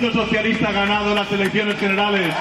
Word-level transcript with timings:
Partido 0.00 0.24
Socialista 0.24 0.70
ha 0.70 0.72
ganado 0.72 1.14
las 1.14 1.30
elecciones 1.30 1.78
generales. 1.78 2.34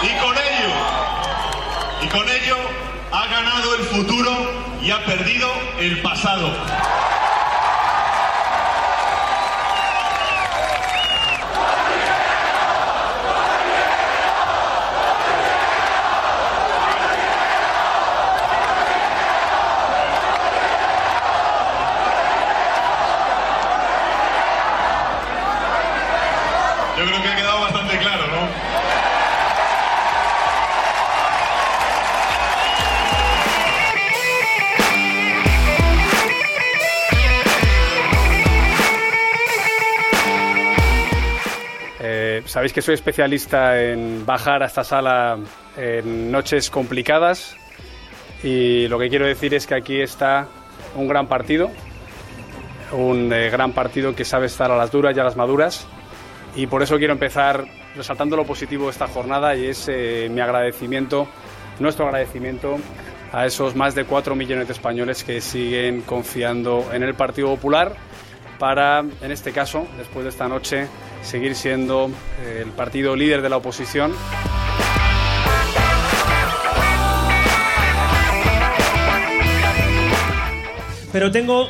Y 0.00 0.24
con 0.24 0.36
ello, 0.36 0.74
y 2.02 2.06
con 2.06 2.28
ello 2.28 2.56
ha 3.10 3.26
ganado 3.26 3.74
el 3.74 3.82
futuro 3.86 4.78
y 4.80 4.92
ha 4.92 5.04
perdido 5.04 5.48
el 5.80 6.00
pasado. 6.02 6.52
Sabéis 42.56 42.72
que 42.72 42.80
soy 42.80 42.94
especialista 42.94 43.78
en 43.82 44.24
bajar 44.24 44.62
a 44.62 44.66
esta 44.66 44.82
sala 44.82 45.38
en 45.76 46.32
noches 46.32 46.70
complicadas 46.70 47.54
y 48.42 48.88
lo 48.88 48.98
que 48.98 49.10
quiero 49.10 49.26
decir 49.26 49.52
es 49.52 49.66
que 49.66 49.74
aquí 49.74 50.00
está 50.00 50.48
un 50.94 51.06
gran 51.06 51.26
partido, 51.26 51.70
un 52.92 53.30
eh, 53.30 53.50
gran 53.50 53.72
partido 53.72 54.14
que 54.14 54.24
sabe 54.24 54.46
estar 54.46 54.70
a 54.70 54.76
las 54.78 54.90
duras 54.90 55.14
y 55.14 55.20
a 55.20 55.24
las 55.24 55.36
maduras. 55.36 55.86
Y 56.54 56.66
por 56.66 56.82
eso 56.82 56.96
quiero 56.96 57.12
empezar 57.12 57.66
resaltando 57.94 58.36
lo 58.36 58.46
positivo 58.46 58.86
de 58.86 58.92
esta 58.92 59.06
jornada 59.06 59.54
y 59.54 59.66
es 59.66 59.86
eh, 59.88 60.30
mi 60.30 60.40
agradecimiento, 60.40 61.28
nuestro 61.78 62.06
agradecimiento 62.06 62.78
a 63.32 63.44
esos 63.44 63.76
más 63.76 63.94
de 63.94 64.06
4 64.06 64.34
millones 64.34 64.66
de 64.66 64.72
españoles 64.72 65.24
que 65.24 65.42
siguen 65.42 66.00
confiando 66.00 66.86
en 66.90 67.02
el 67.02 67.12
Partido 67.12 67.48
Popular 67.48 67.94
para, 68.58 69.00
en 69.00 69.30
este 69.30 69.52
caso, 69.52 69.86
después 69.98 70.24
de 70.24 70.30
esta 70.30 70.48
noche, 70.48 70.88
seguir 71.22 71.54
siendo 71.54 72.10
eh, 72.44 72.62
el 72.64 72.70
partido 72.72 73.16
líder 73.16 73.42
de 73.42 73.48
la 73.48 73.56
oposición. 73.56 74.12
Pero 81.12 81.30
tengo 81.30 81.68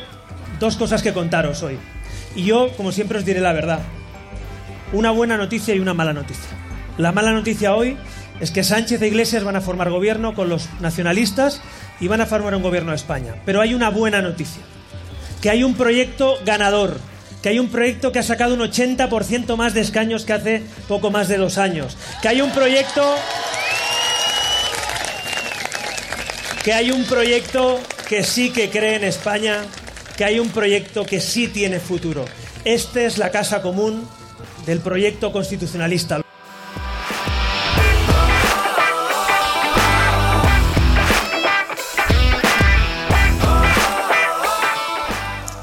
dos 0.59 0.75
cosas 0.75 1.01
que 1.01 1.13
contaros 1.13 1.63
hoy. 1.63 1.77
Y 2.35 2.43
yo, 2.43 2.69
como 2.75 2.91
siempre, 2.91 3.17
os 3.17 3.25
diré 3.25 3.39
la 3.39 3.53
verdad. 3.53 3.79
Una 4.93 5.11
buena 5.11 5.37
noticia 5.37 5.73
y 5.73 5.79
una 5.79 5.93
mala 5.93 6.13
noticia. 6.13 6.51
La 6.97 7.11
mala 7.11 7.31
noticia 7.31 7.73
hoy 7.73 7.97
es 8.39 8.51
que 8.51 8.63
Sánchez 8.63 9.01
e 9.01 9.07
Iglesias 9.07 9.43
van 9.43 9.55
a 9.55 9.61
formar 9.61 9.89
gobierno 9.89 10.33
con 10.33 10.49
los 10.49 10.69
nacionalistas 10.79 11.61
y 11.99 12.07
van 12.07 12.21
a 12.21 12.25
formar 12.25 12.55
un 12.55 12.61
gobierno 12.61 12.91
de 12.91 12.97
España. 12.97 13.35
Pero 13.45 13.61
hay 13.61 13.73
una 13.73 13.89
buena 13.89 14.21
noticia. 14.21 14.63
Que 15.41 15.49
hay 15.49 15.63
un 15.63 15.75
proyecto 15.75 16.37
ganador. 16.45 16.99
Que 17.41 17.49
hay 17.49 17.59
un 17.59 17.69
proyecto 17.69 18.11
que 18.11 18.19
ha 18.19 18.23
sacado 18.23 18.53
un 18.55 18.61
80% 18.61 19.55
más 19.55 19.73
de 19.73 19.81
escaños 19.81 20.25
que 20.25 20.33
hace 20.33 20.63
poco 20.87 21.11
más 21.11 21.27
de 21.27 21.37
dos 21.37 21.57
años. 21.57 21.97
Que 22.21 22.27
hay 22.29 22.41
un 22.41 22.51
proyecto 22.51 23.15
que 26.63 26.73
hay 26.73 26.91
un 26.91 27.05
proyecto 27.05 27.79
que 28.09 28.25
sí 28.25 28.49
que 28.49 28.69
cree 28.69 28.95
en 28.95 29.05
España, 29.05 29.63
que 30.17 30.25
hay 30.25 30.37
un 30.39 30.49
proyecto 30.49 31.05
que 31.05 31.21
sí 31.21 31.47
tiene 31.47 31.79
futuro. 31.79 32.25
Esta 32.65 33.03
es 33.03 33.17
la 33.17 33.31
casa 33.31 33.61
común 33.61 34.05
del 34.65 34.81
proyecto 34.81 35.31
constitucionalista. 35.31 36.26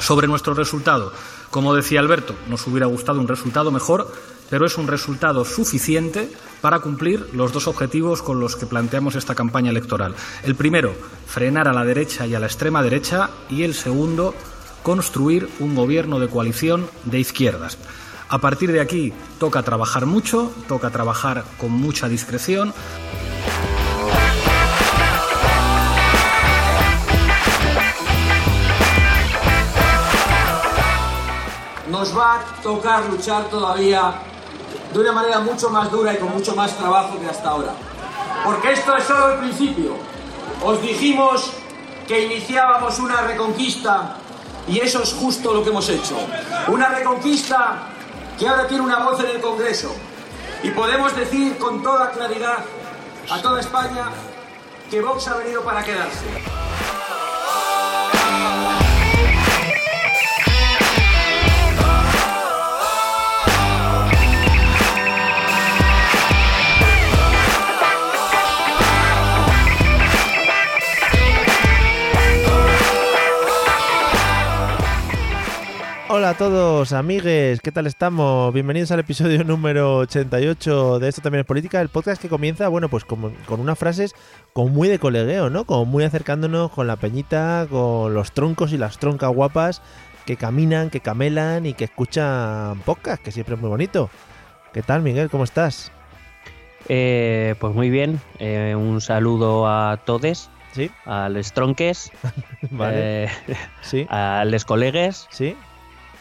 Sobre 0.04 0.26
nuestro 0.26 0.53
resultado, 0.53 1.15
como 1.50 1.75
decía 1.75 1.98
Alberto, 1.98 2.34
nos 2.50 2.66
hubiera 2.66 2.84
gustado 2.84 3.20
un 3.20 3.26
resultado 3.26 3.70
mejor, 3.70 4.12
pero 4.50 4.66
es 4.66 4.76
un 4.76 4.87
resultado 4.87 5.47
suficiente 5.47 6.31
para 6.60 6.81
cumplir 6.81 7.31
los 7.32 7.54
dos 7.54 7.69
objetivos 7.69 8.20
con 8.20 8.38
los 8.38 8.54
que 8.54 8.66
planteamos 8.66 9.15
esta 9.15 9.34
campaña 9.34 9.70
electoral. 9.70 10.15
El 10.42 10.56
primero, 10.56 10.92
frenar 11.26 11.69
a 11.69 11.72
la 11.72 11.87
derecha 11.87 12.26
y 12.26 12.34
a 12.34 12.38
la 12.38 12.44
extrema 12.44 12.82
derecha, 12.82 13.31
y 13.48 13.62
el 13.62 13.72
segundo, 13.72 14.34
construir 14.82 15.48
un 15.59 15.75
gobierno 15.75 16.21
de 16.21 16.28
coalición 16.28 16.86
de 17.06 17.21
izquierdas. 17.21 17.78
A 18.28 18.42
partir 18.42 18.72
de 18.72 18.82
aquí 18.82 19.10
toca 19.38 19.62
trabajar 19.62 20.04
mucho, 20.04 20.53
toca 20.69 20.91
trabajar 20.91 21.47
con 21.56 21.71
mucha 21.72 22.10
discreción. 22.10 22.75
Va 32.17 32.35
a 32.35 32.63
tocar 32.63 33.05
luchar 33.07 33.45
todavía 33.45 34.15
de 34.93 34.99
una 34.99 35.13
manera 35.13 35.41
mucho 35.41 35.71
más 35.71 35.91
dura 35.91 36.15
y 36.15 36.19
con 36.19 36.31
mucho 36.31 36.55
más 36.55 36.77
trabajo 36.77 37.19
que 37.19 37.27
hasta 37.27 37.49
ahora. 37.49 37.73
Porque 38.45 38.73
esto 38.73 38.97
es 38.97 39.05
solo 39.05 39.33
el 39.33 39.39
principio. 39.41 39.97
Os 40.63 40.81
dijimos 40.81 41.53
que 42.07 42.25
iniciábamos 42.25 42.99
una 42.99 43.23
reconquista 43.23 44.17
y 44.69 44.79
eso 44.81 45.03
es 45.03 45.13
justo 45.13 45.53
lo 45.53 45.63
que 45.63 45.71
hemos 45.71 45.89
hecho. 45.89 46.17
Una 46.69 46.89
reconquista 46.89 47.89
que 48.39 48.49
ahora 48.49 48.67
tiene 48.67 48.85
una 48.85 48.99
voz 49.01 49.21
en 49.21 49.27
el 49.27 49.41
Congreso. 49.41 49.95
Y 50.63 50.71
podemos 50.71 51.15
decir 51.15 51.59
con 51.59 51.83
toda 51.83 52.11
claridad 52.11 52.65
a 53.31 53.43
toda 53.43 53.61
España 53.61 54.11
que 54.91 55.01
Vox 55.01 55.28
ha 55.28 55.37
venido 55.37 55.63
para 55.63 55.83
quedarse. 55.83 56.25
Hola 76.16 76.31
a 76.31 76.34
todos, 76.34 76.93
amigues, 76.93 77.61
¿qué 77.61 77.72
tal 77.72 77.89
estamos? 77.89 78.55
Bienvenidos 78.55 78.93
al 78.93 79.01
episodio 79.01 79.43
número 79.45 79.97
88 79.97 81.01
de 81.01 81.09
Esto 81.09 81.22
también 81.22 81.41
es 81.41 81.45
política, 81.45 81.81
el 81.81 81.89
podcast 81.89 82.22
que 82.22 82.28
comienza, 82.28 82.69
bueno, 82.69 82.89
pues 82.89 83.05
con 83.05 83.34
unas 83.49 83.77
frases 83.77 84.15
como 84.53 84.69
muy 84.69 84.87
de 84.87 85.01
colegueo, 85.01 85.51
¿no? 85.51 85.65
Como 85.65 85.87
muy 85.87 86.05
acercándonos 86.05 86.71
con 86.71 86.87
la 86.87 86.95
peñita, 86.95 87.66
con 87.69 88.15
los 88.15 88.31
troncos 88.31 88.72
y 88.72 88.78
las 88.78 88.99
troncas 88.99 89.34
guapas 89.34 89.83
que 90.25 90.37
caminan, 90.37 90.89
que 90.89 91.01
camelan 91.01 91.66
y 91.66 91.75
que 91.75 91.83
escuchan 91.83 92.78
podcast, 92.84 93.21
que 93.21 93.33
siempre 93.33 93.57
es 93.57 93.60
muy 93.60 93.71
bonito. 93.71 94.09
¿Qué 94.72 94.83
tal, 94.83 95.03
Miguel? 95.03 95.31
¿Cómo 95.31 95.43
estás? 95.43 95.91
Eh, 96.89 97.57
pues 97.59 97.75
muy 97.75 97.91
bien, 97.91 98.21
eh, 98.39 98.77
un 98.78 99.01
saludo 99.01 99.67
a 99.67 99.97
todos, 100.05 100.49
Sí, 100.71 100.93
a 101.07 101.28
los 101.28 101.53
tronques, 101.53 102.13
vale. 102.71 103.25
eh, 103.25 103.28
sí, 103.83 104.07
a 104.10 104.45
los 104.45 104.65
colegues 104.65 105.27
sí. 105.33 105.57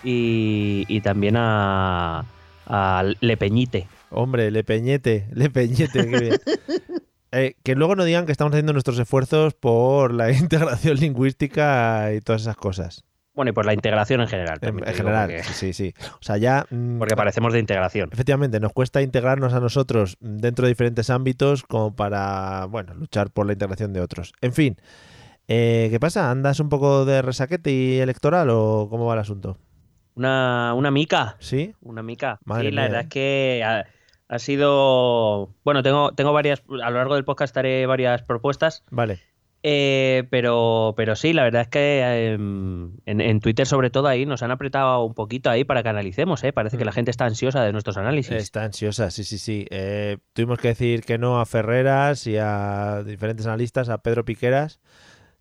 Y, 0.04 0.86
y 0.88 1.02
también 1.02 1.36
a, 1.38 2.26
a 2.68 3.04
Le 3.20 3.38
Peñite. 3.38 3.88
Hombre, 4.10 4.52
le 4.52 4.64
peñete, 4.64 5.28
le 5.34 5.50
peñete, 5.50 6.10
qué 6.10 6.20
bien. 6.20 6.38
Eh, 7.36 7.56
que 7.64 7.74
luego 7.74 7.96
no 7.96 8.04
digan 8.04 8.28
que 8.28 8.32
estamos 8.32 8.54
haciendo 8.54 8.74
nuestros 8.74 9.00
esfuerzos 9.00 9.56
por 9.56 10.14
la 10.14 10.32
integración 10.38 10.98
lingüística 10.98 12.14
y 12.14 12.22
todas 12.22 12.44
esas 12.44 12.56
cosas. 12.56 13.04
Bueno, 13.34 13.50
y 13.50 13.54
por 13.54 13.66
la 13.66 13.74
integración 13.74 14.22
en 14.22 14.28
general. 14.28 14.60
En, 14.62 14.78
general, 14.94 15.32
Porque, 15.32 15.44
sí, 15.44 15.74
sí. 15.74 15.96
O 16.14 16.22
sea, 16.22 16.38
ya... 16.38 16.68
mm, 16.70 17.00
porque 17.00 17.16
parecemos 17.16 17.52
de 17.52 17.58
integración. 17.58 18.12
Efectivamente, 18.14 18.60
nos 18.60 18.72
cuesta 18.72 19.02
integrarnos 19.02 19.56
a 19.56 19.60
nosotros 19.60 20.18
dentro 20.20 20.68
de 20.68 20.74
diferentes 20.74 21.10
ámbitos 21.10 21.64
como 21.64 21.96
para, 21.96 22.66
bueno, 22.66 22.94
luchar 22.94 23.32
por 23.32 23.48
la 23.48 23.54
integración 23.54 23.94
de 23.94 24.02
otros. 24.02 24.34
En 24.42 24.54
fin, 24.54 24.78
eh, 25.48 25.88
¿qué 25.90 26.00
pasa? 26.00 26.30
¿Andas 26.30 26.60
un 26.60 26.70
poco 26.70 27.04
de 27.04 27.24
resaquete 27.24 27.72
y 27.72 27.98
electoral 27.98 28.52
o 28.52 28.88
cómo 28.92 29.06
va 29.08 29.16
el 29.16 29.22
asunto? 29.22 29.58
Una, 30.16 30.74
una 30.76 30.92
mica. 30.92 31.36
¿Sí? 31.40 31.74
Una 31.82 32.04
mica. 32.04 32.40
Madre 32.46 32.70
sí, 32.70 32.72
la 32.76 32.82
mía, 32.82 32.88
verdad 32.90 33.02
¿eh? 33.02 33.04
es 33.04 33.10
que 33.10 33.64
ha, 33.66 33.86
ha 34.28 34.40
sido. 34.40 35.56
Bueno, 35.64 35.84
tengo, 35.84 36.12
tengo 36.14 36.34
varias. 36.34 36.62
A 36.84 36.90
lo 36.92 36.98
largo 36.98 37.16
del 37.16 37.26
podcast 37.26 37.56
haré 37.58 37.86
varias 37.86 38.22
propuestas. 38.24 38.84
Vale. 38.92 39.20
eh, 39.66 40.28
pero, 40.30 40.94
pero 40.98 41.16
sí, 41.16 41.32
la 41.34 41.44
verdad 41.44 41.62
es 41.64 41.68
que 41.70 42.02
eh, 42.04 42.34
en, 42.34 43.02
en 43.06 43.40
Twitter, 43.40 43.66
sobre 43.66 43.90
todo 43.90 44.08
ahí, 44.08 44.26
nos 44.26 44.44
han 44.44 44.52
apretado 44.52 45.04
un 45.06 45.14
poquito 45.14 45.50
ahí 45.50 45.64
para 45.64 45.82
que 45.84 45.90
analicemos. 45.90 46.44
¿eh? 46.44 46.52
Parece 46.54 46.78
que 46.78 46.86
la 46.86 46.92
gente 46.92 47.12
está 47.12 47.26
ansiosa 47.26 47.64
de 47.64 47.72
nuestros 47.72 47.96
análisis. 47.98 48.36
Está 48.36 48.64
ansiosa, 48.64 49.10
sí, 49.10 49.24
sí, 49.24 49.38
sí. 49.38 49.66
Eh, 49.72 50.18
tuvimos 50.34 50.60
que 50.60 50.68
decir 50.70 51.04
que 51.04 51.18
no 51.18 51.40
a 51.40 51.46
Ferreras 51.46 52.28
y 52.28 52.38
a 52.38 53.04
diferentes 53.06 53.46
analistas, 53.48 53.90
a 53.90 54.00
Pedro 54.00 54.26
Piqueras, 54.26 54.80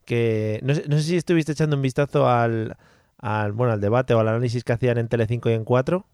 que 0.04 0.60
no 0.62 0.74
sé, 0.74 0.84
no 0.88 0.96
sé 0.98 1.02
si 1.02 1.16
estuviste 1.16 1.52
echando 1.52 1.76
un 1.76 1.82
vistazo 1.82 2.28
al, 2.28 2.76
al, 3.22 3.52
bueno, 3.52 3.72
al 3.72 3.80
debate 3.80 4.12
o 4.14 4.20
al 4.20 4.28
análisis 4.28 4.64
que 4.64 4.74
hacían 4.74 4.98
en 4.98 5.08
Telecinco 5.08 5.48
y 5.50 5.54
en 5.54 5.64
4. 5.64 6.06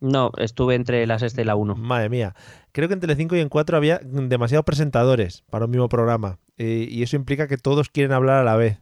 No, 0.00 0.32
estuve 0.36 0.74
entre 0.74 1.06
la 1.06 1.18
sexta 1.18 1.40
y 1.40 1.44
la 1.44 1.56
1. 1.56 1.76
Madre 1.76 2.08
mía. 2.10 2.34
Creo 2.72 2.88
que 2.88 2.94
en 2.94 3.00
Telecinco 3.00 3.36
y 3.36 3.40
en 3.40 3.48
4 3.48 3.76
había 3.76 4.00
demasiados 4.02 4.64
presentadores 4.64 5.42
para 5.50 5.64
un 5.66 5.70
mismo 5.70 5.88
programa. 5.88 6.38
eh, 6.58 6.86
y 6.90 7.02
eso 7.02 7.16
implica 7.16 7.48
que 7.48 7.56
todos 7.56 7.88
quieren 7.88 8.12
hablar 8.12 8.38
a 8.38 8.44
la 8.44 8.56
vez. 8.56 8.80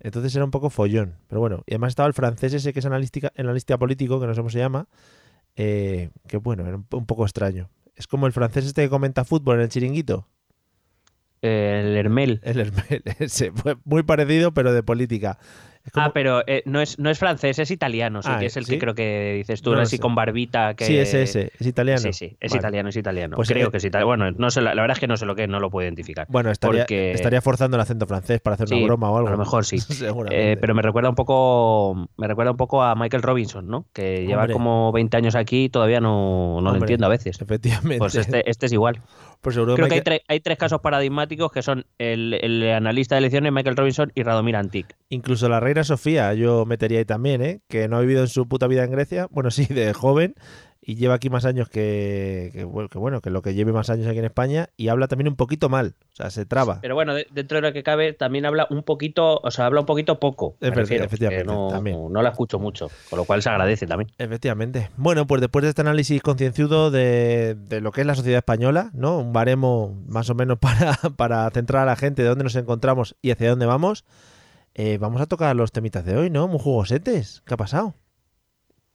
Entonces 0.00 0.34
era 0.34 0.44
un 0.44 0.50
poco 0.50 0.70
follón. 0.70 1.16
Pero 1.28 1.40
bueno, 1.40 1.62
y 1.66 1.74
además 1.74 1.90
estaba 1.90 2.06
el 2.08 2.14
francés 2.14 2.52
ese 2.54 2.72
que 2.72 2.80
es 2.80 2.86
analística, 2.86 3.32
analista 3.36 3.78
político, 3.78 4.20
que 4.20 4.26
no 4.26 4.34
sé 4.34 4.40
cómo 4.40 4.50
se 4.50 4.58
llama. 4.58 4.88
eh, 5.56 6.10
que 6.28 6.38
bueno, 6.38 6.66
era 6.66 6.76
un, 6.76 6.86
un 6.92 7.06
poco 7.06 7.24
extraño. 7.24 7.70
Es 7.96 8.06
como 8.06 8.26
el 8.26 8.32
francés 8.32 8.66
este 8.66 8.82
que 8.82 8.90
comenta 8.90 9.24
fútbol 9.24 9.56
en 9.56 9.62
el 9.62 9.68
chiringuito. 9.70 10.28
El 11.42 11.96
Hermel. 11.96 12.40
El 12.42 12.60
Hermel, 12.60 13.02
ese. 13.18 13.52
Fue 13.52 13.76
muy 13.84 14.02
parecido, 14.02 14.52
pero 14.52 14.72
de 14.72 14.82
política. 14.82 15.38
Como- 15.92 16.06
Ah, 16.06 16.10
pero 16.12 16.42
eh, 16.46 16.62
no, 16.66 16.80
es, 16.80 16.98
no 16.98 17.10
es 17.10 17.18
francés, 17.18 17.58
es 17.58 17.70
italiano, 17.70 18.22
sí, 18.22 18.28
Ah, 18.32 18.38
que 18.38 18.46
es 18.46 18.56
el 18.56 18.64
¿sí? 18.66 18.72
que 18.72 18.78
creo 18.78 18.94
que 18.94 19.34
dices 19.36 19.62
tú, 19.62 19.74
No 19.74 19.80
así 19.80 19.96
sé. 19.96 20.02
con 20.02 20.14
barbita. 20.14 20.74
Que... 20.74 20.84
Sí, 20.84 20.96
ese, 20.98 21.22
ese. 21.22 21.52
Es 21.58 21.66
italiano. 21.66 21.98
Sí, 22.00 22.12
sí, 22.12 22.36
es 22.40 22.50
Vale. 22.52 22.60
italiano, 22.60 22.88
es 22.88 22.96
italiano. 22.96 23.36
Pues, 23.36 23.48
creo 23.48 23.68
eh, 23.68 23.70
que 23.70 23.76
es 23.78 23.84
italiano. 23.84 24.06
Bueno, 24.06 24.30
no 24.36 24.50
sé, 24.50 24.60
la, 24.60 24.74
la 24.74 24.82
verdad 24.82 24.96
es 24.96 25.00
que 25.00 25.06
no 25.06 25.16
sé 25.16 25.26
lo 25.26 25.34
que 25.34 25.44
es, 25.44 25.48
no 25.48 25.60
lo 25.60 25.70
puedo 25.70 25.84
identificar. 25.84 26.26
Bueno, 26.28 26.50
estaría, 26.50 26.82
Porque- 26.82 27.12
estaría 27.12 27.40
forzando 27.40 27.76
el 27.76 27.80
acento 27.80 28.06
francés 28.06 28.40
para 28.40 28.54
hacer 28.54 28.68
Sí, 28.68 28.74
una 28.76 28.86
broma 28.86 29.10
o 29.10 29.16
algo. 29.16 29.28
a 29.28 29.32
lo 29.32 29.38
mejor 29.38 29.64
sí. 29.64 29.76
Eh, 30.30 30.56
pero 30.60 30.74
me 30.74 30.82
recuerda 30.82 31.08
un 31.08 31.14
poco 31.14 32.08
me 32.16 32.26
recuerda 32.26 32.50
un 32.50 32.56
poco 32.56 32.82
a 32.82 32.94
Michael 32.94 33.22
Robinson, 33.22 33.66
¿no? 33.68 33.86
Que 33.92 34.26
lleva 34.26 34.42
Hombre. 34.42 34.52
como 34.54 34.92
20 34.92 35.16
años 35.16 35.34
aquí 35.34 35.64
y 35.64 35.68
todavía 35.68 36.00
no, 36.00 36.60
no 36.60 36.70
lo 36.72 36.76
entiendo 36.78 37.06
a 37.06 37.08
veces. 37.08 37.40
Efectivamente. 37.40 37.98
Pues 37.98 38.14
este, 38.14 38.48
este 38.50 38.66
es 38.66 38.72
igual. 38.72 39.00
Pues 39.40 39.54
Creo 39.56 39.76
que 39.76 39.94
hay, 39.94 40.00
tre- 40.00 40.22
hay 40.28 40.40
tres 40.40 40.58
casos 40.58 40.80
paradigmáticos 40.80 41.52
que 41.52 41.62
son 41.62 41.86
el, 41.98 42.34
el 42.34 42.68
analista 42.72 43.14
de 43.14 43.20
elecciones 43.20 43.52
Michael 43.52 43.76
Robinson 43.76 44.10
y 44.14 44.22
Radomir 44.22 44.56
Antic. 44.56 44.96
Incluso 45.08 45.48
la 45.48 45.60
reina 45.60 45.84
Sofía, 45.84 46.34
yo 46.34 46.64
metería 46.66 46.98
ahí 46.98 47.04
también, 47.04 47.42
¿eh? 47.42 47.60
Que 47.68 47.88
no 47.88 47.96
ha 47.96 48.00
vivido 48.00 48.22
en 48.22 48.28
su 48.28 48.48
puta 48.48 48.66
vida 48.66 48.84
en 48.84 48.90
Grecia. 48.90 49.28
Bueno, 49.30 49.50
sí, 49.52 49.66
de 49.66 49.92
joven. 49.92 50.34
Y 50.88 50.94
lleva 50.94 51.14
aquí 51.14 51.30
más 51.30 51.44
años 51.44 51.68
que, 51.68 52.50
que, 52.52 52.62
bueno, 52.62 52.88
que 52.88 52.98
bueno, 52.98 53.20
que 53.20 53.30
lo 53.30 53.42
que 53.42 53.54
lleve 53.54 53.72
más 53.72 53.90
años 53.90 54.06
aquí 54.06 54.20
en 54.20 54.24
España. 54.24 54.68
Y 54.76 54.86
habla 54.86 55.08
también 55.08 55.26
un 55.26 55.34
poquito 55.34 55.68
mal. 55.68 55.96
O 56.12 56.14
sea, 56.16 56.30
se 56.30 56.46
traba. 56.46 56.78
Pero 56.80 56.94
bueno, 56.94 57.12
de- 57.12 57.26
dentro 57.32 57.56
de 57.56 57.62
lo 57.62 57.72
que 57.72 57.82
cabe, 57.82 58.12
también 58.12 58.46
habla 58.46 58.68
un 58.70 58.84
poquito, 58.84 59.40
o 59.42 59.50
sea, 59.50 59.66
habla 59.66 59.80
un 59.80 59.86
poquito 59.86 60.20
poco. 60.20 60.56
me 60.60 60.70
refiero, 60.70 61.04
efectivamente, 61.04 61.44
no, 61.44 61.66
también. 61.70 62.12
no 62.12 62.22
la 62.22 62.28
escucho 62.28 62.60
mucho, 62.60 62.88
con 63.10 63.18
lo 63.18 63.24
cual 63.24 63.42
se 63.42 63.48
agradece 63.50 63.84
también. 63.88 64.12
Efectivamente. 64.16 64.90
Bueno, 64.96 65.26
pues 65.26 65.40
después 65.40 65.64
de 65.64 65.70
este 65.70 65.80
análisis 65.80 66.22
concienzudo 66.22 66.92
de, 66.92 67.56
de 67.58 67.80
lo 67.80 67.90
que 67.90 68.02
es 68.02 68.06
la 68.06 68.14
sociedad 68.14 68.38
española, 68.38 68.90
¿no? 68.94 69.18
Un 69.18 69.32
baremo 69.32 70.00
más 70.06 70.30
o 70.30 70.36
menos 70.36 70.56
para, 70.60 70.92
para 71.16 71.50
centrar 71.50 71.82
a 71.82 71.86
la 71.86 71.96
gente 71.96 72.22
de 72.22 72.28
dónde 72.28 72.44
nos 72.44 72.54
encontramos 72.54 73.16
y 73.22 73.32
hacia 73.32 73.50
dónde 73.50 73.66
vamos. 73.66 74.04
eh, 74.74 74.98
vamos 74.98 75.20
a 75.20 75.26
tocar 75.26 75.56
los 75.56 75.72
temitas 75.72 76.04
de 76.04 76.16
hoy, 76.16 76.30
¿no? 76.30 76.46
Muy 76.46 76.60
jugosetes. 76.60 77.42
¿Qué 77.44 77.54
ha 77.54 77.56
pasado? 77.56 77.94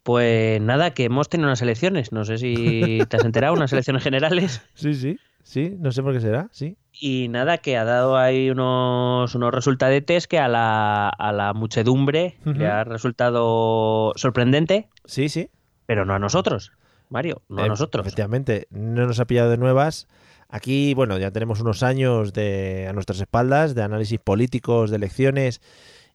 Pues 0.04 0.60
nada, 0.62 0.92
que 0.94 1.04
hemos 1.06 1.30
tenido 1.30 1.48
unas 1.50 1.62
elecciones, 1.62 2.12
no 2.12 2.26
sé 2.26 2.38
si 2.40 3.06
te 3.10 3.18
has 3.18 3.24
enterado, 3.24 3.54
unas 3.54 3.72
elecciones 3.72 4.04
generales. 4.04 4.62
Sí, 4.74 4.94
sí. 4.96 5.20
Sí, 5.44 5.76
no 5.80 5.92
sé 5.92 6.04
por 6.04 6.14
qué 6.14 6.20
será, 6.22 6.50
sí. 6.52 6.78
Y 6.94 7.28
nada, 7.30 7.58
que 7.60 7.78
ha 7.78 7.84
dado 7.84 8.18
ahí 8.18 8.50
unos, 8.52 9.34
unos 9.34 9.54
resultadetes 9.54 10.28
que 10.28 10.38
a 10.40 10.48
la, 10.48 11.10
a 11.10 11.32
la 11.32 11.54
muchedumbre 11.54 12.36
Ujú. 12.46 12.60
le 12.60 12.68
ha 12.68 12.84
resultado 12.84 14.14
sorprendente, 14.16 14.88
Sí, 15.06 15.30
sí. 15.30 15.50
pero 15.88 16.06
no 16.06 16.14
a 16.14 16.20
nosotros, 16.20 16.72
Mario, 17.10 17.42
no 17.50 17.64
a 17.64 17.66
Eh, 17.66 17.70
nosotros. 17.70 18.06
Efectivamente, 18.06 18.68
no 18.70 19.08
nos 19.08 19.20
ha 19.20 19.26
pillado 19.26 19.50
de 19.50 19.58
nuevas. 19.58 20.08
Aquí, 20.48 20.94
bueno, 20.94 21.18
ya 21.18 21.32
tenemos 21.32 21.60
unos 21.62 21.82
años 21.82 22.34
de, 22.34 22.88
a 22.88 22.94
nuestras 22.94 23.20
espaldas 23.20 23.74
de 23.74 23.82
análisis 23.84 24.20
políticos, 24.20 24.92
de 24.92 24.98
elecciones, 24.98 25.62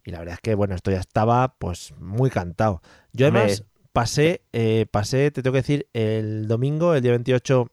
y 0.05 0.12
la 0.12 0.21
verdad 0.21 0.35
es 0.35 0.41
que, 0.41 0.55
bueno, 0.55 0.75
esto 0.77 0.93
ya 0.93 1.00
estaba, 1.00 1.56
pues, 1.59 1.94
muy 1.99 2.31
cantado. 2.31 2.81
Yo 3.12 3.27
además 3.27 3.65
pasé, 3.96 4.43
eh, 4.52 4.84
pasé, 4.90 5.31
te 5.31 5.43
tengo 5.43 5.54
que 5.54 5.60
decir, 5.60 5.88
el 5.94 6.48
domingo, 6.48 6.93
el 6.93 7.00
día 7.00 7.12
28, 7.12 7.69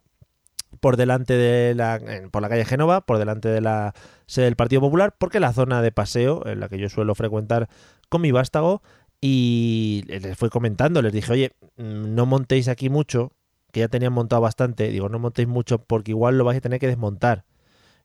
por 0.80 0.96
delante 0.96 1.34
de 1.34 1.76
la, 1.76 2.00
por 2.32 2.42
la 2.42 2.48
calle 2.48 2.64
Génova, 2.64 3.06
por 3.06 3.18
delante 3.18 3.50
de 3.50 3.60
la 3.60 3.94
sede 4.26 4.46
del 4.46 4.56
Partido 4.56 4.80
Popular, 4.80 5.14
porque 5.18 5.42
la 5.42 5.52
zona 5.52 5.82
de 5.82 5.92
paseo 5.92 6.48
en 6.48 6.62
la 6.62 6.70
que 6.70 6.78
yo 6.78 6.88
suelo 6.88 7.14
frecuentar 7.14 7.68
con 8.08 8.22
mi 8.22 8.32
vástago, 8.32 8.82
y 9.20 10.06
les 10.08 10.38
fui 10.38 10.48
comentando, 10.48 11.02
les 11.02 11.12
dije, 11.12 11.30
oye, 11.30 11.52
mm, 11.76 12.16
no 12.16 12.26
montéis 12.26 12.70
aquí 12.70 12.90
mucho, 12.90 13.34
que 13.74 13.82
ya 13.82 13.90
tenían 13.90 14.14
montado 14.14 14.42
bastante, 14.42 14.88
digo, 14.92 15.10
no 15.10 15.20
montéis 15.20 15.50
mucho 15.50 15.80
porque 15.80 16.12
igual 16.12 16.38
lo 16.38 16.46
vais 16.46 16.60
a 16.60 16.62
tener 16.62 16.80
que 16.80 16.88
desmontar. 16.88 17.44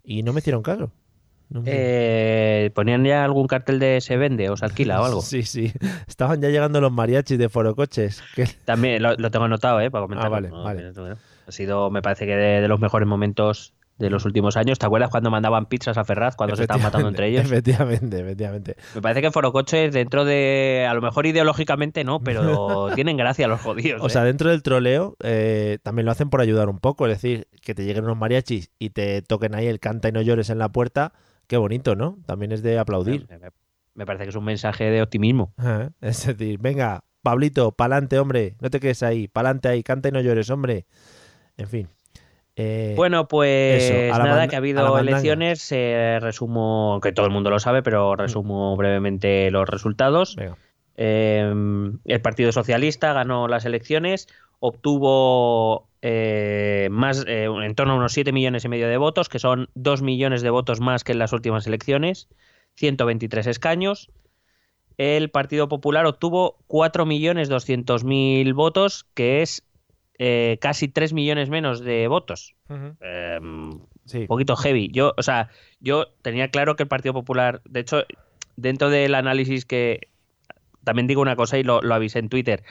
Y 0.02 0.24
no 0.24 0.32
me 0.32 0.40
hicieron 0.40 0.64
caso. 0.64 0.90
No 1.50 1.62
me- 1.62 1.70
Eh, 1.72 2.70
¿Ponían 2.74 3.04
ya 3.04 3.24
algún 3.24 3.46
cartel 3.46 3.78
de 3.78 4.00
se 4.00 4.16
vende 4.16 4.50
o 4.50 4.56
se 4.56 4.64
alquila 4.64 5.00
o 5.00 5.04
algo? 5.04 5.20
Sí, 5.22 5.42
sí. 5.42 5.72
Estaban 6.06 6.40
ya 6.40 6.48
llegando 6.50 6.80
los 6.80 6.92
mariachis 6.92 7.38
de 7.38 7.48
Forocoches. 7.48 8.22
Que... 8.34 8.46
También 8.64 9.02
lo, 9.02 9.14
lo 9.14 9.30
tengo 9.30 9.46
anotado, 9.46 9.80
¿eh? 9.80 9.90
Para 9.90 10.02
comentar. 10.02 10.26
Ah, 10.26 10.30
vale, 10.30 10.50
vale. 10.50 10.92
Ha 11.46 11.52
sido, 11.52 11.90
me 11.90 12.02
parece 12.02 12.26
que 12.26 12.36
de, 12.36 12.60
de 12.60 12.68
los 12.68 12.78
mejores 12.80 13.08
momentos 13.08 13.72
de 13.96 14.10
los 14.10 14.24
últimos 14.26 14.56
años. 14.56 14.78
¿Te 14.78 14.86
acuerdas 14.86 15.10
cuando 15.10 15.30
mandaban 15.30 15.66
pizzas 15.66 15.96
a 15.98 16.04
Ferraz 16.04 16.36
cuando 16.36 16.54
se 16.54 16.62
estaban 16.62 16.82
matando 16.82 17.08
entre 17.08 17.28
ellos? 17.28 17.44
Efectivamente, 17.44 18.20
efectivamente. 18.20 18.76
Me 18.94 19.00
parece 19.02 19.22
que 19.22 19.30
Forocoches, 19.32 19.92
dentro 19.92 20.24
de. 20.24 20.86
A 20.88 20.94
lo 20.94 21.00
mejor 21.00 21.26
ideológicamente 21.26 22.04
no, 22.04 22.20
pero 22.20 22.90
tienen 22.94 23.16
gracia 23.16 23.48
los 23.48 23.60
jodidos. 23.60 24.00
O 24.04 24.08
sea, 24.10 24.22
¿eh? 24.22 24.26
dentro 24.26 24.50
del 24.50 24.62
troleo 24.62 25.16
eh, 25.22 25.78
también 25.82 26.04
lo 26.06 26.12
hacen 26.12 26.28
por 26.30 26.40
ayudar 26.42 26.68
un 26.68 26.78
poco. 26.78 27.06
Es 27.06 27.14
decir, 27.14 27.48
que 27.62 27.74
te 27.74 27.84
lleguen 27.84 28.04
unos 28.04 28.18
mariachis 28.18 28.70
y 28.78 28.90
te 28.90 29.22
toquen 29.22 29.54
ahí 29.54 29.66
el 29.66 29.80
canta 29.80 30.10
y 30.10 30.12
no 30.12 30.20
llores 30.22 30.50
en 30.50 30.58
la 30.58 30.68
puerta. 30.68 31.12
Qué 31.48 31.56
bonito, 31.56 31.96
¿no? 31.96 32.18
También 32.26 32.52
es 32.52 32.62
de 32.62 32.78
aplaudir. 32.78 33.26
Me, 33.94 34.06
parece 34.06 34.24
que 34.24 34.30
es 34.30 34.36
un 34.36 34.44
mensaje 34.44 34.84
de 34.90 35.02
optimismo. 35.02 35.52
Es 36.00 36.24
decir, 36.26 36.58
venga, 36.60 37.02
Pablito, 37.22 37.72
pa'lante, 37.72 38.18
hombre. 38.18 38.54
No 38.60 38.70
te 38.70 38.78
quedes 38.78 39.02
ahí. 39.02 39.26
Pa'lante 39.28 39.68
ahí. 39.68 39.82
Canta 39.82 40.08
y 40.08 40.12
no 40.12 40.20
llores, 40.20 40.50
hombre. 40.50 40.86
En 41.56 41.66
fin. 41.66 41.88
Eh, 42.54 42.94
Bueno, 42.96 43.28
pues 43.28 43.82
eso, 43.90 44.18
nada, 44.18 44.46
que 44.46 44.56
ha 44.56 44.58
habido 44.58 44.98
elecciones. 44.98 45.70
eh, 45.72 46.18
resumo, 46.20 47.00
que 47.02 47.12
todo 47.12 47.26
el 47.26 47.32
mundo 47.32 47.50
lo 47.50 47.58
sabe, 47.58 47.82
pero 47.82 48.14
resumo 48.14 48.76
brevemente 48.76 49.50
los 49.50 49.68
resultados. 49.68 50.36
venga. 50.36 50.56
Eh, 51.00 51.52
el 52.04 52.20
Partido 52.20 52.50
Socialista 52.50 53.12
ganó 53.12 53.46
las 53.46 53.64
elecciones, 53.64 54.26
obtuvo 54.58 55.87
eh, 56.00 56.88
más, 56.90 57.24
eh, 57.26 57.44
en 57.44 57.74
torno 57.74 57.94
a 57.94 57.96
unos 57.96 58.12
7 58.12 58.32
millones 58.32 58.64
y 58.64 58.68
medio 58.68 58.88
de 58.88 58.96
votos, 58.96 59.28
que 59.28 59.38
son 59.38 59.68
2 59.74 60.02
millones 60.02 60.42
de 60.42 60.50
votos 60.50 60.80
más 60.80 61.02
que 61.04 61.12
en 61.12 61.18
las 61.18 61.32
últimas 61.32 61.66
elecciones, 61.66 62.28
123 62.74 63.46
escaños. 63.46 64.10
El 64.96 65.30
Partido 65.30 65.68
Popular 65.68 66.06
obtuvo 66.06 66.58
4.200.000 66.68 68.54
votos, 68.54 69.06
que 69.14 69.42
es 69.42 69.64
eh, 70.18 70.58
casi 70.60 70.88
3 70.88 71.12
millones 71.12 71.50
menos 71.50 71.80
de 71.80 72.08
votos. 72.08 72.54
Sí. 74.04 74.18
un 74.20 74.26
poquito 74.26 74.56
heavy. 74.56 74.90
Yo, 74.90 75.12
o 75.16 75.22
sea, 75.22 75.50
yo 75.80 76.06
tenía 76.22 76.48
claro 76.48 76.76
que 76.76 76.84
el 76.84 76.88
Partido 76.88 77.12
Popular, 77.12 77.60
de 77.64 77.80
hecho, 77.80 78.04
dentro 78.56 78.88
del 78.88 79.14
análisis 79.14 79.64
que 79.64 80.08
también 80.82 81.06
digo 81.06 81.20
una 81.20 81.36
cosa 81.36 81.58
y 81.58 81.62
lo, 81.62 81.82
lo 81.82 81.94
avisé 81.94 82.18
en 82.18 82.28
Twitter, 82.30 82.64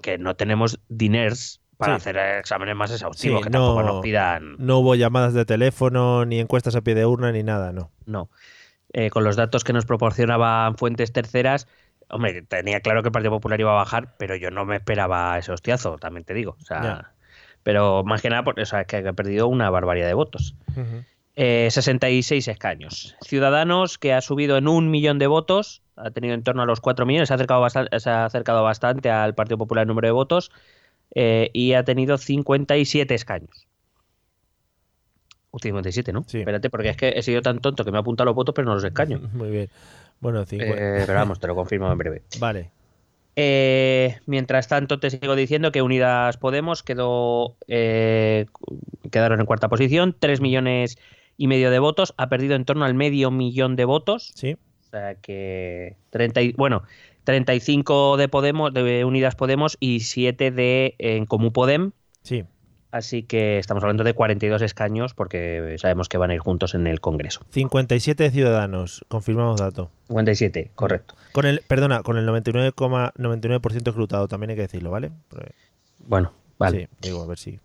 que 0.00 0.16
no 0.16 0.34
tenemos 0.34 0.80
diners 0.88 1.61
para 1.76 1.94
Sí. 1.94 1.96
hacer 2.08 2.16
exámenes 2.38 2.76
más 2.76 2.90
Sí, 2.90 2.94
exhaustivos, 2.96 3.42
que 3.44 3.50
tampoco 3.50 3.82
nos 3.82 4.00
pidan. 4.02 4.56
no 4.58 4.78
hubo 4.78 4.94
llamadas 4.94 5.34
de 5.34 5.44
teléfono, 5.44 6.24
ni 6.24 6.38
encuestas 6.40 6.76
a 6.76 6.80
pie 6.82 6.94
de 6.94 7.06
urna, 7.06 7.32
ni 7.32 7.42
nada, 7.42 7.72
no. 7.72 7.90
No. 8.06 8.28
Eh, 8.92 9.10
con 9.10 9.24
los 9.24 9.36
datos 9.36 9.64
que 9.64 9.72
nos 9.72 9.86
proporcionaban 9.86 10.76
fuentes 10.76 11.12
terceras, 11.12 11.66
hombre, 12.08 12.42
tenía 12.42 12.80
claro 12.80 13.02
que 13.02 13.08
el 13.08 13.12
Partido 13.12 13.30
Popular 13.32 13.58
iba 13.60 13.70
a 13.72 13.76
bajar, 13.76 14.14
pero 14.18 14.36
yo 14.36 14.50
no 14.50 14.64
me 14.64 14.76
esperaba 14.76 15.38
ese 15.38 15.50
hostiazo, 15.52 15.96
también 15.98 16.24
te 16.24 16.34
digo. 16.34 16.56
O 16.60 16.64
sea, 16.64 17.12
pero 17.62 18.04
más 18.04 18.20
que 18.20 18.28
nada, 18.28 18.44
porque, 18.44 18.62
o 18.62 18.66
sea, 18.66 18.84
que 18.84 18.96
ha 18.98 19.12
perdido 19.14 19.48
una 19.48 19.70
barbaridad 19.70 20.06
de 20.08 20.14
votos. 20.14 20.54
Eh, 21.34 21.68
66 21.70 22.46
escaños. 22.48 23.16
Ciudadanos 23.22 23.96
que 23.96 24.12
ha 24.12 24.20
subido 24.20 24.58
en 24.58 24.68
un 24.68 24.90
millón 24.90 25.18
de 25.18 25.26
votos, 25.26 25.80
ha 25.96 26.10
tenido 26.10 26.34
en 26.34 26.42
torno 26.42 26.60
a 26.62 26.66
los 26.66 26.80
4 26.82 27.06
millones, 27.06 27.28
se 27.28 27.32
ha 27.34 27.36
acercado 27.36 27.62
bastante, 27.62 27.98
se 27.98 28.10
ha 28.10 28.26
acercado 28.26 28.62
bastante 28.62 29.10
al 29.10 29.34
Partido 29.34 29.56
Popular 29.56 29.82
en 29.84 29.88
número 29.88 30.08
de 30.08 30.12
votos 30.12 30.50
eh, 31.14 31.50
y 31.52 31.72
ha 31.74 31.84
tenido 31.84 32.18
57 32.18 33.14
escaños. 33.14 33.66
Uh, 35.50 35.58
57, 35.58 36.12
¿no? 36.12 36.24
Sí. 36.26 36.38
Espérate, 36.38 36.70
porque 36.70 36.88
es 36.88 36.96
que 36.96 37.10
he 37.10 37.22
sido 37.22 37.42
tan 37.42 37.58
tonto 37.60 37.84
que 37.84 37.90
me 37.90 37.98
ha 37.98 38.00
apuntado 38.00 38.24
los 38.26 38.34
votos, 38.34 38.54
pero 38.54 38.66
no 38.68 38.74
los 38.74 38.84
escaños. 38.84 39.20
Muy 39.32 39.50
bien. 39.50 39.68
Bueno, 40.20 40.44
cincu- 40.46 40.74
Eh, 40.76 41.02
pero 41.06 41.14
vamos, 41.18 41.40
te 41.40 41.46
lo 41.46 41.54
confirmo 41.54 41.90
en 41.92 41.98
breve. 41.98 42.22
Vale. 42.40 42.70
Eh, 43.34 44.18
mientras 44.26 44.68
tanto, 44.68 44.98
te 45.00 45.10
sigo 45.10 45.34
diciendo 45.34 45.72
que 45.72 45.80
Unidas 45.82 46.36
Podemos 46.36 46.82
quedó, 46.82 47.56
eh, 47.66 48.46
quedaron 49.10 49.40
en 49.40 49.46
cuarta 49.46 49.68
posición, 49.68 50.14
3 50.18 50.40
millones 50.42 50.98
y 51.38 51.46
medio 51.48 51.70
de 51.70 51.78
votos, 51.78 52.12
ha 52.18 52.28
perdido 52.28 52.56
en 52.56 52.64
torno 52.66 52.84
al 52.84 52.94
medio 52.94 53.30
millón 53.30 53.74
de 53.76 53.84
votos. 53.86 54.32
Sí. 54.34 54.52
O 54.54 54.90
sea 54.90 55.14
que 55.16 55.96
30 56.10 56.42
y- 56.42 56.52
bueno, 56.52 56.82
35 57.24 58.16
de 58.16 58.28
Podemos, 58.28 58.72
de 58.74 59.04
Unidas 59.04 59.34
Podemos 59.34 59.76
y 59.80 60.00
7 60.00 60.50
de 60.50 60.94
En 60.98 61.26
Comú 61.26 61.52
Podem. 61.52 61.92
Sí. 62.22 62.44
Así 62.90 63.22
que 63.22 63.58
estamos 63.58 63.82
hablando 63.82 64.04
de 64.04 64.12
42 64.12 64.60
escaños 64.60 65.14
porque 65.14 65.76
sabemos 65.78 66.10
que 66.10 66.18
van 66.18 66.30
a 66.30 66.34
ir 66.34 66.40
juntos 66.40 66.74
en 66.74 66.86
el 66.86 67.00
Congreso. 67.00 67.40
57 67.50 68.30
ciudadanos, 68.30 69.02
confirmamos 69.08 69.58
dato. 69.60 69.90
57, 70.08 70.72
correcto. 70.74 71.14
Con 71.32 71.46
el, 71.46 71.60
perdona, 71.66 72.02
con 72.02 72.18
el 72.18 72.26
99,99% 72.28 73.88
escrutado, 73.88 74.28
también 74.28 74.50
hay 74.50 74.56
que 74.56 74.62
decirlo, 74.62 74.90
¿vale? 74.90 75.10
Porque- 75.28 75.54
Bueno, 76.00 76.32
vale. 76.58 76.80
Sí, 76.80 76.88
digo, 77.00 77.22
a 77.22 77.26
ver 77.26 77.38
si. 77.38 77.58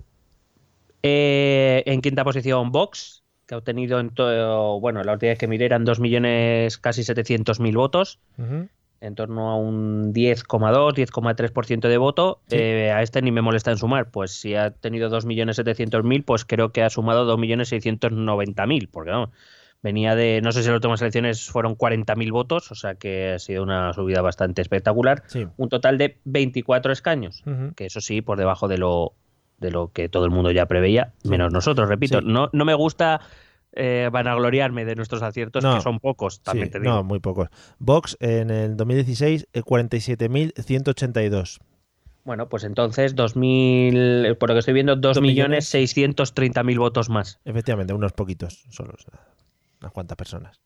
Eh, 1.04 1.84
en 1.86 2.02
quinta 2.02 2.24
posición 2.24 2.72
Vox, 2.72 3.24
que 3.46 3.56
ha 3.56 3.58
obtenido 3.58 4.00
en 4.00 4.10
todo, 4.12 4.80
bueno, 4.80 5.04
la 5.04 5.14
última 5.14 5.30
vez 5.32 5.40
que 5.40 5.48
miré 5.48 5.66
eran 5.66 5.84
2 5.86 6.00
millones 6.00 6.78
casi 6.78 7.04
700 7.04 7.60
mil 7.60 7.76
votos, 7.76 8.20
Ujú. 8.38 8.68
En 9.02 9.16
torno 9.16 9.50
a 9.50 9.56
un 9.56 10.14
10,2, 10.14 10.94
10,3% 10.94 11.88
de 11.88 11.98
voto. 11.98 12.42
Sí. 12.48 12.58
Eh, 12.58 12.92
a 12.92 13.02
este 13.02 13.22
ni 13.22 13.32
me 13.32 13.42
molesta 13.42 13.72
en 13.72 13.78
sumar, 13.78 14.10
pues 14.12 14.32
si 14.32 14.56
ha 14.56 14.72
tenido 14.72 15.10
2 15.10 15.26
millones 15.26 15.58
700 15.58 16.04
mil, 16.04 16.24
pues 16.24 16.46
creo 16.46 16.72
que 16.72 16.84
ha 16.84 16.90
sumado 16.90 17.26
2 17.26 17.38
millones 17.38 17.70
690 17.70 18.66
mil, 18.66 18.90
porque 18.90 19.12
no, 19.12 19.32
venía 19.82 20.16
de, 20.16 20.42
no 20.44 20.52
sé 20.52 20.62
si 20.62 20.68
las 20.68 20.76
últimas 20.76 21.02
elecciones 21.02 21.50
fueron 21.50 21.76
40 21.76 22.16
mil 22.16 22.32
votos, 22.32 22.72
o 22.72 22.76
sea 22.76 22.96
que 22.96 23.34
ha 23.34 23.40
sido 23.40 23.64
una 23.64 23.94
subida 23.94 24.22
bastante 24.22 24.62
espectacular. 24.62 25.24
Sí. 25.28 25.48
Un 25.58 25.70
total 25.70 25.98
de 25.98 26.18
24 26.26 26.92
escaños 26.92 27.44
que 27.76 27.86
eso 27.86 28.02
sí, 28.02 28.22
por 28.22 28.38
debajo 28.38 28.68
de 28.68 28.78
lo, 28.78 29.14
de 29.60 29.72
lo 29.72 29.92
que 29.92 30.10
todo 30.10 30.26
el 30.26 30.32
mundo 30.32 30.52
ya 30.52 30.66
preveía, 30.66 31.14
menos 31.24 31.52
nosotros, 31.52 31.88
repito. 31.90 32.20
Sí. 32.20 32.26
No, 32.28 32.50
no 32.52 32.66
me 32.66 32.74
gusta 32.74 33.22
eh, 33.74 34.10
vanagloriarme 34.12 34.86
de 34.86 34.96
nuestros 34.96 35.22
aciertos, 35.22 35.64
No. 35.64 35.76
que 35.76 35.82
son 35.82 36.00
pocos, 36.00 36.42
también 36.42 36.68
Sí, 36.68 36.72
te 36.74 36.80
digo. 36.80 36.94
No, 36.94 37.04
muy 37.04 37.20
pocos. 37.20 37.50
Vox 37.80 38.18
en 38.20 38.50
el 38.50 38.76
2016, 38.78 39.48
eh, 39.54 39.62
47.182. 39.62 41.60
Bueno, 42.24 42.50
pues 42.50 42.64
entonces, 42.66 43.16
2000, 43.16 44.36
por 44.38 44.50
lo 44.50 44.56
que 44.56 44.60
estoy 44.60 44.74
viendo, 44.74 44.96
Dos 44.98 45.18
2.630.000 45.22 46.78
votos 46.78 47.10
más. 47.10 47.40
Efectivamente, 47.46 47.94
unos 47.94 48.12
poquitos, 48.14 48.66
solo. 48.70 48.94
o 48.98 49.02
sea, 49.02 49.14
unas 49.80 49.92
cuantas 49.94 50.18
personas. 50.18 50.60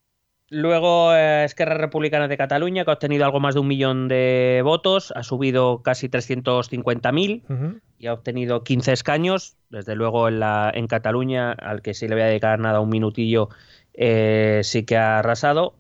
Luego, 0.54 1.16
eh, 1.16 1.46
Esquerra 1.46 1.76
Republicana 1.76 2.28
de 2.28 2.36
Cataluña, 2.36 2.84
que 2.84 2.92
ha 2.92 2.96
obtenido 2.96 3.24
algo 3.24 3.40
más 3.40 3.54
de 3.54 3.62
un 3.62 3.68
millón 3.70 4.10
de 4.10 4.60
votos, 4.66 5.14
ha 5.16 5.24
subido 5.24 5.82
casi 5.82 6.10
350.000 6.10 7.44
Ujú. 7.48 7.80
y 7.98 8.08
ha 8.08 8.14
obtenido 8.14 8.62
15 8.62 8.92
escaños. 8.92 9.56
Desde 9.70 9.96
luego 9.96 10.28
en, 10.28 10.42
la, 10.42 10.70
en 10.76 10.88
Cataluña, 10.88 11.54
al 11.54 11.82
que 11.82 11.94
sí 11.94 12.10
le 12.10 12.16
voy 12.16 12.24
a 12.24 12.26
dedicar 12.26 12.60
nada, 12.60 12.82
un 12.82 12.90
minutillo, 12.90 13.48
eh, 13.94 14.60
sí 14.66 14.84
que 14.84 14.98
ha 14.98 15.20
arrasado. 15.20 15.74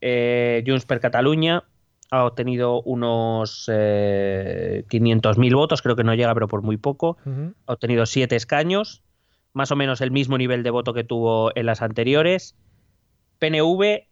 Eh, 0.00 0.62
Junts 0.64 0.86
per 0.86 1.00
Catalunya 1.00 1.64
ha 2.12 2.24
obtenido 2.24 2.82
unos 2.82 3.68
eh, 3.72 4.84
500.000 4.88 5.54
votos, 5.56 5.82
creo 5.82 5.96
que 5.96 6.04
no 6.04 6.14
llega, 6.14 6.32
pero 6.34 6.46
por 6.46 6.62
muy 6.62 6.76
poco. 6.76 7.16
Ha 7.66 7.72
obtenido 7.72 8.06
7 8.06 8.36
escaños, 8.36 9.02
más 9.54 9.72
o 9.72 9.76
menos 9.76 10.00
el 10.00 10.12
mismo 10.12 10.38
nivel 10.38 10.62
de 10.62 10.70
voto 10.70 10.94
que 10.94 11.02
tuvo 11.02 11.50
en 11.56 11.66
las 11.66 11.82
anteriores. 11.82 12.54
PNV, 13.38 14.06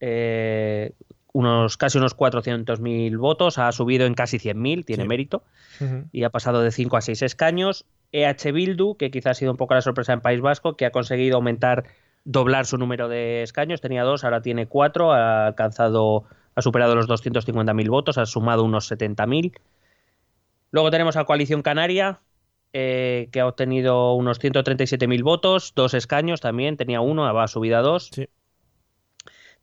eh, 0.00 0.92
unos, 1.32 1.76
casi 1.76 1.98
unos 1.98 2.16
400.000 2.16 3.16
votos, 3.18 3.58
ha 3.58 3.70
subido 3.72 4.06
en 4.06 4.14
casi 4.14 4.38
100.000, 4.38 4.84
tiene 4.84 5.04
Sí. 5.04 5.08
mérito 5.08 5.42
y 6.12 6.24
ha 6.24 6.30
pasado 6.30 6.60
de 6.62 6.72
5 6.72 6.96
a 6.96 7.00
6 7.00 7.22
escaños. 7.22 7.84
EH 8.12 8.52
Bildu, 8.52 8.96
que 8.96 9.10
quizás 9.10 9.30
ha 9.32 9.34
sido 9.34 9.52
un 9.52 9.56
poco 9.56 9.74
la 9.74 9.80
sorpresa 9.82 10.12
en 10.12 10.20
País 10.20 10.40
Vasco, 10.40 10.76
que 10.76 10.84
ha 10.86 10.90
conseguido 10.90 11.36
aumentar, 11.36 11.84
doblar 12.24 12.66
su 12.66 12.76
número 12.76 13.08
de 13.08 13.42
escaños. 13.42 13.80
Tenía 13.80 14.02
dos, 14.02 14.24
ahora 14.24 14.42
tiene 14.42 14.66
cuatro, 14.66 15.12
ha 15.12 15.46
alcanzado, 15.46 16.24
ha 16.56 16.62
superado 16.62 16.96
los 16.96 17.06
250.000 17.08 17.88
votos, 17.88 18.18
ha 18.18 18.26
sumado 18.26 18.64
unos 18.64 18.90
70.000. 18.90 19.52
Luego 20.72 20.90
tenemos 20.90 21.16
a 21.16 21.24
Coalición 21.24 21.62
Canaria, 21.62 22.18
eh, 22.72 23.28
que 23.32 23.40
ha 23.40 23.46
obtenido 23.46 24.14
unos 24.14 24.38
137.000 24.40 25.22
votos, 25.22 25.72
dos 25.74 25.94
escaños 25.94 26.40
también, 26.40 26.76
tenía 26.76 27.00
uno, 27.00 27.26
ha 27.26 27.48
subido 27.48 27.78
a 27.78 27.82
dos. 27.82 28.10
Sí. 28.12 28.28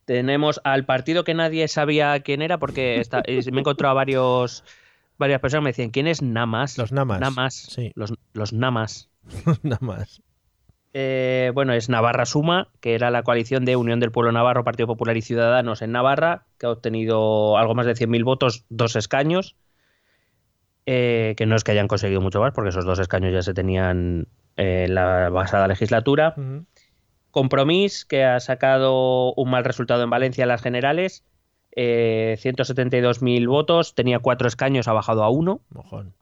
Tenemos 0.08 0.62
al 0.64 0.86
partido 0.86 1.26
que 1.26 1.34
nadie 1.34 1.68
sabía 1.68 2.18
quién 2.22 2.42
era, 2.42 2.58
porque 2.60 3.02
está- 3.02 3.22
me 3.28 3.34
he 3.58 3.60
encontrado 3.60 3.92
a 3.92 3.94
varios, 3.94 4.64
varias 5.18 5.42
personas 5.42 5.60
que 5.62 5.64
me 5.66 5.70
decían, 5.72 5.90
¿quién 5.90 6.08
es 6.08 6.22
Namas? 6.22 6.78
Los 6.78 6.94
Namas. 6.94 7.20
Namas. 7.20 7.54
Sí. 7.56 7.92
Los, 7.94 8.14
los 8.32 8.54
Namas. 8.54 9.10
Nada 9.64 9.80
más. 9.82 10.22
Eh, 10.94 11.52
bueno, 11.54 11.74
es 11.74 11.90
Navarra 11.90 12.26
Suma, 12.26 12.70
que 12.80 12.96
era 12.96 13.12
la 13.12 13.24
coalición 13.24 13.66
de 13.66 13.76
Unión 13.76 14.00
del 14.00 14.12
Pueblo 14.14 14.32
Navarro, 14.32 14.64
Partido 14.64 14.88
Popular 14.88 15.18
y 15.18 15.22
Ciudadanos 15.22 15.82
en 15.82 15.92
Navarra, 15.92 16.46
que 16.58 16.68
ha 16.68 16.72
obtenido 16.72 17.58
algo 17.58 17.76
más 17.76 17.86
de 17.86 17.94
100.000 17.96 18.24
votos, 18.24 18.64
dos 18.70 18.96
escaños. 18.96 19.58
Eh, 20.86 21.34
que 21.36 21.46
no 21.46 21.58
es 21.58 21.66
que 21.66 21.74
hayan 21.74 21.90
conseguido 21.90 22.22
mucho 22.22 22.40
más, 22.40 22.54
porque 22.54 22.70
esos 22.70 22.86
dos 22.86 23.00
escaños 23.00 23.34
ya 23.34 23.42
se 23.42 23.54
tenían 23.54 24.30
eh, 24.56 24.86
en 24.88 24.96
la 24.96 25.30
pasada 25.34 25.68
legislatura. 25.68 26.34
Ujú. 26.38 26.66
Compromís, 27.38 28.04
que 28.04 28.24
ha 28.24 28.40
sacado 28.40 29.32
un 29.36 29.52
mal 29.52 29.64
resultado 29.64 30.02
en 30.02 30.10
Valencia 30.10 30.42
en 30.42 30.48
las 30.48 30.64
generales. 30.64 31.24
eh, 31.76 32.36
172.000 32.42 33.48
votos, 33.48 33.94
tenía 33.94 34.18
cuatro 34.18 34.48
escaños, 34.48 34.88
ha 34.88 34.94
bajado 34.94 35.24
a 35.24 35.30
uno. 35.30 35.62
Mojón. 35.70 36.16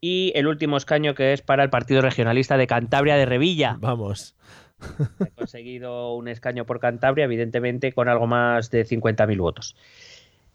Y 0.00 0.32
el 0.34 0.48
último 0.48 0.76
escaño 0.76 1.14
que 1.14 1.32
es 1.32 1.42
para 1.42 1.62
el 1.62 1.70
Partido 1.70 2.00
Regionalista 2.00 2.56
de 2.56 2.66
Cantabria 2.66 3.14
de 3.14 3.26
Revilla. 3.26 3.76
Vamos. 3.78 4.34
Ha 4.80 5.26
conseguido 5.36 6.12
un 6.14 6.26
escaño 6.26 6.66
por 6.66 6.80
Cantabria, 6.80 7.26
evidentemente 7.26 7.92
con 7.92 8.08
algo 8.08 8.26
más 8.26 8.72
de 8.72 8.84
50.000 8.84 9.38
votos. 9.38 9.76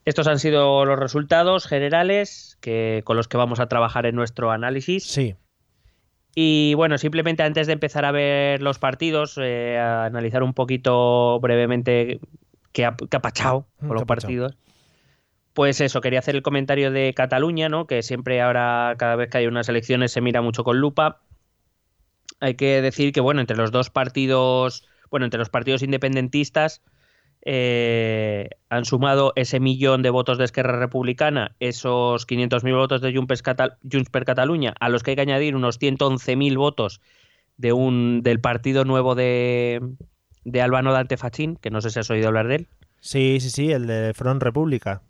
Estos 0.04 0.28
han 0.28 0.40
sido 0.40 0.84
los 0.84 1.00
resultados 1.00 1.66
generales 1.66 2.58
que, 2.60 3.04
con 3.06 3.16
los 3.16 3.30
que 3.30 3.38
vamos 3.38 3.62
a 3.62 3.68
trabajar 3.68 4.06
en 4.06 4.16
nuestro 4.16 4.52
análisis. 4.52 5.06
Sí. 5.06 5.38
Y 6.36 6.74
bueno, 6.76 6.98
simplemente 6.98 7.44
antes 7.44 7.68
de 7.68 7.74
empezar 7.74 8.06
a 8.06 8.12
ver 8.12 8.62
los 8.62 8.80
partidos, 8.80 9.38
eh, 9.40 9.78
a 9.78 10.06
analizar 10.06 10.42
un 10.44 10.54
poquito 10.54 11.40
brevemente 11.40 12.20
qué 12.72 12.86
ha, 12.86 12.96
qué 12.96 13.18
ha 13.18 13.22
pachado 13.22 13.68
Mm, 13.84 13.88
con 13.88 13.96
los 13.96 14.06
partidos. 14.06 14.58
Pues 15.54 15.82
eso, 15.82 16.02
quería 16.02 16.20
hacer 16.20 16.36
el 16.36 16.42
comentario 16.42 16.90
de 16.90 17.14
Cataluña, 17.14 17.70
¿no? 17.70 17.86
Que 17.86 18.02
siempre 18.02 18.42
ahora, 18.42 18.96
cada 18.98 19.16
vez 19.16 19.30
que 19.30 19.38
hay 19.38 19.48
unas 19.48 19.70
elecciones, 19.70 20.12
se 20.12 20.22
mira 20.22 20.42
mucho 20.42 20.64
con 20.64 20.80
lupa. 20.80 21.22
Hay 22.40 22.56
que 22.56 22.82
decir 22.82 23.14
que, 23.14 23.22
bueno, 23.22 23.40
entre 23.42 23.56
los 23.56 23.72
dos 23.72 23.92
partidos, 23.92 24.88
bueno, 25.12 25.26
entre 25.26 25.38
los 25.38 25.50
partidos 25.50 25.84
independentistas, 25.84 26.82
eh, 27.46 28.50
han 28.70 28.86
sumado 28.86 29.34
ese 29.36 29.60
millón 29.60 30.02
de 30.02 30.10
votos 30.10 30.38
de 30.38 30.46
Esquerra 30.46 30.80
Republicana, 30.80 31.56
esos 31.60 32.26
500.000 32.28 32.76
votos 32.76 33.02
de 33.02 33.14
Junts 33.14 33.28
per, 33.28 33.42
Catal- 33.42 33.78
Junts 33.90 34.10
per 34.10 34.26
Catalunya, 34.26 34.74
a 34.80 34.90
los 34.90 35.04
que 35.04 35.12
hay 35.12 35.16
que 35.16 35.22
añadir 35.22 35.56
unos 35.56 35.80
111.000 35.80 36.58
votos 36.58 37.02
de 37.58 37.74
un, 37.74 38.22
del 38.24 38.40
partido 38.40 38.86
nuevo 38.86 39.14
de, 39.16 39.82
de 40.44 40.62
Albano 40.62 40.92
Dante 40.94 41.18
Fachín, 41.18 41.58
que 41.58 41.70
no 41.70 41.82
sé 41.82 41.90
si 41.90 42.00
has 42.00 42.10
oído 42.10 42.28
hablar 42.28 42.48
de 42.48 42.56
él, 42.56 42.68
Sí, 43.00 43.40
sí, 43.42 43.50
sí, 43.50 43.70
el 43.72 43.86
de 43.86 44.14
Front 44.14 44.42
República. 44.42 45.02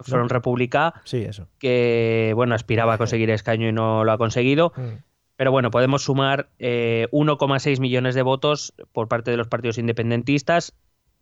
Front 0.00 0.32
República, 0.32 0.94
Sí, 1.04 1.18
eso. 1.18 1.46
que 1.58 2.32
bueno, 2.34 2.54
aspiraba 2.54 2.94
a 2.94 2.98
conseguir 2.98 3.28
escaño 3.28 3.68
y 3.68 3.72
no 3.72 4.02
lo 4.02 4.12
ha 4.12 4.18
conseguido. 4.18 4.72
Mm. 4.76 5.02
Pero 5.36 5.50
bueno, 5.52 5.70
podemos 5.70 6.02
sumar 6.02 6.48
eh, 6.58 7.06
1,6 7.12 7.80
millones 7.80 8.14
de 8.14 8.22
votos 8.22 8.72
por 8.92 9.08
parte 9.08 9.30
de 9.30 9.36
los 9.36 9.48
partidos 9.48 9.76
independentistas, 9.78 10.72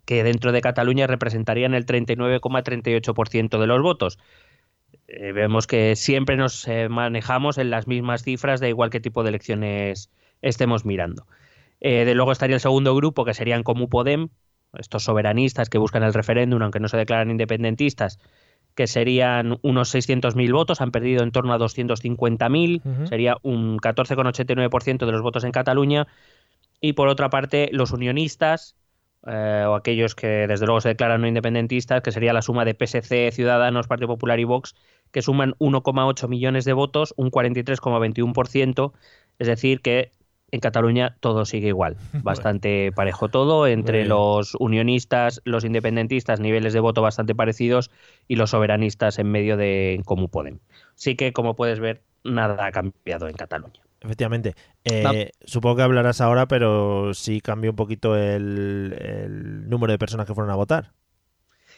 que 0.04 0.25
dentro 0.25 0.52
de 0.52 0.61
Cataluña 0.61 1.06
representarían 1.06 1.75
el 1.75 1.87
39,38% 1.87 3.59
de 3.59 3.66
los 3.66 3.82
votos. 3.82 4.18
eh, 5.09 5.32
vemos 5.32 5.66
que 5.66 5.97
siempre 5.97 6.37
nos 6.37 6.66
eh, 6.68 6.88
manejamos 6.88 7.59
en 7.59 7.71
las 7.71 7.87
mismas 7.87 8.23
cifras 8.23 8.61
de 8.61 8.68
igual 8.68 8.90
qué 8.90 9.00
tipo 9.00 9.23
de 9.23 9.30
elecciones 9.30 10.11
estemos 10.42 10.85
mirando. 10.85 11.26
de 11.80 12.14
luego 12.14 12.32
estaría 12.32 12.56
el 12.56 12.61
segundo 12.61 12.94
grupo, 12.94 13.25
que 13.25 13.35
serían 13.35 13.62
como 13.62 13.88
Podem, 13.88 14.28
estos 14.78 15.04
soberanistas 15.04 15.68
que 15.68 15.78
buscan 15.78 16.02
el 16.02 16.14
referéndum, 16.14 16.62
aunque 16.62 16.80
no 16.80 16.88
se 16.88 16.97
declaran 16.97 17.30
independentistas, 17.30 18.18
que 18.75 18.87
serían 18.87 19.59
unos 19.62 19.94
600.000 19.94 20.52
votos, 20.52 20.80
han 20.80 20.92
perdido 20.92 21.23
en 21.23 21.30
torno 21.30 21.52
a 21.52 21.59
250.000, 21.59 23.06
sería 23.06 23.37
un 23.42 23.78
14,89% 23.78 25.06
de 25.06 25.12
los 25.12 25.23
votos 25.23 25.44
en 25.44 25.52
Cataluña. 25.52 26.06
Y 26.80 26.94
por 26.94 27.09
otra 27.09 27.30
parte, 27.30 27.68
los 27.73 27.92
unionistas, 27.92 28.76
eh, 29.26 29.64
o 29.69 29.75
aquellos 29.75 30.14
que 30.14 30.47
desde 30.49 30.67
luego 30.67 30.81
se 30.81 30.88
declaran 30.88 31.21
no 31.21 31.29
independentistas, 31.29 32.02
que 32.02 32.12
sería 32.12 32.33
la 32.33 32.43
suma 32.43 32.64
de 32.64 32.75
PSC, 32.75 33.31
Ciudadanos, 33.33 33.87
Partido 33.87 34.09
Popular 34.09 34.41
y 34.41 34.45
Vox, 34.45 34.75
que 35.12 35.23
suman 35.23 35.55
1,8 35.59 36.29
millones 36.29 36.64
de 36.64 36.73
votos, 36.73 37.14
un 37.17 37.31
43,21%, 37.31 38.93
es 39.38 39.47
decir, 39.47 39.81
que 39.81 40.11
en 40.50 40.61
Cataluña 40.61 41.17
todo 41.21 41.45
sigue 41.45 41.69
igual, 41.69 41.97
bastante 42.23 42.93
parejo 42.93 43.29
todo, 43.29 43.67
entre 43.67 44.05
los 44.05 44.55
unionistas, 44.57 45.41
los 45.45 45.64
independentistas, 45.64 46.41
niveles 46.41 46.73
de 46.73 46.81
voto 46.81 47.00
bastante 47.00 47.35
parecidos 47.35 47.91
y 48.29 48.37
los 48.37 48.50
soberanistas 48.50 49.19
en 49.19 49.31
medio 49.31 49.57
de 49.57 50.00
cómo 50.05 50.29
pueden. 50.29 50.61
Sí 50.95 51.17
que, 51.17 51.33
como 51.33 51.57
puedes 51.57 51.81
ver, 51.81 52.02
nada 52.25 52.67
ha 52.67 52.73
cambiado 52.73 53.29
en 53.29 53.35
Cataluña. 53.35 53.83
Efectivamente. 54.02 54.54
Eh, 54.85 55.30
supongo 55.44 55.76
que 55.76 55.82
hablarás 55.82 56.21
ahora, 56.21 56.49
pero 56.49 57.14
sí 57.14 57.40
cambió 57.40 57.71
un 57.71 57.76
poquito 57.76 58.16
el, 58.16 59.68
número 59.68 59.92
de 59.92 59.99
personas 59.99 60.26
que 60.26 60.35
fueron 60.35 60.50
a 60.50 60.56
votar. 60.56 60.90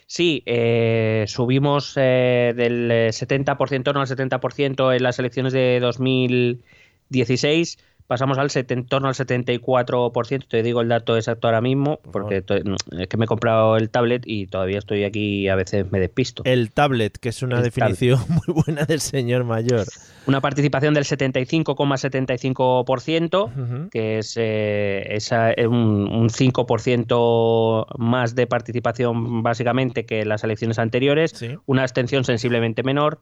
Sí, 0.07 0.43
eh, 0.47 1.25
subimos 1.28 1.95
eh, 1.97 2.52
del 2.57 2.90
70%, 2.90 3.93
no 3.95 4.00
al 4.00 4.07
70% 4.07 4.97
en 4.97 5.02
las 5.02 5.19
elecciones 5.19 5.52
de 5.52 5.81
2016 5.81 7.78
pasamos 8.06 8.38
al 8.38 8.49
en 8.54 8.87
torno 8.87 9.08
al 9.08 9.14
74%, 9.14 10.46
te 10.46 10.62
digo 10.62 10.82
el 10.82 10.88
dato 10.88 11.16
exacto 11.16 11.49
ahora 11.49 11.61
mismo, 11.61 11.99
porque 12.12 12.44
es 12.46 13.08
que 13.08 13.16
me 13.16 13.25
he 13.25 13.28
comprado 13.28 13.76
el 13.76 13.90
tablet 13.90 14.23
y 14.26 14.46
todavía 14.46 14.78
estoy 14.78 15.02
aquí 15.04 15.40
y 15.40 15.49
a 15.49 15.54
veces 15.54 15.90
me 15.90 16.00
despisto. 16.00 16.42
El 16.44 16.70
tablet, 16.70 17.16
que 17.18 17.30
es 17.30 17.42
una 17.42 17.62
definición 17.62 18.20
muy 18.28 18.62
buena 18.64 18.84
del 18.84 19.00
señor 19.00 19.44
mayor. 19.44 19.87
Una 20.26 20.40
participación 20.40 20.94
del 20.94 21.04
75,75%, 21.04 23.90
que 23.90 24.18
es, 24.18 24.37
eh, 24.37 25.18
eh, 25.56 25.66
un, 25.66 26.08
un 26.12 26.28
5% 26.28 27.87
más 27.99 28.34
de 28.34 28.46
participación 28.46 29.42
básicamente 29.42 30.04
que 30.06 30.25
las 30.25 30.44
elecciones 30.44 30.78
anteriores, 30.78 31.44
una 31.66 31.82
abstención 31.82 32.25
sensiblemente 32.25 32.82
menor 32.82 33.20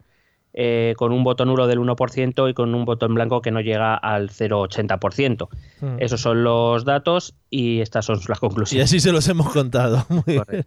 eh, 0.55 0.95
con 0.97 1.13
un 1.13 1.25
voto 1.25 1.45
nulo 1.45 1.67
del 1.67 1.79
1% 1.79 2.51
y 2.51 2.55
con 2.55 2.75
un 2.75 2.85
voto 2.85 3.07
en 3.07 3.15
blanco 3.15 3.41
que 3.41 3.51
no 3.51 3.61
llega 3.61 3.95
al 3.95 4.31
0,80%. 4.31 5.49
Hmm. 5.81 5.97
Esos 5.99 6.21
son 6.21 6.45
los 6.45 6.85
datos 6.85 7.35
y 7.49 7.81
estas 7.81 8.05
son 8.05 8.21
las 8.29 8.39
conclusiones. 8.39 8.93
Y 8.93 8.97
así 8.97 9.01
se 9.01 9.13
los 9.13 9.27
hemos 9.29 9.51
contado. 9.51 10.05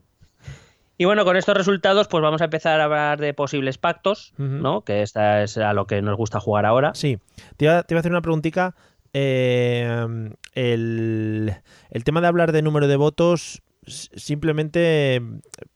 Y 0.98 1.04
bueno, 1.04 1.26
con 1.26 1.36
estos 1.36 1.58
resultados, 1.58 2.08
pues 2.08 2.24
vamos 2.24 2.40
a 2.40 2.46
empezar 2.46 2.80
a 2.80 2.86
hablar 2.86 3.20
de 3.20 3.34
posibles 3.34 3.78
pactos, 3.78 4.34
¿no? 4.38 4.86
Que 4.86 5.02
esta 5.02 5.44
es 5.44 5.58
a 5.58 5.74
lo 5.74 5.88
que 5.88 6.02
nos 6.02 6.16
gusta 6.16 6.40
jugar 6.40 6.66
ahora. 6.66 6.96
Sí. 6.96 7.20
Te 7.58 7.66
iba, 7.66 7.80
a 7.80 7.80
hacer 7.80 8.12
una 8.12 8.22
preguntita. 8.22 8.76
Eh, 9.12 10.34
el, 10.54 11.54
el, 11.90 12.04
tema 12.06 12.22
de 12.22 12.28
hablar 12.28 12.54
de 12.54 12.62
número 12.62 12.88
de 12.88 12.96
votos 12.96 13.62
simplemente 13.88 15.22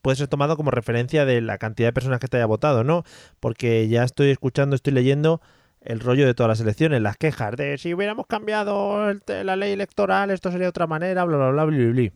puede 0.02 0.16
ser 0.16 0.28
tomado 0.28 0.56
como 0.56 0.70
referencia 0.70 1.24
de 1.24 1.40
la 1.40 1.58
cantidad 1.58 1.88
de 1.88 1.92
personas 1.92 2.20
que 2.20 2.28
te 2.28 2.36
haya 2.36 2.46
votado, 2.46 2.84
¿no? 2.84 3.04
Porque 3.40 3.88
ya 3.88 4.04
estoy 4.04 4.30
escuchando, 4.30 4.76
estoy 4.76 4.92
leyendo 4.92 5.40
el 5.80 6.00
rollo 6.00 6.26
de 6.26 6.34
todas 6.34 6.48
las 6.48 6.60
elecciones, 6.60 7.00
las 7.00 7.16
quejas 7.16 7.56
de 7.56 7.78
si 7.78 7.94
hubiéramos 7.94 8.26
cambiado 8.26 9.12
la 9.26 9.56
ley 9.56 9.72
electoral, 9.72 10.30
esto 10.30 10.50
sería 10.50 10.66
de 10.66 10.70
otra 10.70 10.86
manera, 10.86 11.24
bla, 11.24 11.36
bla, 11.36 11.50
bla, 11.50 11.64
bla, 11.64 11.92
bla. 11.92 12.12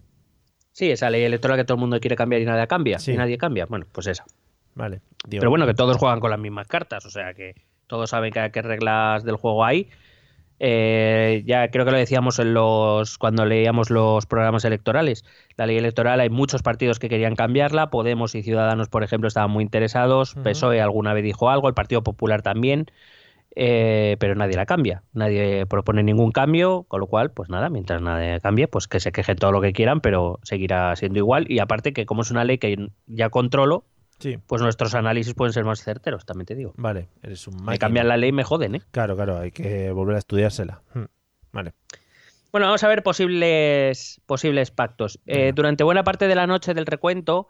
Sí, 0.73 0.91
esa 0.91 1.09
ley 1.09 1.23
electoral 1.23 1.57
que 1.57 1.65
todo 1.65 1.77
el 1.77 1.81
mundo 1.81 2.01
quiere 2.01 2.17
cambiar 2.17 2.43
y 2.43 2.45
nadie 2.45 2.67
cambia. 2.67 2.99
Y 3.07 3.13
nadie 3.13 3.39
cambia. 3.39 3.67
Bueno, 3.67 3.87
pues 3.93 4.09
esa. 4.09 4.25
Vale. 4.75 5.01
Pero 5.31 5.49
bueno, 5.49 5.67
que 5.67 5.75
todos 5.75 5.97
juegan 5.97 6.19
con 6.19 6.31
las 6.31 6.39
mismas 6.39 6.67
cartas, 6.67 7.07
o 7.07 7.11
sea 7.11 7.33
que 7.33 7.55
todos 7.87 8.11
saben 8.11 8.33
qué 8.33 8.63
reglas 8.63 9.25
del 9.25 9.37
juego 9.37 9.65
hay 9.65 9.89
eh, 10.61 11.43
ya 11.47 11.69
creo 11.71 11.85
que 11.85 11.91
lo 11.91 11.99
decíamos 11.99 12.39
en 12.39 12.55
los 12.55 13.19
cuando 13.19 13.45
leíamos 13.45 13.91
los 13.91 14.27
programas 14.27 14.65
electorales. 14.65 15.25
La 15.57 15.67
ley 15.67 15.77
electoral 15.77 16.21
hay 16.21 16.31
muchos 16.31 16.63
partidos 16.63 16.99
que 16.99 17.09
querían 17.09 17.35
cambiarla. 17.35 17.91
Podemos 17.91 18.35
y 18.35 18.43
Ciudadanos, 18.43 18.89
por 18.89 19.03
ejemplo, 19.03 19.29
estaban 19.29 19.51
muy 19.51 19.63
interesados. 19.63 20.35
PSOE 20.35 20.81
alguna 20.81 21.13
vez 21.13 21.25
dijo 21.25 21.51
algo, 21.51 21.69
el 21.69 21.75
Partido 21.75 22.03
Popular 22.03 22.43
también. 22.43 22.87
Eh, 23.57 24.17
pero 24.19 24.35
nadie 24.35 24.57
la 24.57 24.67
cambia, 24.67 25.05
nadie 25.13 25.65
propone 25.67 26.03
ningún 26.03 26.33
cambio, 26.33 26.87
con 26.89 26.99
lo 26.99 27.07
cual, 27.07 27.31
pues 27.31 27.49
nada, 27.49 27.69
mientras 27.71 28.03
nadie 28.03 28.41
cambie, 28.41 28.67
pues 28.67 28.89
que 28.89 28.99
se 28.99 29.13
queje 29.13 29.37
todo 29.37 29.53
lo 29.53 29.61
que 29.61 29.73
quieran, 29.73 30.01
pero 30.01 30.41
seguirá 30.43 30.97
siendo 30.97 31.21
igual. 31.21 31.47
Y 31.49 31.61
aparte 31.61 31.93
que 31.93 32.05
como 32.05 32.23
es 32.23 32.33
una 32.33 32.45
ley 32.45 32.59
que 32.59 32.89
ya 33.07 33.31
controlo, 33.31 33.85
pues 34.47 34.63
nuestros 34.63 34.95
análisis 34.95 35.35
pueden 35.35 35.53
ser 35.53 35.65
más 35.65 35.83
certeros, 35.83 36.25
también 36.25 36.47
te 36.47 36.55
digo. 36.55 36.73
Vale, 36.77 37.09
eres 37.23 37.47
un 37.47 37.65
Me 37.65 37.79
cambian 37.79 38.09
la 38.09 38.17
ley 38.17 38.33
me 38.33 38.45
joden, 38.45 38.77
¿eh? 38.77 38.83
Claro, 38.91 39.17
claro, 39.17 39.39
hay 39.39 39.51
que 39.51 39.91
volver 39.91 40.17
a 40.17 40.19
estudiársela. 40.19 40.83
Hmm, 40.95 41.05
vale. 41.53 41.73
Bueno, 42.53 42.67
vamos 42.67 42.85
a 42.85 42.89
ver 42.89 43.03
posibles, 43.03 44.21
posibles 44.27 44.71
pactos. 44.71 45.19
Eh, 45.27 45.53
durante 45.55 45.83
buena 45.83 46.05
parte 46.05 46.29
de 46.29 46.37
la 46.37 46.47
noche 46.47 46.73
del 46.73 46.87
recuento 46.87 47.49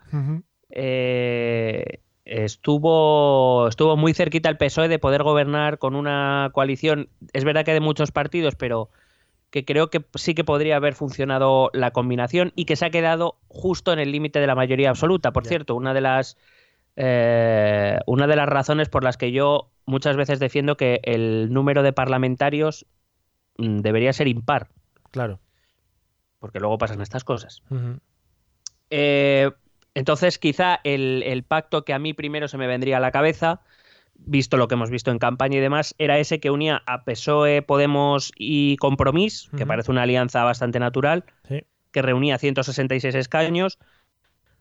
eh, 0.70 2.00
estuvo, 2.24 3.68
estuvo 3.68 3.96
muy 3.98 4.14
cerquita 4.14 4.48
el 4.48 4.56
PSOE 4.56 4.88
de 4.88 4.98
poder 4.98 5.22
gobernar 5.22 5.78
con 5.78 5.94
una 5.94 6.50
coalición, 6.54 7.10
es 7.34 7.44
verdad 7.44 7.66
que 7.66 7.74
de 7.74 7.80
muchos 7.80 8.12
partidos, 8.12 8.54
pero 8.54 8.88
que 9.54 9.64
creo 9.64 9.88
que 9.88 10.04
sí 10.16 10.34
que 10.34 10.42
podría 10.42 10.74
haber 10.74 10.94
funcionado 10.94 11.70
la 11.74 11.92
combinación 11.92 12.52
y 12.56 12.64
que 12.64 12.74
se 12.74 12.86
ha 12.86 12.90
quedado 12.90 13.36
justo 13.46 13.92
en 13.92 14.00
el 14.00 14.10
límite 14.10 14.40
de 14.40 14.48
la 14.48 14.56
mayoría 14.56 14.90
absoluta. 14.90 15.32
Por 15.32 15.46
cierto, 15.46 15.76
una 15.76 15.94
de 15.94 16.00
las 16.00 16.36
eh, 16.96 18.00
una 18.04 18.26
de 18.26 18.34
las 18.34 18.48
razones 18.48 18.88
por 18.88 19.04
las 19.04 19.16
que 19.16 19.30
yo 19.30 19.70
muchas 19.86 20.16
veces 20.16 20.40
defiendo 20.40 20.76
que 20.76 20.98
el 21.04 21.52
número 21.52 21.84
de 21.84 21.92
parlamentarios 21.92 22.84
mm, 23.58 23.78
debería 23.78 24.12
ser 24.12 24.26
impar. 24.26 24.70
Claro. 25.12 25.38
Porque 26.40 26.58
luego 26.58 26.76
pasan 26.76 27.00
estas 27.00 27.22
cosas. 27.22 27.62
Eh, 28.90 29.52
entonces, 29.94 30.40
quizá 30.40 30.80
el, 30.82 31.44
pacto 31.46 31.84
que 31.84 31.94
a 31.94 32.00
mí 32.00 32.12
primero 32.12 32.48
se 32.48 32.58
me 32.58 32.66
vendría 32.66 32.96
a 32.96 33.00
la 33.00 33.12
cabeza, 33.12 33.60
visto 34.16 34.56
lo 34.56 34.68
que 34.68 34.74
hemos 34.74 34.90
visto 34.90 35.10
en 35.10 35.18
campaña 35.18 35.58
y 35.58 35.60
demás, 35.60 35.94
era 35.98 36.18
ese 36.18 36.40
que 36.40 36.50
unía 36.50 36.82
a 36.86 37.04
PSOE, 37.04 37.62
Podemos 37.62 38.32
y 38.36 38.76
Compromís, 38.76 39.50
que 39.56 39.66
parece 39.66 39.90
una 39.90 40.02
alianza 40.02 40.44
bastante 40.44 40.78
natural, 40.78 41.24
que 41.92 42.02
reunía 42.02 42.38
166 42.38 43.14
escaños, 43.14 43.78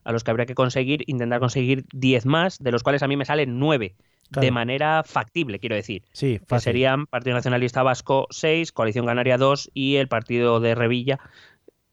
a 0.03 0.11
los 0.11 0.23
que 0.23 0.31
habría 0.31 0.45
que 0.45 0.55
conseguir, 0.55 1.03
intentar 1.07 1.39
conseguir 1.39 1.85
10 1.93 2.25
más, 2.25 2.59
de 2.59 2.71
los 2.71 2.83
cuales 2.83 3.03
a 3.03 3.07
mí 3.07 3.17
me 3.17 3.25
salen 3.25 3.59
9. 3.59 3.95
De 4.29 4.51
manera 4.51 5.03
factible, 5.03 5.59
quiero 5.59 5.75
decir. 5.75 6.05
Sí, 6.11 6.39
que 6.47 6.59
serían 6.59 7.05
Partido 7.05 7.35
Nacionalista 7.35 7.83
Vasco 7.83 8.25
6, 8.31 8.71
Coalición 8.71 9.05
Canaria 9.05 9.37
2 9.37 9.69
y 9.75 9.97
el 9.97 10.07
Partido 10.07 10.59
de 10.59 10.73
Revilla, 10.73 11.19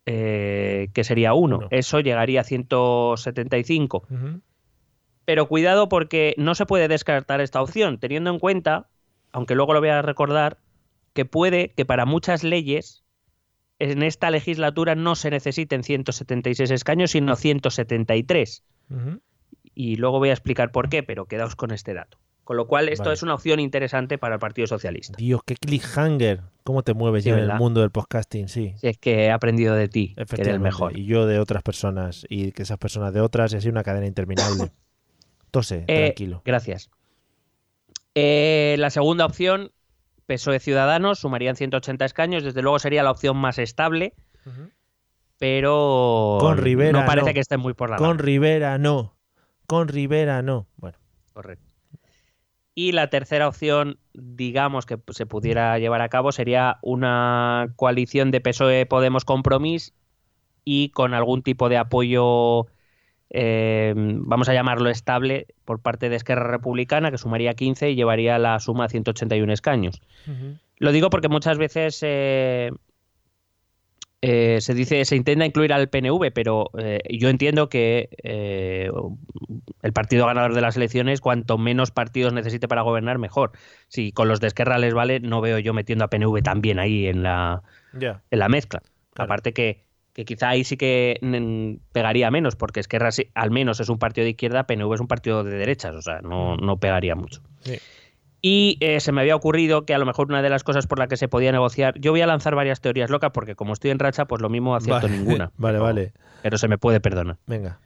eh, 0.07 0.89
que 0.95 1.05
sería 1.05 1.35
1. 1.35 1.69
Eso 1.71 2.01
llegaría 2.01 2.41
a 2.41 2.45
175. 2.45 4.07
Pero 5.25 5.47
cuidado 5.47 5.89
porque 5.89 6.35
no 6.39 6.55
se 6.55 6.67
puede 6.67 6.89
descartar 6.89 7.41
esta 7.41 7.63
opción, 7.63 7.99
teniendo 7.99 8.31
en 8.31 8.39
cuenta, 8.39 8.89
aunque 9.33 9.55
luego 9.55 9.75
lo 9.75 9.81
voy 9.81 9.91
a 9.91 10.03
recordar, 10.03 10.59
que 11.13 11.25
puede 11.25 11.71
que 11.71 11.85
para 11.85 12.07
muchas 12.07 12.45
leyes 12.45 13.05
en 13.79 14.03
esta 14.03 14.31
legislatura 14.31 14.95
no 14.95 15.15
se 15.15 15.31
necesiten 15.31 15.83
176 15.83 16.71
escaños, 16.71 17.13
sino 17.13 17.35
173. 17.35 18.65
Y 19.75 19.97
luego 19.97 20.19
voy 20.19 20.31
a 20.31 20.33
explicar 20.33 20.71
por 20.71 20.89
qué, 20.89 21.03
pero 21.03 21.27
quedaos 21.27 21.57
con 21.57 21.71
este 21.71 21.95
dato. 21.95 22.19
Con 22.45 22.57
lo 22.57 22.67
cual, 22.67 22.89
esto 22.89 23.13
es 23.13 23.23
una 23.23 23.35
opción 23.35 23.61
interesante 23.61 24.19
para 24.19 24.35
el 24.35 24.41
Partido 24.41 24.67
Socialista. 24.67 25.17
Dios, 25.17 25.41
qué 25.47 25.55
cliffhanger. 25.55 26.41
¿Cómo 26.65 26.83
te 26.83 26.95
mueves 26.95 27.25
ya 27.25 27.35
en 27.35 27.51
el 27.51 27.55
mundo 27.55 27.81
del 27.81 27.91
podcasting? 27.91 28.49
Sí. 28.49 28.75
es 28.83 28.99
que 28.99 29.27
he 29.27 29.31
aprendido 29.31 29.75
de 29.75 29.89
ti, 29.89 30.15
que 30.17 30.23
eres 30.35 30.49
el 30.49 30.61
mejor. 30.61 30.99
Y 30.99 31.05
yo 31.05 31.27
de 31.27 31.39
otras 31.39 31.63
personas, 31.63 32.27
y 32.29 32.53
que 32.53 32.63
esas 32.63 32.79
personas 32.79 33.15
de 33.15 33.21
otras, 33.21 33.53
y 33.53 33.57
así 33.57 33.69
una 33.69 33.85
cadena 33.85 34.07
interminable. 34.07 34.73
Tose, 35.51 35.85
eh, 35.87 36.07
tranquilo. 36.07 36.43
Gracias. 36.45 36.91
Eh, 38.15 38.77
la 38.79 38.91
segunda 38.91 39.25
opción 39.27 39.73
PSOE 40.27 40.61
Ciudadanos 40.61 41.19
sumarían 41.19 41.57
180 41.57 42.05
escaños, 42.05 42.45
desde 42.45 42.63
luego 42.63 42.79
sería 42.79 43.03
la 43.03 43.11
opción 43.11 43.37
más 43.37 43.59
estable, 43.59 44.15
pero 45.39 46.39
con 46.41 46.59
Rivera 46.59 46.93
no 46.93 47.07
parece 47.07 47.35
que 47.35 47.41
esté 47.41 47.57
muy 47.57 47.75
por 47.75 47.91
la 47.91 47.97
Con 47.97 48.19
Rivera 48.19 48.79
no, 48.79 49.17
con 49.67 49.89
Rivera 49.89 50.43
no. 50.43 50.69
Bueno. 50.77 50.99
Correcto. 51.33 51.71
Y 52.75 52.93
la 52.93 53.11
tercera 53.11 53.49
opción, 53.49 53.99
digamos, 54.15 54.87
que 54.87 54.99
se 55.11 55.27
pudiera 55.27 55.79
llevar 55.79 56.03
a 56.03 56.09
cabo 56.09 56.33
sería 56.33 56.79
una 56.83 57.73
coalición 57.77 58.31
de 58.31 58.41
PSOE 58.41 58.87
Podemos 58.87 59.25
Compromís 59.25 59.95
y 60.65 60.91
con 60.91 61.15
algún 61.15 61.43
tipo 61.43 61.69
de 61.69 61.77
apoyo 61.77 62.69
eh, 63.31 63.95
vamos 63.97 64.49
a 64.49 64.55
llamarlo 64.55 64.91
estable, 64.91 65.47
por 65.65 65.81
parte 65.81 66.09
de 66.09 66.17
Esquerra 66.17 66.51
Republicana, 66.51 67.11
que 67.11 67.19
sumaría 67.19 67.55
15 67.55 67.91
y 67.91 67.95
llevaría 67.95 68.39
la 68.39 68.59
suma 68.59 68.87
a 68.87 68.89
181 68.89 69.53
escaños. 69.53 70.03
Lo 70.79 70.93
digo 70.93 71.11
porque 71.11 71.29
muchas 71.29 71.57
veces 71.57 72.01
eh, 72.03 72.73
eh, 74.21 74.59
se 74.61 74.75
dice, 74.75 75.05
se 75.05 75.15
intenta 75.15 75.47
incluir 75.47 75.73
al 75.73 75.89
PNV, 75.89 76.33
pero 76.35 76.71
yo 77.09 77.29
entiendo 77.29 77.69
que 77.69 78.09
el 79.83 79.93
partido 79.93 80.27
ganador 80.27 80.55
de 80.55 80.61
las 80.61 80.77
elecciones, 80.77 81.21
cuanto 81.21 81.57
menos 81.57 81.93
partidos 81.93 82.33
necesite 82.33 82.67
para 82.67 82.83
gobernar, 82.83 83.19
mejor. 83.19 83.53
Si 83.87 84.11
con 84.11 84.27
los 84.27 84.41
de 84.41 84.49
Esquerra 84.49 84.79
les 84.79 84.93
vale, 84.93 85.21
no 85.21 85.41
veo 85.41 85.59
yo 85.61 85.73
metiendo 85.73 86.05
a 86.05 86.09
PNV 86.09 86.43
también 86.43 86.81
ahí 86.81 87.07
en 87.07 87.23
la, 87.23 87.63
en 87.93 88.39
la 88.39 88.49
mezcla. 88.49 88.83
Claro. 89.13 89.27
Aparte 89.27 89.53
que, 89.53 89.85
que 90.13 90.25
quizá 90.25 90.49
ahí 90.51 90.65
sí 90.65 90.77
que 90.77 91.19
pegaría 91.93 92.31
menos, 92.31 92.57
porque 92.57 92.81
Esquerra 92.81 93.11
al 93.35 93.51
menos 93.51 93.81
es 93.81 93.89
un 93.89 93.99
partido 93.99 94.25
de 94.25 94.31
izquierda, 94.31 94.67
PNV 94.67 94.95
es 94.95 95.01
un 95.01 95.09
partido 95.09 95.45
de 95.45 95.57
derechas, 95.57 95.95
o 95.95 96.03
sea, 96.03 96.21
no, 96.21 96.57
no 96.57 96.79
pegaría 96.79 97.15
mucho. 97.15 97.43
Sí. 97.61 97.79
Y 98.43 98.79
eh, 98.81 99.01
se 99.01 99.13
me 99.13 99.21
había 99.21 99.37
ocurrido 99.37 99.85
que 99.85 99.95
a 99.95 99.99
lo 99.99 100.07
mejor 100.07 100.29
una 100.29 100.41
de 100.41 100.49
las 100.49 100.65
cosas 100.65 100.87
por 100.87 100.99
la 100.99 101.09
que 101.09 101.17
se 101.17 101.29
podía 101.29 101.53
negociar, 101.53 101.99
yo 101.99 102.11
voy 102.11 102.23
a 102.23 102.27
lanzar 102.27 102.55
varias 102.55 102.81
teorías 102.81 103.11
locas, 103.11 103.31
porque 103.33 103.55
como 103.55 103.75
estoy 103.75 103.91
en 103.91 103.99
racha, 103.99 104.25
pues 104.25 104.41
lo 104.41 104.49
mismo 104.49 104.75
acierto 104.75 105.07
Vale. 105.07 105.19
ninguna. 105.19 105.53
Vale, 105.59 105.79
vale. 105.79 106.13
Pero 106.43 106.57
se 106.57 106.69
me 106.69 106.79
puede 106.79 107.01
perdonar 107.01 107.37
Venga. 107.47 107.81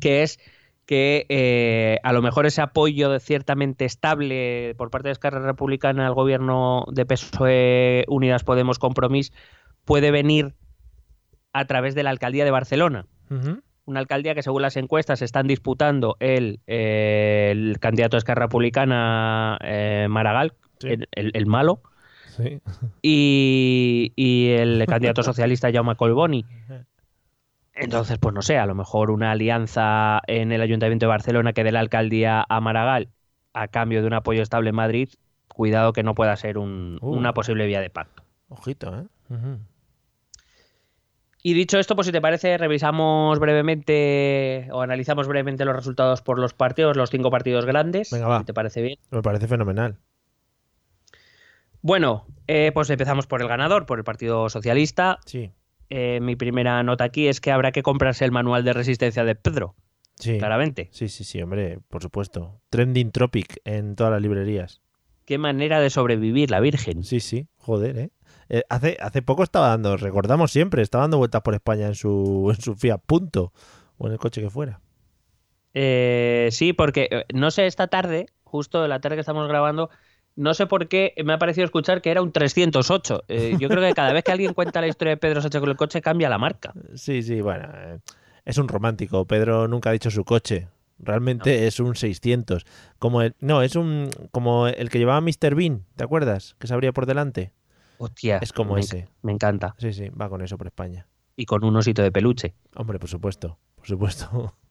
que 0.00 0.24
es 0.24 0.40
que 0.86 1.26
eh, 1.28 1.98
a 2.02 2.12
lo 2.12 2.20
mejor 2.22 2.46
ese 2.46 2.62
apoyo 2.62 3.10
de 3.10 3.20
ciertamente 3.20 3.84
estable 3.84 4.74
por 4.76 4.90
parte 4.90 5.08
de 5.08 5.12
Esquerra 5.12 5.38
Republicana 5.40 6.06
al 6.06 6.14
gobierno 6.14 6.86
de 6.90 7.04
PSOE 7.06 8.04
Unidas 8.08 8.42
Podemos 8.42 8.78
Compromís 8.78 9.32
puede 9.84 10.10
venir 10.10 10.54
a 11.52 11.64
través 11.66 11.94
de 11.94 12.02
la 12.02 12.10
alcaldía 12.10 12.44
de 12.44 12.50
Barcelona. 12.50 13.06
Una 13.84 14.00
alcaldía 14.00 14.34
que 14.34 14.42
según 14.42 14.62
las 14.62 14.76
encuestas 14.76 15.22
están 15.22 15.46
disputando 15.46 16.16
el, 16.20 16.60
eh, 16.66 17.48
el 17.52 17.78
candidato 17.80 18.16
de 18.16 18.18
Esquerra 18.18 18.42
Republicana 18.46 19.58
eh, 19.62 20.06
Maragall, 20.10 20.52
Sí. 20.78 20.88
el, 20.88 21.08
el- 21.12 21.30
el 21.34 21.46
malo, 21.46 21.80
Sí. 22.36 22.60
y, 23.02 24.12
y 24.14 24.50
el 24.50 24.84
candidato 24.86 25.22
socialista 25.24 25.72
Jaume 25.72 25.96
Colboni. 25.96 26.44
Entonces, 27.74 28.18
pues 28.18 28.34
no 28.34 28.42
sé, 28.42 28.58
a 28.58 28.66
lo 28.66 28.74
mejor 28.74 29.10
una 29.10 29.30
alianza 29.30 30.20
en 30.26 30.52
el 30.52 30.60
Ayuntamiento 30.60 31.06
de 31.06 31.10
Barcelona 31.10 31.52
que 31.52 31.64
dé 31.64 31.72
la 31.72 31.80
alcaldía 31.80 32.44
a 32.48 32.60
Maragall 32.60 33.08
a 33.54 33.68
cambio 33.68 34.00
de 34.02 34.06
un 34.06 34.14
apoyo 34.14 34.42
estable 34.42 34.70
en 34.70 34.76
Madrid, 34.76 35.08
cuidado 35.48 35.92
que 35.92 36.02
no 36.02 36.14
pueda 36.14 36.36
ser 36.36 36.58
un- 36.58 36.98
Uh. 37.00 37.10
una 37.16 37.32
posible 37.32 37.66
vía 37.66 37.80
de 37.80 37.90
pacto. 37.90 38.22
Ojito, 38.48 38.96
¿eh? 38.98 39.04
Y 41.42 41.54
dicho 41.54 41.78
esto, 41.78 41.94
pues 41.94 42.06
si 42.06 42.12
te 42.12 42.20
parece, 42.20 42.58
revisamos 42.58 43.38
brevemente 43.38 44.68
o 44.72 44.80
analizamos 44.82 45.28
brevemente 45.28 45.64
los 45.64 45.76
resultados 45.76 46.20
por 46.20 46.38
los 46.38 46.52
partidos, 46.52 46.96
los 46.96 47.10
cinco 47.10 47.30
partidos 47.30 47.64
grandes. 47.64 48.10
Venga, 48.10 48.26
va. 48.26 48.38
Si 48.40 48.44
te 48.44 48.54
parece 48.54 48.82
bien. 48.82 48.98
Me 49.10 49.22
parece 49.22 49.46
fenomenal. 49.46 49.98
Bueno, 51.80 52.26
eh, 52.48 52.72
pues 52.74 52.90
empezamos 52.90 53.26
por 53.26 53.40
el 53.40 53.48
ganador, 53.48 53.86
por 53.86 53.98
el 53.98 54.04
Partido 54.04 54.48
Socialista. 54.50 55.18
Sí. 55.26 55.52
Eh, 55.90 56.18
mi 56.20 56.36
primera 56.36 56.82
nota 56.82 57.04
aquí 57.04 57.28
es 57.28 57.40
que 57.40 57.50
habrá 57.52 57.72
que 57.72 57.82
comprarse 57.82 58.24
el 58.24 58.32
manual 58.32 58.64
de 58.64 58.72
resistencia 58.72 59.24
de 59.24 59.34
Pedro, 59.36 59.74
Sí. 60.16 60.38
claramente. 60.38 60.88
Sí, 60.92 61.08
sí, 61.08 61.24
sí, 61.24 61.40
hombre, 61.40 61.78
por 61.88 62.02
supuesto. 62.02 62.60
Trending 62.70 63.12
Tropic 63.12 63.60
en 63.64 63.94
todas 63.94 64.12
las 64.12 64.20
librerías. 64.20 64.82
Qué 65.24 65.38
manera 65.38 65.80
de 65.80 65.90
sobrevivir 65.90 66.50
la 66.50 66.60
Virgen. 66.60 67.04
Sí, 67.04 67.20
sí, 67.20 67.46
joder, 67.56 67.96
¿eh? 67.98 68.10
Eh, 68.48 68.62
hace, 68.68 68.96
hace 69.00 69.22
poco 69.22 69.42
estaba 69.42 69.68
dando, 69.68 69.96
recordamos 69.96 70.50
siempre, 70.50 70.82
estaba 70.82 71.04
dando 71.04 71.18
vueltas 71.18 71.42
por 71.42 71.54
España 71.54 71.86
en 71.86 71.94
su, 71.94 72.50
en 72.54 72.60
su 72.60 72.74
Fiat 72.74 73.00
Punto 73.04 73.52
o 73.98 74.06
en 74.06 74.12
el 74.12 74.18
coche 74.18 74.40
que 74.40 74.50
fuera. 74.50 74.80
Eh, 75.74 76.48
sí, 76.50 76.72
porque 76.72 77.08
eh, 77.10 77.24
no 77.34 77.50
sé, 77.50 77.66
esta 77.66 77.88
tarde, 77.88 78.26
justo 78.44 78.86
la 78.88 79.00
tarde 79.00 79.16
que 79.16 79.20
estamos 79.20 79.46
grabando, 79.48 79.90
no 80.34 80.54
sé 80.54 80.66
por 80.66 80.88
qué 80.88 81.14
me 81.24 81.32
ha 81.32 81.38
parecido 81.38 81.64
escuchar 81.64 82.00
que 82.00 82.10
era 82.10 82.22
un 82.22 82.32
308. 82.32 83.24
Eh, 83.28 83.56
yo 83.58 83.68
creo 83.68 83.82
que 83.82 83.92
cada 83.92 84.12
vez 84.12 84.24
que 84.24 84.32
alguien 84.32 84.54
cuenta 84.54 84.80
la 84.80 84.86
historia 84.86 85.12
de 85.12 85.16
Pedro 85.16 85.42
Sánchez 85.42 85.60
con 85.60 85.70
el 85.70 85.76
coche, 85.76 86.00
cambia 86.00 86.28
la 86.28 86.38
marca. 86.38 86.72
Sí, 86.94 87.22
sí, 87.22 87.40
bueno, 87.40 87.68
es 88.44 88.58
un 88.58 88.68
romántico. 88.68 89.26
Pedro 89.26 89.68
nunca 89.68 89.90
ha 89.90 89.92
dicho 89.92 90.10
su 90.10 90.24
coche. 90.24 90.68
Realmente 91.00 91.66
es 91.66 91.78
un 91.80 91.94
600. 91.94 92.66
Como 92.98 93.22
el, 93.22 93.34
no, 93.40 93.62
es 93.62 93.76
un 93.76 94.10
como 94.32 94.66
el 94.66 94.90
que 94.90 94.98
llevaba 94.98 95.20
Mr. 95.20 95.54
Bean, 95.54 95.84
¿te 95.96 96.04
acuerdas? 96.04 96.56
Que 96.58 96.66
se 96.66 96.74
abría 96.74 96.92
por 96.92 97.06
delante. 97.06 97.52
Hostia. 97.98 98.38
Es 98.38 98.52
como 98.52 98.74
me, 98.74 98.80
ese. 98.80 99.08
Me 99.22 99.32
encanta. 99.32 99.74
Sí, 99.78 99.92
sí, 99.92 100.08
va 100.10 100.28
con 100.28 100.40
eso 100.42 100.56
por 100.56 100.66
España. 100.66 101.06
Y 101.36 101.44
con 101.44 101.64
un 101.64 101.76
osito 101.76 102.02
de 102.02 102.10
peluche. 102.10 102.54
Hombre, 102.74 102.98
por 102.98 103.08
supuesto, 103.08 103.58
por 103.76 103.86
supuesto. 103.86 104.54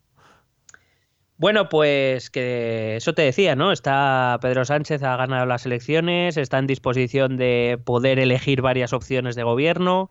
Bueno, 1.40 1.70
pues 1.70 2.32
que 2.32 2.96
eso 2.96 3.14
te 3.14 3.22
decía, 3.22 3.56
¿no? 3.56 3.72
Está 3.72 4.40
Pedro 4.42 4.66
Sánchez, 4.66 5.04
ha 5.04 5.16
ganado 5.18 5.46
las 5.46 5.68
elecciones, 5.68 6.36
está 6.36 6.58
en 6.58 6.66
disposición 6.66 7.38
de 7.38 7.80
poder 7.86 8.18
elegir 8.18 8.64
varias 8.64 8.92
opciones 8.92 9.36
de 9.36 9.44
gobierno. 9.44 10.10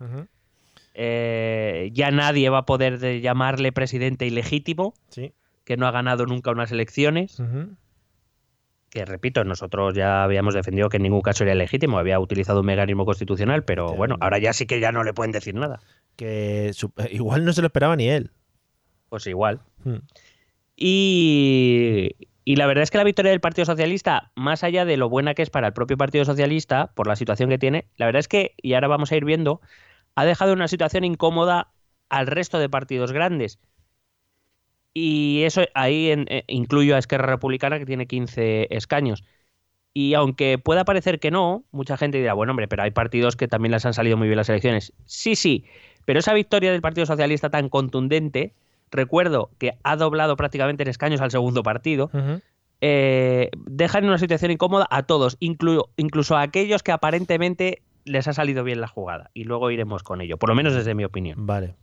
Eh, 0.95 1.91
ya 1.93 2.13
nadie 2.13 2.49
va 2.49 2.59
a 2.59 2.65
poder 2.65 3.01
de 3.01 3.21
llamarle 3.21 3.73
presidente 3.73 4.25
ilegítimo, 4.27 4.95
Sí. 5.09 5.33
que 5.65 5.77
no 5.77 5.89
ha 5.89 5.91
ganado 5.91 6.27
nunca 6.27 6.53
unas 6.53 6.71
elecciones. 6.71 7.43
Que 8.97 9.05
repito, 9.05 9.45
nosotros 9.45 9.93
ya 9.93 10.25
habíamos 10.25 10.55
defendido 10.55 10.89
que 10.89 10.97
en 10.97 11.03
ningún 11.03 11.21
caso 11.21 11.45
era 11.45 11.53
ilegítimo, 11.53 11.99
había 11.99 12.19
utilizado 12.19 12.61
un 12.61 12.67
mecanismo 12.67 13.05
constitucional, 13.05 13.63
pero 13.63 13.95
bueno, 13.95 14.17
no. 14.19 14.25
ahora 14.25 14.39
ya 14.39 14.55
sí 14.55 14.65
que 14.65 14.81
ya 14.81 14.91
no 14.91 15.05
le 15.05 15.13
pueden 15.13 15.33
decir 15.33 15.55
nada. 15.55 15.81
Que 16.17 16.71
eh, 16.71 17.09
igual 17.11 17.45
no 17.45 17.53
se 17.53 17.61
lo 17.61 17.67
esperaba 17.67 17.95
ni 17.95 18.09
él. 18.09 18.31
Pues 19.11 19.27
igual. 19.27 19.61
Hmm. 19.85 19.99
Y, 20.77 22.13
y 22.47 22.57
la 22.57 22.67
verdad 22.67 22.85
es 22.85 22.91
que 22.91 22.97
la 22.97 23.05
victoria 23.05 23.33
del 23.33 23.41
Partido 23.43 23.67
Socialista, 23.67 24.33
más 24.35 24.65
allá 24.65 24.87
de 24.87 24.97
lo 24.97 25.11
buena 25.11 25.35
que 25.35 25.43
es 25.43 25.51
para 25.51 25.67
el 25.67 25.73
propio 25.75 25.99
Partido 25.99 26.25
Socialista, 26.25 26.91
por 26.95 27.07
la 27.07 27.17
situación 27.17 27.51
que 27.51 27.59
tiene, 27.59 27.89
la 27.99 28.07
verdad 28.07 28.21
es 28.21 28.29
que, 28.29 28.55
y 28.63 28.73
ahora 28.73 28.89
vamos 28.89 29.13
a 29.13 29.17
ir 29.17 29.27
viendo, 29.27 29.61
ha 30.15 30.25
dejado 30.25 30.55
una 30.55 30.69
situación 30.69 31.05
incómoda 31.05 31.69
al 32.09 32.29
resto 32.29 32.59
de 32.59 32.71
partidos 32.71 33.13
grandes. 33.13 33.59
Y 34.99 35.43
eso 35.43 35.61
ahí 35.75 36.11
en- 36.11 36.25
eh, 36.31 36.45
incluyo 36.47 36.97
a 36.97 36.99
Esquerra 36.99 37.27
Republicana, 37.27 37.79
que 37.79 37.85
tiene 37.85 38.07
15 38.07 38.67
escaños. 38.75 39.25
Y 39.93 40.15
aunque 40.15 40.57
pueda 40.57 40.87
parecer 40.87 41.21
que 41.21 41.31
no, 41.31 41.65
mucha 41.71 41.99
gente 41.99 42.17
dirá, 42.17 42.33
bueno, 42.33 42.53
hombre, 42.53 42.67
pero 42.67 42.83
hay 42.83 42.93
partidos 42.93 43.37
que 43.37 43.47
también 43.47 43.73
les 43.73 43.85
han 43.85 43.93
salido 43.93 44.17
muy 44.17 44.27
bien 44.27 44.39
las 44.39 44.49
elecciones. 44.49 44.95
Sí, 45.05 45.37
sí, 45.37 45.67
pero 46.07 46.19
esa 46.21 46.33
victoria 46.33 46.73
del 46.73 46.81
Partido 46.81 47.05
Socialista 47.05 47.51
tan 47.51 47.69
contundente, 47.69 48.55
recuerdo 48.91 49.51
que 49.59 49.73
ha 49.83 49.97
doblado 49.97 50.35
prácticamente 50.35 50.83
en 50.83 50.89
escaños 50.89 51.21
al 51.21 51.31
segundo 51.31 51.63
partido, 51.63 52.11
eh, 52.81 53.51
deja 53.67 53.99
en 53.99 54.07
una 54.07 54.17
situación 54.19 54.51
incómoda 54.51 54.87
a 54.91 55.03
todos, 55.03 55.39
inclu- 55.41 55.89
incluso 55.99 56.37
a 56.37 56.43
aquellos 56.43 56.83
que 56.83 56.93
aparentemente 56.93 57.83
les 58.07 58.29
ha 58.29 58.33
salido 58.33 58.65
bien 58.65 58.81
la 58.81 58.89
jugada. 58.89 59.31
Y 59.35 59.45
luego 59.45 59.71
iremos 59.71 60.03
con 60.03 60.23
ello, 60.23 60.39
por 60.39 60.49
lo 60.49 60.55
menos 60.55 60.75
desde 60.75 60.95
mi 60.95 61.05
opinión. 61.05 61.45
Vale. 61.47 61.75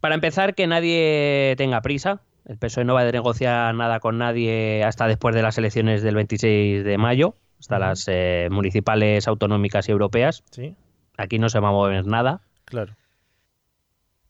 Para 0.00 0.14
empezar, 0.14 0.54
que 0.54 0.66
nadie 0.66 1.54
tenga 1.58 1.80
prisa. 1.82 2.22
El 2.46 2.56
PSOE 2.58 2.84
no 2.84 2.94
va 2.94 3.02
a 3.02 3.12
negociar 3.12 3.74
nada 3.74 4.00
con 4.00 4.18
nadie 4.18 4.82
hasta 4.84 5.06
después 5.06 5.34
de 5.34 5.42
las 5.42 5.58
elecciones 5.58 6.02
del 6.02 6.14
26 6.14 6.84
de 6.84 6.98
mayo, 6.98 7.36
hasta 7.60 7.78
las 7.78 8.06
eh, 8.08 8.48
municipales, 8.50 9.28
autonómicas 9.28 9.88
y 9.88 9.92
europeas. 9.92 10.42
Sí, 10.50 10.74
Aquí 11.18 11.38
no 11.38 11.48
se 11.50 11.60
va 11.60 11.68
a 11.68 11.72
mover 11.72 12.06
nada. 12.06 12.40
claro. 12.64 12.94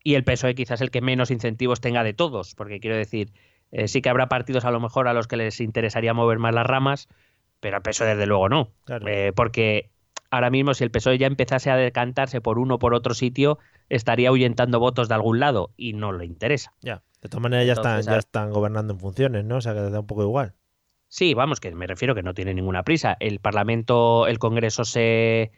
y 0.02 0.14
el 0.14 0.24
PSOE 0.24 0.54
quizás 0.54 0.80
el 0.80 0.90
que 0.90 1.00
menos 1.02 1.30
incentivos 1.30 1.80
tenga 1.80 2.02
de 2.02 2.14
todos, 2.14 2.54
porque 2.56 2.80
quiero 2.80 2.96
decir, 2.96 3.33
eh, 3.70 3.87
sí 3.87 4.00
que 4.02 4.09
habrá 4.09 4.28
partidos 4.28 4.64
a 4.64 4.70
lo 4.70 4.80
mejor 4.80 5.06
a 5.09 5.12
los 5.12 5.28
que 5.28 5.37
les 5.37 5.61
interesaría 5.61 6.12
mover 6.14 6.38
más 6.38 6.54
las 6.54 6.66
ramas, 6.66 7.06
pero 7.61 7.76
al 7.76 7.83
PSOE 7.83 8.09
desde 8.09 8.26
luego 8.26 8.48
no, 8.48 8.70
Claro. 8.87 9.06
Eh, 9.06 9.33
porque 9.37 9.90
ahora 10.30 10.50
mismo 10.50 10.74
si 10.74 10.83
el 10.85 10.90
PSOE 10.90 11.18
ya 11.18 11.26
empezase 11.28 11.70
a 11.70 11.76
decantarse 11.76 12.40
por 12.40 12.59
uno 12.59 12.74
o 12.76 12.78
por 12.78 12.94
otro 12.94 13.14
sitio, 13.14 13.59
estaría 13.90 14.31
ahuyentando 14.31 14.81
votos 14.81 15.09
de 15.09 15.14
algún 15.14 15.40
lado 15.40 15.74
y 15.76 15.92
no 15.92 16.12
le 16.12 16.24
interesa. 16.24 16.72
Ya. 16.81 17.03
De 17.20 17.29
todas 17.29 17.42
maneras 17.42 17.66
ya 17.66 17.72
Entonces, 17.72 18.00
están, 18.00 18.14
ya 18.14 18.18
están 18.18 18.50
gobernando 18.50 18.94
en 18.94 19.00
funciones, 19.00 19.44
¿no? 19.44 19.57
O 19.57 19.61
sea 19.61 19.74
que 19.74 19.81
les 19.81 19.92
da 19.92 20.00
un 20.00 20.07
poco 20.07 20.22
igual. 20.22 20.55
Sí, 21.09 21.35
vamos, 21.35 21.61
que 21.61 21.74
me 21.74 21.87
refiero 21.87 22.14
que 22.14 22.22
no 22.22 22.33
tiene 22.33 22.55
ninguna 22.55 22.85
prisa. 22.85 23.16
El 23.20 23.40
Parlamento, 23.40 24.26
el 24.29 24.38
Congreso 24.38 24.85
se, 24.85 25.50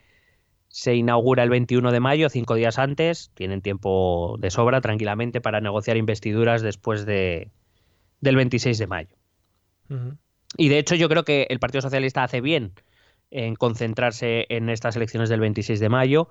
se 0.68 0.94
inaugura 0.96 1.42
el 1.42 1.50
21 1.50 1.92
de 1.92 2.00
mayo, 2.00 2.30
cinco 2.30 2.54
días 2.54 2.78
antes. 2.78 3.30
Tienen 3.34 3.60
tiempo 3.60 4.36
de 4.40 4.50
sobra, 4.50 4.80
tranquilamente, 4.80 5.40
para 5.42 5.60
negociar 5.60 5.98
investiduras 5.98 6.62
después 6.62 7.04
de, 7.04 7.52
del 8.20 8.36
26 8.36 8.78
de 8.78 8.86
mayo. 8.86 9.16
Y 10.56 10.70
de 10.70 10.78
hecho, 10.78 10.94
yo 10.94 11.10
creo 11.10 11.24
que 11.24 11.46
el 11.50 11.60
Partido 11.60 11.82
Socialista 11.82 12.24
hace 12.24 12.40
bien 12.40 12.72
en 13.30 13.54
concentrarse 13.54 14.46
en 14.48 14.70
estas 14.70 14.96
elecciones 14.96 15.28
del 15.28 15.40
26 15.40 15.80
de 15.80 15.88
mayo. 15.90 16.28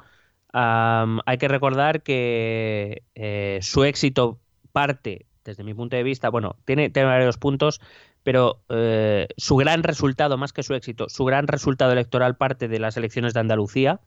Hay 0.54 1.38
que 1.38 1.48
recordar 1.48 2.04
que 2.04 3.04
eh, 3.16 3.60
su 3.62 3.84
éxito 3.84 4.40
parte, 4.72 5.26
desde 5.46 5.64
mi 5.64 5.74
punto 5.74 5.96
de 5.96 6.04
vista, 6.04 6.30
bueno, 6.30 6.56
tiene, 6.66 6.90
tiene 6.90 7.10
varios 7.10 7.38
puntos, 7.38 7.82
pero 8.24 8.62
eh, 8.70 9.28
su 9.38 9.56
gran 9.56 9.84
resultado, 9.84 10.38
más 10.38 10.54
que 10.54 10.64
su 10.64 10.74
éxito, 10.74 11.10
su 11.10 11.26
gran 11.26 11.48
resultado 11.48 11.92
electoral 11.92 12.38
parte 12.38 12.68
de 12.68 12.80
las 12.80 12.98
elecciones 12.98 13.34
de 13.34 13.40
Andalucía, 13.40 14.02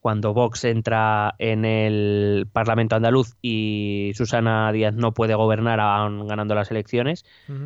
cuando 0.00 0.32
Vox 0.32 0.64
entra 0.64 1.34
en 1.38 1.64
el 1.64 2.48
Parlamento 2.52 2.94
andaluz 2.94 3.36
y 3.42 4.12
Susana 4.14 4.70
Díaz 4.70 4.94
no 4.94 5.12
puede 5.12 5.34
gobernar 5.34 5.80
aún 5.80 6.26
ganando 6.28 6.54
las 6.54 6.70
elecciones. 6.70 7.24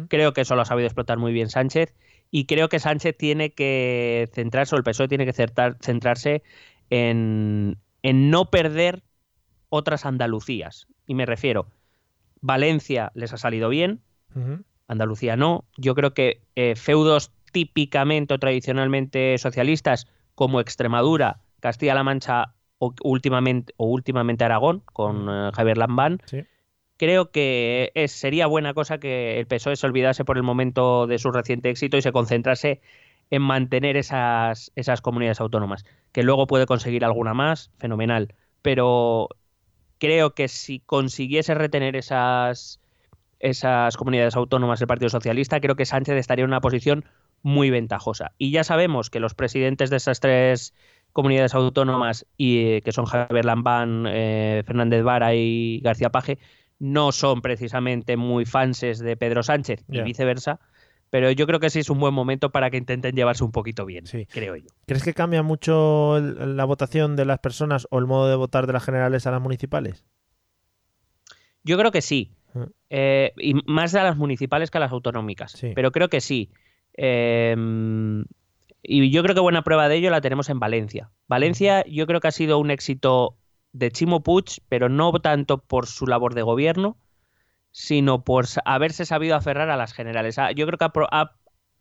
Creo 0.09 0.33
que 0.33 0.41
eso 0.41 0.57
lo 0.57 0.63
ha 0.63 0.65
sabido 0.65 0.87
explotar 0.87 1.19
muy 1.19 1.33
bien 1.33 1.51
Sánchez 1.51 1.95
y 2.31 2.47
creo 2.47 2.71
que 2.71 2.79
Sánchez 2.79 3.17
tiene 3.19 3.51
que 3.51 4.31
centrarse, 4.33 4.75
o 4.75 4.79
el 4.79 4.85
PSOE 4.85 5.09
tiene 5.09 5.27
que 5.27 5.35
centrarse 5.35 6.43
en, 6.89 7.77
no 8.03 8.51
perder 8.51 9.03
otras 9.69 10.05
Andalucías. 10.05 10.87
Y 11.07 11.15
me 11.15 11.27
refiero, 11.27 11.67
Valencia 12.41 13.13
les 13.15 13.33
ha 13.33 13.39
salido 13.39 13.69
bien, 13.69 14.01
Andalucía 14.89 15.37
no. 15.37 15.65
Yo 15.77 15.95
creo 15.95 16.15
que 16.15 16.43
eh, 16.57 16.75
feudos 16.77 17.31
típicamente 17.53 18.35
o 18.35 18.39
tradicionalmente 18.39 19.39
socialistas 19.39 20.09
como 20.35 20.61
Extremadura 20.61 21.41
Castilla-La 21.61 22.03
Mancha 22.03 22.55
o 22.79 22.93
últimamente, 23.05 23.73
o 23.77 23.87
últimamente 23.87 24.45
Aragón 24.45 24.83
con 24.93 25.29
eh, 25.31 25.51
Javier 25.55 25.79
Lambán. 25.79 26.21
Creo 26.97 27.31
que 27.31 27.93
es, 27.95 28.13
sería 28.13 28.47
buena 28.47 28.75
cosa 28.75 28.99
que 28.99 29.39
el 29.39 29.47
PSOE 29.47 29.77
se 29.77 29.87
olvidase 29.87 30.25
por 30.25 30.37
el 30.37 30.43
momento 30.43 31.07
de 31.07 31.19
su 31.19 31.31
reciente 31.31 31.71
éxito 31.71 31.97
y 31.97 32.03
se 32.03 32.13
concentrase 32.13 32.81
en 33.33 33.41
mantener 33.41 33.97
esas, 33.97 34.73
esas 34.77 35.01
comunidades 35.01 35.41
autónomas. 35.41 35.87
Que 36.13 36.23
luego 36.23 36.47
puede 36.47 36.67
conseguir 36.67 37.03
alguna 37.03 37.33
más, 37.33 37.71
fenomenal. 37.79 38.35
Pero 38.61 39.31
creo 39.99 40.35
que 40.35 40.49
si 40.49 40.81
consiguiese 40.81 41.55
retener 41.55 41.97
esas, 41.97 42.79
esas 43.41 43.97
comunidades 43.97 44.37
autónomas 44.37 44.81
del 44.81 44.87
Partido 44.87 45.09
Socialista, 45.09 45.61
creo 45.61 45.77
que 45.77 45.87
Sánchez 45.87 46.17
estaría 46.17 46.45
en 46.45 46.51
una 46.51 46.61
posición 46.61 47.07
muy 47.41 47.71
ventajosa. 47.71 48.33
Y 48.37 48.51
ya 48.51 48.65
sabemos 48.65 49.09
que 49.09 49.19
los 49.19 49.35
presidentes 49.35 49.89
de 49.89 49.97
esas 49.97 50.21
tres 50.21 50.75
comunidades 51.15 51.55
autónomas 51.55 52.27
y 52.37 52.59
eh, 52.67 52.83
que 52.83 52.93
son 52.93 53.07
Javier 53.07 53.47
Lambán, 53.47 54.05
eh, 54.09 54.63
Fernández 54.67 55.03
Vara 55.05 55.35
y 55.35 55.81
García 55.83 56.11
Paje 56.11 56.39
no 56.79 57.13
son 57.13 57.41
precisamente 57.41 58.19
muy 58.19 58.45
fanses 58.45 58.99
de 58.99 59.17
Pedro 59.17 59.43
Sánchez 59.43 59.85
y 59.89 60.03
viceversa. 60.03 60.61
Pero 61.13 61.31
yo 61.31 61.47
creo 61.47 61.61
que 61.61 61.69
sí 61.69 61.81
es 61.81 61.91
un 61.91 62.01
buen 62.01 62.15
momento 62.15 62.53
para 62.53 62.71
que 62.71 62.79
intenten 62.79 63.15
llevarse 63.15 63.45
un 63.45 63.53
poquito 63.53 63.85
bien, 63.85 64.07
creo 64.31 64.57
yo. 64.57 64.69
¿Crees 64.87 65.05
que 65.05 65.13
cambia 65.13 65.43
mucho 65.43 66.19
la 66.19 66.65
votación 66.65 67.17
de 67.17 67.27
las 67.27 67.39
personas 67.39 67.87
o 67.91 67.99
el 67.99 68.07
modo 68.07 68.31
de 68.31 68.37
votar 68.37 68.67
de 68.67 68.73
las 68.73 68.83
generales 68.83 69.27
a 69.27 69.31
las 69.31 69.43
municipales? 69.43 70.07
Yo 71.65 71.77
creo 71.77 71.91
que 71.91 72.01
sí. 72.01 72.33
Ah. 72.55 72.67
Eh, 72.89 73.35
y 73.37 73.53
más 73.67 73.93
de 73.93 74.03
las 74.03 74.17
municipales 74.17 74.71
que 74.71 74.79
a 74.79 74.81
las 74.81 74.91
autonómicas. 74.91 75.55
Pero 75.75 75.93
creo 75.93 76.09
que 76.09 76.23
sí. 76.23 76.51
Eh, 76.95 77.55
y 78.83 79.11
yo 79.11 79.23
creo 79.23 79.35
que 79.35 79.43
buena 79.43 79.65
prueba 79.65 79.91
de 79.91 79.97
ello 79.97 80.09
la 80.09 80.23
tenemos 80.23 80.49
en 80.49 80.61
Valencia. 80.61 81.11
Valencia 81.29 81.85
yo 81.85 82.07
creo 82.07 82.21
que 82.21 82.29
ha 82.29 82.33
sido 82.33 82.59
un 82.59 82.71
éxito 82.71 83.37
de 83.73 83.91
Chimo 83.91 84.23
Puig, 84.23 84.47
pero 84.71 84.89
no 84.89 85.13
tanto 85.21 85.59
por 85.59 85.87
su 85.87 86.07
labor 86.07 86.33
de 86.33 86.41
gobierno, 86.41 86.97
sino 87.73 88.23
por 88.23 88.47
haberse 88.65 89.05
sabido 89.05 89.35
aferrar 89.35 89.71
a 89.71 89.77
las 89.77 89.93
generales. 89.93 90.39
Ah, 90.39 90.53
yo 90.53 90.67
creo 90.67 90.79
que 90.79 90.87
ha, 91.11 91.33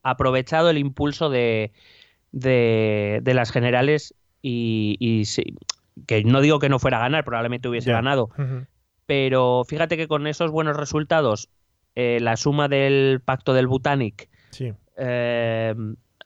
aprovechado 0.04 0.72
el 0.72 0.80
impulso 0.80 1.30
de, 1.30 1.72
de, 2.32 3.22
las 3.24 3.52
generales 3.52 4.16
y, 4.42 5.24
que 6.08 6.24
no 6.24 6.42
digo 6.42 6.58
que 6.58 6.70
no 6.70 6.80
fuera 6.80 6.98
a 6.98 7.02
ganar, 7.02 7.24
probablemente 7.24 7.70
hubiese 7.70 7.92
ganado, 7.92 8.30
pero 9.06 9.64
fíjate 9.68 9.98
que 9.98 10.08
con 10.08 10.26
esos 10.26 10.50
buenos 10.50 10.76
resultados, 10.76 11.50
eh, 11.96 12.20
la 12.22 12.38
suma 12.38 12.68
del 12.68 13.22
pacto 13.24 13.54
del 13.54 13.68
Butanic, 13.68 14.30
eh, 14.98 15.76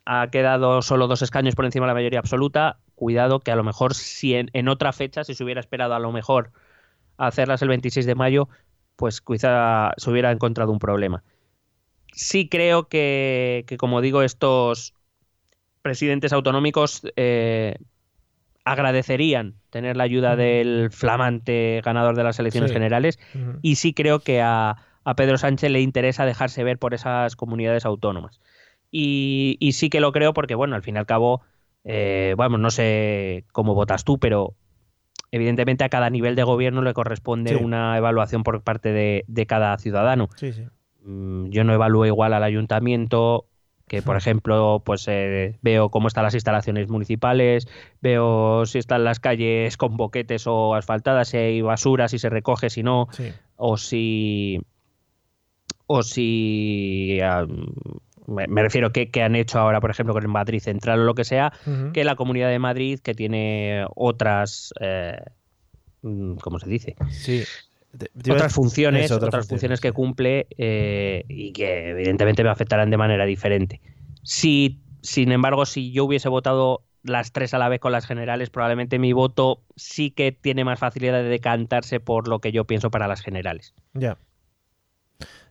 ha 0.06 0.28
quedado 0.30 0.80
solo 0.82 1.08
dos 1.08 1.20
escaños 1.22 1.56
por 1.56 1.64
encima 1.64 1.86
de 1.86 1.88
la 1.88 1.94
mayoría 1.94 2.20
absoluta. 2.20 2.78
Cuidado 2.94 3.40
que 3.40 3.50
a 3.50 3.56
lo 3.56 3.64
mejor 3.64 3.94
si 3.94 4.34
en, 4.34 4.68
otra 4.68 4.92
fecha, 4.92 5.24
si 5.24 5.34
se 5.34 5.42
hubiera 5.42 5.60
esperado 5.60 5.94
a 5.94 5.98
lo 5.98 6.12
mejor 6.12 6.52
hacerlas 7.18 7.60
el 7.62 7.68
26 7.68 8.06
de 8.06 8.14
mayo, 8.14 8.48
pues 8.96 9.20
quizá 9.20 9.92
se 9.96 10.10
hubiera 10.10 10.30
encontrado 10.30 10.72
un 10.72 10.78
problema. 10.78 11.22
Sí 12.12 12.48
creo 12.48 12.88
que, 12.88 13.64
como 13.78 14.00
digo, 14.00 14.22
estos 14.22 14.94
presidentes 15.82 16.32
autonómicos 16.32 17.02
eh, 17.16 17.76
agradecerían 18.64 19.54
tener 19.70 19.96
la 19.96 20.04
ayuda 20.04 20.34
del 20.34 20.90
flamante 20.90 21.82
ganador 21.84 22.16
de 22.16 22.24
las 22.24 22.38
elecciones 22.38 22.72
generales 22.72 23.18
y 23.62 23.76
sí 23.76 23.92
creo 23.92 24.20
que 24.20 24.40
a, 24.40 24.76
a 25.04 25.14
Pedro 25.14 25.38
Sánchez 25.38 25.70
le 25.70 25.80
interesa 25.82 26.26
dejarse 26.26 26.64
ver 26.64 26.78
por 26.78 26.92
esas 26.92 27.36
comunidades 27.36 27.84
autónomas. 27.84 28.40
Y, 28.90 29.70
sí 29.72 29.90
que 29.90 30.00
lo 30.00 30.10
creo 30.10 30.32
porque, 30.32 30.54
bueno, 30.54 30.74
al 30.74 30.82
fin 30.82 30.96
y 30.96 30.98
al 30.98 31.06
cabo, 31.06 31.42
eh, 31.84 32.34
bueno, 32.36 32.58
no 32.58 32.70
sé 32.70 33.44
cómo 33.52 33.74
votas 33.74 34.04
tú, 34.04 34.18
pero 34.18 34.54
evidentemente 35.30 35.84
a 35.84 35.88
cada 35.88 36.10
nivel 36.10 36.36
de 36.36 36.42
gobierno 36.42 36.82
le 36.82 36.94
corresponde 36.94 37.56
una 37.56 37.96
evaluación 37.96 38.42
por 38.42 38.62
parte 38.62 38.92
de, 38.92 39.46
cada 39.46 39.76
ciudadano. 39.78 40.28
Mm, 41.02 41.50
yo 41.50 41.64
no 41.64 41.72
evalúo 41.72 42.06
igual 42.06 42.32
al 42.32 42.42
ayuntamiento 42.42 43.46
que 43.88 44.02
por 44.02 44.16
ejemplo 44.16 44.82
pues 44.84 45.06
eh, 45.06 45.58
veo 45.62 45.90
cómo 45.90 46.08
están 46.08 46.24
las 46.24 46.34
instalaciones 46.34 46.88
municipales 46.88 47.68
veo 48.00 48.66
si 48.66 48.78
están 48.78 49.04
las 49.04 49.20
calles 49.20 49.76
con 49.76 49.96
boquetes 49.96 50.48
o 50.48 50.74
asfaltadas 50.74 51.28
si 51.28 51.36
hay 51.36 51.62
basura 51.62 52.08
si 52.08 52.18
se 52.18 52.28
recoge 52.28 52.68
si 52.68 52.82
no 52.82 53.06
o 53.54 53.76
si 53.76 54.60
o 55.86 56.02
si 56.02 57.20
me, 58.26 58.62
refiero 58.62 58.92
que, 58.92 59.10
que, 59.10 59.22
han 59.22 59.36
hecho 59.36 59.58
ahora, 59.58 59.80
por 59.80 59.90
ejemplo, 59.90 60.14
con 60.14 60.22
el 60.22 60.28
Madrid 60.28 60.60
Central 60.60 61.00
o 61.00 61.04
lo 61.04 61.14
que 61.14 61.24
sea, 61.24 61.52
que 61.92 62.04
la 62.04 62.16
Comunidad 62.16 62.48
de 62.48 62.58
Madrid, 62.58 63.00
que 63.00 63.14
tiene 63.14 63.84
otras, 63.94 64.72
eh, 64.80 65.20
mm, 66.02 66.36
¿cómo 66.36 66.58
se 66.58 66.68
dice? 66.68 66.96
Sí. 67.10 67.44
otras 68.30 68.52
funciones, 68.52 69.10
otras, 69.10 69.46
funciones, 69.46 69.80
que 69.80 69.92
cumple 69.92 70.46
eh, 70.58 71.24
y 71.28 71.52
que 71.52 71.90
evidentemente 71.90 72.42
me 72.42 72.50
afectarán 72.50 72.90
de 72.90 72.96
manera 72.96 73.24
diferente. 73.24 73.80
Si, 74.22 74.80
sin 75.02 75.32
embargo, 75.32 75.66
si 75.66 75.92
yo 75.92 76.04
hubiese 76.04 76.28
votado 76.28 76.82
las 77.02 77.32
tres 77.32 77.54
a 77.54 77.58
la 77.58 77.68
vez 77.68 77.80
con 77.80 77.92
las 77.92 78.06
generales, 78.06 78.50
probablemente 78.50 78.98
mi 78.98 79.12
voto 79.12 79.62
sí 79.76 80.10
que 80.10 80.32
tiene 80.32 80.64
más 80.64 80.78
facilidad 80.78 81.22
de 81.22 81.28
decantarse 81.28 82.00
por 82.00 82.28
lo 82.28 82.40
que 82.40 82.52
yo 82.52 82.64
pienso 82.64 82.90
para 82.90 83.06
las 83.06 83.22
generales. 83.22 83.74
Ya. 83.94 84.18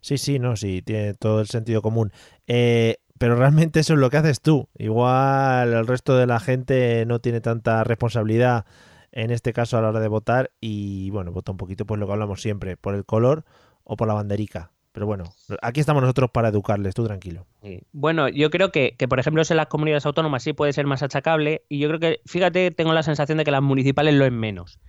Sí, 0.02 0.18
sí, 0.18 0.40
no, 0.40 0.56
sí, 0.56 0.82
tiene 0.82 1.14
todo 1.14 1.42
el 1.42 1.48
sentido 1.48 1.82
común. 1.82 2.12
Eh, 2.48 2.98
pero 3.18 3.36
realmente 3.36 3.80
eso 3.80 3.94
es 3.94 4.00
lo 4.00 4.10
que 4.10 4.18
haces 4.18 4.42
tú. 4.42 4.70
Igual 4.78 5.74
el 5.74 5.88
resto 5.88 6.18
de 6.18 6.28
la 6.28 6.40
gente 6.40 7.06
no 7.06 7.20
tiene 7.20 7.42
tanta 7.42 7.84
responsabilidad 7.84 8.66
en 9.12 9.32
este 9.32 9.54
caso 9.54 9.78
a 9.78 9.82
la 9.82 9.90
hora 9.90 10.02
de 10.02 10.10
votar 10.10 10.52
y 10.60 11.10
bueno, 11.10 11.32
vota 11.32 11.52
un 11.52 11.58
poquito 11.58 11.86
pues 11.86 12.00
lo 12.00 12.06
que 12.06 12.14
hablamos 12.14 12.42
siempre, 12.42 12.76
por 12.76 12.96
el 12.96 13.06
color 13.06 13.46
o 13.84 13.96
por 13.96 14.08
la 14.08 14.14
banderica. 14.14 14.72
Pero 14.92 15.08
bueno, 15.08 15.26
aquí 15.62 15.82
estamos 15.82 16.02
nosotros 16.02 16.30
para 16.32 16.50
educarles, 16.50 16.94
tú 16.96 17.04
tranquilo. 17.04 17.46
Bueno, 17.92 18.30
yo 18.30 18.50
creo 18.50 18.72
que, 18.72 18.96
que, 18.98 19.10
por 19.10 19.20
ejemplo, 19.20 19.44
en 19.50 19.58
las 19.58 19.68
comunidades 19.68 20.06
autónomas 20.06 20.44
sí 20.44 20.54
puede 20.54 20.72
ser 20.72 20.86
más 20.86 21.04
achacable 21.04 21.64
y 21.68 21.80
yo 21.80 21.90
creo 21.90 22.00
que, 22.00 22.22
fíjate, 22.26 22.72
tengo 22.72 22.94
la 22.94 23.04
sensación 23.04 23.38
de 23.38 23.44
que 23.44 23.52
las 23.52 23.62
municipales 23.62 24.14
lo 24.14 24.26
es 24.26 24.32
menos. 24.32 24.80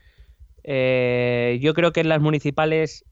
Eh, 0.62 1.58
yo 1.60 1.74
creo 1.74 1.92
que 1.92 2.00
en 2.00 2.08
las 2.08 2.20
municipales 2.20 3.04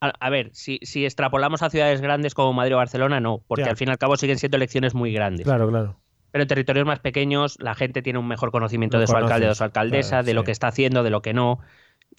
a, 0.00 0.30
ver, 0.30 0.50
si, 0.52 0.78
extrapolamos 1.04 1.62
a 1.62 1.70
ciudades 1.70 2.00
grandes 2.00 2.34
como 2.34 2.52
Madrid 2.52 2.74
o 2.74 2.78
Barcelona, 2.78 3.20
no, 3.20 3.42
porque 3.46 3.64
al 3.64 3.76
fin 3.76 3.88
y 3.88 3.90
al 3.92 3.98
cabo 3.98 4.16
siguen 4.16 4.38
siendo 4.38 4.56
elecciones 4.56 4.94
muy 4.94 5.12
grandes. 5.12 5.44
Claro, 5.44 5.68
claro. 5.68 5.96
Pero 6.30 6.42
en 6.42 6.48
territorios 6.48 6.86
más 6.86 6.98
pequeños 6.98 7.56
la 7.60 7.74
gente 7.74 8.02
tiene 8.02 8.18
un 8.18 8.26
mejor 8.26 8.50
conocimiento 8.50 8.98
de 8.98 9.06
su 9.06 9.16
alcalde 9.16 9.46
o 9.46 9.50
de 9.50 9.54
su 9.54 9.64
alcaldesa, 9.64 10.22
de 10.22 10.34
lo 10.34 10.44
que 10.44 10.50
está 10.50 10.66
haciendo, 10.66 11.02
de 11.02 11.10
lo 11.10 11.22
que 11.22 11.32
no. 11.32 11.60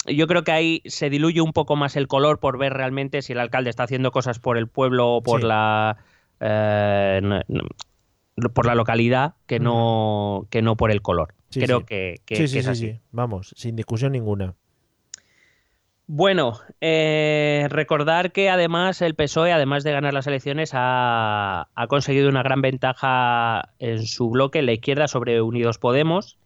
Yo 0.08 0.28
creo 0.28 0.44
que 0.44 0.52
ahí 0.52 0.82
se 0.86 1.10
diluye 1.10 1.42
un 1.42 1.52
poco 1.52 1.76
más 1.76 1.96
el 1.96 2.08
color 2.08 2.40
por 2.40 2.58
ver 2.58 2.74
realmente 2.74 3.22
si 3.22 3.34
el 3.34 3.40
alcalde 3.40 3.70
está 3.70 3.84
haciendo 3.84 4.12
cosas 4.12 4.40
por 4.40 4.58
el 4.58 4.68
pueblo 4.68 5.16
o 5.16 5.22
por 5.22 5.44
la 5.44 5.98
eh, 6.40 7.42
por 8.54 8.66
la 8.66 8.76
localidad 8.76 9.36
que 9.48 9.60
no 9.60 10.48
que 10.50 10.62
no 10.62 10.76
por 10.78 10.92
el 10.92 11.02
color. 11.02 11.34
creo 11.52 11.86
que, 11.86 12.22
que, 12.26 12.44
es 12.44 12.68
así. 12.68 13.00
Vamos, 13.12 13.54
sin 13.58 13.76
discusión 13.76 14.14
ninguna. 14.14 14.56
Bueno, 16.08 16.60
eh, 16.82 17.66
recordar 17.70 18.32
que 18.32 18.50
además 18.50 19.02
el 19.02 19.16
PSOE, 19.16 19.52
además 19.52 19.84
de 19.84 19.92
ganar 19.92 20.14
las 20.14 20.28
elecciones, 20.28 20.72
ha, 20.74 21.68
conseguido 21.90 22.30
una 22.30 22.44
gran 22.44 22.62
ventaja 22.62 23.70
en 23.80 24.06
su 24.06 24.30
bloque, 24.30 24.60
en 24.60 24.68
la 24.68 24.74
izquierda, 24.74 25.08
sobre 25.08 25.42
Unidos 25.42 25.80
Podemos. 25.80 26.38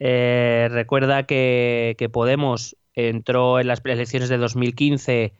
Eh, 0.00 0.68
recuerda 0.70 1.24
que, 1.24 2.10
Podemos 2.12 2.76
entró 2.94 3.60
en 3.60 3.68
las 3.68 3.80
elecciones 3.84 4.28
de 4.28 4.38
2015 4.38 5.32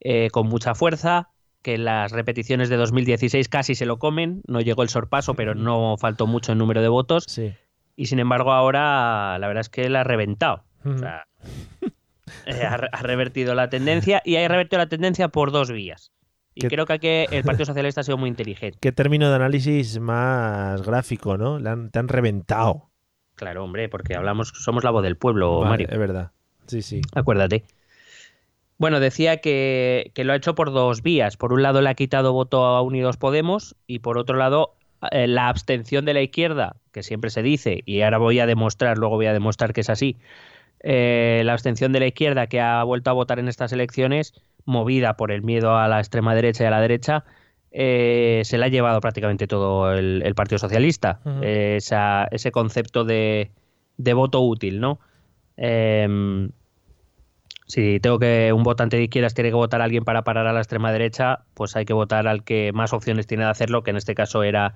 eh, 0.00 0.28
con 0.30 0.46
mucha 0.46 0.76
fuerza, 0.76 1.28
que 1.62 1.76
las 1.76 2.12
repeticiones 2.12 2.68
de 2.68 2.76
2016 2.76 3.48
casi 3.48 3.74
se 3.74 3.84
lo 3.84 3.98
comen, 3.98 4.42
no 4.46 4.60
llegó 4.60 4.84
el 4.84 4.88
sorpaso, 4.88 5.34
pero 5.34 5.56
no 5.56 5.96
faltó 5.98 6.28
mucho 6.28 6.52
en 6.52 6.58
número 6.58 6.82
de 6.82 6.88
votos. 6.88 7.26
Y 7.96 8.06
sin 8.06 8.20
embargo 8.20 8.52
ahora 8.52 9.36
la 9.40 9.48
verdad 9.48 9.62
es 9.62 9.68
que 9.68 9.88
la 9.90 10.02
ha 10.02 10.04
reventado. 10.04 10.62
O 10.84 10.96
sea, 10.96 11.26
eh, 12.46 12.62
ha, 12.62 13.02
revertido 13.02 13.54
la 13.54 13.68
tendencia 13.68 14.22
y 14.24 14.36
ha 14.36 14.48
revertido 14.48 14.78
la 14.78 14.88
tendencia 14.88 15.28
por 15.28 15.52
dos 15.52 15.70
vías. 15.70 16.12
Y 16.54 16.66
creo 16.66 16.84
que 16.84 16.92
aquí 16.92 17.08
el 17.08 17.44
Partido 17.44 17.66
Socialista 17.66 18.00
ha 18.00 18.04
sido 18.04 18.18
muy 18.18 18.28
inteligente. 18.28 18.76
Qué 18.80 18.92
término 18.92 19.30
de 19.30 19.36
análisis 19.36 19.98
más 20.00 20.82
gráfico, 20.82 21.38
¿no? 21.38 21.58
te 21.90 21.98
han 21.98 22.08
reventado. 22.08 22.90
Claro, 23.36 23.64
hombre, 23.64 23.88
porque 23.88 24.16
hablamos, 24.16 24.48
somos 24.48 24.84
la 24.84 24.90
voz 24.90 25.02
del 25.02 25.16
pueblo, 25.16 25.60
Vale, 25.60 25.70
Mario. 25.70 25.88
Es 25.90 25.98
verdad. 25.98 26.32
Sí, 26.66 26.82
sí. 26.82 27.00
Acuérdate. 27.14 27.64
Bueno, 28.76 29.00
decía 29.00 29.38
que, 29.38 30.10
que 30.14 30.24
lo 30.24 30.32
ha 30.32 30.36
hecho 30.36 30.54
por 30.54 30.72
dos 30.72 31.02
vías. 31.02 31.36
Por 31.36 31.52
un 31.52 31.62
lado 31.62 31.80
le 31.80 31.88
ha 31.88 31.94
quitado 31.94 32.32
voto 32.32 32.64
a 32.64 32.82
Unidos 32.82 33.16
Podemos 33.16 33.76
y 33.86 34.00
por 34.00 34.18
otro 34.18 34.36
lado 34.36 34.76
eh, 35.10 35.26
la 35.26 35.48
abstención 35.48 36.04
de 36.04 36.14
la 36.14 36.20
izquierda, 36.20 36.76
que 36.92 37.02
siempre 37.02 37.30
se 37.30 37.42
dice, 37.42 37.82
y 37.86 38.02
ahora 38.02 38.18
voy 38.18 38.38
a 38.38 38.46
demostrar, 38.46 38.98
luego 38.98 39.16
voy 39.16 39.26
a 39.26 39.32
demostrar 39.32 39.72
que 39.72 39.80
es 39.80 39.88
así, 39.88 40.18
eh, 40.82 41.42
la 41.44 41.52
abstención 41.52 41.92
de 41.92 42.00
la 42.00 42.06
izquierda 42.06 42.46
que 42.46 42.60
ha 42.60 42.82
vuelto 42.84 43.10
a 43.10 43.12
votar 43.14 43.38
en 43.38 43.48
estas 43.48 43.72
elecciones, 43.72 44.32
movida 44.64 45.16
por 45.16 45.30
el 45.32 45.42
miedo 45.42 45.76
a 45.76 45.88
la 45.88 45.98
extrema 45.98 46.34
derecha 46.34 46.64
y 46.64 46.66
a 46.66 46.70
la 46.70 46.80
derecha, 46.80 47.24
eh, 47.72 48.42
se 48.44 48.58
la 48.58 48.66
ha 48.66 48.68
llevado 48.68 49.00
prácticamente 49.00 49.46
todo 49.46 49.92
el, 49.92 50.22
el 50.24 50.34
Partido 50.34 50.58
Socialista, 50.58 51.20
eh, 51.42 51.76
esa- 51.76 52.26
ese 52.30 52.50
concepto 52.50 53.04
de, 53.04 53.50
de 53.96 54.12
voto 54.14 54.40
útil, 54.40 54.80
¿no? 54.80 54.98
Em, 55.56 56.50
si 57.66 58.00
tengo 58.00 58.18
que 58.18 58.52
un 58.52 58.62
votante 58.64 58.96
de 58.96 59.04
izquierdas 59.04 59.34
tiene 59.34 59.50
que 59.50 59.54
votar 59.56 59.80
a 59.80 59.84
alguien 59.84 60.04
para 60.04 60.24
parar 60.24 60.46
a 60.46 60.52
la 60.52 60.60
extrema 60.60 60.90
derecha, 60.90 61.44
pues 61.54 61.76
hay 61.76 61.84
que 61.84 61.92
votar 61.92 62.26
al 62.26 62.42
que 62.42 62.72
más 62.72 62.92
opciones 62.92 63.26
tiene 63.28 63.44
de 63.44 63.50
hacerlo, 63.50 63.82
que 63.84 63.90
en 63.90 63.96
este 63.96 64.14
caso 64.14 64.42
era 64.42 64.74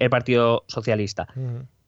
el 0.00 0.08
Partido 0.10 0.64
Socialista. 0.68 1.28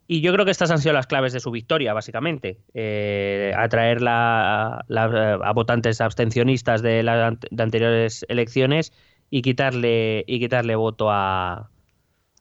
Y 0.06 0.20
yo 0.20 0.32
creo 0.34 0.44
que 0.44 0.50
estas 0.50 0.70
han 0.70 0.78
sido 0.78 0.92
las 0.92 1.06
claves 1.06 1.32
de 1.32 1.40
su 1.40 1.50
victoria, 1.50 1.94
básicamente. 1.94 2.58
Eh, 2.74 3.52
atraer 3.56 4.02
la- 4.02 4.84
la- 4.88 5.34
a 5.42 5.52
votantes 5.52 6.00
abstencionistas 6.00 6.82
de 6.82 7.02
las 7.02 7.38
de 7.50 7.62
anteriores 7.62 8.26
elecciones 8.28 8.92
y 9.30 9.40
quitarle, 9.42 10.24
y 10.26 10.38
quitarle 10.40 10.76
voto 10.76 11.10
a, 11.10 11.70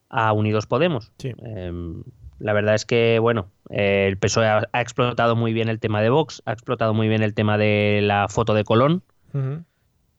a 0.10 0.34
Unidos 0.34 0.67
Podemos. 0.67 1.12
Sí. 1.19 1.32
Em, 1.45 2.04
la 2.39 2.52
verdad 2.52 2.76
es 2.76 2.86
que, 2.86 3.19
bueno, 3.19 3.47
eh, 3.69 4.08
el 4.10 4.17
PSOE 4.17 4.47
ha, 4.47 4.67
ha 4.73 4.82
explotado 4.82 5.38
muy 5.38 5.54
bien 5.54 5.69
el 5.69 5.80
tema 5.80 6.02
de 6.02 6.10
Vox, 6.10 6.41
ha 6.45 6.52
explotado 6.52 6.93
muy 6.93 7.08
bien 7.08 7.23
el 7.23 7.34
tema 7.34 7.58
de 7.58 8.02
la 8.04 8.28
foto 8.28 8.54
de 8.54 8.65
Colón. 8.65 9.04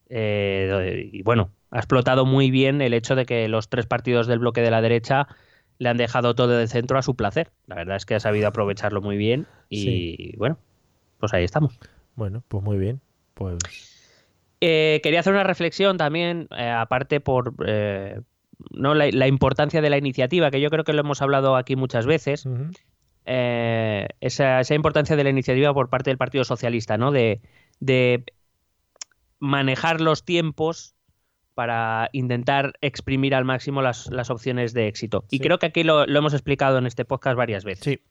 Eh, 0.09 1.09
y 1.13 1.21
bueno, 1.23 1.51
ha 1.71 1.77
explotado 1.77 2.25
muy 2.25 2.51
bien 2.51 2.81
el 2.81 2.93
hecho 2.93 3.15
de 3.15 3.25
que 3.25 3.47
los 3.47 3.69
tres 3.69 3.85
partidos 3.85 4.27
del 4.27 4.39
bloque 4.39 4.61
de 4.61 4.71
la 4.71 4.81
derecha 4.81 5.27
le 5.77 5.89
han 5.89 5.97
dejado 5.97 6.35
todo 6.35 6.57
de 6.57 6.67
centro 6.67 6.97
a 6.97 7.01
su 7.01 7.15
placer. 7.15 7.51
La 7.67 7.75
verdad 7.75 7.97
es 7.97 8.05
que 8.05 8.15
ha 8.15 8.19
sabido 8.19 8.47
aprovecharlo 8.47 9.01
muy 9.01 9.17
bien 9.17 9.45
y 9.69 9.81
Sí. 9.83 10.33
bueno, 10.37 10.57
pues 11.19 11.33
ahí 11.33 11.43
estamos. 11.43 11.77
Bueno, 12.15 12.43
pues 12.47 12.63
muy 12.63 12.77
bien. 12.77 13.01
Pues 13.33 13.57
Eh, 14.61 15.01
quería 15.03 15.19
hacer 15.19 15.33
una 15.33 15.43
reflexión 15.43 15.97
también, 15.97 16.47
eh, 16.57 16.69
aparte 16.69 17.19
por 17.19 17.53
eh, 17.67 18.21
no 18.71 18.93
la, 18.93 19.09
la 19.11 19.27
importancia 19.27 19.81
de 19.81 19.89
la 19.89 19.97
iniciativa, 19.97 20.49
que 20.49 20.61
yo 20.61 20.69
creo 20.69 20.85
que 20.85 20.93
lo 20.93 21.01
hemos 21.01 21.21
hablado 21.21 21.55
aquí 21.57 21.75
muchas 21.75 22.05
veces. 22.05 22.47
esa, 23.25 24.59
esa 24.61 24.75
importancia 24.75 25.15
de 25.15 25.23
la 25.23 25.29
iniciativa 25.29 25.73
por 25.73 25.89
parte 25.89 26.09
del 26.09 26.17
Partido 26.17 26.43
Socialista, 26.45 26.97
¿no? 26.97 27.11
De, 27.11 27.41
de 27.79 28.23
manejar 29.39 29.99
los 29.99 30.23
tiempos 30.23 30.94
para 31.55 32.09
intentar 32.11 32.73
exprimir 32.81 33.33
al 33.33 33.45
máximo 33.45 33.81
las, 33.81 34.07
las 34.11 34.29
opciones 34.29 34.73
de 34.73 34.87
éxito. 34.87 35.25
Y 35.31 35.39
creo 35.39 35.57
que 35.57 35.65
aquí 35.65 35.83
lo, 35.83 36.05
lo 36.05 36.19
hemos 36.19 36.33
explicado 36.33 36.77
en 36.77 36.85
este 36.85 37.05
podcast 37.05 37.37
varias 37.37 37.63
veces. 37.63 37.83
Sí. 37.83 38.01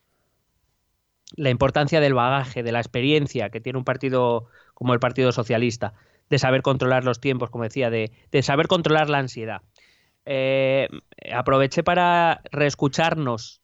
La 1.36 1.50
importancia 1.50 2.00
del 2.00 2.14
bagaje, 2.14 2.62
de 2.62 2.72
la 2.72 2.80
experiencia 2.80 3.50
que 3.50 3.60
tiene 3.60 3.78
un 3.78 3.84
partido 3.84 4.46
como 4.72 4.94
el 4.94 5.00
Partido 5.00 5.30
Socialista, 5.30 5.94
de 6.30 6.38
saber 6.38 6.62
controlar 6.62 7.04
los 7.04 7.20
tiempos, 7.20 7.50
como 7.50 7.64
decía, 7.64 7.90
de, 7.90 8.12
de 8.32 8.42
saber 8.42 8.66
controlar 8.66 9.10
la 9.10 9.18
ansiedad. 9.18 9.62
Eh, 10.26 10.88
aproveché 11.32 11.82
para 11.82 12.40
reescucharnos 12.50 13.60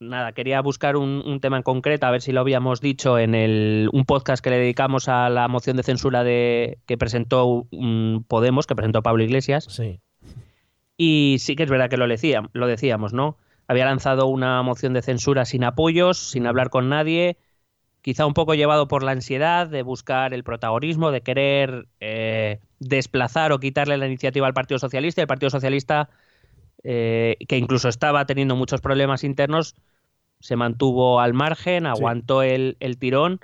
nada, 0.00 0.32
quería 0.32 0.60
buscar 0.60 0.96
un, 0.96 1.22
un 1.24 1.40
tema 1.40 1.56
en 1.56 1.62
concreto, 1.62 2.06
a 2.06 2.10
ver 2.10 2.22
si 2.22 2.32
lo 2.32 2.40
habíamos 2.40 2.80
dicho 2.80 3.18
en 3.18 3.34
el, 3.34 3.88
un 3.92 4.04
podcast 4.04 4.42
que 4.42 4.50
le 4.50 4.58
dedicamos 4.58 5.08
a 5.08 5.28
la 5.28 5.48
moción 5.48 5.76
de 5.76 5.82
censura 5.82 6.24
de, 6.24 6.78
que 6.86 6.98
presentó 6.98 7.66
mm, 7.70 8.20
Podemos, 8.28 8.66
que 8.66 8.76
presentó 8.76 9.02
Pablo 9.02 9.22
Iglesias. 9.22 9.64
Sí. 9.68 10.00
Y 10.96 11.36
sí 11.38 11.54
que 11.56 11.62
es 11.62 11.70
verdad 11.70 11.88
que 11.88 11.96
lo, 11.96 12.08
decía, 12.08 12.48
lo 12.52 12.66
decíamos, 12.66 13.12
¿no? 13.12 13.36
Había 13.68 13.84
lanzado 13.84 14.26
una 14.26 14.62
moción 14.62 14.94
de 14.94 15.02
censura 15.02 15.44
sin 15.44 15.62
apoyos, 15.62 16.18
sin 16.18 16.46
hablar 16.46 16.70
con 16.70 16.88
nadie, 16.88 17.36
quizá 18.02 18.26
un 18.26 18.34
poco 18.34 18.54
llevado 18.54 18.88
por 18.88 19.02
la 19.02 19.12
ansiedad 19.12 19.68
de 19.68 19.82
buscar 19.82 20.32
el 20.32 20.42
protagonismo, 20.42 21.10
de 21.10 21.20
querer 21.20 21.86
eh, 22.00 22.60
desplazar 22.80 23.52
o 23.52 23.60
quitarle 23.60 23.98
la 23.98 24.06
iniciativa 24.06 24.46
al 24.46 24.54
Partido 24.54 24.78
Socialista. 24.78 25.20
Y 25.20 25.22
el 25.22 25.28
Partido 25.28 25.50
Socialista, 25.50 26.08
eh, 26.84 27.36
que 27.48 27.56
incluso 27.56 27.88
estaba 27.88 28.24
teniendo 28.26 28.56
muchos 28.56 28.80
problemas 28.80 29.24
internos, 29.24 29.74
se 30.40 30.56
mantuvo 30.56 31.20
al 31.20 31.34
margen, 31.34 31.86
aguantó 31.86 32.42
el, 32.42 32.76
el 32.80 32.98
tirón 32.98 33.40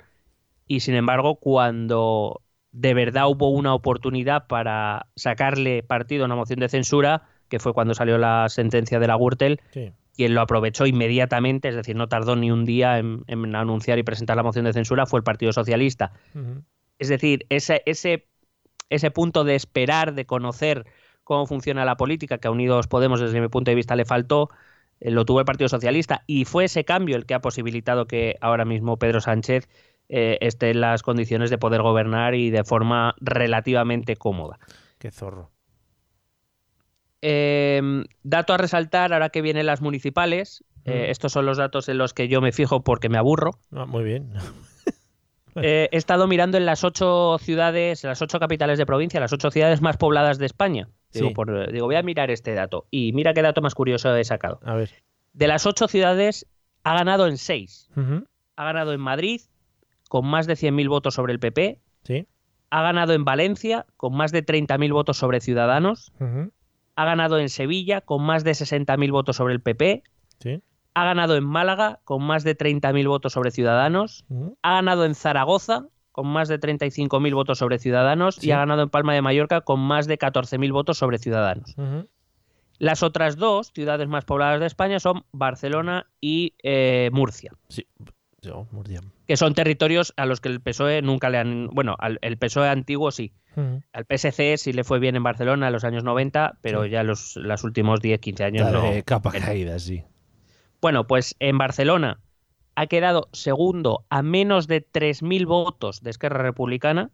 y 0.67 0.79
sin 0.79 0.95
embargo 0.95 1.35
cuando 1.35 2.41
de 2.71 2.93
verdad 2.93 3.27
hubo 3.27 3.49
una 3.49 3.73
oportunidad 3.73 4.47
para 4.47 5.07
sacarle 5.15 5.83
partido 5.83 6.23
a 6.23 6.25
una 6.25 6.35
moción 6.35 6.59
de 6.59 6.69
censura, 6.69 7.23
que 7.49 7.59
fue 7.59 7.73
cuando 7.73 7.93
salió 7.93 8.17
la 8.17 8.49
sentencia 8.49 8.99
de 8.99 9.07
la 9.07 9.15
Gürtel, 9.17 9.61
Sí. 9.71 9.91
quien 10.15 10.33
lo 10.33 10.41
aprovechó 10.41 10.85
inmediatamente, 10.85 11.69
es 11.69 11.75
decir, 11.75 11.95
no 11.95 12.07
tardó 12.07 12.35
ni 12.35 12.51
un 12.51 12.65
día 12.65 12.97
en, 12.97 13.23
en 13.27 13.55
anunciar 13.55 13.99
y 13.99 14.03
presentar 14.03 14.35
la 14.37 14.43
moción 14.43 14.65
de 14.65 14.73
censura, 14.73 15.05
fue 15.05 15.19
el 15.19 15.23
Partido 15.23 15.53
Socialista. 15.53 16.11
Es 16.97 17.09
decir, 17.09 17.45
ese, 17.49 17.81
ese, 17.85 18.27
ese 18.89 19.11
punto 19.11 19.43
de 19.43 19.55
esperar, 19.55 20.13
de 20.13 20.25
conocer 20.25 20.85
cómo 21.25 21.45
funciona 21.45 21.83
la 21.83 21.97
política, 21.97 22.37
que 22.37 22.47
a 22.47 22.51
Unidos 22.51 22.87
Podemos, 22.87 23.19
desde 23.19 23.41
mi 23.41 23.49
punto 23.49 23.71
de 23.71 23.75
vista, 23.75 23.97
le 23.97 24.05
faltó, 24.05 24.49
eh, 25.01 25.11
lo 25.11 25.25
tuvo 25.25 25.39
el 25.39 25.45
Partido 25.45 25.67
Socialista 25.67 26.23
y 26.27 26.45
fue 26.45 26.63
ese 26.63 26.85
cambio 26.85 27.17
el 27.17 27.25
que 27.25 27.33
ha 27.33 27.41
posibilitado 27.41 28.07
que 28.07 28.35
ahora 28.39 28.63
mismo 28.63 28.97
Pedro 28.97 29.19
Sánchez 29.19 29.67
eh, 30.07 30.37
esté 30.39 30.69
en 30.69 30.79
las 30.79 31.03
condiciones 31.03 31.49
de 31.49 31.57
poder 31.57 31.81
gobernar 31.81 32.35
y 32.35 32.51
de 32.51 32.63
forma 32.63 33.15
relativamente 33.19 34.15
cómoda. 34.15 34.57
Qué 34.99 35.11
zorro. 35.11 35.51
Eh, 37.21 37.81
dato 38.23 38.53
a 38.53 38.57
resaltar, 38.57 39.11
ahora 39.11 39.29
que 39.29 39.41
vienen 39.41 39.65
las 39.65 39.81
municipales, 39.81 40.63
eh, 40.85 41.07
Mm. 41.07 41.11
estos 41.11 41.31
son 41.31 41.47
los 41.47 41.57
datos 41.57 41.89
en 41.89 41.97
los 41.97 42.13
que 42.13 42.27
yo 42.27 42.39
me 42.39 42.51
fijo 42.51 42.83
porque 42.83 43.09
me 43.09 43.17
aburro. 43.17 43.59
Ah, 43.71 43.85
muy 43.85 44.03
bien. 44.03 44.31
He 45.55 45.89
estado 45.93 46.27
mirando 46.27 46.57
en 46.57 46.65
las 46.65 46.83
ocho 46.83 47.37
ciudades, 47.39 48.03
en 48.03 48.09
las 48.09 48.21
ocho 48.21 48.39
capitales 48.39 48.77
de 48.77 48.85
provincia, 48.85 49.19
las 49.21 49.31
ocho 49.33 49.49
ciudades 49.51 49.81
más 49.81 49.97
pobladas 49.97 50.37
de 50.37 50.45
España. 50.45 50.89
Digo, 51.15 51.29
Sí. 51.29 51.33
por- 51.33 51.71
digo, 51.71 51.85
voy 51.87 51.95
a 51.95 52.03
mirar 52.03 52.29
este 52.31 52.53
dato. 52.53 52.85
Y 52.91 53.13
mira 53.13 53.33
qué 53.33 53.41
dato 53.41 53.61
más 53.61 53.73
curioso 53.75 54.15
he 54.15 54.23
sacado. 54.23 54.59
A 54.63 54.75
ver. 54.75 54.91
De 55.33 55.47
las 55.47 55.65
ocho 55.65 55.87
ciudades, 55.87 56.47
ha 56.83 56.93
ganado 56.93 57.27
en 57.27 57.37
seis. 57.37 57.89
Ha 58.57 58.63
ganado 58.63 58.93
en 58.93 58.99
Madrid, 59.01 59.41
con 60.09 60.25
más 60.27 60.47
de 60.47 60.55
100.000 60.55 60.87
votos 60.87 61.13
sobre 61.15 61.33
el 61.33 61.39
PP. 61.39 61.79
Sí. 62.03 62.27
Ha 62.69 62.81
ganado 62.81 63.13
en 63.13 63.25
Valencia, 63.25 63.85
con 63.97 64.15
más 64.15 64.31
de 64.31 64.41
30.000 64.45 64.91
votos 64.93 65.17
sobre 65.17 65.39
Ciudadanos. 65.41 66.11
Ha 66.97 67.03
ganado 67.05 67.39
en 67.39 67.49
Sevilla, 67.49 68.01
con 68.01 68.21
más 68.23 68.43
de 68.43 68.51
60.000 68.53 69.11
votos 69.11 69.35
sobre 69.35 69.53
el 69.53 69.61
PP. 69.61 70.03
Sí. 70.39 70.61
Ha 70.93 71.03
ganado 71.03 71.35
en 71.35 71.43
Málaga, 71.43 71.99
con 72.05 72.23
más 72.23 72.43
de 72.45 72.55
30.000 72.55 73.07
votos 73.07 73.33
sobre 73.33 73.51
Ciudadanos. 73.51 74.23
Ha 74.61 74.71
ganado 74.75 75.03
en 75.05 75.15
Zaragoza, 75.15 75.87
con 76.15 76.27
más 76.27 76.47
de 76.47 76.57
35.000 76.61 77.33
votos 77.33 77.57
sobre 77.57 77.77
Ciudadanos. 77.77 78.35
Sí. 78.35 78.47
Y 78.47 78.51
ha 78.51 78.57
ganado 78.59 78.83
en 78.83 78.89
Palma 78.89 79.13
de 79.13 79.21
Mallorca, 79.21 79.59
con 79.59 79.81
más 79.81 80.07
de 80.07 80.17
14.000 80.17 80.71
votos 80.71 80.97
sobre 80.97 81.17
Ciudadanos. 81.17 81.75
Las 82.79 83.03
otras 83.03 83.35
dos 83.35 83.73
ciudades 83.75 84.07
más 84.07 84.23
pobladas 84.23 84.61
de 84.61 84.65
España 84.67 85.01
son 85.01 85.25
Barcelona 85.33 86.07
y 86.21 86.55
eh, 86.63 87.09
Murcia, 87.11 87.51
Sí. 87.67 87.85
Yo, 88.41 88.65
Murcia. 88.71 89.01
que 89.27 89.35
son 89.35 89.55
territorios 89.55 90.13
a 90.15 90.25
los 90.25 90.39
que 90.39 90.47
el 90.47 90.61
PSOE 90.61 91.01
nunca 91.01 91.29
le 91.29 91.37
han... 91.39 91.67
Bueno, 91.73 91.95
al, 91.99 92.17
el 92.21 92.37
PSOE 92.37 92.69
antiguo 92.69 93.11
sí. 93.11 93.33
Ujú. 93.57 93.81
Al 93.91 94.05
PSC 94.05 94.55
sí 94.57 94.71
le 94.71 94.85
fue 94.85 94.99
bien 94.99 95.17
en 95.17 95.23
Barcelona 95.23 95.67
en 95.67 95.73
los 95.73 95.83
años 95.83 96.05
90, 96.05 96.59
pero 96.61 96.83
Sí. 96.85 96.91
ya 96.91 97.03
los, 97.03 97.35
los 97.35 97.63
últimos 97.65 97.99
10, 97.99 98.19
15 98.21 98.43
años 98.45 98.71
no. 98.71 98.83
Dale, 98.83 99.03
capa 99.03 99.31
caída, 99.31 99.79
sí. 99.79 100.03
Bueno, 100.81 101.07
pues 101.07 101.35
en 101.39 101.57
Barcelona 101.57 102.19
ha 102.75 102.87
quedado 102.87 103.29
segundo 103.31 104.05
a 104.09 104.21
menos 104.21 104.67
de 104.67 104.85
3.000 104.85 105.45
votos 105.45 106.01
de 106.03 106.09
Esquerra 106.09 106.43
Republicana, 106.43 107.09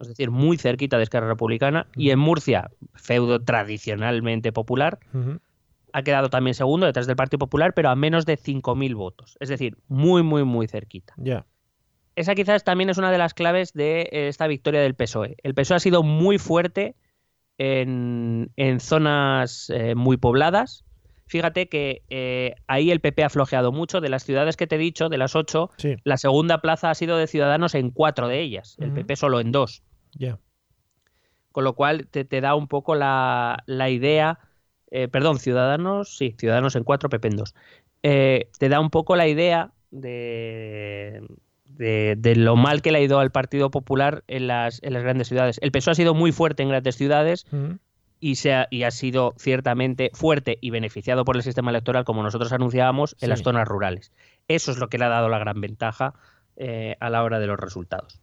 es 0.00 0.08
decir, 0.08 0.30
muy 0.30 0.56
cerquita 0.56 0.96
de 0.96 1.04
Esquerra 1.04 1.28
Republicana, 1.28 1.86
y 1.94 2.10
en 2.10 2.18
Murcia, 2.18 2.70
feudo 2.94 3.42
tradicionalmente 3.42 4.52
popular, 4.52 4.98
ha 5.92 6.02
quedado 6.02 6.28
también 6.28 6.54
segundo 6.54 6.86
detrás 6.86 7.06
del 7.06 7.16
Partido 7.16 7.38
Popular, 7.38 7.72
pero 7.74 7.90
a 7.90 7.96
menos 7.96 8.26
de 8.26 8.36
5.000 8.38 8.94
votos, 8.94 9.36
es 9.40 9.48
decir, 9.48 9.78
muy, 9.88 10.22
muy, 10.22 10.44
muy 10.44 10.66
cerquita. 10.66 11.14
Ya. 11.16 11.46
Esa 12.16 12.34
quizás 12.34 12.64
también 12.64 12.88
es 12.88 12.96
una 12.96 13.10
de 13.10 13.18
las 13.18 13.34
claves 13.34 13.74
de 13.74 14.08
eh, 14.10 14.28
esta 14.28 14.46
victoria 14.46 14.80
del 14.80 14.94
PSOE. 14.94 15.36
El 15.42 15.54
PSOE 15.54 15.76
ha 15.76 15.80
sido 15.80 16.02
muy 16.02 16.38
fuerte 16.38 16.96
en, 17.58 18.50
en 18.56 18.80
zonas 18.80 19.70
eh, 19.70 19.94
muy 19.94 20.16
pobladas. 20.16 20.84
Fíjate 21.26 21.68
que 21.68 22.02
eh, 22.08 22.54
ahí 22.68 22.90
el 22.90 23.00
PP 23.00 23.24
ha 23.24 23.28
flojeado 23.30 23.72
mucho. 23.72 24.00
De 24.00 24.08
las 24.08 24.22
ciudades 24.24 24.56
que 24.56 24.66
te 24.66 24.76
he 24.76 24.78
dicho, 24.78 25.08
de 25.08 25.18
las 25.18 25.34
ocho, 25.34 25.70
Sí. 25.76 25.96
la 26.04 26.16
segunda 26.16 26.60
plaza 26.60 26.90
ha 26.90 26.94
sido 26.94 27.16
de 27.16 27.26
Ciudadanos 27.26 27.74
en 27.74 27.90
cuatro 27.90 28.28
de 28.28 28.40
ellas. 28.40 28.76
El. 28.78 28.92
PP 28.92 29.16
solo 29.16 29.40
en 29.40 29.50
dos. 29.52 29.82
Ya. 30.12 30.38
Con 31.52 31.64
lo 31.64 31.74
cual 31.74 32.06
te, 32.08 32.24
te 32.24 32.40
da 32.40 32.54
un 32.54 32.68
poco 32.68 32.94
la, 32.94 33.62
la 33.66 33.90
idea. 33.90 34.38
eh, 34.90 35.08
perdón, 35.08 35.38
Ciudadanos, 35.40 36.16
sí, 36.16 36.36
Ciudadanos 36.38 36.76
en 36.76 36.84
cuatro, 36.84 37.08
PP 37.08 37.28
en 37.28 37.36
dos. 37.36 37.54
eh, 38.02 38.50
te 38.58 38.68
da 38.68 38.78
un 38.78 38.90
poco 38.90 39.16
la 39.16 39.26
idea 39.26 39.72
de, 39.90 41.22
de, 41.66 42.36
lo 42.36 42.54
mal 42.56 42.82
que 42.82 42.92
le 42.92 42.98
ha 42.98 43.02
ido 43.02 43.18
al 43.18 43.32
Partido 43.32 43.70
Popular 43.70 44.22
en 44.28 44.46
las, 44.46 44.80
en 44.82 44.92
las 44.92 45.02
grandes 45.02 45.26
ciudades. 45.28 45.58
El 45.60 45.72
PSOE 45.72 45.92
ha 45.92 45.94
sido 45.96 46.14
muy 46.14 46.30
fuerte 46.30 46.62
en 46.62 46.68
grandes 46.68 46.94
ciudades 46.96 47.46
y, 48.20 48.36
se 48.36 48.54
ha, 48.54 48.68
y 48.70 48.84
ha 48.84 48.90
sido 48.90 49.34
ciertamente 49.38 50.10
fuerte 50.14 50.58
y 50.60 50.70
beneficiado 50.70 51.24
por 51.24 51.36
el 51.36 51.42
sistema 51.42 51.70
electoral, 51.70 52.04
como 52.04 52.22
nosotros 52.22 52.52
anunciábamos, 52.52 53.16
en 53.20 53.30
las 53.30 53.42
zonas 53.42 53.68
rurales. 53.68 54.12
Eso 54.48 54.70
es 54.70 54.78
lo 54.78 54.88
que 54.88 54.98
le 54.98 55.04
ha 55.04 55.08
dado 55.08 55.28
la 55.28 55.38
gran 55.38 55.60
ventaja 55.60 56.14
eh, 56.56 56.96
a 57.00 57.10
la 57.10 57.22
hora 57.22 57.38
de 57.38 57.46
los 57.46 57.58
resultados. 57.58 58.20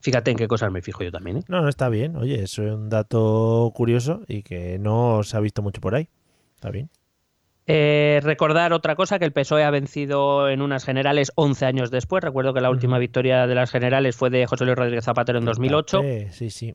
Fíjate 0.00 0.30
en 0.30 0.36
qué 0.36 0.46
cosas 0.46 0.70
me 0.70 0.82
fijo 0.82 1.02
yo 1.02 1.10
también. 1.10 1.38
¿eh? 1.38 1.42
No, 1.48 1.60
no 1.60 1.68
está 1.68 1.88
bien. 1.88 2.16
Oye, 2.16 2.42
eso 2.42 2.62
es 2.62 2.72
un 2.72 2.88
dato 2.88 3.72
curioso 3.74 4.22
y 4.28 4.42
que 4.42 4.78
no 4.78 5.22
se 5.22 5.36
ha 5.36 5.40
visto 5.40 5.62
mucho 5.62 5.80
por 5.80 5.94
ahí. 5.94 6.08
Está 6.54 6.70
bien. 6.70 6.88
Eh, 7.66 8.20
recordar 8.22 8.72
otra 8.72 8.96
cosa, 8.96 9.18
que 9.18 9.26
el 9.26 9.32
PSOE 9.32 9.62
ha 9.62 9.70
vencido 9.70 10.48
en 10.48 10.62
unas 10.62 10.84
generales 10.84 11.32
11 11.34 11.66
años 11.66 11.90
después. 11.90 12.24
Recuerdo 12.24 12.54
que 12.54 12.62
la 12.62 12.70
última 12.70 12.98
victoria 12.98 13.46
de 13.46 13.54
las 13.54 13.70
generales 13.70 14.16
fue 14.16 14.30
de 14.30 14.46
José 14.46 14.64
Luis 14.64 14.76
Rodríguez 14.76 15.04
Zapatero 15.04 15.38
en 15.38 15.44
2008. 15.44 16.00
Sí, 16.30 16.48
sí. 16.50 16.74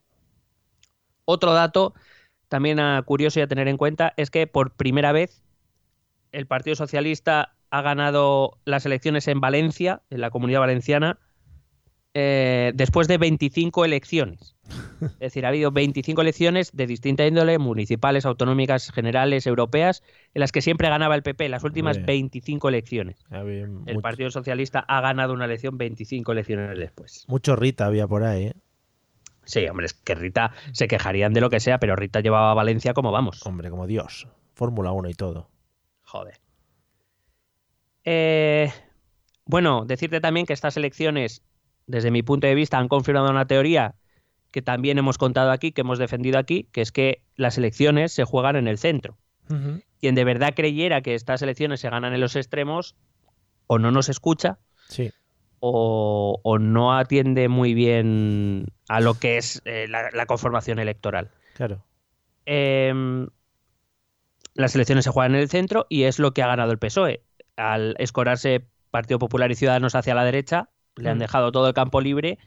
Otro 1.26 1.54
dato 1.54 1.94
también 2.50 2.80
curioso 3.06 3.40
y 3.40 3.44
a 3.44 3.48
tener 3.48 3.68
en 3.68 3.78
cuenta 3.78 4.14
es 4.18 4.30
que 4.30 4.48
por 4.48 4.72
primera 4.72 5.12
vez 5.12 5.42
el 6.32 6.48
Partido 6.48 6.76
Socialista 6.76 7.56
ha 7.70 7.82
ganado 7.82 8.60
las 8.66 8.86
elecciones 8.86 9.28
en 9.28 9.40
Valencia, 9.40 10.02
en 10.10 10.22
la 10.22 10.30
comunidad 10.30 10.60
valenciana, 10.60 11.18
eh, 12.14 12.72
después 12.76 13.08
de 13.08 13.18
25 13.18 13.86
elecciones. 13.86 14.56
Es 15.02 15.20
decir, 15.20 15.46
ha 15.46 15.50
habido 15.50 15.72
25 15.72 16.22
elecciones 16.22 16.72
de 16.72 16.88
distinta 16.88 17.26
índole, 17.26 17.58
municipales, 17.58 18.26
autonómicas, 18.26 18.92
generales, 18.92 19.48
europeas, 19.48 20.02
en 20.34 20.40
las 20.40 20.52
que 20.52 20.62
siempre 20.62 20.88
ganaba 20.88 21.16
el 21.16 21.24
PP, 21.24 21.50
las 21.50 21.64
últimas 21.64 22.02
25 22.06 22.70
elecciones. 22.70 23.26
el 23.32 24.02
Partido 24.02 24.30
Socialista 24.30 24.80
ha 24.80 25.02
ganado 25.02 25.34
una 25.34 25.46
elección 25.46 25.78
25 25.78 26.32
elecciones 26.32 26.78
después. 26.78 27.26
Mucho 27.28 27.56
Rita 27.56 27.88
había 27.88 28.08
por 28.08 28.24
ahí, 28.24 28.46
¿eh? 28.46 28.54
Sí, 29.46 29.68
hombre, 29.68 29.88
es 29.88 29.94
que 29.94 30.16
Rita 30.16 30.52
se 30.72 30.88
quejarían 30.88 31.34
de 31.34 31.42
lo 31.42 31.50
que 31.50 31.60
sea, 31.60 31.80
pero 31.80 31.96
Rita 31.96 32.22
llevaba 32.22 32.52
a 32.52 32.54
Valencia 32.54 32.94
como 32.94 33.12
vamos. 33.12 33.46
Hombre, 33.46 33.70
como 33.70 33.88
Dios. 33.88 34.28
Fórmula 34.54 34.92
1 34.92 35.10
y 35.10 35.14
todo. 35.14 35.50
Joder. 36.04 36.40
Eh, 38.06 38.72
bueno, 39.46 39.86
decirte 39.86 40.22
también 40.22 40.46
que 40.46 40.54
estas 40.54 40.78
elecciones, 40.78 41.42
desde 41.88 42.12
mi 42.12 42.24
punto 42.24 42.48
de 42.48 42.56
vista, 42.56 42.78
han 42.78 42.88
confirmado 42.88 43.30
una 43.30 43.46
teoría 43.46 43.96
que 44.52 44.62
también 44.62 44.98
hemos 44.98 45.18
contado 45.18 45.52
aquí, 45.52 45.72
que 45.72 45.82
hemos 45.82 45.98
defendido 45.98 46.38
aquí, 46.38 46.70
que 46.72 46.82
es 46.82 46.92
que 46.92 47.24
las 47.36 47.58
elecciones 47.58 48.12
se 48.12 48.24
juegan 48.24 48.56
en 48.56 48.68
el 48.68 48.78
centro. 48.78 49.18
Quien 50.00 50.16
de 50.16 50.24
verdad 50.24 50.54
creyera 50.56 51.02
que 51.02 51.16
estas 51.16 51.42
elecciones 51.42 51.80
se 51.80 51.90
ganan 51.90 52.14
en 52.14 52.22
los 52.22 52.36
extremos, 52.36 52.96
o 53.68 53.80
no 53.80 53.92
nos 53.92 54.10
escucha, 54.10 54.60
sí. 54.88 55.12
O, 55.66 56.58
no 56.60 56.94
atiende 56.94 57.48
muy 57.48 57.74
bien 57.74 58.66
a 58.90 59.00
lo 59.00 59.14
que 59.14 59.38
es 59.38 59.62
eh, 59.64 59.88
la, 59.88 60.26
conformación 60.26 60.78
electoral. 60.78 61.32
Claro. 61.56 61.86
Em, 62.46 63.28
las 64.56 64.76
elecciones 64.76 65.06
se 65.06 65.12
juegan 65.12 65.36
en 65.36 65.42
el 65.42 65.50
centro 65.50 65.86
y 65.88 66.04
es 66.04 66.20
lo 66.20 66.34
que 66.34 66.44
ha 66.44 66.48
ganado 66.48 66.74
el 66.74 66.80
PSOE 66.80 67.24
al 67.56 67.96
escorarse 67.98 68.68
Partido 68.92 69.20
Popular 69.20 69.52
y 69.52 69.56
Ciudadanos 69.56 69.96
hacia 69.96 70.16
la 70.16 70.26
derecha, 70.26 70.70
le 70.98 71.10
han 71.10 71.18
mm. 71.18 71.22
dejado 71.22 71.52
todo 71.54 71.70
el 71.70 71.74
campo 71.74 72.02
libre 72.02 72.40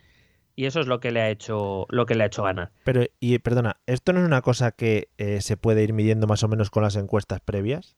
y 0.55 0.67
eso 0.67 0.81
es 0.81 0.87
lo 0.87 1.01
que 1.01 1.11
le 1.11 1.23
ha 1.23 1.31
hecho 1.31 1.87
lo 1.89 2.05
que 2.05 2.17
le 2.17 2.25
ha 2.25 2.27
hecho 2.27 2.43
ganar. 2.43 2.71
Pero 2.85 3.03
y 3.19 3.39
perdona, 3.39 3.81
esto 3.87 4.13
no 4.13 4.21
es 4.21 4.27
una 4.27 4.43
cosa 4.43 4.73
que 4.73 5.09
eh, 5.17 5.41
se 5.41 5.57
puede 5.57 5.83
ir 5.83 5.95
midiendo 5.95 6.27
más 6.27 6.43
o 6.43 6.49
menos 6.49 6.69
con 6.69 6.83
las 6.83 6.97
encuestas 6.97 7.41
previas. 7.41 7.97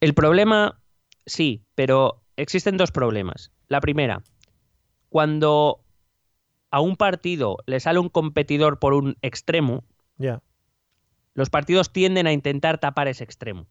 El 0.00 0.12
problema 0.12 0.78
sí, 1.24 1.64
pero 1.74 2.23
existen 2.36 2.76
dos 2.76 2.90
problemas. 2.90 3.50
La 3.68 3.80
primera, 3.80 4.22
cuando 5.08 5.80
a 6.70 6.80
un 6.80 6.96
partido 6.96 7.58
le 7.66 7.80
sale 7.80 7.98
un 7.98 8.08
competidor 8.08 8.78
por 8.78 8.94
un 8.94 9.16
extremo, 9.22 9.84
los 11.34 11.50
partidos 11.50 11.92
tienden 11.92 12.26
a 12.26 12.32
intentar 12.32 12.78
tapar 12.78 13.08
ese 13.08 13.24
extremo 13.24 13.66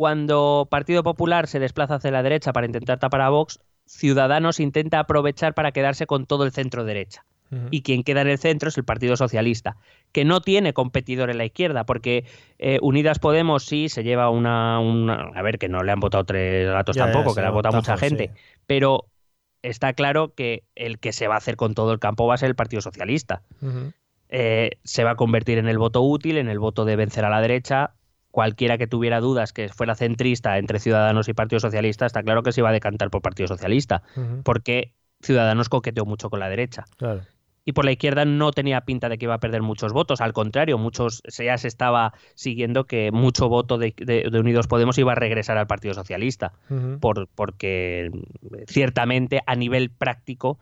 cuando 0.00 0.66
Partido 0.70 1.02
Popular 1.02 1.46
se 1.46 1.58
desplaza 1.58 1.96
hacia 1.96 2.10
la 2.10 2.22
derecha 2.22 2.54
para 2.54 2.64
intentar 2.64 2.98
tapar 2.98 3.20
a 3.20 3.28
Vox, 3.28 3.60
Ciudadanos 3.84 4.58
intenta 4.58 4.98
aprovechar 4.98 5.52
para 5.52 5.72
quedarse 5.72 6.06
con 6.06 6.24
todo 6.24 6.44
el 6.44 6.52
centro 6.52 6.86
derecha. 6.86 7.26
Y 7.70 7.82
quien 7.82 8.04
queda 8.04 8.20
en 8.20 8.28
el 8.28 8.38
centro 8.38 8.68
es 8.68 8.78
el 8.78 8.84
Partido 8.84 9.16
Socialista, 9.16 9.76
que 10.12 10.24
no 10.24 10.40
tiene 10.40 10.72
competidor 10.72 11.30
en 11.30 11.38
la 11.38 11.44
izquierda, 11.44 11.84
porque 11.84 12.24
eh, 12.58 12.78
Unidas 12.80 13.18
Podemos 13.18 13.64
sí 13.64 13.88
se 13.88 14.04
lleva 14.04 14.30
una, 14.30 14.78
A 14.78 15.42
ver, 15.42 15.58
que 15.58 15.68
no 15.68 15.82
le 15.82 15.90
han 15.90 15.98
votado 15.98 16.24
tres 16.24 16.68
gatos 16.68 16.96
tampoco, 16.96 17.34
que 17.34 17.40
le 17.40 17.48
ha 17.48 17.50
votado 17.50 17.76
mucha 17.76 17.96
gente, 17.96 18.30
pero 18.66 19.06
está 19.62 19.92
claro 19.94 20.32
que 20.34 20.62
el 20.76 20.98
que 20.98 21.12
se 21.12 21.26
va 21.26 21.34
a 21.34 21.38
hacer 21.38 21.56
con 21.56 21.74
todo 21.74 21.92
el 21.92 21.98
campo 21.98 22.26
va 22.26 22.34
a 22.34 22.38
ser 22.38 22.48
el 22.48 22.54
Partido 22.54 22.82
Socialista. 22.82 23.42
Eh, 24.28 24.78
se 24.84 25.02
va 25.02 25.12
a 25.12 25.16
convertir 25.16 25.58
en 25.58 25.68
el 25.68 25.78
voto 25.78 26.02
útil, 26.02 26.38
en 26.38 26.48
el 26.48 26.60
voto 26.60 26.84
de 26.84 26.94
vencer 26.94 27.24
a 27.24 27.30
la 27.30 27.40
derecha, 27.40 27.94
cualquiera 28.30 28.78
que 28.78 28.86
tuviera 28.86 29.20
dudas 29.20 29.52
que 29.52 29.68
fuera 29.68 29.94
centrista 29.94 30.58
entre 30.58 30.78
Ciudadanos 30.78 31.28
y 31.28 31.34
Partido 31.34 31.60
Socialista, 31.60 32.06
está 32.06 32.22
claro 32.22 32.42
que 32.42 32.52
se 32.52 32.60
iba 32.60 32.68
a 32.68 32.72
decantar 32.72 33.10
por 33.10 33.22
Partido 33.22 33.48
Socialista, 33.48 34.02
porque 34.44 34.92
Ciudadanos 35.20 35.68
coqueteó 35.68 36.04
mucho 36.06 36.30
con 36.30 36.40
la 36.40 36.48
derecha. 36.48 36.84
Y 37.70 37.72
por 37.72 37.84
la 37.84 37.92
izquierda 37.92 38.24
no 38.24 38.50
tenía 38.50 38.80
pinta 38.80 39.08
de 39.08 39.16
que 39.16 39.26
iba 39.26 39.34
a 39.34 39.38
perder 39.38 39.62
muchos 39.62 39.92
votos, 39.92 40.20
al 40.20 40.32
contrario, 40.32 40.76
muchos 40.76 41.22
ya 41.38 41.56
se 41.56 41.68
estaba 41.68 42.14
siguiendo 42.34 42.82
que 42.82 43.12
mucho 43.12 43.48
voto 43.48 43.78
de, 43.78 43.94
Unidos 44.34 44.66
Podemos 44.66 44.98
iba 44.98 45.12
a 45.12 45.14
regresar 45.14 45.56
al 45.56 45.68
Partido 45.68 45.94
Socialista, 45.94 46.52
por, 46.98 47.28
porque 47.28 48.10
ciertamente 48.66 49.40
a 49.46 49.54
nivel 49.54 49.90
práctico 49.90 50.58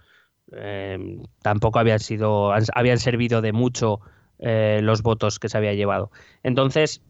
eh, 0.53 0.99
tampoco 1.41 1.79
habían 1.79 2.01
sido, 2.01 2.53
habían 2.75 2.99
servido 2.99 3.41
de 3.41 3.55
mucho 3.55 4.01
eh, 4.39 4.81
los 4.83 5.01
votos 5.01 5.39
que 5.39 5.49
se 5.49 5.57
había 5.57 5.73
llevado. 5.73 6.11
Entonces, 6.43 7.03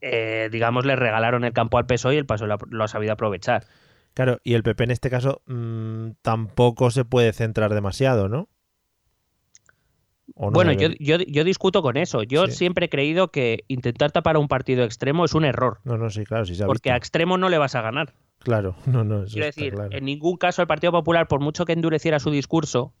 eh, 0.00 0.48
digamos, 0.50 0.84
le 0.84 0.96
regalaron 0.96 1.44
el 1.44 1.52
campo 1.52 1.78
al 1.78 1.86
PSOE 1.86 2.16
y 2.16 2.18
el 2.18 2.26
PSOE 2.26 2.48
lo, 2.70 2.82
ha 2.84 2.88
sabido 2.88 3.12
aprovechar. 3.12 3.66
Claro, 4.14 4.40
y 4.42 4.54
el 4.54 4.64
PP 4.64 4.82
en 4.82 4.90
este 4.90 5.10
caso 5.10 5.42
mm, 5.46 6.14
tampoco 6.22 6.90
se 6.90 7.04
puede 7.04 7.32
centrar 7.32 7.72
demasiado, 7.72 8.28
¿no? 8.28 8.48
Bueno, 10.38 10.72
yo, 10.72 10.88
yo, 10.98 11.44
discuto 11.44 11.82
con 11.82 11.96
eso. 11.96 12.22
Yo 12.22 12.46
siempre 12.46 12.86
he 12.86 12.88
creído 12.88 13.30
que 13.32 13.64
intentar 13.68 14.12
tapar 14.12 14.36
a 14.36 14.38
un 14.38 14.48
partido 14.48 14.84
extremo 14.84 15.24
es 15.24 15.34
un 15.34 15.44
error. 15.44 15.80
No, 15.84 15.98
no, 15.98 16.10
sí, 16.10 16.24
claro, 16.24 16.44
sí 16.44 16.54
Porque 16.64 16.92
a 16.92 16.96
extremo 16.96 17.38
no 17.38 17.48
le 17.48 17.58
vas 17.58 17.74
a 17.74 17.82
ganar. 17.82 18.14
Claro, 18.38 18.76
no, 18.86 19.04
no. 19.04 19.24
Quiero 19.24 19.46
decir, 19.46 19.74
en 19.90 20.04
ningún 20.04 20.36
caso 20.36 20.62
el 20.62 20.68
Partido 20.68 20.92
Popular, 20.92 21.26
por 21.26 21.40
mucho 21.40 21.64
que 21.64 21.72
endureciera 21.72 22.20
su 22.20 22.30
discurso, 22.30 22.94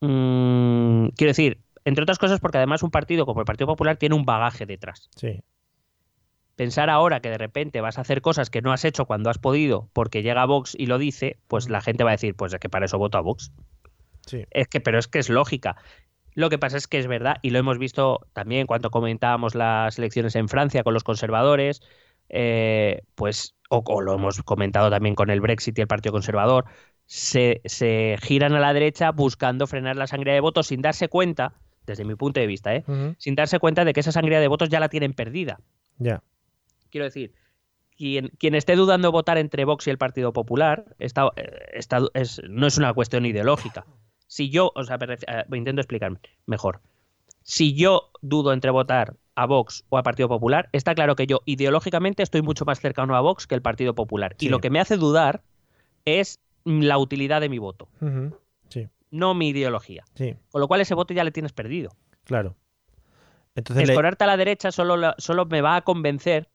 mm, 0.00 1.06
quiero 1.16 1.30
decir, 1.30 1.60
entre 1.84 2.02
otras 2.02 2.18
cosas 2.18 2.40
porque 2.40 2.58
además 2.58 2.82
un 2.82 2.90
partido 2.90 3.24
como 3.24 3.40
el 3.40 3.46
Partido 3.46 3.68
Popular 3.68 3.96
tiene 3.96 4.16
un 4.16 4.24
bagaje 4.24 4.66
detrás. 4.66 5.08
Sí. 5.14 5.42
Pensar 6.56 6.88
ahora 6.88 7.20
que 7.20 7.28
de 7.28 7.38
repente 7.38 7.82
vas 7.82 7.98
a 7.98 8.00
hacer 8.00 8.22
cosas 8.22 8.48
que 8.50 8.62
no 8.62 8.72
has 8.72 8.84
hecho 8.84 9.04
cuando 9.04 9.30
has 9.30 9.38
podido 9.38 9.90
porque 9.92 10.22
llega 10.22 10.46
Vox 10.46 10.74
y 10.76 10.86
lo 10.86 10.98
dice, 10.98 11.38
pues 11.46 11.68
la 11.68 11.82
gente 11.82 12.02
va 12.02 12.10
a 12.10 12.14
decir, 12.14 12.34
pues 12.34 12.52
es 12.52 12.58
que 12.58 12.70
para 12.70 12.86
eso 12.86 12.98
voto 12.98 13.18
a 13.18 13.20
Vox. 13.20 13.52
Sí. 14.26 14.44
Es 14.50 14.68
que, 14.68 14.80
pero 14.80 14.98
es 14.98 15.08
que 15.08 15.18
es 15.18 15.28
lógica. 15.28 15.76
Lo 16.34 16.50
que 16.50 16.58
pasa 16.58 16.76
es 16.76 16.86
que 16.86 16.98
es 16.98 17.06
verdad, 17.06 17.38
y 17.40 17.50
lo 17.50 17.58
hemos 17.58 17.78
visto 17.78 18.26
también 18.34 18.66
cuando 18.66 18.90
comentábamos 18.90 19.54
las 19.54 19.98
elecciones 19.98 20.36
en 20.36 20.48
Francia 20.48 20.82
con 20.82 20.92
los 20.92 21.02
conservadores, 21.02 21.80
eh, 22.28 23.02
pues, 23.14 23.54
o, 23.70 24.02
lo 24.02 24.14
hemos 24.14 24.42
comentado 24.42 24.90
también 24.90 25.14
con 25.14 25.30
el 25.30 25.40
Brexit 25.40 25.78
y 25.78 25.80
el 25.80 25.86
Partido 25.86 26.12
Conservador, 26.12 26.66
se, 27.06 27.62
se, 27.64 28.16
giran 28.20 28.52
a 28.52 28.60
la 28.60 28.74
derecha 28.74 29.12
buscando 29.12 29.66
frenar 29.66 29.96
la 29.96 30.06
sangre 30.06 30.34
de 30.34 30.40
votos 30.40 30.66
sin 30.66 30.82
darse 30.82 31.08
cuenta 31.08 31.54
desde 31.86 32.04
mi 32.04 32.16
punto 32.16 32.40
de 32.40 32.46
vista, 32.46 32.74
¿eh? 32.74 32.84
sin 33.16 33.34
darse 33.34 33.58
cuenta 33.58 33.84
de 33.84 33.92
que 33.92 34.00
esa 34.00 34.12
sangría 34.12 34.40
de 34.40 34.48
votos 34.48 34.68
ya 34.68 34.80
la 34.80 34.88
tienen 34.88 35.14
perdida. 35.14 35.60
Ya. 35.98 36.22
Quiero 36.90 37.04
decir, 37.04 37.32
quien, 37.96 38.28
quien, 38.38 38.54
esté 38.54 38.76
dudando 38.76 39.12
votar 39.12 39.38
entre 39.38 39.64
Vox 39.64 39.86
y 39.86 39.90
el 39.90 39.98
Partido 39.98 40.32
Popular 40.32 40.84
está, 40.98 41.30
eh, 41.36 41.80
es, 42.14 42.42
no 42.48 42.66
es 42.66 42.76
una 42.76 42.92
cuestión 42.92 43.24
ideológica. 43.24 43.86
Si 44.26 44.50
yo, 44.50 44.72
o 44.74 44.84
sea, 44.84 44.98
eh, 45.00 45.44
intento 45.54 45.80
explicarme 45.80 46.18
mejor. 46.46 46.80
Si 47.42 47.74
yo 47.74 48.10
dudo 48.22 48.52
entre 48.52 48.70
votar 48.70 49.16
a 49.34 49.46
Vox 49.46 49.84
o 49.88 49.98
al 49.98 50.02
Partido 50.02 50.28
Popular, 50.28 50.68
está 50.72 50.94
claro 50.94 51.14
que 51.14 51.26
yo 51.26 51.42
ideológicamente 51.44 52.22
estoy 52.22 52.42
mucho 52.42 52.64
más 52.64 52.80
cercano 52.80 53.14
a 53.14 53.20
Vox 53.20 53.46
que 53.46 53.54
el 53.54 53.62
Partido 53.62 53.94
Popular. 53.94 54.34
Y 54.40 54.48
lo 54.48 54.60
que 54.60 54.70
me 54.70 54.80
hace 54.80 54.96
dudar 54.96 55.42
es 56.04 56.40
la 56.64 56.98
utilidad 56.98 57.40
de 57.40 57.48
mi 57.48 57.58
voto. 57.58 57.88
Sí 58.68 58.88
no 59.10 59.34
mi 59.34 59.48
ideología. 59.48 60.04
Sí. 60.14 60.36
Con 60.50 60.60
lo 60.60 60.68
cual 60.68 60.80
ese 60.80 60.94
voto 60.94 61.14
ya 61.14 61.24
le 61.24 61.32
tienes 61.32 61.52
perdido. 61.52 61.90
Claro. 62.24 62.56
Entonces 63.54 63.88
Escorarte 63.88 64.24
a 64.24 64.26
la 64.26 64.36
derecha 64.36 64.70
solo, 64.70 65.14
solo 65.18 65.46
me 65.46 65.62
va 65.62 65.76
a 65.76 65.82
convencer 65.82 66.50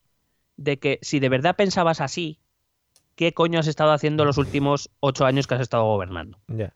de 0.58 0.78
que 0.78 1.00
si 1.02 1.20
de 1.20 1.30
verdad 1.30 1.56
pensabas 1.56 2.00
así, 2.00 2.40
¿qué 3.16 3.34
coño 3.34 3.60
has 3.60 3.68
estado 3.68 3.92
haciendo 3.92 4.26
los 4.26 4.38
últimos 4.38 4.92
ocho 5.00 5.26
años 5.26 5.48
que 5.48 5.56
has 5.56 5.62
estado 5.62 5.86
gobernando? 5.86 6.40
Ya. 6.48 6.76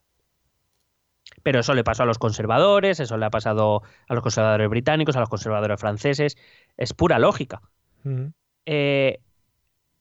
Pero 1.45 1.59
eso 1.59 1.75
le 1.75 1.83
pasó 1.83 2.01
a 2.01 2.05
los 2.07 2.17
conservadores, 2.17 2.99
eso 2.99 3.17
le 3.17 3.25
ha 3.27 3.29
pasado 3.29 3.83
a 4.09 4.13
los 4.15 4.23
conservadores 4.23 4.67
británicos, 4.67 5.15
a 5.15 5.19
los 5.19 5.29
conservadores 5.29 5.79
franceses. 5.79 6.37
Es 6.75 6.95
pura 6.95 7.19
lógica. 7.19 7.61
Eh, 8.65 9.19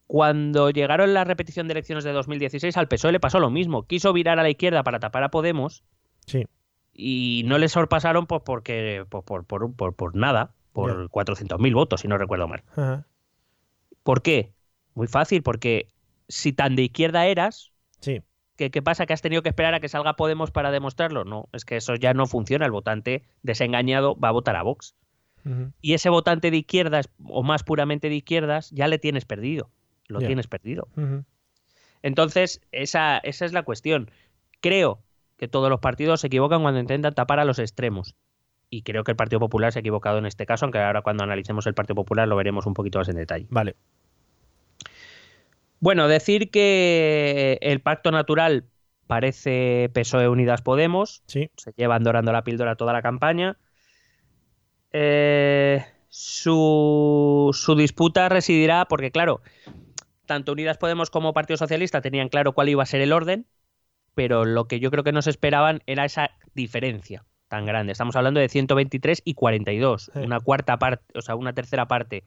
cuando 0.07 0.71
llegaron 0.71 1.13
la 1.13 1.23
repetición 1.23 1.67
de 1.67 1.73
elecciones 1.73 2.03
de 2.03 2.13
2016, 2.13 2.75
al 2.77 2.87
PSOE 2.87 3.11
le 3.11 3.19
pasó 3.19 3.39
lo 3.39 3.51
mismo. 3.51 3.83
Quiso 3.83 4.11
virar 4.11 4.39
a 4.39 4.41
la 4.41 4.49
izquierda 4.49 4.81
para 4.81 4.99
tapar 4.99 5.21
a 5.21 5.29
Podemos 5.29 5.83
Sí. 6.25 6.47
y 6.93 7.43
no 7.45 7.59
le 7.59 7.69
sorpasaron 7.69 8.25
pues, 8.25 8.41
porque, 8.43 9.05
pues, 9.07 9.23
por, 9.23 9.45
por, 9.45 9.71
por, 9.75 9.93
por 9.95 10.15
nada, 10.15 10.55
por 10.73 11.09
400.000 11.11 11.75
votos, 11.75 12.01
si 12.01 12.07
no 12.07 12.17
recuerdo 12.17 12.47
mal. 12.47 12.63
¿Por 14.01 14.23
qué? 14.23 14.51
Muy 14.95 15.05
fácil, 15.05 15.43
porque 15.43 15.89
si 16.27 16.53
tan 16.53 16.75
de 16.75 16.81
izquierda 16.85 17.27
eras, 17.27 17.71
Sí. 17.99 18.23
¿Qué, 18.55 18.71
qué 18.71 18.81
pasa? 18.81 19.05
¿Que 19.05 19.13
has 19.13 19.21
tenido 19.21 19.41
que 19.41 19.49
esperar 19.49 19.73
a 19.73 19.79
que 19.79 19.89
salga 19.89 20.15
Podemos 20.15 20.51
para 20.51 20.71
demostrarlo? 20.71 21.25
No, 21.25 21.49
es 21.53 21.65
que 21.65 21.77
eso 21.77 21.95
ya 21.95 22.13
no 22.13 22.25
funciona. 22.25 22.65
El 22.65 22.71
votante 22.71 23.23
desengañado 23.43 24.15
va 24.17 24.29
a 24.29 24.31
votar 24.31 24.55
a 24.55 24.63
Vox. 24.63 24.95
Y 25.79 25.93
ese 25.93 26.09
votante 26.09 26.49
de 26.49 26.57
izquierdas, 26.57 27.07
o 27.23 27.43
más 27.43 27.63
puramente 27.63 28.09
de 28.09 28.15
izquierdas, 28.15 28.71
ya 28.71 28.87
le 28.87 28.97
tienes 28.97 29.25
perdido. 29.25 29.69
Lo 30.07 30.19
tienes 30.19 30.47
perdido. 30.47 30.87
Entonces, 32.01 32.61
esa, 32.71 33.19
esa 33.19 33.45
es 33.45 33.53
la 33.53 33.61
cuestión. 33.61 34.09
Creo 34.59 35.03
que 35.37 35.47
todos 35.47 35.69
los 35.69 35.79
partidos 35.79 36.21
se 36.21 36.27
equivocan 36.27 36.63
cuando 36.63 36.79
intentan 36.79 37.13
tapar 37.13 37.39
a 37.39 37.45
los 37.45 37.59
extremos. 37.59 38.15
Y 38.69 38.81
creo 38.81 39.03
que 39.03 39.11
el 39.11 39.17
Partido 39.17 39.39
Popular 39.39 39.71
se 39.71 39.79
ha 39.79 39.81
equivocado 39.81 40.17
en 40.17 40.25
este 40.25 40.45
caso, 40.45 40.65
aunque 40.65 40.79
ahora 40.79 41.01
cuando 41.01 41.23
analicemos 41.23 41.67
el 41.67 41.75
Partido 41.75 41.95
Popular 41.95 42.27
lo 42.27 42.35
veremos 42.35 42.65
un 42.65 42.73
poquito 42.73 42.99
más 42.99 43.09
en 43.09 43.15
detalle. 43.15 43.45
Vale. 43.49 43.75
Bueno, 45.79 46.07
decir 46.07 46.49
que 46.51 47.57
el 47.61 47.81
pacto 47.81 48.11
natural 48.11 48.65
parece 49.07 49.89
PSOE 49.93 50.27
Unidas 50.29 50.61
Podemos. 50.61 51.23
Sí. 51.27 51.49
Se 51.57 51.73
llevan 51.77 52.03
dorando 52.03 52.31
la 52.31 52.43
píldora 52.43 52.75
toda 52.75 52.93
la 52.93 53.01
campaña. 53.01 53.57
Eh, 54.91 55.83
su, 56.07 57.49
su 57.53 57.75
disputa 57.75 58.29
residirá 58.29 58.85
porque, 58.85 59.11
claro, 59.11 59.41
tanto 60.25 60.53
Unidas 60.53 60.77
Podemos 60.77 61.09
como 61.09 61.33
Partido 61.33 61.57
Socialista 61.57 62.01
tenían 62.01 62.29
claro 62.29 62.53
cuál 62.53 62.69
iba 62.69 62.81
a 62.83 62.85
ser 62.87 63.01
el 63.01 63.11
orden, 63.11 63.45
pero 64.15 64.45
lo 64.45 64.67
que 64.67 64.79
yo 64.79 64.91
creo 64.91 65.03
que 65.03 65.11
no 65.11 65.21
se 65.21 65.29
esperaban 65.29 65.81
era 65.85 66.05
esa 66.05 66.31
diferencia 66.53 67.25
tan 67.47 67.65
grande. 67.65 67.91
Estamos 67.91 68.15
hablando 68.15 68.39
de 68.39 68.49
123 68.49 69.21
y 69.23 69.33
42, 69.35 70.09
Sí. 70.13 70.19
una 70.19 70.39
cuarta 70.39 70.79
parte, 70.79 71.03
o 71.17 71.21
sea, 71.21 71.35
una 71.35 71.53
tercera 71.53 71.87
parte 71.87 72.23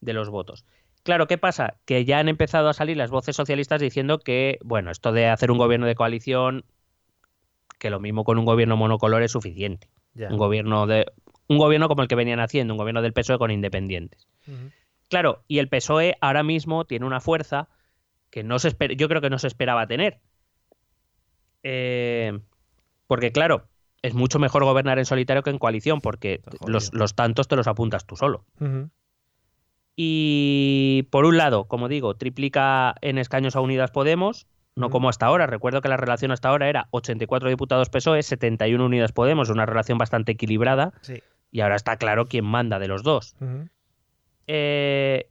de 0.00 0.12
los 0.12 0.28
votos. 0.28 0.64
Claro, 1.04 1.26
¿qué 1.28 1.38
pasa? 1.38 1.76
Que 1.84 2.04
ya 2.04 2.18
han 2.18 2.28
empezado 2.28 2.68
a 2.68 2.74
salir 2.74 2.96
las 2.96 3.10
voces 3.10 3.36
socialistas 3.36 3.80
diciendo 3.80 4.18
que, 4.18 4.58
bueno, 4.64 4.90
esto 4.90 5.12
de 5.12 5.28
hacer 5.28 5.50
un 5.50 5.58
gobierno 5.58 5.86
de 5.86 5.94
coalición, 5.94 6.64
que 7.78 7.90
lo 7.90 8.00
mismo 8.00 8.24
con 8.24 8.38
un 8.38 8.44
gobierno 8.46 8.76
monocolor 8.76 9.22
es 9.22 9.30
suficiente. 9.32 9.88
Un 10.32 10.38
gobierno 10.38 10.86
de 10.86 11.06
un 11.46 11.58
gobierno 11.58 11.88
como 11.88 12.00
el 12.02 12.08
que 12.08 12.14
venían 12.14 12.40
haciendo, 12.40 12.72
un 12.72 12.78
gobierno 12.78 13.02
del 13.02 13.12
PSOE 13.12 13.36
con 13.38 13.50
independientes. 13.50 14.26
Claro, 15.10 15.44
y 15.46 15.58
el 15.58 15.68
PSOE 15.68 16.16
ahora 16.22 16.42
mismo 16.42 16.86
tiene 16.86 17.04
una 17.04 17.20
fuerza 17.20 17.68
que 18.30 18.42
no 18.42 18.58
se 18.58 18.70
esper- 18.76 18.96
yo 18.96 19.06
creo 19.08 19.20
que 19.20 19.28
no 19.28 19.38
se 19.38 19.46
esperaba 19.46 19.86
tener. 19.86 20.20
Eh, 21.62 22.38
porque 23.06 23.32
claro, 23.32 23.68
es 24.02 24.14
mucho 24.14 24.38
mejor 24.38 24.64
gobernar 24.64 24.98
en 24.98 25.04
solitario 25.04 25.42
que 25.42 25.50
en 25.50 25.58
coalición, 25.58 26.00
porque 26.00 26.40
los, 26.66 26.92
los 26.94 27.14
tantos 27.14 27.48
te 27.48 27.56
los 27.56 27.66
apuntas 27.66 28.06
tú 28.06 28.16
solo. 28.16 28.44
Y 29.96 31.06
por 31.10 31.24
un 31.24 31.36
lado, 31.36 31.64
como 31.64 31.88
digo, 31.88 32.14
triplica 32.14 32.94
en 33.00 33.18
escaños 33.18 33.54
a 33.56 33.60
Unidas 33.60 33.90
Podemos, 33.90 34.46
no 34.76 34.90
como 34.90 35.08
hasta 35.08 35.26
ahora. 35.26 35.46
Recuerdo 35.46 35.80
que 35.82 35.88
la 35.88 35.96
relación 35.96 36.32
hasta 36.32 36.48
ahora 36.48 36.68
era 36.68 36.88
84 36.90 37.48
diputados 37.48 37.90
PSOE, 37.90 38.22
71 38.22 38.84
Unidas 38.84 39.12
Podemos, 39.12 39.50
una 39.50 39.66
relación 39.66 39.98
bastante 39.98 40.32
equilibrada. 40.32 40.92
Sí. 41.02 41.22
Y 41.52 41.60
ahora 41.60 41.76
está 41.76 41.96
claro 41.96 42.26
quién 42.26 42.44
manda 42.44 42.80
de 42.80 42.88
los 42.88 43.04
dos. 43.04 43.36
Eh, 44.46 45.28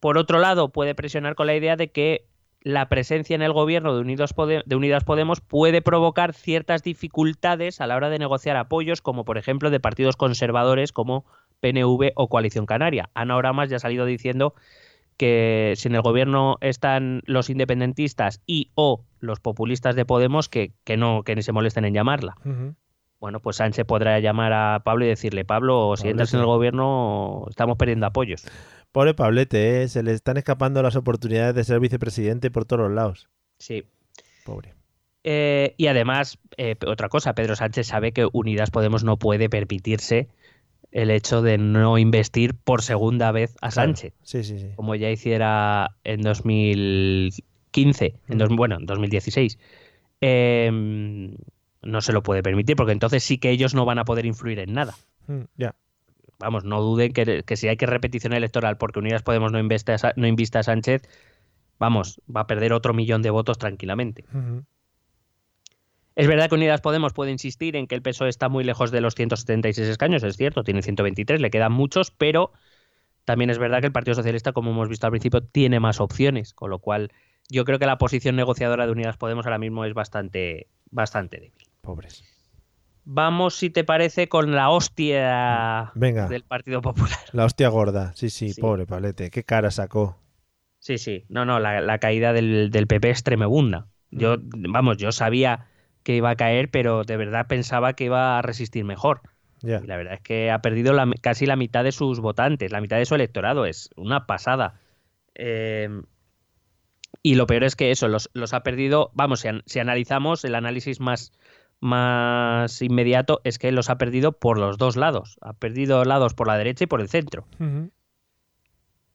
por 0.00 0.16
otro 0.16 0.38
lado, 0.38 0.70
puede 0.70 0.94
presionar 0.94 1.34
con 1.34 1.46
la 1.46 1.54
idea 1.54 1.76
de 1.76 1.90
que 1.92 2.24
la 2.62 2.88
presencia 2.88 3.34
en 3.34 3.42
el 3.42 3.52
gobierno 3.52 3.94
de, 3.94 4.00
Unidos 4.00 4.34
Pode- 4.34 4.62
de 4.64 4.76
Unidas 4.76 5.04
Podemos 5.04 5.40
puede 5.40 5.82
provocar 5.82 6.32
ciertas 6.34 6.82
dificultades 6.82 7.80
a 7.80 7.86
la 7.86 7.96
hora 7.96 8.10
de 8.10 8.18
negociar 8.18 8.56
apoyos, 8.56 9.00
como 9.02 9.24
por 9.24 9.38
ejemplo 9.38 9.70
de 9.70 9.80
partidos 9.80 10.16
conservadores 10.16 10.92
como 10.92 11.24
PNV 11.60 12.12
o 12.14 12.28
Coalición 12.28 12.66
Canaria. 12.66 13.10
Ana 13.14 13.36
Oramas 13.36 13.70
ya 13.70 13.76
ha 13.76 13.80
salido 13.80 14.06
diciendo 14.06 14.54
que 15.16 15.74
si 15.76 15.88
en 15.88 15.94
el 15.94 16.00
gobierno 16.00 16.56
están 16.62 17.22
los 17.26 17.50
independentistas 17.50 18.40
y 18.46 18.70
o 18.74 19.04
los 19.18 19.38
populistas 19.38 19.94
de 19.94 20.06
Podemos, 20.06 20.48
que, 20.48 20.72
que 20.84 20.96
no 20.96 21.22
que 21.24 21.36
ni 21.36 21.42
se 21.42 21.52
molesten 21.52 21.84
en 21.84 21.92
llamarla. 21.92 22.36
Bueno, 23.20 23.40
pues 23.40 23.56
Sánchez 23.56 23.84
podrá 23.84 24.18
llamar 24.18 24.54
a 24.54 24.80
Pablo 24.82 25.04
y 25.04 25.08
decirle, 25.08 25.44
Pablo, 25.44 25.94
si 25.98 26.08
entras 26.08 26.32
en 26.32 26.40
el 26.40 26.46
gobierno 26.46 27.44
estamos 27.50 27.76
perdiendo 27.76 28.06
apoyos. 28.06 28.46
Pobre 28.92 29.12
Pablete, 29.12 29.82
¿eh? 29.82 29.88
se 29.88 30.02
le 30.02 30.12
están 30.12 30.38
escapando 30.38 30.82
las 30.82 30.96
oportunidades 30.96 31.54
de 31.54 31.64
ser 31.64 31.80
vicepresidente 31.80 32.50
por 32.50 32.64
todos 32.64 32.84
los 32.84 32.92
lados. 32.92 33.28
Sí. 33.58 33.84
Pobre. 34.46 34.74
Eh, 35.22 35.74
y 35.76 35.88
además, 35.88 36.38
eh, 36.56 36.76
otra 36.86 37.10
cosa, 37.10 37.34
Pedro 37.34 37.56
Sánchez 37.56 37.88
sabe 37.88 38.12
que 38.12 38.26
Unidas 38.32 38.70
Podemos 38.70 39.04
no 39.04 39.18
puede 39.18 39.50
permitirse 39.50 40.28
el 40.92 41.10
hecho 41.10 41.40
de 41.42 41.56
no 41.58 41.98
investir 41.98 42.54
por 42.54 42.82
segunda 42.82 43.30
vez 43.32 43.54
a 43.60 43.70
Claro. 43.70 43.88
Sánchez, 43.88 44.14
Sí, 44.22 44.42
sí, 44.44 44.58
sí. 44.58 44.68
como 44.76 44.94
ya 44.94 45.10
hiciera 45.10 45.96
en 46.04 46.22
2015, 46.22 48.14
en 48.28 48.38
dos- 48.38 48.48
bueno, 48.50 48.76
en 48.76 48.86
2016. 48.86 49.58
Eh, 50.20 50.70
no 51.82 52.00
se 52.02 52.12
lo 52.12 52.22
puede 52.22 52.42
permitir, 52.42 52.76
porque 52.76 52.92
entonces 52.92 53.24
sí 53.24 53.38
que 53.38 53.50
ellos 53.50 53.74
no 53.74 53.84
van 53.84 53.98
a 53.98 54.04
poder 54.04 54.26
influir 54.26 54.58
en 54.58 54.74
nada. 54.74 54.94
Mm, 55.26 55.42
Ya. 55.56 55.74
Vamos, 56.38 56.64
no 56.64 56.80
duden 56.80 57.12
que, 57.12 57.42
que 57.44 57.56
si 57.56 57.68
hay 57.68 57.76
que 57.76 57.84
repetición 57.84 58.32
electoral 58.32 58.78
porque 58.78 58.98
Unidas 58.98 59.22
Podemos 59.22 59.52
no 59.52 59.58
investe 59.58 59.92
a, 59.92 59.98
no 60.16 60.26
invista 60.26 60.60
a 60.60 60.62
Sánchez, 60.62 61.02
vamos, 61.78 62.20
va 62.34 62.40
a 62.42 62.46
perder 62.46 62.72
otro 62.72 62.94
millón 62.94 63.20
de 63.20 63.28
votos 63.28 63.58
tranquilamente. 63.58 64.24
Es 66.16 66.26
verdad 66.26 66.48
que 66.48 66.54
Unidas 66.56 66.80
Podemos 66.80 67.12
puede 67.12 67.30
insistir 67.30 67.76
en 67.76 67.86
que 67.86 67.94
el 67.94 68.02
PSOE 68.02 68.28
está 68.28 68.48
muy 68.48 68.64
lejos 68.64 68.90
de 68.90 69.00
los 69.00 69.14
176 69.14 69.88
escaños, 69.88 70.22
es 70.22 70.36
cierto, 70.36 70.64
tiene 70.64 70.82
123, 70.82 71.40
le 71.40 71.50
quedan 71.50 71.72
muchos, 71.72 72.10
pero 72.10 72.52
también 73.24 73.50
es 73.50 73.58
verdad 73.58 73.80
que 73.80 73.86
el 73.86 73.92
Partido 73.92 74.14
Socialista, 74.16 74.52
como 74.52 74.70
hemos 74.72 74.88
visto 74.88 75.06
al 75.06 75.12
principio, 75.12 75.40
tiene 75.42 75.78
más 75.80 76.00
opciones, 76.00 76.52
con 76.52 76.70
lo 76.70 76.78
cual 76.80 77.12
yo 77.48 77.64
creo 77.64 77.78
que 77.78 77.86
la 77.86 77.98
posición 77.98 78.36
negociadora 78.36 78.86
de 78.86 78.92
Unidas 78.92 79.16
Podemos 79.16 79.46
ahora 79.46 79.58
mismo 79.58 79.84
es 79.84 79.94
bastante, 79.94 80.68
bastante 80.90 81.38
débil. 81.38 81.66
Pobres. 81.80 82.24
Vamos, 83.04 83.54
si 83.56 83.70
te 83.70 83.82
parece, 83.82 84.28
con 84.28 84.52
la 84.54 84.70
hostia 84.70 85.90
Venga. 85.94 86.28
del 86.28 86.42
Partido 86.44 86.80
Popular. 86.82 87.18
La 87.32 87.44
hostia 87.44 87.68
gorda. 87.68 88.12
Sí, 88.14 88.30
sí, 88.30 88.52
Sí. 88.52 88.60
pobre 88.60 88.86
Pablete. 88.86 89.30
Qué 89.30 89.42
cara 89.42 89.70
sacó. 89.70 90.18
Sí, 90.78 90.98
sí. 90.98 91.24
No, 91.28 91.44
no, 91.44 91.58
la, 91.60 91.80
la 91.80 91.98
caída 91.98 92.32
del, 92.32 92.70
del 92.70 92.86
PP 92.86 93.10
es 93.10 93.22
tremebunda. 93.22 93.86
Yo, 94.10 94.36
vamos, 94.40 94.96
yo 94.98 95.12
sabía 95.12 95.66
que 96.02 96.16
iba 96.16 96.30
a 96.30 96.36
caer, 96.36 96.70
pero 96.70 97.04
de 97.04 97.16
verdad 97.16 97.46
pensaba 97.48 97.92
que 97.94 98.04
iba 98.04 98.38
a 98.38 98.42
resistir 98.42 98.84
mejor. 98.84 99.20
Y 99.84 99.86
la 99.86 99.96
verdad 99.96 100.14
es 100.14 100.20
que 100.20 100.50
ha 100.50 100.60
perdido 100.62 100.92
la- 100.94 101.10
casi 101.20 101.44
la 101.46 101.56
mitad 101.56 101.84
de 101.84 101.92
sus 101.92 102.20
votantes, 102.20 102.72
la 102.72 102.80
mitad 102.80 102.96
de 102.96 103.04
su 103.04 103.14
electorado. 103.14 103.66
Es 103.66 103.90
una 103.96 104.26
pasada. 104.26 104.80
Eh, 105.34 105.88
y 107.22 107.34
lo 107.34 107.46
peor 107.46 107.64
es 107.64 107.76
que 107.76 107.90
eso, 107.90 108.08
los, 108.08 108.30
los 108.32 108.54
ha 108.54 108.62
perdido. 108.62 109.10
Vamos, 109.14 109.40
si, 109.40 109.48
an- 109.48 109.62
si 109.66 109.78
analizamos 109.78 110.44
el 110.46 110.54
análisis 110.54 111.00
más, 111.00 111.32
más 111.80 112.80
inmediato, 112.80 113.40
es 113.44 113.58
que 113.58 113.72
los 113.72 113.90
ha 113.90 113.98
perdido 113.98 114.32
por 114.32 114.58
los 114.58 114.78
dos 114.78 114.96
lados. 114.96 115.36
Ha 115.42 115.52
perdido 115.52 116.04
lados 116.04 116.32
por 116.34 116.46
la 116.46 116.56
derecha 116.56 116.84
y 116.84 116.86
por 116.86 117.02
el 117.02 117.08
centro. 117.10 117.46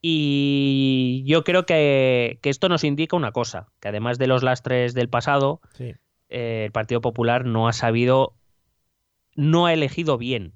Y 0.02 1.24
yo 1.26 1.42
creo 1.42 1.66
que, 1.66 2.38
que 2.42 2.50
esto 2.50 2.68
nos 2.68 2.84
indica 2.84 3.16
una 3.16 3.32
cosa, 3.32 3.68
que 3.80 3.88
además 3.88 4.18
de 4.18 4.26
los 4.28 4.42
lastres 4.42 4.94
del 4.94 5.08
pasado, 5.08 5.60
Sí. 5.74 5.94
Eh, 6.28 6.64
el 6.66 6.72
Partido 6.72 7.00
Popular 7.00 7.44
no 7.44 7.68
ha 7.68 7.72
sabido, 7.72 8.34
no 9.34 9.66
ha 9.66 9.72
elegido 9.72 10.18
bien, 10.18 10.52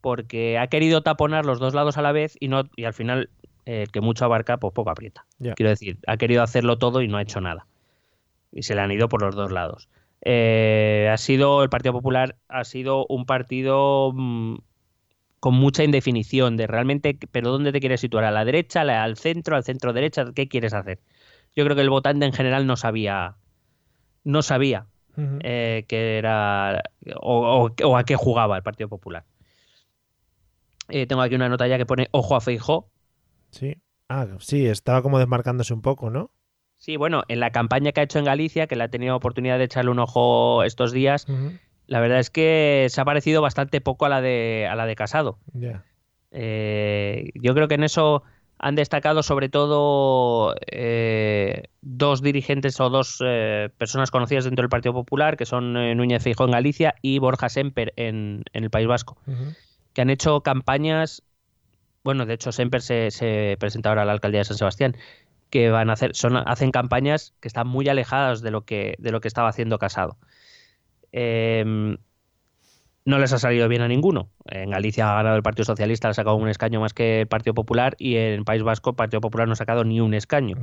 porque 0.00 0.58
ha 0.58 0.66
querido 0.68 1.02
taponar 1.02 1.44
los 1.46 1.58
dos 1.58 1.74
lados 1.74 1.98
a 1.98 2.02
la 2.02 2.12
vez 2.12 2.36
y, 2.40 2.48
no, 2.48 2.64
y 2.76 2.84
al 2.84 2.94
final 2.94 3.30
eh, 3.66 3.82
el 3.82 3.90
que 3.90 4.00
mucho 4.00 4.24
abarca, 4.24 4.56
pues 4.56 4.72
poco 4.72 4.90
aprieta. 4.90 5.26
Quiero 5.56 5.70
decir, 5.70 5.98
ha 6.06 6.16
querido 6.16 6.42
hacerlo 6.42 6.78
todo 6.78 7.02
y 7.02 7.08
no 7.08 7.18
ha 7.18 7.22
hecho 7.22 7.40
nada. 7.40 7.66
Y 8.52 8.62
se 8.62 8.74
le 8.74 8.80
han 8.80 8.90
ido 8.90 9.08
por 9.08 9.22
los 9.22 9.34
dos 9.34 9.52
lados. 9.52 9.88
Eh, 10.22 11.08
ha 11.10 11.16
sido, 11.16 11.62
el 11.62 11.70
Partido 11.70 11.92
Popular 11.92 12.36
ha 12.48 12.64
sido 12.64 13.06
un 13.06 13.24
partido 13.26 14.12
mm, 14.12 14.56
con 15.40 15.54
mucha 15.54 15.84
indefinición 15.84 16.56
de 16.56 16.66
realmente, 16.66 17.18
pero 17.30 17.50
¿dónde 17.50 17.72
te 17.72 17.80
quieres 17.80 18.00
situar? 18.00 18.24
¿A 18.24 18.30
la 18.30 18.44
derecha, 18.44 18.82
al 18.82 19.16
centro, 19.16 19.56
al 19.56 19.64
centro 19.64 19.92
derecha? 19.92 20.32
¿Qué 20.34 20.48
quieres 20.48 20.74
hacer? 20.74 21.00
Yo 21.56 21.64
creo 21.64 21.76
que 21.76 21.82
el 21.82 21.90
votante 21.90 22.26
en 22.26 22.32
general 22.32 22.66
no 22.66 22.76
sabía, 22.76 23.36
no 24.24 24.42
sabía 24.42 24.86
Ujú. 25.16 25.38
eh, 25.42 25.84
que 25.88 26.18
era 26.18 26.82
o, 27.20 27.70
o- 27.80 27.86
o 27.88 27.96
a 27.96 28.04
qué 28.04 28.16
jugaba 28.16 28.56
el 28.56 28.62
Partido 28.62 28.88
Popular. 28.88 29.24
Eh, 30.88 31.06
tengo 31.06 31.22
aquí 31.22 31.34
una 31.34 31.48
nota 31.48 31.66
ya 31.68 31.78
que 31.78 31.86
pone 31.86 32.08
ojo 32.10 32.34
a 32.36 32.40
Feijó. 32.40 32.90
Sí. 33.50 33.76
Ah, 34.08 34.26
sí, 34.40 34.66
estaba 34.66 35.02
como 35.02 35.18
desmarcándose 35.18 35.72
un 35.72 35.82
poco, 35.82 36.10
¿no? 36.10 36.30
Sí, 36.78 36.96
bueno, 36.96 37.22
en 37.28 37.40
la 37.40 37.52
campaña 37.52 37.92
que 37.92 38.00
ha 38.00 38.04
hecho 38.04 38.18
en 38.18 38.24
Galicia, 38.24 38.66
que 38.66 38.74
le 38.74 38.84
ha 38.84 38.88
tenido 38.88 39.14
oportunidad 39.14 39.58
de 39.58 39.64
echarle 39.64 39.90
un 39.90 39.98
ojo 40.00 40.62
estos 40.64 40.92
días, 40.92 41.26
la 41.86 42.00
verdad 42.00 42.18
es 42.18 42.30
que 42.30 42.86
se 42.88 43.00
ha 43.00 43.04
parecido 43.04 43.42
bastante 43.42 43.80
poco 43.80 44.06
a 44.06 44.08
la 44.08 44.20
de, 44.20 44.66
a 44.68 44.74
la 44.74 44.86
de 44.86 44.96
Casado. 44.96 45.38
Eh, 46.32 47.30
yo 47.34 47.54
creo 47.54 47.68
que 47.68 47.74
en 47.74 47.84
eso 47.84 48.22
han 48.62 48.74
destacado 48.74 49.22
sobre 49.22 49.48
todo 49.48 50.54
eh, 50.70 51.64
dos 51.80 52.20
dirigentes 52.20 52.78
o 52.78 52.90
dos 52.90 53.18
eh, 53.24 53.70
personas 53.78 54.10
conocidas 54.10 54.44
dentro 54.44 54.62
del 54.62 54.68
Partido 54.68 54.92
Popular, 54.92 55.38
que 55.38 55.46
son 55.46 55.72
Núñez 55.72 56.22
Feijóo 56.22 56.46
en 56.46 56.52
Galicia 56.52 56.94
y 57.00 57.18
Borja 57.18 57.48
Semper 57.48 57.94
en, 57.96 58.44
el 58.52 58.70
País 58.70 58.86
Vasco, 58.86 59.16
que 59.94 60.02
han 60.02 60.10
hecho 60.10 60.42
campañas, 60.42 61.22
bueno, 62.04 62.26
de 62.26 62.34
hecho 62.34 62.52
Semper 62.52 62.82
se, 62.82 63.10
se, 63.10 63.56
presenta 63.58 63.88
ahora 63.88 64.02
a 64.02 64.04
la 64.04 64.12
alcaldía 64.12 64.40
de 64.40 64.44
San 64.44 64.58
Sebastián, 64.58 64.94
que 65.48 65.70
van 65.70 65.88
a 65.88 65.94
hacer, 65.94 66.14
son, 66.14 66.36
hacen 66.36 66.70
campañas 66.70 67.32
que 67.40 67.48
están 67.48 67.66
muy 67.66 67.88
alejadas 67.88 68.42
de 68.42 68.50
lo 68.50 68.66
que, 68.66 68.94
de 68.98 69.10
lo 69.10 69.22
que 69.22 69.28
estaba 69.28 69.48
haciendo 69.48 69.78
Casado. 69.78 70.18
No 73.04 73.18
les 73.18 73.32
ha 73.32 73.38
salido 73.38 73.66
bien 73.68 73.82
a 73.82 73.88
ninguno. 73.88 74.30
En 74.46 74.70
Galicia 74.70 75.10
ha 75.10 75.16
ganado 75.16 75.36
el 75.36 75.42
Partido 75.42 75.64
Socialista, 75.64 76.08
ha 76.08 76.14
sacado 76.14 76.36
un 76.36 76.48
escaño 76.48 76.80
más 76.80 76.92
que 76.92 77.22
el 77.22 77.26
Partido 77.26 77.54
Popular 77.54 77.96
y 77.98 78.16
en 78.16 78.44
País 78.44 78.62
Vasco 78.62 78.90
el 78.90 78.96
Partido 78.96 79.20
Popular 79.20 79.46
no 79.46 79.54
ha 79.54 79.56
sacado 79.56 79.84
ni 79.84 80.00
un 80.00 80.12
escaño. 80.12 80.56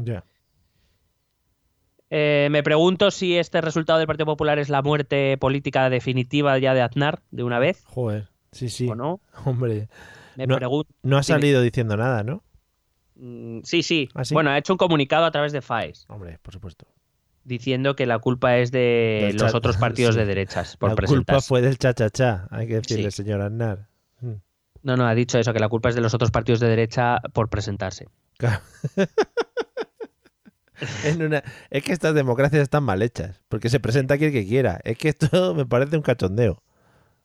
Eh, 2.10 2.48
me 2.52 2.64
pregunto 2.64 3.12
si 3.12 3.38
este 3.38 3.60
resultado 3.60 4.00
del 4.00 4.08
Partido 4.08 4.28
Popular 4.28 4.60
es 4.60 4.70
la 4.70 4.82
muerte 4.82 5.38
política 5.38 5.90
definitiva 5.90 6.58
ya 6.60 6.74
de 6.74 6.82
Aznar, 6.82 7.22
de 7.32 7.44
una 7.44 7.60
vez. 7.60 7.84
Joder, 7.86 8.30
sí, 8.52 8.70
sí. 8.70 8.88
¿O 8.88 8.96
no? 8.96 9.20
Hombre. 9.46 9.90
Me 10.36 10.46
no, 10.46 10.56
pregunto. 10.56 10.94
No 11.02 11.18
ha 11.18 11.24
salido 11.24 11.62
diciendo 11.62 11.98
nada, 11.98 12.24
¿no? 12.24 12.44
Mm, 13.16 13.62
sí, 13.64 13.82
sí. 13.82 14.10
¿Ah, 14.14 14.24
sí. 14.24 14.36
Bueno, 14.36 14.52
ha 14.52 14.58
hecho 14.58 14.74
un 14.74 14.78
comunicado 14.78 15.26
a 15.26 15.32
través 15.32 15.52
de 15.52 15.62
FAES. 15.62 16.06
Hombre, 16.08 16.38
por 16.42 16.54
supuesto 16.54 16.88
diciendo 17.48 17.95
que 17.95 18.06
la 18.06 18.20
culpa 18.20 18.58
es 18.58 18.72
de 18.72 19.34
los 19.39 19.56
otros 19.56 19.78
partidos 19.78 20.16
sí. 20.16 20.20
de 20.20 20.26
derechas 20.28 20.78
por 20.78 20.89
La 20.91 20.95
presentarse. 20.95 21.26
culpa 21.26 21.41
fue 21.41 21.62
del 21.62 21.78
cha-cha-cha, 21.78 22.48
hay 22.52 22.68
que 22.68 22.76
decirle, 22.76 23.10
Sí. 23.12 23.24
señor 23.24 23.41
Aznar. 23.41 23.88
Mm. 24.22 24.34
No, 24.84 24.98
no, 24.98 25.08
ha 25.08 25.16
dicho 25.16 25.39
eso, 25.39 25.54
que 25.54 25.60
la 25.60 25.70
culpa 25.70 25.89
es 25.89 25.95
de 25.95 26.02
los 26.02 26.14
otros 26.14 26.30
partidos 26.32 26.60
de 26.60 26.68
derecha 26.68 27.20
por 27.34 27.50
presentarse. 27.50 28.08
Claro. 28.38 28.62
En 31.04 31.24
una- 31.24 31.43
Es 31.72 31.84
que 31.84 31.91
estas 31.91 32.14
democracias 32.14 32.62
están 32.62 32.84
mal 32.84 33.02
hechas, 33.02 33.41
porque 33.50 33.68
se 33.70 33.80
presenta 33.80 34.14
aquí 34.14 34.26
el 34.26 34.32
que 34.32 34.45
quiera. 34.45 34.80
Es 34.84 34.95
que 34.98 35.10
esto 35.10 35.28
me 35.56 35.66
parece 35.66 35.95
un 35.95 36.04
cachondeo. 36.04 36.62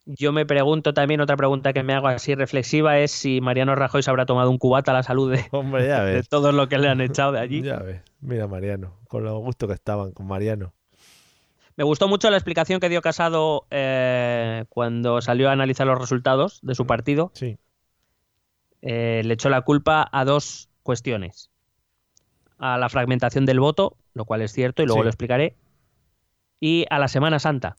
Yo 0.05 0.33
me 0.33 0.45
pregunto 0.45 0.93
también, 0.93 1.21
otra 1.21 1.37
pregunta 1.37 1.71
que 1.71 1.81
me 1.81 1.93
hago 1.93 2.07
así 2.07 2.35
reflexiva 2.35 2.99
es 2.99 3.11
si 3.11 3.39
Mariano 3.39 3.73
Rajoy 3.73 4.03
se 4.03 4.09
habrá 4.09 4.25
tomado 4.25 4.49
un 4.49 4.57
cubata 4.57 4.91
a 4.91 4.95
la 4.95 5.03
salud 5.03 5.31
de, 5.31 5.45
Hombre, 5.51 5.87
ya 5.87 6.03
de 6.05 6.67
que 6.69 6.77
le 6.77 6.89
han 6.89 6.99
echado 6.99 7.31
de 7.31 7.39
allí. 7.39 7.61
Ya 7.61 7.77
ves. 7.77 8.01
Mira, 8.19 8.47
Mariano, 8.47 8.97
con 9.07 9.23
lo 9.23 9.37
gusto 9.39 9.67
que 9.67 9.73
estaban 9.73 10.11
con 10.11 10.27
Mariano. 10.27 10.73
Me 11.75 11.83
gustó 11.83 12.07
mucho 12.07 12.29
la 12.29 12.37
explicación 12.37 12.79
que 12.79 12.89
dio 12.89 13.01
Casado 13.01 13.65
eh, 13.71 14.65
cuando 14.69 15.21
salió 15.21 15.49
a 15.49 15.53
analizar 15.53 15.87
los 15.87 15.99
resultados 15.99 16.59
de 16.61 16.75
su 16.75 16.85
partido. 16.85 17.31
Sí. 17.33 17.57
Eh, 18.81 19.21
le 19.23 19.33
echó 19.33 19.49
la 19.49 19.61
culpa 19.61 20.07
a 20.11 20.25
dos 20.25 20.69
cuestiones. 20.83 21.49
A 22.59 22.77
la 22.77 22.89
fragmentación 22.89 23.45
del 23.45 23.59
voto, 23.59 23.97
lo 24.13 24.25
cual 24.25 24.41
es 24.41 24.51
cierto 24.51 24.83
y 24.83 24.85
luego 24.85 25.01
Sí. 25.01 25.03
lo 25.05 25.09
explicaré. 25.09 25.55
Y 26.59 26.85
a 26.89 26.99
la 26.99 27.07
Semana 27.07 27.39
Santa, 27.39 27.75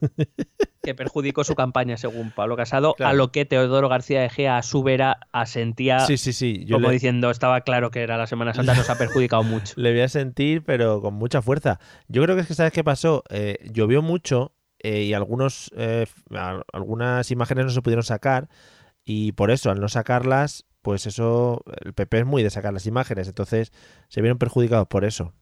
que 0.82 0.94
perjudicó 0.94 1.44
su 1.44 1.54
campaña, 1.54 1.96
según 1.96 2.30
Pablo 2.30 2.56
Casado, 2.56 2.94
Claro. 2.94 3.10
a 3.10 3.12
lo 3.14 3.32
que 3.32 3.44
Teodoro 3.44 3.88
García 3.88 4.24
Egea 4.24 4.56
a 4.56 4.62
su 4.62 4.82
vera 4.82 5.18
asentía, 5.32 6.00
Sí, 6.00 6.16
sí, 6.16 6.32
sí. 6.32 6.64
Yo 6.64 6.76
como 6.76 6.88
le, 6.88 6.94
diciendo, 6.94 7.30
estaba 7.30 7.60
claro 7.62 7.90
que 7.90 8.02
era 8.02 8.16
la 8.16 8.26
Semana 8.26 8.54
Santa, 8.54 8.74
nos 8.74 8.88
ha 8.88 8.96
perjudicado 8.96 9.42
mucho. 9.42 9.74
le 9.76 9.92
voy 9.92 10.00
a 10.00 10.08
sentir, 10.08 10.64
pero 10.64 11.02
con 11.02 11.14
mucha 11.14 11.42
fuerza. 11.42 11.78
Yo 12.08 12.22
creo 12.22 12.34
que 12.36 12.42
es 12.42 12.48
que, 12.48 12.54
¿sabes 12.54 12.72
qué 12.72 12.82
pasó? 12.84 13.24
Eh, 13.30 13.58
llovió 13.72 14.00
mucho 14.02 14.54
eh, 14.78 15.02
y 15.02 15.12
algunos, 15.12 15.70
eh, 15.76 16.06
al- 16.30 16.64
algunas 16.72 17.30
imágenes 17.30 17.66
no 17.66 17.70
se 17.70 17.82
pudieron 17.82 18.02
sacar. 18.04 18.48
Y 19.04 19.32
por 19.32 19.50
eso, 19.50 19.70
al 19.70 19.80
no 19.80 19.88
sacarlas, 19.88 20.66
pues 20.82 21.06
eso, 21.06 21.62
el 21.84 21.92
PP 21.92 22.20
es 22.20 22.26
muy 22.26 22.42
de 22.42 22.48
sacar 22.50 22.72
las 22.72 22.86
imágenes. 22.86 23.28
Entonces, 23.28 23.72
se 24.08 24.22
vieron 24.22 24.38
perjudicados 24.38 24.86
por 24.88 25.04
eso. 25.04 25.34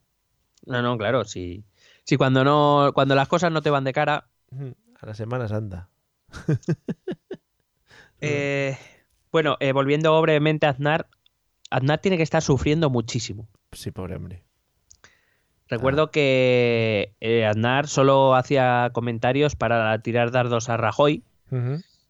No, 0.66 0.82
no, 0.82 0.98
claro, 0.98 1.24
si, 1.24 1.64
si 2.04 2.16
cuando, 2.16 2.42
no, 2.42 2.90
cuando 2.94 3.14
las 3.14 3.28
cosas 3.28 3.52
no 3.52 3.62
te 3.62 3.70
van 3.70 3.84
de 3.84 3.92
cara, 3.92 4.28
A 5.00 5.06
la 5.06 5.14
Semana 5.14 5.48
Santa. 5.48 5.88
Eh, 8.20 8.76
bueno, 9.30 9.56
eh, 9.60 9.70
volviendo 9.70 10.20
brevemente 10.20 10.66
a 10.66 10.70
Aznar, 10.70 11.06
Aznar 11.70 12.00
tiene 12.00 12.16
que 12.16 12.24
estar 12.24 12.42
sufriendo 12.42 12.90
muchísimo. 12.90 13.46
Sí, 13.70 13.92
pobre 13.92 14.16
hombre. 14.16 14.42
Recuerdo 15.68 16.10
que 16.10 17.14
eh, 17.20 17.46
Aznar 17.46 17.86
solo 17.86 18.34
hacía 18.34 18.90
comentarios 18.92 19.54
para 19.54 19.96
tirar 20.00 20.30
dardos 20.30 20.68
a 20.68 20.78
Rajoy 20.78 21.22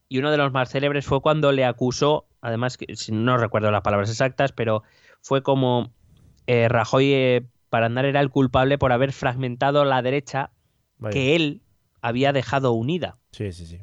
y 0.09 0.18
uno 0.18 0.30
de 0.30 0.36
los 0.36 0.53
más 0.53 0.70
célebres 0.70 1.05
fue 1.05 1.20
cuando 1.20 1.53
le 1.53 1.64
acusó, 1.64 2.26
además 2.41 2.76
que 2.76 2.86
no 3.11 3.36
recuerdo 3.36 3.70
las 3.70 3.82
palabras 3.82 4.11
exactas, 4.11 4.53
pero 4.53 4.82
fue 5.20 5.43
como 5.43 5.93
eh, 6.47 6.68
Rajoy 6.68 7.12
eh, 7.12 7.47
para 7.68 7.86
Aznar 7.86 8.07
era 8.07 8.20
el 8.20 8.30
culpable 8.30 8.78
por 8.78 8.93
haber 8.93 9.12
fragmentado 9.12 9.84
la 9.84 10.03
derecha 10.03 10.51
Vaya. 10.99 11.12
que 11.12 11.36
él 11.36 11.61
había 12.01 12.32
dejado 12.32 12.72
unida. 12.72 13.18
Sí, 13.32 13.53
sí, 13.53 13.66
sí. 13.66 13.80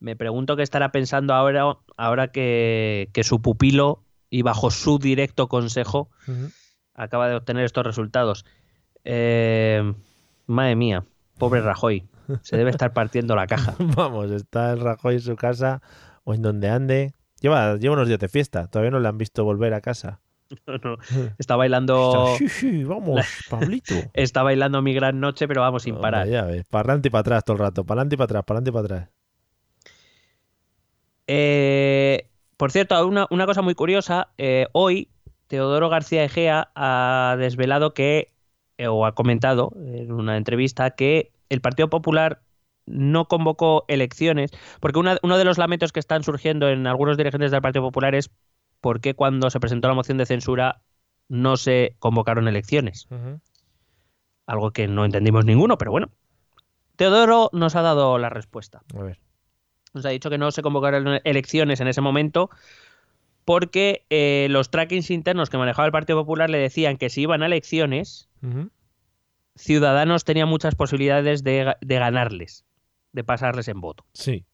Me 0.00 0.16
pregunto 0.16 0.56
qué 0.56 0.62
estará 0.62 0.92
pensando 0.92 1.34
ahora, 1.34 1.78
ahora 1.96 2.28
que, 2.28 3.08
que 3.12 3.24
su 3.24 3.40
pupilo 3.40 4.02
y 4.28 4.42
bajo 4.42 4.70
su 4.70 4.98
directo 4.98 5.48
consejo 5.48 6.10
acaba 6.94 7.28
de 7.28 7.36
obtener 7.36 7.64
estos 7.64 7.86
resultados. 7.86 8.44
Eh, 9.04 9.94
madre 10.46 10.76
mía, 10.76 11.04
pobre 11.38 11.60
Rajoy. 11.60 12.06
Se 12.42 12.56
debe 12.56 12.70
estar 12.70 12.92
partiendo 12.92 13.36
la 13.36 13.46
caja. 13.46 13.74
Vamos, 13.78 14.30
está 14.30 14.72
el 14.72 14.80
Rajoy 14.80 15.14
en 15.14 15.20
su 15.20 15.36
casa 15.36 15.82
o 16.24 16.34
en 16.34 16.42
donde 16.42 16.68
ande. 16.68 17.14
Lleva, 17.40 17.76
lleva 17.76 17.94
unos 17.94 18.08
días 18.08 18.20
de 18.20 18.28
fiesta. 18.28 18.66
Todavía 18.66 18.90
no 18.90 19.00
le 19.00 19.08
han 19.08 19.18
visto 19.18 19.44
volver 19.44 19.74
a 19.74 19.80
casa. 19.80 20.20
No, 20.66 20.78
no. 20.78 20.96
Está 21.38 21.56
bailando. 21.56 22.24
Sí, 22.38 22.48
sí, 22.48 22.84
vamos, 22.84 23.26
Pablito. 23.48 23.94
Está 24.14 24.42
bailando 24.42 24.82
mi 24.82 24.94
gran 24.94 25.20
noche, 25.20 25.46
pero 25.48 25.60
vamos 25.60 25.82
sin 25.84 25.96
parar. 25.96 26.22
Hombre, 26.22 26.32
ya 26.32 26.44
ves, 26.44 26.64
para 26.64 26.80
adelante 26.88 27.08
y 27.08 27.10
para 27.10 27.20
atrás 27.20 27.44
todo 27.44 27.54
el 27.56 27.60
rato. 27.60 27.84
Para 27.84 28.00
adelante 28.00 28.14
y 28.14 28.18
para 28.18 28.24
atrás, 28.26 28.44
para 28.44 28.58
adelante 28.58 28.70
y 28.70 28.72
para 28.72 28.84
atrás. 28.96 29.10
Eh, 31.26 32.28
por 32.56 32.70
cierto, 32.70 33.06
una, 33.06 33.26
una 33.30 33.46
cosa 33.46 33.62
muy 33.62 33.74
curiosa. 33.74 34.28
eh, 34.38 34.66
hoy, 34.72 35.10
Teodoro 35.46 35.88
García 35.88 36.24
Egea 36.24 36.70
ha 36.74 37.36
desvelado 37.38 37.94
que, 37.94 38.32
eh, 38.78 38.88
o 38.88 39.06
ha 39.06 39.14
comentado 39.14 39.72
en 39.76 40.12
una 40.12 40.36
entrevista, 40.36 40.90
que 40.90 41.32
el 41.48 41.60
Partido 41.60 41.88
Popular 41.90 42.42
no 42.86 43.28
convocó 43.28 43.84
elecciones, 43.88 44.50
porque 44.80 44.98
una- 44.98 45.16
uno 45.22 45.38
de 45.38 45.44
los 45.44 45.56
lamentos 45.58 45.92
que 45.92 46.00
están 46.00 46.22
surgiendo 46.22 46.68
en 46.68 46.86
algunos 46.86 47.16
dirigentes 47.16 47.50
del 47.50 47.62
Partido 47.62 47.82
Popular 47.84 48.14
es 48.14 48.30
por 48.84 49.00
qué 49.00 49.14
cuando 49.14 49.48
se 49.48 49.60
presentó 49.60 49.88
la 49.88 49.94
moción 49.94 50.18
de 50.18 50.26
censura 50.26 50.82
no 51.26 51.56
se 51.56 51.96
convocaron 52.00 52.48
elecciones. 52.48 53.08
Algo 54.46 54.72
que 54.72 54.88
no 54.88 55.06
entendimos 55.06 55.46
ninguno, 55.46 55.78
pero 55.78 55.90
bueno. 55.90 56.10
Teodoro 56.96 57.48
nos 57.54 57.76
ha 57.76 57.80
dado 57.80 58.18
la 58.18 58.28
respuesta 58.28 58.82
A 58.94 59.02
ver. 59.02 59.18
nos 59.94 60.04
ha 60.04 60.10
dicho 60.10 60.28
que 60.28 60.36
no 60.36 60.50
se 60.50 60.60
convocaron 60.60 61.18
elecciones 61.24 61.80
en 61.80 61.88
ese 61.88 62.02
momento 62.02 62.50
porque 63.46 64.04
eh, 64.10 64.48
los 64.50 64.70
trackings 64.70 65.10
internos 65.10 65.48
que 65.48 65.56
manejaba 65.56 65.86
el 65.86 65.92
Partido 65.92 66.18
Popular 66.18 66.50
le 66.50 66.58
decían 66.58 66.98
que 66.98 67.08
si 67.08 67.22
iban 67.22 67.42
a 67.42 67.46
elecciones. 67.46 68.28
Ciudadanos 69.56 70.24
tenía 70.24 70.44
muchas 70.44 70.74
posibilidades 70.74 71.42
de 71.42 71.74
ganarles, 71.80 72.66
de 73.12 73.24
pasarles 73.24 73.68
en 73.68 73.80
voto. 73.80 74.04
Sí. 74.12 74.44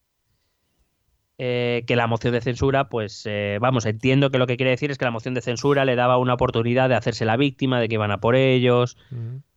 Eh, 1.43 1.84
que 1.86 1.97
la 1.97 2.07
moción 2.07 2.34
de 2.34 2.43
censura, 2.43 2.91
pues 2.91 3.22
eh, 3.24 3.57
vamos, 3.62 3.86
entiendo 3.86 4.30
que 4.30 4.36
lo 4.36 4.47
que 4.47 4.59
quiere 4.59 4.72
decir 4.72 4.91
es 4.91 4.99
que 4.99 5.07
la 5.07 5.11
moción 5.11 5.32
de 5.32 5.41
censura 5.41 5.86
le 5.86 5.97
daba 5.97 6.18
una 6.18 6.34
oportunidad 6.34 6.91
de 6.91 6.97
hacerse 6.97 7.24
la 7.24 7.38
víctima, 7.38 7.80
de 7.80 7.88
que 7.88 7.95
iban 7.95 8.11
a 8.11 8.18
por 8.18 8.36
ellos, 8.36 8.99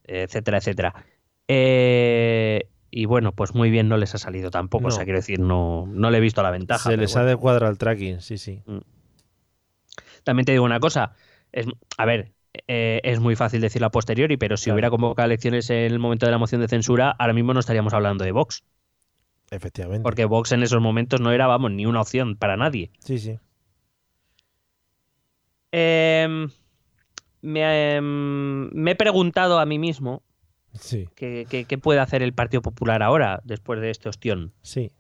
etcétera, 0.06 0.60
etcétera. 0.60 0.96
Eh, 1.50 2.70
y 2.90 3.04
bueno, 3.04 3.34
pues 3.34 3.54
muy 3.54 3.70
bien 3.70 3.90
no 3.90 3.98
les 3.98 4.16
ha 4.16 4.18
salido 4.18 4.50
tampoco, 4.50 4.84
No. 4.84 4.88
o 4.88 4.92
sea, 4.92 5.04
quiero 5.04 5.20
decir, 5.20 5.40
no, 5.42 5.86
no 5.88 6.10
le 6.10 6.20
he 6.20 6.22
visto 6.22 6.42
la 6.42 6.52
ventaja. 6.52 6.90
Se 6.90 6.96
les 6.96 7.12
bueno. 7.12 7.28
ha 7.28 7.30
de 7.32 7.36
cuadro 7.36 7.68
al 7.68 7.78
tracking, 7.78 8.22
sí, 8.22 8.38
sí. 8.38 8.62
También 10.24 10.46
te 10.46 10.54
digo 10.54 10.64
una 10.64 10.80
cosa. 10.80 11.14
Es, 11.52 11.66
a 11.98 12.06
ver, 12.06 12.32
eh, 12.68 13.02
es 13.04 13.20
muy 13.20 13.36
fácil 13.36 13.60
decirlo 13.62 13.88
a 13.88 13.92
posteriori, 13.92 14.38
pero 14.38 14.56
si 14.58 14.66
Claro. 14.66 14.76
hubiera 14.76 14.90
convocado 14.90 15.26
elecciones 15.26 15.70
en 15.70 15.92
el 15.92 16.00
momento 16.00 16.26
de 16.28 16.32
la 16.32 16.38
moción 16.38 16.62
de 16.62 16.68
censura, 16.68 17.12
ahora 17.20 17.34
mismo 17.34 17.54
no 17.54 17.60
estaríamos 17.60 17.94
hablando 17.94 18.24
de 18.24 18.32
Vox. 18.32 18.64
Efectivamente. 19.54 20.02
Porque 20.04 20.26
Vox 20.26 20.52
en 20.52 20.64
esos 20.64 20.82
momentos 20.82 21.22
no 21.22 21.32
era, 21.32 21.46
vamos, 21.48 21.72
ni 21.72 21.86
una 21.86 22.02
opción 22.02 22.36
para 22.36 22.58
nadie. 22.58 22.92
Sí, 23.00 23.20
sí. 23.20 23.38
Em, 25.72 26.50
me, 27.42 27.96
em, 27.98 28.70
me 28.74 28.92
he 28.92 28.96
preguntado 28.96 29.60
a 29.60 29.66
mí 29.66 29.80
mismo 29.80 30.22
Sí, 30.74 31.08
qué, 31.16 31.46
qué- 31.50 31.66
qué 31.66 31.78
puede 31.78 32.00
hacer 32.00 32.22
el 32.24 32.34
Partido 32.34 32.62
Popular 32.62 33.02
ahora, 33.04 33.42
después 33.44 33.80
de 33.82 33.90
este 33.92 34.10
ostión. 34.10 34.54
sí. 34.62 34.92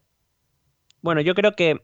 Bueno, 1.01 1.19
yo 1.21 1.35
creo 1.35 1.51
que. 1.53 1.81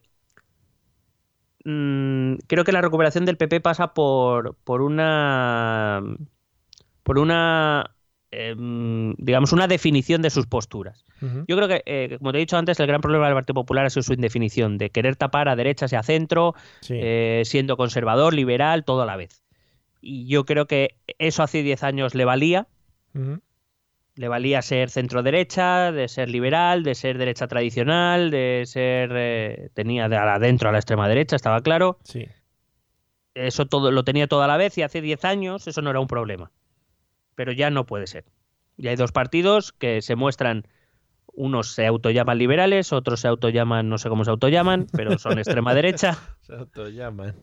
mm, 1.65 2.35
creo 2.47 2.63
que 2.63 2.71
la 2.71 2.81
recuperación 2.81 3.25
del 3.25 3.37
PP 3.37 3.59
pasa 3.61 3.93
por, 3.93 4.55
por 4.63 4.81
una. 4.81 6.01
por 7.03 7.19
una, 7.19 7.95
em, 8.31 9.13
digamos, 9.17 9.51
una 9.53 9.67
definición 9.67 10.21
de 10.21 10.29
sus 10.29 10.45
posturas. 10.47 11.05
Yo 11.47 11.55
creo 11.55 11.67
que, 11.67 11.81
eh, 11.85 12.15
como 12.19 12.31
te 12.31 12.37
he 12.37 12.41
dicho 12.41 12.57
antes, 12.57 12.79
el 12.79 12.87
gran 12.87 13.01
problema 13.01 13.25
del 13.25 13.33
Partido 13.35 13.55
Popular 13.55 13.85
ha 13.85 13.89
sido 13.89 14.03
su 14.03 14.13
indefinición, 14.13 14.77
de 14.77 14.89
querer 14.91 15.15
tapar 15.15 15.49
a 15.49 15.55
derechas 15.55 15.91
y 15.93 15.95
a 15.95 16.03
centro, 16.03 16.53
Sí. 16.81 16.93
eh, 16.97 17.41
siendo 17.45 17.75
conservador, 17.77 18.33
liberal, 18.33 18.85
todo 18.85 19.01
a 19.01 19.05
la 19.05 19.15
vez. 19.17 19.43
Y 20.01 20.27
yo 20.27 20.45
creo 20.45 20.65
que 20.67 20.95
eso 21.17 21.43
hace 21.43 21.61
10 21.63 21.83
años 21.83 22.15
le 22.15 22.23
valía, 22.25 22.67
le 24.15 24.27
valía 24.27 24.61
ser 24.61 24.89
centro 24.89 25.23
derecha, 25.23 25.91
de 25.91 26.07
ser 26.07 26.29
liberal, 26.29 26.83
de 26.83 26.93
ser 26.95 27.17
derecha 27.17 27.47
tradicional, 27.47 28.31
de 28.31 28.63
ser 28.65 29.11
eh, 29.13 29.69
tenía 29.73 30.07
de 30.09 30.17
adentro 30.17 30.69
a 30.69 30.71
la 30.71 30.77
extrema 30.77 31.07
derecha, 31.09 31.35
estaba 31.35 31.61
claro. 31.61 31.99
Sí. 32.03 32.27
Eso 33.33 33.65
todo 33.65 33.91
lo 33.91 34.03
tenía 34.03 34.27
toda 34.27 34.47
la 34.47 34.57
vez 34.57 34.77
y 34.77 34.81
hace 34.83 35.01
10 35.01 35.23
años 35.25 35.67
eso 35.67 35.81
no 35.81 35.89
era 35.89 35.99
un 35.99 36.07
problema. 36.07 36.51
Pero 37.39 37.53
ya 37.53 37.69
no 37.69 37.85
puede 37.85 38.05
ser. 38.05 38.25
Ya 38.75 38.89
hay 38.89 38.97
dos 38.97 39.13
partidos 39.13 39.71
que 39.71 40.01
se 40.01 40.17
muestran 40.17 40.67
unos 41.27 41.71
se 41.71 41.85
autollaman 41.85 42.37
liberales, 42.37 42.91
otros 42.91 43.21
se 43.21 43.29
autollaman, 43.29 43.87
no 43.87 43.97
sé 43.97 44.09
cómo 44.09 44.25
se 44.25 44.31
autollaman, 44.31 44.87
pero 44.91 45.17
son 45.17 45.37
extrema 45.39 45.73
derecha. 45.73 46.19
Se 46.41 46.53
autollaman. 46.53 47.35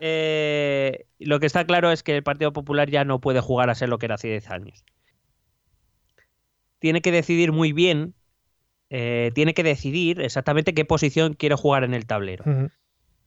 Eh, 0.00 1.04
lo 1.18 1.40
que 1.40 1.44
está 1.44 1.66
claro 1.66 1.92
es 1.92 2.02
que 2.02 2.16
el 2.16 2.22
Partido 2.22 2.54
Popular 2.54 2.88
ya 2.88 3.04
no 3.04 3.20
puede 3.20 3.42
jugar 3.42 3.68
a 3.68 3.74
ser 3.74 3.90
lo 3.90 3.98
que 3.98 4.06
era 4.06 4.14
hace 4.14 4.28
10 4.28 4.48
años. 4.48 4.82
Tiene 6.78 7.02
que 7.02 7.12
decidir 7.12 7.52
muy 7.52 7.74
bien, 7.74 8.14
eh, 8.88 9.30
tiene 9.34 9.52
que 9.52 9.62
decidir 9.62 10.22
exactamente 10.22 10.72
qué 10.72 10.86
posición 10.86 11.34
quiere 11.34 11.54
jugar 11.54 11.84
en 11.84 11.92
el 11.92 12.06
tablero. 12.06 12.46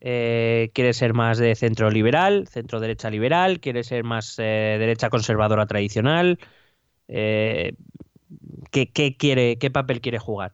Eh, 0.03 0.71
quiere 0.73 0.93
ser 0.93 1.13
más 1.13 1.37
de 1.37 1.53
centro 1.55 1.91
liberal, 1.91 2.47
centro 2.47 2.79
derecha 2.79 3.11
liberal, 3.11 3.59
quiere 3.59 3.83
ser 3.83 4.03
más 4.03 4.35
eh, 4.39 4.77
derecha 4.79 5.11
conservadora 5.11 5.67
tradicional. 5.67 6.39
Eh, 7.07 7.73
¿qué, 8.71 8.89
qué 8.91 9.15
quiere, 9.15 9.57
¿Qué 9.59 9.69
papel 9.69 10.01
quiere 10.01 10.17
jugar? 10.17 10.53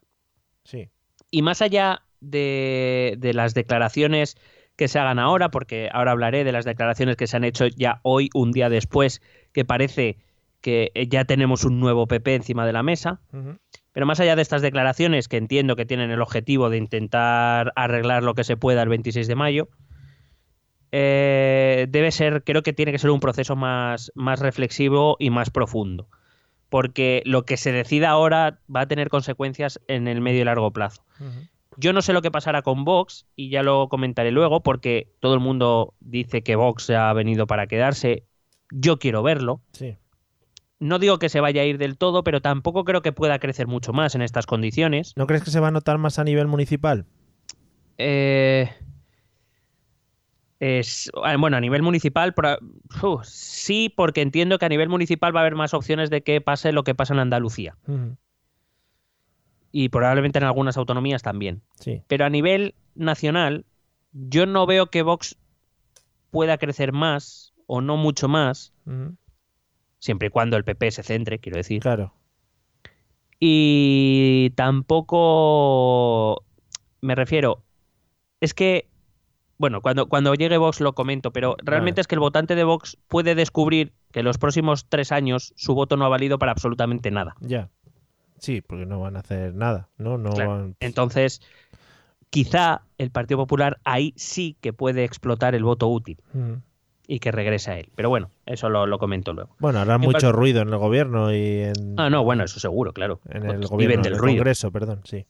Sí. 0.64 0.90
Y 1.32 1.44
más 1.44 1.62
allá 1.62 2.02
de, 2.20 3.16
de 3.20 3.34
las 3.34 3.54
declaraciones 3.54 4.36
que 4.76 4.90
se 4.90 5.00
hagan 5.00 5.18
ahora, 5.18 5.50
porque 5.50 5.90
ahora 5.94 6.12
hablaré 6.12 6.44
de 6.44 6.52
las 6.52 6.66
declaraciones 6.66 7.16
que 7.16 7.28
se 7.28 7.38
han 7.38 7.46
hecho 7.46 7.68
ya 7.68 8.02
hoy, 8.04 8.30
un 8.34 8.52
día 8.52 8.70
después, 8.70 9.22
que 9.54 9.64
parece 9.64 10.18
que 10.60 10.92
ya 11.10 11.24
tenemos 11.24 11.64
un 11.64 11.80
nuevo 11.80 12.06
PP 12.08 12.36
encima 12.36 12.66
de 12.66 12.74
la 12.74 12.84
mesa. 12.84 13.22
Pero 13.98 14.06
más 14.06 14.20
allá 14.20 14.36
de 14.36 14.44
estas 14.44 14.62
declaraciones, 14.62 15.28
que 15.28 15.38
entiendo 15.38 15.76
que 15.76 15.88
tienen 15.88 16.12
el 16.12 16.22
objetivo 16.22 16.70
de 16.70 16.78
intentar 16.78 17.74
arreglar 17.76 18.22
lo 18.22 18.36
que 18.36 18.44
se 18.44 18.56
pueda 18.56 18.84
el 18.84 18.90
26 18.90 19.28
de 19.28 19.34
mayo, 19.34 19.70
eh, 20.92 21.88
debe 21.90 22.12
ser, 22.12 22.44
creo 22.44 22.62
que 22.62 22.74
tiene 22.74 22.92
que 22.92 23.00
ser 23.00 23.10
un 23.10 23.20
proceso 23.20 23.56
más, 23.56 24.12
más 24.14 24.40
reflexivo 24.40 25.18
y 25.18 25.32
más 25.32 25.50
profundo. 25.50 26.08
Porque 26.70 27.24
lo 27.26 27.44
que 27.44 27.58
se 27.58 27.72
decida 27.72 28.12
ahora 28.12 28.60
va 28.70 28.82
a 28.82 28.88
tener 28.88 29.10
consecuencias 29.10 29.80
en 29.88 30.08
el 30.08 30.22
medio 30.22 30.42
y 30.42 30.46
largo 30.46 30.70
plazo. 30.70 31.02
Yo 31.76 31.92
no 31.92 32.04
sé 32.04 32.14
lo 32.14 32.22
que 32.22 32.30
pasará 32.30 32.62
con 32.62 32.86
Vox 32.86 33.26
y 33.36 33.50
ya 33.50 33.64
lo 33.64 33.90
comentaré 33.90 34.30
luego 34.30 34.62
porque 34.62 35.12
todo 35.20 35.34
el 35.34 35.40
mundo 35.40 35.96
dice 36.02 36.44
que 36.44 36.56
Vox 36.56 36.92
ha 36.92 37.12
venido 37.14 37.48
para 37.48 37.66
quedarse. 37.66 38.26
Yo 38.70 39.00
quiero 39.00 39.24
verlo. 39.24 39.60
Sí. 39.72 39.98
No 40.80 41.00
digo 41.00 41.18
que 41.18 41.30
se 41.30 41.40
vaya 41.40 41.64
a 41.64 41.66
ir 41.66 41.78
del 41.78 41.98
todo, 41.98 42.24
pero 42.24 42.42
tampoco 42.42 42.84
creo 42.84 43.02
que 43.02 43.12
pueda 43.12 43.40
crecer 43.40 43.68
mucho 43.68 43.94
más 43.94 44.14
en 44.16 44.22
estas 44.22 44.46
condiciones. 44.46 45.14
¿No 45.16 45.26
crees 45.26 45.44
que 45.44 45.52
se 45.52 45.60
va 45.60 45.70
a 45.70 45.72
notar 45.72 45.98
más 45.98 46.20
a 46.20 46.24
nivel 46.24 46.48
municipal? 46.48 47.06
Eh, 47.98 48.70
es, 50.60 51.12
ah, 51.24 51.36
bueno, 51.38 51.58
a 51.58 51.62
nivel 51.62 51.82
municipal, 51.82 52.34
sí, 53.24 53.94
porque 53.96 54.22
entiendo 54.22 54.58
que 54.58 54.66
a 54.66 54.70
nivel 54.70 54.90
municipal 54.90 55.36
va 55.36 55.42
a 55.42 55.44
haber 55.44 55.56
más 55.56 55.74
opciones 55.74 56.10
de 56.10 56.22
que 56.22 56.42
pase 56.42 56.72
lo 56.72 56.84
que 56.84 56.96
pasa 56.96 57.14
en 57.14 57.20
Andalucía. 57.20 57.76
Y 59.72 59.90
probablemente 59.90 60.40
en 60.40 60.46
algunas 60.46 60.78
autonomías 60.78 61.22
también. 61.22 61.62
Sí. 61.80 62.02
Pero 62.08 62.26
a 62.26 62.30
nivel 62.30 62.74
nacional, 62.96 63.66
yo 64.12 64.46
no 64.46 64.66
veo 64.66 64.88
que 64.88 65.04
Vox 65.04 65.38
pueda 66.32 66.58
crecer 66.58 66.92
más 66.92 67.54
o 67.68 67.82
no 67.82 67.98
mucho 67.98 68.28
más. 68.28 68.74
Siempre 70.00 70.28
y 70.28 70.32
cuando 70.32 70.58
el 70.58 70.64
PP 70.64 70.92
se 70.92 71.04
centre, 71.04 71.40
quiero 71.40 71.58
decir. 71.58 71.82
Claro. 71.82 72.14
Y 73.40 74.52
tampoco 74.56 76.44
me 77.02 77.16
refiero. 77.16 77.64
Es 78.42 78.54
que. 78.54 78.88
Bueno, 79.60 79.82
cuando, 79.82 80.08
cuando 80.08 80.36
llegue 80.36 80.58
Vox 80.58 80.82
lo 80.82 80.94
comento, 80.94 81.32
pero 81.32 81.56
realmente 81.64 81.98
Vale. 81.98 82.02
es 82.02 82.08
que 82.08 82.14
el 82.16 82.20
votante 82.20 82.54
de 82.54 82.64
Vox 82.64 82.96
puede 83.08 83.34
descubrir 83.34 83.92
que 84.12 84.20
en 84.20 84.26
los 84.26 84.38
próximos 84.38 84.86
tres 84.88 85.12
años 85.12 85.52
su 85.56 85.74
voto 85.74 85.98
no 85.98 86.06
ha 86.06 86.10
valido 86.10 86.38
para 86.38 86.52
absolutamente 86.52 87.10
nada. 87.10 87.36
Ya. 87.40 87.70
Sí, 88.38 88.62
porque 88.62 88.86
no 88.86 89.00
van 89.00 89.16
a 89.16 89.22
hacer 89.22 89.56
nada, 89.56 89.90
¿no? 89.98 90.20
No 90.20 90.30
Claro. 90.30 90.52
van... 90.52 90.76
Entonces, 90.80 91.42
quizá 92.30 92.84
el 93.00 93.10
Partido 93.10 93.40
Popular 93.40 93.80
ahí 93.84 94.14
sí 94.16 94.56
que 94.62 94.74
puede 94.74 95.04
explotar 95.04 95.56
el 95.56 95.64
voto 95.64 95.88
útil. 95.88 96.22
Y 97.08 97.20
que 97.20 97.32
regrese 97.32 97.72
a 97.72 97.80
él. 97.80 97.90
Pero 97.96 98.10
bueno, 98.10 98.30
eso 98.46 98.70
lo, 98.70 98.86
lo 98.86 99.00
comento 99.00 99.34
luego. 99.34 99.56
Bueno, 99.60 99.80
hará 99.80 99.98
mucho 99.98 100.32
ruido 100.34 100.62
en 100.62 100.68
el 100.70 100.78
gobierno 100.78 101.34
y 101.34 101.62
en, 101.62 101.96
Ah, 101.98 102.10
no, 102.10 102.24
bueno, 102.24 102.44
eso 102.44 102.60
seguro, 102.60 102.92
claro. 102.94 103.22
en 103.30 103.42
Pues 103.44 103.54
el 103.54 103.60
viven 103.60 103.68
gobierno, 103.70 103.96
en 103.96 104.02
del 104.04 104.14
el 104.14 104.20
ruido. 104.20 104.38
Congreso, 104.38 104.72
perdón, 104.72 105.02
sí. 105.06 105.26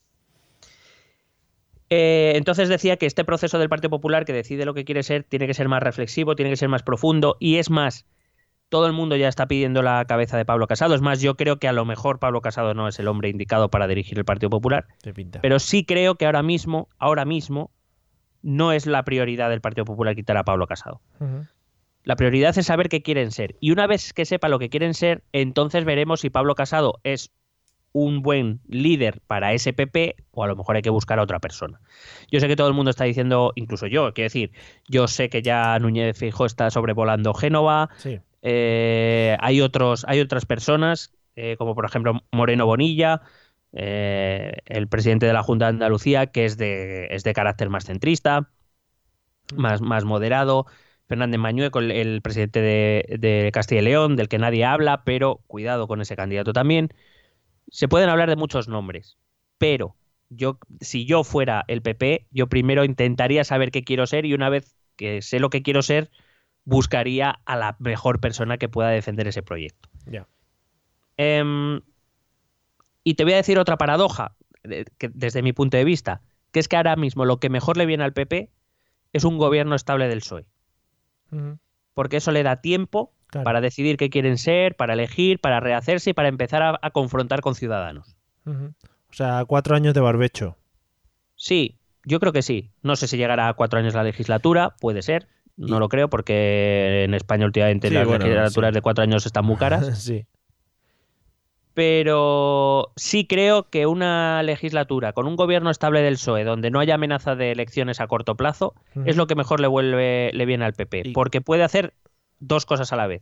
Eh, 1.90 2.34
entonces 2.36 2.68
decía 2.68 2.98
que 2.98 3.06
este 3.06 3.24
proceso 3.24 3.60
del 3.60 3.70
Partido 3.70 3.90
Popular 3.90 4.26
que 4.26 4.34
decide 4.34 4.66
lo 4.66 4.74
que 4.74 4.84
quiere 4.84 5.04
ser 5.04 5.24
tiene 5.24 5.48
que 5.48 5.54
ser 5.54 5.70
más 5.70 5.82
reflexivo, 5.82 6.36
tiene 6.36 6.50
que 6.52 6.58
ser 6.58 6.68
más 6.68 6.84
profundo 6.84 7.38
y 7.40 7.58
es 7.58 7.70
más, 7.70 8.06
todo 8.68 8.88
el 8.88 8.94
mundo 8.94 9.16
ya 9.16 9.30
está 9.30 9.46
pidiendo 9.48 9.82
la 9.82 10.04
cabeza 10.06 10.36
de 10.36 10.44
Pablo 10.44 10.68
Casado. 10.68 10.96
Es 10.96 11.02
más, 11.02 11.22
yo 11.22 11.36
creo 11.38 11.58
que 11.60 11.70
a 11.70 11.72
lo 11.74 11.86
mejor 11.86 12.20
Pablo 12.20 12.42
Casado 12.42 12.74
no 12.74 12.90
es 12.90 13.00
el 13.00 13.08
hombre 13.08 13.30
indicado 13.30 13.70
para 13.70 13.88
dirigir 13.88 14.18
el 14.18 14.26
Partido 14.26 14.50
Popular, 14.50 14.88
pero 15.42 15.60
sí 15.60 15.86
creo 15.86 16.16
que 16.16 16.26
ahora 16.26 16.44
mismo, 16.44 16.90
ahora 16.98 17.24
mismo, 17.24 17.72
no 18.42 18.74
es 18.74 18.86
la 18.86 19.04
prioridad 19.04 19.50
del 19.50 19.62
Partido 19.62 19.86
Popular 19.86 20.14
quitar 20.16 20.36
a 20.36 20.44
Pablo 20.44 20.68
Casado. 20.68 21.00
Ujú. 21.22 21.46
La 22.08 22.16
prioridad 22.16 22.58
es 22.58 22.66
saber 22.66 22.88
qué 22.88 23.02
quieren 23.02 23.32
ser. 23.32 23.58
Y 23.60 23.72
una 23.72 23.86
vez 23.86 24.14
que 24.14 24.24
sepa 24.24 24.48
lo 24.48 24.60
que 24.60 24.70
quieren 24.70 24.94
ser, 24.94 25.26
entonces 25.34 25.84
veremos 25.84 26.22
si 26.22 26.30
Pablo 26.30 26.56
Casado 26.56 27.02
es 27.04 27.32
un 27.92 28.22
buen 28.22 28.62
líder 28.66 29.20
para 29.28 29.52
ese 29.52 29.74
PP 29.74 30.16
o 30.32 30.46
a 30.46 30.48
lo 30.48 30.56
mejor 30.56 30.78
hay 30.78 30.82
que 30.82 30.90
buscar 30.90 31.20
a 31.20 31.24
otra 31.24 31.40
persona. 31.40 31.82
Yo 32.32 32.40
sé 32.40 32.48
que 32.48 32.56
todo 32.56 32.70
el 32.70 32.74
mundo 32.74 32.92
está 32.92 33.04
diciendo, 33.04 33.52
incluso 33.56 33.88
yo, 33.88 34.14
quiero 34.14 34.28
decir, 34.28 34.54
yo 34.88 35.10
sé 35.10 35.28
que 35.28 35.42
ya 35.42 35.78
Núñez 35.80 36.18
Fijo 36.18 36.46
está 36.46 36.70
sobrevolando 36.70 37.34
Génova, 37.34 37.90
Sí. 37.98 38.22
eh, 38.42 39.36
hay, 39.42 39.60
otros, 39.60 40.06
hay 40.08 40.22
otras 40.22 40.46
personas, 40.46 41.14
eh, 41.36 41.58
como 41.58 41.76
por 41.76 41.84
ejemplo 41.84 42.22
Moreno 42.32 42.66
Bonilla, 42.66 43.20
eh, 43.74 44.54
el 44.66 44.88
presidente 44.88 45.26
de 45.26 45.34
la 45.34 45.44
Junta 45.44 45.66
de 45.66 45.70
Andalucía, 45.72 46.28
que 46.28 46.46
es 46.46 46.58
de, 46.58 47.08
es 47.08 47.26
de 47.26 47.34
carácter 47.34 47.70
más 47.70 47.84
centrista, 47.84 48.50
más, 49.58 49.82
más 49.82 50.06
moderado. 50.06 50.68
Fernández 51.08 51.40
Mañueco, 51.40 51.80
el, 51.80 51.92
el 51.92 52.22
presidente 52.22 52.62
de, 52.62 53.18
de 53.20 53.50
Castilla 53.52 53.82
y 53.82 53.86
León, 53.86 54.16
del 54.16 54.30
que 54.30 54.38
nadie 54.38 54.66
habla, 54.66 55.04
pero 55.04 55.42
cuidado 55.48 55.88
con 55.88 56.02
ese 56.02 56.16
candidato 56.16 56.54
también. 56.54 56.90
Se 57.70 57.88
pueden 57.88 58.10
hablar 58.10 58.30
de 58.30 58.36
muchos 58.36 58.68
nombres, 58.68 59.18
pero 59.58 59.96
yo, 60.30 60.60
si 60.82 61.06
yo 61.06 61.24
fuera 61.24 61.64
el 61.68 61.82
PP, 61.82 62.28
yo 62.32 62.48
primero 62.48 62.84
intentaría 62.84 63.44
saber 63.44 63.72
qué 63.72 63.84
quiero 63.84 64.08
ser 64.08 64.26
y 64.26 64.34
una 64.34 64.50
vez 64.50 64.76
que 64.96 65.22
sé 65.22 65.40
lo 65.40 65.50
que 65.50 65.62
quiero 65.62 65.82
ser, 65.82 66.10
buscaría 66.66 67.40
a 67.46 67.56
la 67.56 67.78
mejor 67.80 68.20
persona 68.20 68.58
que 68.58 68.68
pueda 68.68 68.90
defender 68.90 69.28
ese 69.28 69.44
proyecto. 69.44 69.90
Ya. 70.06 70.28
Em, 71.16 71.82
y 73.04 73.14
te 73.14 73.24
voy 73.24 73.34
a 73.34 73.38
decir 73.38 73.58
otra 73.58 73.78
paradoja, 73.78 74.36
que 74.98 75.10
desde 75.14 75.42
mi 75.42 75.54
punto 75.54 75.78
de 75.78 75.86
vista, 75.86 76.22
que 76.52 76.60
es 76.60 76.68
que 76.68 76.76
ahora 76.76 76.96
mismo 76.96 77.26
lo 77.26 77.40
que 77.40 77.50
mejor 77.50 77.78
le 77.78 77.86
viene 77.86 78.04
al 78.04 78.14
PP 78.14 78.50
es 79.14 79.24
un 79.24 79.38
gobierno 79.38 79.76
estable 79.76 80.08
del 80.10 80.20
PSOE, 80.20 80.46
Porque 81.94 82.18
eso 82.18 82.32
le 82.32 82.44
da 82.44 82.62
tiempo 82.62 83.12
Claro. 83.30 83.44
para 83.44 83.60
decidir 83.60 83.98
qué 83.98 84.10
quieren 84.10 84.38
ser, 84.38 84.76
para 84.78 84.94
elegir, 84.94 85.40
para 85.42 85.60
rehacerse 85.60 86.12
y 86.12 86.14
para 86.14 86.30
empezar 86.30 86.62
a, 86.64 86.80
a 86.82 86.92
confrontar 86.92 87.42
con 87.42 87.56
ciudadanos. 87.56 88.16
O 88.46 89.14
sea, 89.14 89.44
cuatro 89.46 89.76
años 89.76 89.94
de 89.94 90.00
barbecho. 90.00 90.56
Sí, 91.36 91.78
yo 92.06 92.20
creo 92.22 92.32
que 92.32 92.42
sí. 92.42 92.72
No 92.84 92.96
sé 92.96 93.08
si 93.08 93.18
llegará 93.18 93.50
a 93.50 93.54
cuatro 93.54 93.80
años 93.80 93.94
la 93.96 94.04
legislatura, 94.04 94.76
puede 94.80 95.02
ser. 95.02 95.28
No 95.58 95.76
Y- 95.76 95.80
lo 95.80 95.90
creo 95.90 96.10
porque 96.10 97.04
en 97.04 97.14
España 97.16 97.46
últimamente 97.46 97.90
Sí, 97.90 97.94
las 97.96 98.08
bueno, 98.08 98.26
legislaturas 98.26 98.70
sí. 98.72 98.76
de 98.76 98.82
cuatro 98.82 99.04
años 99.04 99.26
están 99.26 99.44
muy 99.46 99.58
caras. 99.58 99.86
sí. 100.04 100.26
Pero 101.78 102.92
sí 102.96 103.28
creo 103.28 103.70
que 103.70 103.86
una 103.86 104.42
legislatura 104.42 105.14
con 105.14 105.28
un 105.28 105.36
gobierno 105.36 105.70
estable 105.70 106.02
del 106.02 106.16
PSOE, 106.16 106.44
donde 106.44 106.72
no 106.72 106.80
haya 106.80 106.96
amenaza 106.96 107.36
de 107.36 107.52
elecciones 107.52 108.02
a 108.02 108.08
corto 108.08 108.34
plazo, 108.36 108.74
es 109.06 109.16
lo 109.16 109.28
que 109.28 109.36
mejor 109.36 109.60
le 109.60 109.68
vuelve, 109.68 110.32
le 110.34 110.46
viene 110.48 110.66
al 110.66 110.74
PP, 110.74 111.12
porque 111.14 111.40
puede 111.40 111.62
hacer 111.62 111.94
dos 112.40 112.66
cosas 112.66 112.92
a 112.94 112.96
la 112.96 113.06
vez. 113.06 113.22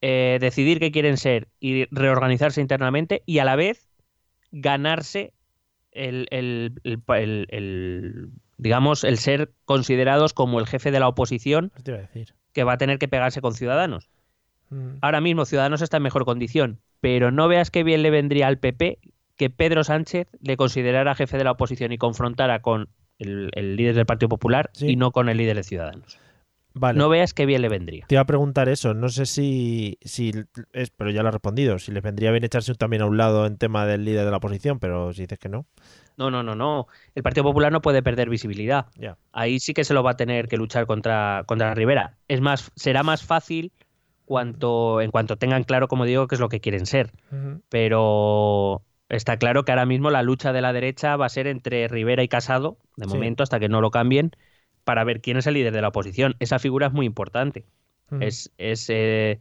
Eh, 0.00 0.38
decidir 0.40 0.80
qué 0.80 0.90
quieren 0.90 1.18
ser 1.18 1.48
y 1.60 1.84
reorganizarse 1.94 2.62
internamente 2.62 3.22
y 3.26 3.38
a 3.40 3.44
la 3.44 3.54
vez 3.54 3.86
ganarse 4.50 5.34
el, 5.92 6.28
el- 6.30 6.80
el- 6.84 7.02
el- 7.06 7.46
el, 7.50 8.28
digamos, 8.56 9.04
el 9.04 9.18
ser 9.18 9.52
considerados 9.66 10.32
como 10.32 10.58
el 10.58 10.66
jefe 10.66 10.90
de 10.90 11.00
la 11.00 11.08
oposición 11.08 11.70
que 12.54 12.64
va 12.64 12.72
a 12.72 12.78
tener 12.78 12.98
que 12.98 13.08
pegarse 13.08 13.42
con 13.42 13.52
Ciudadanos. 13.52 14.08
Mm. 14.70 14.96
Ahora 15.02 15.20
mismo 15.20 15.44
Ciudadanos 15.44 15.82
está 15.82 15.98
en 15.98 16.02
mejor 16.02 16.24
condición, 16.24 16.80
pero 17.06 17.30
no 17.30 17.46
veas 17.46 17.70
qué 17.70 17.84
bien 17.84 18.02
le 18.02 18.10
vendría 18.10 18.48
al 18.48 18.58
PP 18.58 18.98
que 19.36 19.48
Pedro 19.48 19.84
Sánchez 19.84 20.26
le 20.40 20.56
considerara 20.56 21.14
jefe 21.14 21.38
de 21.38 21.44
la 21.44 21.52
oposición 21.52 21.92
y 21.92 21.98
confrontara 21.98 22.62
con 22.62 22.88
el, 23.20 23.50
el 23.54 23.76
líder 23.76 23.94
del 23.94 24.06
Partido 24.06 24.28
Popular 24.28 24.70
Sí. 24.72 24.88
y 24.88 24.96
no 24.96 25.12
con 25.12 25.28
el 25.28 25.36
líder 25.36 25.54
de 25.54 25.62
Ciudadanos. 25.62 26.18
Vale. 26.74 26.98
No 26.98 27.08
veas 27.08 27.32
qué 27.32 27.46
bien 27.46 27.62
le 27.62 27.68
vendría. 27.68 28.06
Te 28.08 28.16
iba 28.16 28.22
a 28.22 28.26
preguntar 28.26 28.68
eso, 28.68 28.92
no 28.92 29.08
sé 29.08 29.24
si, 29.26 29.98
si 30.02 30.32
es, 30.72 30.90
pero 30.90 31.10
ya 31.12 31.22
lo 31.22 31.28
has 31.28 31.34
respondido, 31.34 31.78
si 31.78 31.92
les 31.92 32.02
vendría 32.02 32.32
bien 32.32 32.42
echarse 32.42 32.74
también 32.74 33.02
a 33.02 33.06
un 33.06 33.16
lado 33.16 33.46
en 33.46 33.56
tema 33.56 33.86
del 33.86 34.04
líder 34.04 34.24
de 34.24 34.32
la 34.32 34.38
oposición, 34.38 34.80
pero 34.80 35.12
si 35.12 35.22
dices 35.22 35.38
que 35.38 35.48
no, 35.48 35.64
No, 36.16 36.32
no, 36.32 36.42
no, 36.42 36.56
no. 36.56 36.88
El 37.14 37.22
Partido 37.22 37.44
Popular 37.44 37.70
no 37.70 37.82
puede 37.82 38.02
perder 38.02 38.28
visibilidad. 38.28 38.86
Ahí 39.30 39.60
sí 39.60 39.74
que 39.74 39.84
se 39.84 39.94
lo 39.94 40.02
va 40.02 40.10
a 40.10 40.16
tener 40.16 40.48
que 40.48 40.56
luchar 40.56 40.86
contra, 40.86 41.44
contra 41.46 41.72
Rivera. 41.72 42.16
Es 42.26 42.40
más, 42.40 42.72
será 42.74 43.04
más 43.04 43.22
fácil 43.24 43.72
cuanto, 44.26 45.00
en 45.00 45.10
cuanto 45.10 45.36
tengan 45.38 45.64
claro, 45.64 45.88
como 45.88 46.04
digo, 46.04 46.26
qué 46.26 46.34
es 46.34 46.40
lo 46.40 46.50
que 46.50 46.60
quieren 46.60 46.84
ser. 46.84 47.12
Pero 47.70 48.82
está 49.08 49.38
claro 49.38 49.64
que 49.64 49.72
ahora 49.72 49.86
mismo 49.86 50.10
la 50.10 50.22
lucha 50.22 50.52
de 50.52 50.60
la 50.60 50.72
derecha 50.74 51.16
va 51.16 51.26
a 51.26 51.30
ser 51.30 51.46
entre 51.46 51.88
Rivera 51.88 52.22
y 52.22 52.28
Casado, 52.28 52.76
de 52.96 53.06
Sí. 53.06 53.14
momento, 53.14 53.42
hasta 53.42 53.58
que 53.58 53.68
no 53.68 53.80
lo 53.80 53.90
cambien, 53.90 54.32
para 54.84 55.04
ver 55.04 55.20
quién 55.20 55.38
es 55.38 55.46
el 55.46 55.54
líder 55.54 55.72
de 55.72 55.80
la 55.80 55.88
oposición. 55.88 56.36
Esa 56.38 56.58
figura 56.58 56.88
es 56.88 56.92
muy 56.92 57.06
importante. 57.06 57.64
Es, 58.20 58.52
es 58.58 58.86
eh, 58.88 59.40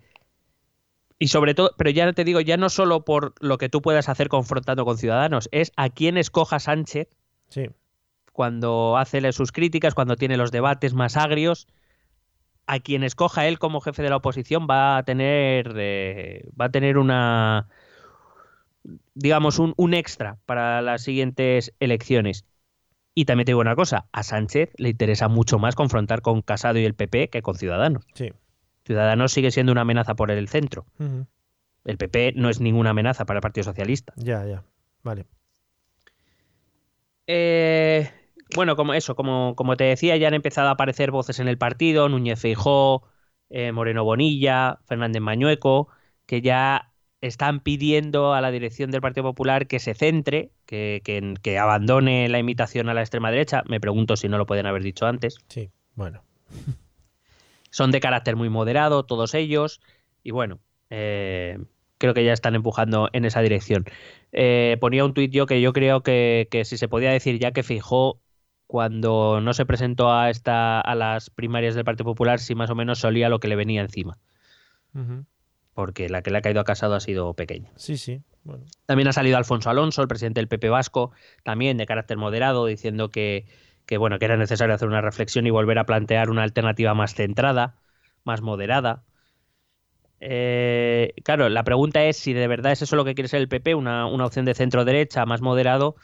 y 1.20 1.28
sobre 1.28 1.54
todo, 1.54 1.72
pero 1.78 1.90
ya 1.92 2.12
te 2.14 2.24
digo, 2.24 2.42
ya 2.42 2.58
no 2.58 2.70
solo 2.70 3.06
por 3.06 3.34
lo 3.40 3.58
que 3.58 3.70
tú 3.70 3.82
puedas 3.82 4.10
hacer 4.10 4.28
confrontando 4.28 4.86
con 4.86 4.98
ciudadanos, 4.98 5.50
es 5.52 5.72
a 5.76 5.90
quién 5.90 6.18
escoja 6.18 6.60
Sánchez 6.60 7.10
Sí, 7.48 7.70
cuando 8.34 8.98
hace 8.98 9.32
sus 9.32 9.52
críticas, 9.52 9.94
cuando 9.94 10.16
tiene 10.18 10.36
los 10.36 10.52
debates 10.52 10.94
más 10.94 11.16
agrios, 11.16 11.68
a 12.68 12.80
quien 12.80 13.04
escoja 13.04 13.48
él 13.48 13.60
como 13.60 13.82
jefe 13.82 14.02
de 14.02 14.10
la 14.10 14.18
oposición 14.18 14.68
va 14.70 14.98
a 14.98 15.04
tener 15.04 15.74
eh, 15.78 16.48
va 16.60 16.66
a 16.66 16.72
tener 16.72 16.98
una 16.98 17.68
digamos 19.14 19.60
un, 19.60 19.74
un 19.78 19.94
extra 19.94 20.38
para 20.46 20.82
las 20.82 21.04
siguientes 21.04 21.74
elecciones. 21.80 22.46
Y 23.18 23.26
también 23.26 23.46
te 23.46 23.52
digo 23.52 23.62
una 23.62 23.76
cosa, 23.76 24.08
a 24.12 24.24
Sánchez 24.24 24.74
le 24.78 24.90
interesa 24.90 25.30
mucho 25.30 25.58
más 25.58 25.76
confrontar 25.76 26.22
con 26.22 26.42
Casado 26.42 26.80
y 26.80 26.86
el 26.86 26.96
PP 26.96 27.30
que 27.30 27.42
con 27.42 27.56
Ciudadanos. 27.56 28.06
sí. 28.14 28.32
Ciudadanos 28.86 29.32
sigue 29.32 29.50
siendo 29.50 29.72
una 29.72 29.82
amenaza 29.82 30.14
por 30.14 30.30
el 30.30 30.48
centro. 30.48 30.86
El 31.86 31.98
PP 31.98 32.34
no 32.36 32.50
es 32.50 32.62
ninguna 32.62 32.92
amenaza 32.92 33.26
para 33.26 33.40
el 33.40 33.42
Partido 33.42 33.64
Socialista. 33.64 34.14
Ya, 34.16 34.46
ya. 34.46 34.64
Vale. 35.02 35.26
Eh, 37.26 38.12
bueno, 38.56 38.76
como 38.76 38.94
eso, 38.94 39.16
como, 39.16 39.56
como 39.56 39.76
te 39.78 39.86
decía, 39.86 40.18
ya 40.18 40.28
han 40.28 40.34
empezado 40.34 40.68
a 40.68 40.72
aparecer 40.72 41.12
voces 41.12 41.40
en 41.40 41.48
el 41.48 41.58
partido, 41.58 42.10
Núñez 42.10 42.40
Feijó, 42.40 43.04
eh, 43.50 43.72
Moreno 43.72 44.04
Bonilla, 44.04 44.80
Fernández 44.86 45.22
Mañueco, 45.22 45.88
que 46.26 46.42
ya 46.42 46.92
están 47.22 47.60
pidiendo 47.62 48.34
a 48.34 48.42
la 48.42 48.52
dirección 48.52 48.92
del 48.92 49.02
Partido 49.02 49.24
Popular 49.24 49.66
que 49.68 49.80
se 49.80 49.96
centre, 49.96 50.52
que, 50.68 51.02
que- 51.04 51.34
que 51.42 51.58
abandone 51.58 52.30
la 52.30 52.38
imitación 52.40 52.88
a 52.90 52.94
la 52.94 53.02
extrema 53.02 53.32
derecha. 53.32 53.64
Me 53.68 53.80
pregunto 53.80 54.16
si 54.16 54.30
no 54.30 54.38
lo 54.38 54.46
pueden 54.46 54.68
haber 54.68 54.84
dicho 54.84 55.08
antes. 55.08 55.38
Sí, 55.48 55.72
bueno. 55.96 56.22
Son 57.72 57.92
de 57.92 58.00
carácter 58.00 58.36
muy 58.36 58.50
moderado, 58.50 59.04
todos 59.04 59.34
ellos, 59.34 59.82
y 60.24 60.32
bueno, 60.32 60.60
eh, 60.90 61.58
creo 61.98 62.14
que 62.14 62.24
ya 62.24 62.32
están 62.34 62.56
empujando 62.56 63.10
en 63.12 63.26
esa 63.26 63.42
dirección. 63.42 63.86
Eh, 64.32 64.78
ponía 64.80 65.04
un 65.04 65.14
tuit 65.14 65.32
yo 65.32 65.46
que 65.46 65.62
yo 65.62 65.74
creo 65.74 66.02
que, 66.02 66.48
que 66.52 66.64
si 66.64 66.78
se 66.78 66.88
podía 66.88 67.12
decir 67.12 67.38
ya 67.40 67.52
que 67.52 67.64
fijó 67.64 68.22
cuando 68.68 69.42
no 69.42 69.54
se 69.54 69.66
presentó 69.66 70.12
a 70.12 70.30
esta 70.30 70.82
a 70.82 70.96
las 70.96 71.30
primarias 71.30 71.76
del 71.76 71.86
Partido 71.86 72.06
Popular, 72.06 72.40
si 72.40 72.56
más 72.56 72.70
o 72.70 72.76
menos 72.76 73.00
solía 73.00 73.30
lo 73.30 73.40
que 73.40 73.48
le 73.48 73.56
venía 73.56 73.82
encima, 73.82 74.18
porque 75.74 76.10
la 76.10 76.22
que 76.22 76.32
le 76.32 76.38
ha 76.38 76.42
caído 76.42 76.62
a 76.62 76.66
Casado 76.66 76.96
ha 76.96 77.00
sido 77.00 77.34
pequeña. 77.34 77.72
Sí, 77.76 77.98
sí. 77.98 78.22
Bueno. 78.44 78.64
También 78.86 79.08
ha 79.08 79.14
salido 79.14 79.38
Alfonso 79.38 79.70
Alonso, 79.70 80.02
el 80.02 80.08
presidente 80.08 80.40
del 80.40 80.48
PP 80.48 80.70
Vasco, 80.70 81.12
también 81.44 81.78
de 81.78 81.86
carácter 81.86 82.18
moderado, 82.18 82.66
diciendo 82.68 83.10
que, 83.10 83.46
que, 83.86 83.98
bueno, 83.98 84.20
que 84.20 84.26
era 84.26 84.38
necesario 84.38 84.74
hacer 84.76 84.88
una 84.88 85.02
reflexión 85.02 85.48
y 85.48 85.50
volver 85.50 85.80
a 85.80 85.86
plantear 85.86 86.30
una 86.30 86.44
alternativa 86.44 86.94
más 86.94 87.16
centrada, 87.16 87.76
más 88.24 88.42
moderada. 88.42 89.04
Eh, 90.20 91.14
claro, 91.24 91.50
la 91.50 91.64
pregunta 91.64 92.04
es 92.06 92.18
si 92.18 92.34
de 92.34 92.48
verdad 92.48 92.72
es 92.72 92.82
eso 92.82 92.96
lo 92.96 93.06
que 93.06 93.16
quiere 93.16 93.28
ser 93.28 93.42
el 93.42 93.48
PP, 93.48 93.76
una, 93.76 94.06
una 94.08 94.26
opción 94.26 94.46
de 94.46 94.54
centro 94.54 94.86
derecha 94.86 95.26
más 95.26 95.42
moderado, 95.42 95.96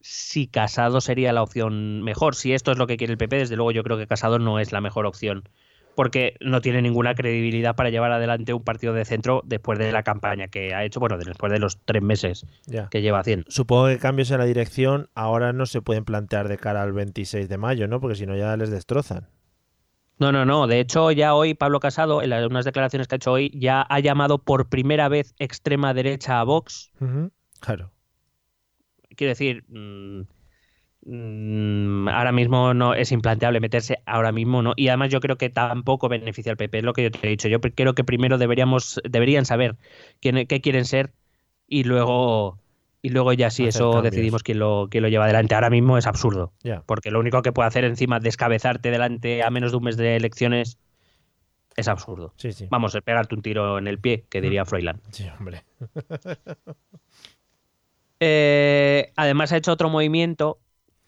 si 0.00 0.46
Casado 0.46 1.00
sería 1.00 1.32
la 1.32 1.42
opción 1.42 2.02
mejor. 2.02 2.34
Si 2.34 2.52
esto 2.54 2.72
es 2.72 2.78
lo 2.78 2.86
que 2.86 2.96
quiere 2.96 3.12
el 3.12 3.18
PP, 3.18 3.36
desde 3.36 3.56
luego 3.56 3.70
yo 3.72 3.82
creo 3.82 3.98
que 3.98 4.06
Casado 4.06 4.38
no 4.38 4.58
es 4.58 4.72
la 4.72 4.80
mejor 4.80 5.06
opción 5.06 5.48
porque 5.96 6.36
no 6.40 6.60
tiene 6.60 6.80
ninguna 6.82 7.14
credibilidad 7.14 7.74
para 7.74 7.90
llevar 7.90 8.12
adelante 8.12 8.54
un 8.54 8.62
partido 8.62 8.94
de 8.94 9.04
centro 9.04 9.42
después 9.44 9.78
de 9.78 9.90
la 9.92 10.02
campaña 10.04 10.46
que 10.48 10.72
ha 10.72 10.84
hecho, 10.84 11.00
bueno, 11.00 11.18
después 11.18 11.52
de 11.52 11.58
los 11.58 11.78
tres 11.84 12.00
meses 12.02 12.46
Ya. 12.66 12.88
que 12.88 13.02
lleva 13.02 13.18
haciendo. 13.18 13.44
Supongo 13.50 13.88
que 13.88 13.98
cambios 13.98 14.30
en 14.30 14.38
la 14.38 14.44
dirección 14.46 15.10
ahora 15.14 15.52
no 15.52 15.66
se 15.66 15.82
pueden 15.82 16.04
plantear 16.04 16.48
de 16.48 16.56
cara 16.58 16.82
al 16.82 16.92
26 16.92 17.48
de 17.48 17.58
mayo, 17.58 17.88
¿no? 17.88 18.00
Porque 18.00 18.14
si 18.14 18.24
no 18.24 18.36
ya 18.36 18.56
les 18.56 18.70
destrozan. 18.70 19.28
No, 20.18 20.32
no, 20.32 20.44
no. 20.44 20.66
De 20.68 20.80
hecho, 20.80 21.10
ya 21.10 21.34
hoy 21.34 21.54
Pablo 21.54 21.80
Casado, 21.80 22.22
en 22.22 22.30
las- 22.30 22.46
unas 22.46 22.64
declaraciones 22.64 23.08
que 23.08 23.14
ha 23.14 23.16
hecho 23.16 23.32
hoy, 23.32 23.50
ya 23.58 23.82
ha 23.82 24.00
llamado 24.00 24.38
por 24.38 24.68
primera 24.68 25.08
vez 25.08 25.34
extrema 25.38 25.92
derecha 25.92 26.40
a 26.40 26.44
Vox. 26.44 26.92
Claro. 27.60 27.90
Quiero 29.20 29.32
decir, 29.32 29.64
mm, 29.68 30.22
mm, 31.04 32.08
ahora 32.08 32.32
mismo 32.32 32.72
no 32.72 32.94
es 32.94 33.12
implanteable 33.12 33.60
meterse, 33.60 33.98
ahora 34.06 34.32
mismo 34.32 34.62
no. 34.62 34.72
Y 34.76 34.88
además 34.88 35.10
yo 35.10 35.20
creo 35.20 35.36
que 35.36 35.50
tampoco 35.50 36.08
beneficia 36.08 36.50
al 36.50 36.56
PP, 36.56 36.78
es 36.78 36.84
lo 36.84 36.94
que 36.94 37.02
yo 37.02 37.10
te 37.10 37.26
he 37.26 37.28
dicho. 37.28 37.46
Yo 37.46 37.60
creo 37.60 37.94
que 37.94 38.02
primero 38.02 38.38
deberíamos, 38.38 38.98
deberían 39.06 39.44
saber 39.44 39.76
quién, 40.22 40.46
qué 40.46 40.62
quieren 40.62 40.86
ser 40.86 41.12
y 41.66 41.84
luego, 41.84 42.60
y 43.02 43.10
luego 43.10 43.34
ya 43.34 43.50
si 43.50 43.66
eso 43.66 43.92
cambios. 43.92 44.10
decidimos 44.14 44.42
quién 44.42 44.58
lo, 44.58 44.88
quién 44.90 45.02
lo 45.02 45.10
lleva 45.10 45.24
adelante. 45.24 45.54
Ahora 45.54 45.68
mismo 45.68 45.98
es 45.98 46.06
absurdo. 46.06 46.54
Ya. 46.62 46.82
Porque 46.86 47.10
lo 47.10 47.20
único 47.20 47.42
que 47.42 47.52
puede 47.52 47.68
hacer 47.68 47.84
encima 47.84 48.16
es 48.16 48.22
descabezarte 48.22 48.90
delante 48.90 49.42
a 49.42 49.50
menos 49.50 49.72
de 49.72 49.76
un 49.76 49.84
mes 49.84 49.98
de 49.98 50.16
elecciones 50.16 50.78
es 51.76 51.88
absurdo. 51.88 52.32
Sí, 52.36 52.52
sí. 52.52 52.68
Vamos, 52.70 52.96
pegarte 53.04 53.34
un 53.34 53.42
tiro 53.42 53.76
en 53.76 53.86
el 53.86 53.98
pie, 53.98 54.24
que 54.30 54.40
diría 54.40 54.64
Froilán. 54.64 55.02
Sí, 55.10 55.26
hombre. 55.38 55.62
Eh, 58.20 59.12
además 59.16 59.52
ha 59.52 59.56
hecho 59.56 59.72
otro 59.72 59.88
movimiento, 59.88 60.60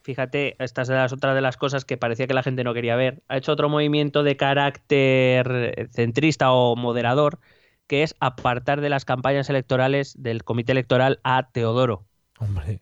fíjate, 0.02 0.56
esta 0.58 0.82
es 0.82 0.88
de 0.88 0.94
las 0.94 1.12
otras 1.12 1.34
de 1.34 1.42
las 1.42 1.56
cosas 1.56 1.84
que 1.84 1.98
parecía 1.98 2.26
que 2.26 2.34
la 2.34 2.42
gente 2.42 2.64
no 2.64 2.74
quería 2.74 2.96
ver, 2.96 3.22
ha 3.28 3.36
hecho 3.36 3.52
otro 3.52 3.68
movimiento 3.68 4.22
de 4.22 4.36
carácter 4.36 5.88
centrista 5.92 6.52
o 6.52 6.74
moderador, 6.74 7.38
que 7.86 8.02
es 8.02 8.14
apartar 8.20 8.80
de 8.80 8.88
las 8.88 9.04
campañas 9.04 9.50
electorales 9.50 10.14
del 10.18 10.44
comité 10.44 10.72
electoral 10.72 11.20
a 11.22 11.50
Teodoro. 11.52 12.06
Hombre. 12.38 12.80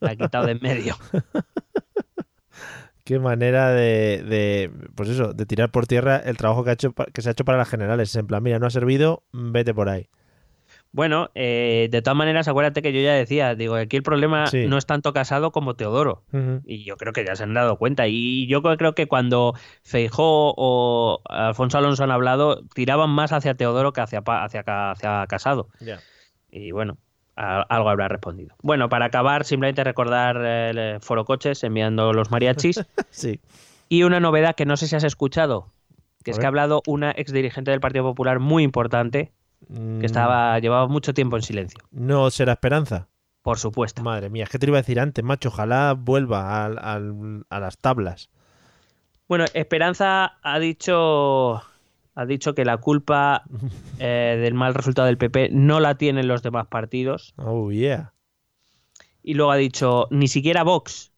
La 0.00 0.12
ha 0.12 0.16
quitado 0.16 0.46
de 0.46 0.52
en 0.52 0.60
medio. 0.62 0.96
Qué 3.04 3.18
manera 3.18 3.70
de, 3.70 4.22
de, 4.22 4.70
pues 4.94 5.08
eso, 5.08 5.32
de 5.32 5.44
tirar 5.44 5.72
por 5.72 5.88
tierra 5.88 6.18
el 6.18 6.36
trabajo 6.36 6.62
que, 6.62 6.70
ha 6.70 6.74
hecho, 6.74 6.92
que 6.92 7.20
se 7.20 7.28
ha 7.28 7.32
hecho 7.32 7.44
para 7.44 7.58
las 7.58 7.68
generales. 7.68 8.14
En 8.14 8.28
plan, 8.28 8.42
mira, 8.42 8.60
no 8.60 8.66
ha 8.66 8.70
servido, 8.70 9.24
vete 9.32 9.74
por 9.74 9.88
ahí. 9.88 10.08
Bueno, 10.94 11.30
eh, 11.34 11.88
de 11.90 12.02
todas 12.02 12.16
maneras, 12.16 12.48
acuérdate 12.48 12.82
que 12.82 12.92
yo 12.92 13.00
ya 13.00 13.14
decía, 13.14 13.54
digo, 13.54 13.76
aquí 13.76 13.96
el 13.96 14.02
problema 14.02 14.46
Sí. 14.46 14.66
no 14.66 14.76
es 14.76 14.84
tanto 14.84 15.14
Casado 15.14 15.50
como 15.50 15.74
Teodoro. 15.74 16.22
Y 16.66 16.84
yo 16.84 16.98
creo 16.98 17.14
que 17.14 17.24
ya 17.24 17.34
se 17.34 17.44
han 17.44 17.54
dado 17.54 17.76
cuenta. 17.78 18.08
Y 18.08 18.46
yo 18.46 18.60
creo 18.62 18.94
que 18.94 19.06
cuando 19.06 19.54
Feijó 19.82 20.52
o 20.56 21.22
Alfonso 21.28 21.78
Alonso 21.78 22.04
han 22.04 22.10
hablado, 22.10 22.62
tiraban 22.74 23.08
más 23.10 23.32
hacia 23.32 23.54
Teodoro 23.54 23.92
que 23.94 24.02
hacia, 24.02 24.22
hacia, 24.26 24.90
hacia 24.90 25.26
Casado. 25.28 25.68
Ya. 25.80 25.98
Y 26.50 26.72
bueno, 26.72 26.98
a- 27.36 27.62
algo 27.62 27.88
habrá 27.88 28.08
respondido. 28.08 28.54
Bueno, 28.62 28.90
para 28.90 29.06
acabar, 29.06 29.44
simplemente 29.44 29.84
recordar 29.84 30.36
el 30.44 31.00
Foro 31.00 31.24
Coches 31.24 31.64
enviando 31.64 32.12
los 32.12 32.30
mariachis. 32.30 32.84
Sí. 33.10 33.40
y 33.88 34.02
una 34.02 34.20
novedad 34.20 34.54
que 34.56 34.66
no 34.66 34.76
sé 34.76 34.88
si 34.88 34.96
has 34.96 35.04
escuchado, 35.04 35.68
que 36.24 36.30
es 36.32 36.38
que 36.38 36.44
ha 36.44 36.48
hablado 36.48 36.82
una 36.86 37.12
ex 37.16 37.32
dirigente 37.32 37.70
del 37.70 37.80
Partido 37.80 38.04
Popular 38.04 38.38
muy 38.40 38.62
importante, 38.62 39.32
Mm, 39.68 40.00
que 40.00 40.06
estaba 40.06 40.58
llevaba 40.58 40.88
mucho 40.88 41.14
tiempo 41.14 41.36
en 41.36 41.42
silencio. 41.42 41.78
No 41.90 42.30
será 42.30 42.52
esperanza. 42.52 43.08
Por 43.42 43.58
supuesto. 43.58 44.02
Madre 44.02 44.30
mía, 44.30 44.44
es 44.44 44.50
que 44.50 44.58
te 44.58 44.66
iba 44.66 44.78
a 44.78 44.82
decir 44.82 45.00
antes, 45.00 45.24
macho. 45.24 45.48
Ojalá 45.48 45.94
vuelva 45.98 46.64
al- 46.64 47.44
a 47.48 47.60
las 47.60 47.78
tablas. 47.78 48.30
Bueno, 49.28 49.46
Esperanza 49.54 50.34
ha 50.42 50.58
dicho 50.58 51.62
ha 52.14 52.26
dicho 52.26 52.54
que 52.54 52.64
la 52.66 52.76
culpa 52.76 53.42
eh, 53.98 54.38
del 54.40 54.54
mal 54.54 54.74
resultado 54.74 55.06
del 55.06 55.16
PP 55.18 55.48
no 55.52 55.80
la 55.80 55.96
tienen 55.96 56.28
los 56.28 56.42
demás 56.42 56.66
partidos 56.66 57.32
Oh, 57.38 57.70
yeah. 57.72 58.12
y 59.22 59.34
luego 59.34 59.50
ha 59.52 59.56
dicho 59.56 60.06
ni 60.10 60.28
siquiera 60.28 60.62
Vox. 60.62 61.12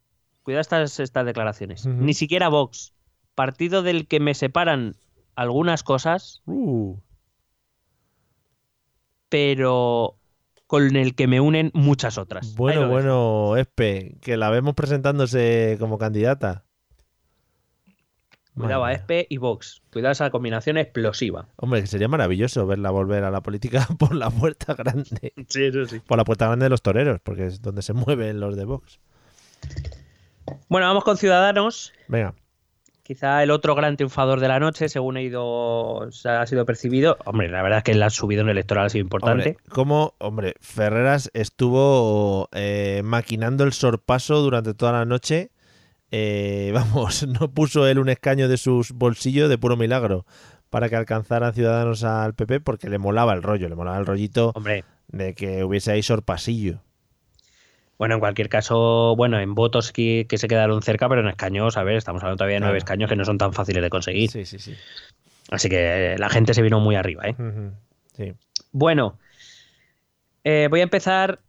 Cuidado 0.44 0.60
estas 0.60 1.00
estas 1.00 1.26
declaraciones. 1.26 1.84
Ni 1.86 2.14
siquiera 2.14 2.48
Vox, 2.48 2.94
partido 3.34 3.82
del 3.82 4.06
que 4.06 4.20
me 4.20 4.34
separan 4.34 4.94
algunas 5.34 5.82
cosas, 5.82 6.42
Uh, 6.46 6.96
pero 9.34 10.16
con 10.68 10.94
el 10.94 11.16
que 11.16 11.26
me 11.26 11.40
unen 11.40 11.72
muchas 11.74 12.18
otras. 12.18 12.54
Bueno, 12.54 12.88
bueno, 12.88 13.56
Espe, 13.56 14.16
que 14.22 14.36
la 14.36 14.48
vemos 14.48 14.74
presentándose 14.74 15.76
como 15.80 15.98
candidata. 15.98 16.62
Cuidado 18.56 18.84
a 18.84 18.92
ESPE 18.92 19.26
y 19.28 19.38
Vox. 19.38 19.82
Cuidado 19.92 20.10
a 20.10 20.12
esa 20.12 20.30
combinación 20.30 20.78
explosiva. 20.78 21.48
Hombre, 21.56 21.80
que 21.80 21.88
sería 21.88 22.06
maravilloso 22.06 22.64
verla 22.64 22.92
volver 22.92 23.24
a 23.24 23.32
la 23.32 23.40
política 23.40 23.88
por 23.98 24.14
la 24.14 24.30
puerta 24.30 24.74
grande. 24.74 25.32
Sí, 25.48 25.64
eso 25.64 25.84
sí. 25.86 25.98
Por 25.98 26.16
la 26.16 26.24
puerta 26.24 26.46
grande 26.46 26.66
de 26.66 26.70
los 26.70 26.82
toreros, 26.82 27.18
porque 27.20 27.46
es 27.46 27.60
donde 27.60 27.82
se 27.82 27.92
mueven 27.92 28.38
los 28.38 28.54
de 28.54 28.64
Vox. 28.66 29.00
Bueno, 30.68 30.86
vamos 30.86 31.02
con 31.02 31.16
Ciudadanos. 31.16 31.92
Venga. 32.06 32.36
Quizá 33.04 33.42
el 33.42 33.50
otro 33.50 33.74
gran 33.74 33.98
triunfador 33.98 34.40
de 34.40 34.48
la 34.48 34.58
noche, 34.58 34.88
según 34.88 35.18
he 35.18 35.24
ido, 35.24 36.08
se 36.10 36.30
ha 36.30 36.46
sido 36.46 36.64
percibido. 36.64 37.18
Hombre, 37.26 37.50
la 37.50 37.62
verdad 37.62 37.78
es 37.80 37.84
que 37.84 37.92
el 37.92 38.10
subidón 38.10 38.48
electoral 38.48 38.86
ha 38.86 38.88
sido 38.88 39.02
importante. 39.02 39.50
Hombre, 39.50 39.56
¿cómo? 39.68 40.14
Hombre, 40.16 40.54
Ferreras 40.60 41.30
estuvo 41.34 42.48
eh, 42.52 43.02
maquinando 43.04 43.64
el 43.64 43.74
sorpaso 43.74 44.40
durante 44.40 44.72
toda 44.72 44.92
la 44.92 45.04
noche. 45.04 45.50
Eh, 46.12 46.70
vamos, 46.74 47.26
no 47.28 47.52
puso 47.52 47.86
él 47.86 47.98
un 47.98 48.08
escaño 48.08 48.48
de 48.48 48.56
sus 48.56 48.92
bolsillos 48.92 49.50
de 49.50 49.58
puro 49.58 49.76
milagro 49.76 50.24
para 50.70 50.88
que 50.88 50.96
alcanzaran 50.96 51.52
ciudadanos 51.52 52.04
al 52.04 52.32
PP 52.32 52.60
porque 52.60 52.88
le 52.88 52.96
molaba 52.96 53.34
el 53.34 53.42
rollo, 53.42 53.68
le 53.68 53.74
molaba 53.74 53.98
el 53.98 54.06
rollito 54.06 54.52
Hombre, 54.54 54.82
de 55.08 55.34
que 55.34 55.62
hubiese 55.62 55.92
ahí 55.92 56.02
sorpasillo. 56.02 56.80
Bueno, 57.98 58.14
en 58.14 58.20
cualquier 58.20 58.48
caso, 58.48 59.14
bueno, 59.16 59.38
en 59.38 59.54
votos 59.54 59.92
que, 59.92 60.26
que 60.28 60.38
se 60.38 60.48
quedaron 60.48 60.82
cerca, 60.82 61.08
pero 61.08 61.20
en 61.20 61.28
escaños, 61.28 61.76
a 61.76 61.82
ver, 61.84 61.96
estamos 61.96 62.22
hablando 62.22 62.38
todavía 62.38 62.56
de 62.56 62.60
nueve 62.60 62.78
Claro. 62.78 62.84
escaños 62.84 63.08
que 63.10 63.16
no 63.16 63.24
son 63.24 63.38
tan 63.38 63.52
fáciles 63.52 63.82
de 63.82 63.90
conseguir. 63.90 64.30
Sí, 64.30 64.44
sí, 64.44 64.58
sí. 64.58 64.74
Así 65.50 65.68
que 65.68 66.14
eh, 66.14 66.18
la 66.18 66.28
gente 66.30 66.54
se 66.54 66.62
vino 66.62 66.80
muy 66.80 66.96
arriba, 66.96 67.24
¿eh? 67.28 67.34
Sí. 68.16 68.32
Bueno, 68.72 69.18
eh, 70.42 70.68
voy 70.70 70.80
a 70.80 70.84
empezar 70.84 71.40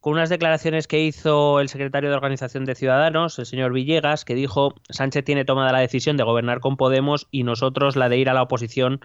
con 0.00 0.14
unas 0.14 0.30
declaraciones 0.30 0.86
que 0.86 1.00
hizo 1.00 1.60
el 1.60 1.68
secretario 1.68 2.08
de 2.08 2.16
Organización 2.16 2.64
de 2.64 2.74
Ciudadanos, 2.74 3.38
el 3.38 3.44
señor 3.46 3.72
Villegas, 3.72 4.24
que 4.24 4.34
dijo, 4.34 4.74
Sánchez 4.88 5.24
tiene 5.24 5.44
tomada 5.44 5.72
la 5.72 5.80
decisión 5.80 6.16
de 6.16 6.24
gobernar 6.24 6.60
con 6.60 6.76
Podemos 6.78 7.28
y 7.30 7.42
nosotros 7.42 7.96
la 7.96 8.08
de 8.08 8.16
ir 8.16 8.30
a 8.30 8.34
la 8.34 8.42
oposición 8.42 9.00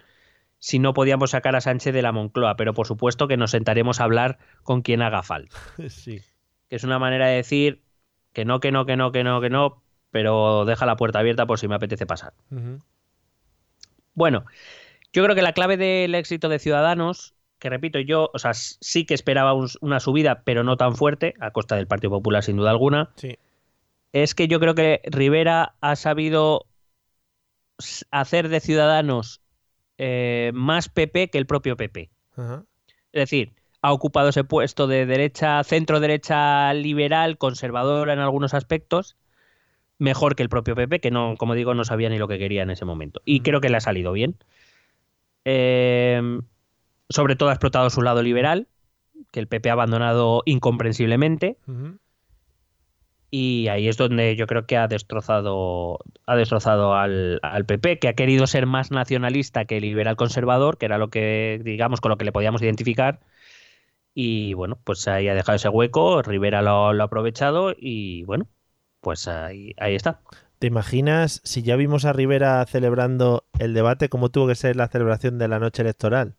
si 0.58 0.78
no 0.78 0.94
podíamos 0.94 1.32
sacar 1.32 1.54
a 1.54 1.60
Sánchez 1.60 1.92
de 1.92 2.00
la 2.00 2.12
Moncloa, 2.12 2.56
pero 2.56 2.72
por 2.72 2.86
supuesto 2.86 3.28
que 3.28 3.36
nos 3.36 3.50
sentaremos 3.50 4.00
a 4.00 4.04
hablar 4.04 4.38
con 4.62 4.80
quien 4.80 5.02
haga 5.02 5.22
falta. 5.22 5.54
Sí. 5.88 6.22
Que 6.68 6.76
es 6.76 6.84
una 6.84 6.98
manera 6.98 7.26
de 7.28 7.36
decir 7.36 7.82
que 8.32 8.44
no, 8.44 8.60
que 8.60 8.72
no, 8.72 8.86
que 8.86 8.96
no, 8.96 9.12
que 9.12 9.24
no, 9.24 9.40
que 9.40 9.50
no, 9.50 9.82
pero 10.10 10.64
deja 10.64 10.86
la 10.86 10.96
puerta 10.96 11.18
abierta 11.20 11.46
por 11.46 11.58
si 11.58 11.68
me 11.68 11.74
apetece 11.74 12.06
pasar. 12.06 12.32
Bueno, 14.14 14.44
yo 15.12 15.22
creo 15.22 15.34
que 15.34 15.42
la 15.42 15.52
clave 15.52 15.76
del 15.76 16.14
éxito 16.14 16.48
de 16.48 16.58
Ciudadanos, 16.58 17.34
que 17.58 17.70
repito, 17.70 17.98
yo, 18.00 18.30
o 18.34 18.38
sea, 18.38 18.52
sí 18.54 19.04
que 19.06 19.14
esperaba 19.14 19.52
un- 19.54 19.68
una 19.80 20.00
subida, 20.00 20.42
pero 20.44 20.64
no 20.64 20.76
tan 20.76 20.94
fuerte, 20.96 21.34
a 21.40 21.50
costa 21.50 21.76
del 21.76 21.86
Partido 21.86 22.10
Popular 22.10 22.42
sin 22.42 22.56
duda 22.56 22.70
alguna, 22.70 23.10
Sí. 23.16 23.38
es 24.12 24.34
que 24.34 24.48
yo 24.48 24.60
creo 24.60 24.74
que 24.74 25.00
Rivera 25.04 25.74
ha 25.80 25.96
sabido 25.96 26.66
hacer 28.10 28.48
de 28.48 28.60
Ciudadanos 28.60 29.40
eh, 29.98 30.50
más 30.54 30.88
PP 30.90 31.30
que 31.30 31.38
el 31.38 31.46
propio 31.46 31.76
PP. 31.76 32.10
Es 33.12 33.20
decir, 33.20 33.52
ha 33.86 33.92
ocupado 33.92 34.30
ese 34.30 34.42
puesto 34.42 34.88
de 34.88 35.06
derecha, 35.06 35.62
centro 35.62 36.00
derecha 36.00 36.74
liberal, 36.74 37.38
conservadora 37.38 38.14
en 38.14 38.18
algunos 38.18 38.52
aspectos, 38.52 39.16
mejor 39.98 40.34
que 40.34 40.42
el 40.42 40.48
propio 40.48 40.74
PP, 40.74 40.98
que 40.98 41.12
no, 41.12 41.36
como 41.38 41.54
digo, 41.54 41.72
no 41.72 41.84
sabía 41.84 42.08
ni 42.08 42.18
lo 42.18 42.26
que 42.26 42.36
quería 42.36 42.64
en 42.64 42.70
ese 42.70 42.84
momento. 42.84 43.22
Y 43.24 43.40
creo 43.40 43.60
que 43.60 43.68
le 43.68 43.76
ha 43.76 43.80
salido 43.80 44.10
bien. 44.10 44.34
Eh, 45.44 46.20
sobre 47.08 47.36
todo 47.36 47.50
ha 47.50 47.52
explotado 47.52 47.88
su 47.88 48.02
lado 48.02 48.24
liberal, 48.24 48.66
que 49.30 49.38
el 49.38 49.46
PP 49.46 49.70
ha 49.70 49.74
abandonado 49.74 50.42
incomprensiblemente. 50.46 51.56
Y 53.30 53.68
ahí 53.68 53.86
es 53.86 53.96
donde 53.96 54.34
yo 54.34 54.48
creo 54.48 54.66
que 54.66 54.78
ha 54.78 54.88
destrozado, 54.88 56.00
ha 56.26 56.34
destrozado 56.34 56.96
al, 56.96 57.38
al 57.42 57.66
PP, 57.66 58.00
que 58.00 58.08
ha 58.08 58.14
querido 58.14 58.48
ser 58.48 58.66
más 58.66 58.90
nacionalista 58.90 59.64
que 59.64 59.80
liberal 59.80 60.16
conservador, 60.16 60.76
que 60.76 60.86
era 60.86 60.98
lo 60.98 61.08
que, 61.08 61.60
digamos, 61.62 62.00
con 62.00 62.10
lo 62.10 62.16
que 62.16 62.24
le 62.24 62.32
podíamos 62.32 62.62
identificar. 62.62 63.20
Y 64.18 64.54
bueno, 64.54 64.78
pues 64.82 65.06
ahí 65.08 65.28
ha 65.28 65.34
dejado 65.34 65.56
ese 65.56 65.68
hueco, 65.68 66.22
Rivera 66.22 66.62
lo, 66.62 66.94
lo 66.94 67.02
ha 67.02 67.06
aprovechado 67.06 67.74
y 67.76 68.24
bueno, 68.24 68.48
pues 69.02 69.28
ahí, 69.28 69.74
ahí 69.76 69.94
está. 69.94 70.22
¿Te 70.58 70.66
imaginas 70.66 71.42
si 71.44 71.62
ya 71.62 71.76
vimos 71.76 72.06
a 72.06 72.14
Rivera 72.14 72.64
celebrando 72.64 73.44
el 73.58 73.74
debate, 73.74 74.08
cómo 74.08 74.30
tuvo 74.30 74.46
que 74.48 74.54
ser 74.54 74.74
la 74.74 74.88
celebración 74.88 75.36
de 75.36 75.48
la 75.48 75.58
noche 75.58 75.82
electoral? 75.82 76.34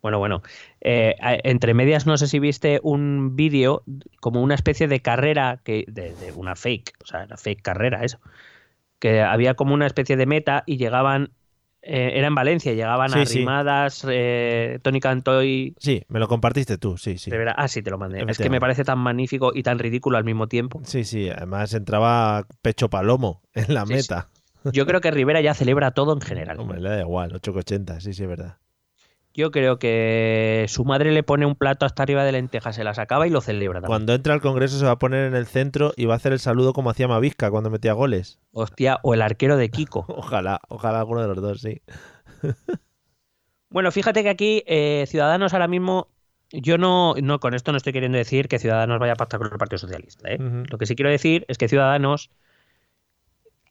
Bueno, 0.00 0.18
bueno. 0.18 0.40
Eh, 0.80 1.16
entre 1.44 1.74
medias, 1.74 2.06
no 2.06 2.16
sé 2.16 2.28
si 2.28 2.38
viste 2.38 2.80
un 2.82 3.36
vídeo 3.36 3.82
como 4.20 4.40
una 4.40 4.54
especie 4.54 4.88
de 4.88 5.02
carrera 5.02 5.60
que 5.64 5.84
de, 5.88 6.14
de 6.14 6.32
una 6.32 6.56
fake, 6.56 6.94
o 7.02 7.06
sea, 7.06 7.24
una 7.24 7.36
fake 7.36 7.60
carrera, 7.60 8.04
eso. 8.04 8.20
Que 8.98 9.20
había 9.20 9.52
como 9.52 9.74
una 9.74 9.86
especie 9.86 10.16
de 10.16 10.24
meta 10.24 10.62
y 10.64 10.78
llegaban, 10.78 11.32
eh, 11.86 12.18
era 12.18 12.26
en 12.26 12.34
Valencia, 12.34 12.72
llegaban 12.72 13.10
Sí, 13.10 13.14
sí. 13.26 13.38
Arrimadas, 13.38 14.06
eh, 14.10 14.78
Tony 14.82 15.00
Cantoy. 15.00 15.74
Sí, 15.78 16.02
me 16.08 16.18
lo 16.18 16.28
compartiste 16.28 16.78
tú, 16.78 16.96
sí, 16.96 17.18
sí. 17.18 17.30
Rivera. 17.30 17.54
Ah, 17.56 17.68
sí, 17.68 17.82
te 17.82 17.90
lo 17.90 17.98
mandé. 17.98 18.24
Es 18.28 18.38
que 18.38 18.50
me 18.50 18.60
parece 18.60 18.84
tan 18.84 18.98
magnífico 18.98 19.52
y 19.54 19.62
tan 19.62 19.78
ridículo 19.78 20.18
al 20.18 20.24
mismo 20.24 20.48
tiempo. 20.48 20.80
Sí, 20.84 21.04
sí, 21.04 21.30
además 21.30 21.72
entraba 21.74 22.46
pecho 22.62 22.90
palomo 22.90 23.42
en 23.54 23.72
la 23.74 23.86
Sí, 23.86 23.94
meta. 23.94 24.28
Yo 24.72 24.84
creo 24.84 25.00
que 25.00 25.10
Rivera 25.12 25.40
ya 25.40 25.54
celebra 25.54 25.92
todo 25.92 26.12
en 26.12 26.20
general. 26.20 26.58
Hombre, 26.58 26.80
le 26.80 26.88
da 26.88 27.00
igual, 27.00 27.32
8,80, 27.32 28.00
sí, 28.00 28.12
sí, 28.12 28.22
es 28.24 28.28
verdad. 28.28 28.56
Yo 29.36 29.50
creo 29.50 29.78
que 29.78 30.64
su 30.66 30.86
madre 30.86 31.12
le 31.12 31.22
pone 31.22 31.44
un 31.44 31.56
plato 31.56 31.84
hasta 31.84 32.02
arriba 32.02 32.24
de 32.24 32.32
lentejas, 32.32 32.74
se 32.74 32.84
las 32.84 32.98
acaba 32.98 33.26
y 33.26 33.30
lo 33.30 33.42
celebra 33.42 33.80
también. 33.80 33.88
Cuando 33.88 34.14
entra 34.14 34.32
al 34.32 34.40
Congreso 34.40 34.78
se 34.78 34.86
va 34.86 34.92
a 34.92 34.98
poner 34.98 35.26
en 35.26 35.34
el 35.34 35.46
centro 35.46 35.92
y 35.94 36.06
va 36.06 36.14
a 36.14 36.16
hacer 36.16 36.32
el 36.32 36.38
saludo 36.38 36.72
como 36.72 36.88
hacía 36.88 37.06
Mavisca 37.06 37.50
cuando 37.50 37.68
metía 37.68 37.92
goles. 37.92 38.40
Hostia, 38.52 38.98
o 39.02 39.12
el 39.12 39.20
arquero 39.20 39.58
de 39.58 39.68
Kiko. 39.68 40.06
Ojalá, 40.08 40.60
ojalá 40.68 41.00
alguno 41.00 41.20
de 41.20 41.28
los 41.28 41.42
dos, 41.42 41.60
sí. 41.60 41.82
Bueno, 43.68 43.90
fíjate 43.92 44.22
que 44.22 44.30
aquí 44.30 44.62
eh, 44.66 45.04
Ciudadanos 45.06 45.52
ahora 45.52 45.68
mismo, 45.68 46.08
yo 46.50 46.78
no, 46.78 47.14
no, 47.20 47.40
con 47.40 47.52
esto 47.52 47.72
no 47.72 47.76
estoy 47.76 47.92
queriendo 47.92 48.16
decir 48.16 48.48
que 48.48 48.58
Ciudadanos 48.58 48.98
vaya 48.98 49.12
a 49.12 49.16
pactar 49.16 49.38
con 49.38 49.52
el 49.52 49.58
Partido 49.58 49.78
Socialista. 49.78 50.30
¿eh? 50.30 50.38
Lo 50.38 50.78
que 50.78 50.86
sí 50.86 50.94
quiero 50.94 51.10
decir 51.10 51.44
es 51.48 51.58
que 51.58 51.68
Ciudadanos, 51.68 52.30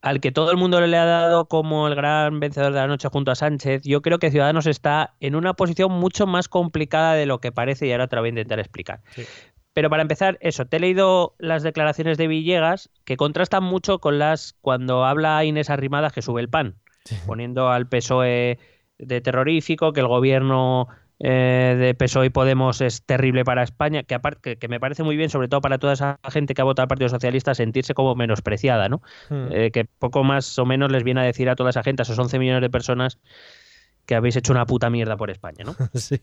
al 0.05 0.19
que 0.19 0.31
todo 0.31 0.51
el 0.51 0.57
mundo 0.57 0.79
le 0.79 0.97
ha 0.97 1.05
dado 1.05 1.47
como 1.47 1.87
el 1.87 1.95
gran 1.95 2.39
vencedor 2.39 2.71
de 2.71 2.79
la 2.79 2.85
noche 2.85 3.09
junto 3.11 3.31
a 3.31 3.35
Sánchez, 3.35 3.81
yo 3.83 4.03
creo 4.03 4.19
que 4.19 4.29
Ciudadanos 4.29 4.67
está 4.67 5.15
en 5.19 5.35
una 5.35 5.55
posición 5.55 5.91
mucho 5.91 6.27
más 6.27 6.47
complicada 6.47 7.15
de 7.15 7.25
lo 7.25 7.39
que 7.39 7.51
parece 7.51 7.87
y 7.87 7.91
ahora 7.91 8.05
te 8.05 8.15
lo 8.15 8.21
voy 8.21 8.27
a 8.27 8.29
intentar 8.29 8.59
explicar. 8.59 9.01
Sí. 9.15 9.23
Pero 9.73 9.89
para 9.89 10.03
empezar, 10.03 10.37
eso, 10.41 10.65
te 10.65 10.77
he 10.77 10.79
leído 10.79 11.33
las 11.39 11.63
declaraciones 11.63 12.19
de 12.19 12.27
Villegas 12.27 12.91
que 13.03 13.17
contrastan 13.17 13.63
mucho 13.63 13.97
con 13.97 14.19
las 14.19 14.55
cuando 14.61 15.05
habla 15.05 15.43
Inés 15.43 15.71
Arrimadas 15.71 16.13
que 16.13 16.21
sube 16.21 16.39
el 16.39 16.49
pan 16.49 16.75
poniendo 17.25 17.69
al 17.69 17.87
PSOE 17.87 18.59
de 18.99 19.21
terrorífico, 19.21 19.91
que 19.91 20.01
el 20.01 20.07
gobierno 20.07 20.87
eh, 21.19 21.75
de 21.79 21.93
PSOE 21.95 22.25
y 22.27 22.29
Podemos 22.29 22.81
es 22.81 23.03
terrible 23.03 23.43
para 23.45 23.63
España, 23.63 24.03
que 24.03 24.15
aparte 24.15 24.57
que, 24.57 24.67
me 24.67 24.79
parece 24.79 25.03
muy 25.03 25.15
bien, 25.15 25.29
sobre 25.29 25.47
todo 25.47 25.61
para 25.61 25.77
toda 25.77 25.93
esa 25.93 26.19
gente 26.29 26.53
que 26.53 26.61
ha 26.61 26.65
votado 26.65 26.83
al 26.83 26.87
Partido 26.89 27.09
Socialista, 27.09 27.55
sentirse 27.55 27.93
como 27.93 28.15
menospreciada, 28.15 28.89
¿no? 28.89 29.01
Hmm. 29.29 29.47
Eh, 29.51 29.71
que 29.71 29.85
poco 29.85 30.23
más 30.23 30.57
o 30.59 30.65
menos 30.65 30.91
les 30.91 31.03
viene 31.03 31.21
a 31.21 31.23
decir 31.23 31.49
a 31.49 31.55
toda 31.55 31.69
esa 31.69 31.83
gente, 31.83 32.01
a 32.01 32.03
esos 32.03 32.19
11 32.19 32.37
millones 32.39 32.61
de 32.61 32.69
personas, 32.69 33.19
que 34.05 34.15
habéis 34.15 34.35
hecho 34.35 34.51
una 34.51 34.65
puta 34.65 34.89
mierda 34.89 35.17
por 35.17 35.31
España, 35.31 35.63
¿no? 35.65 35.75
sí. 35.93 36.19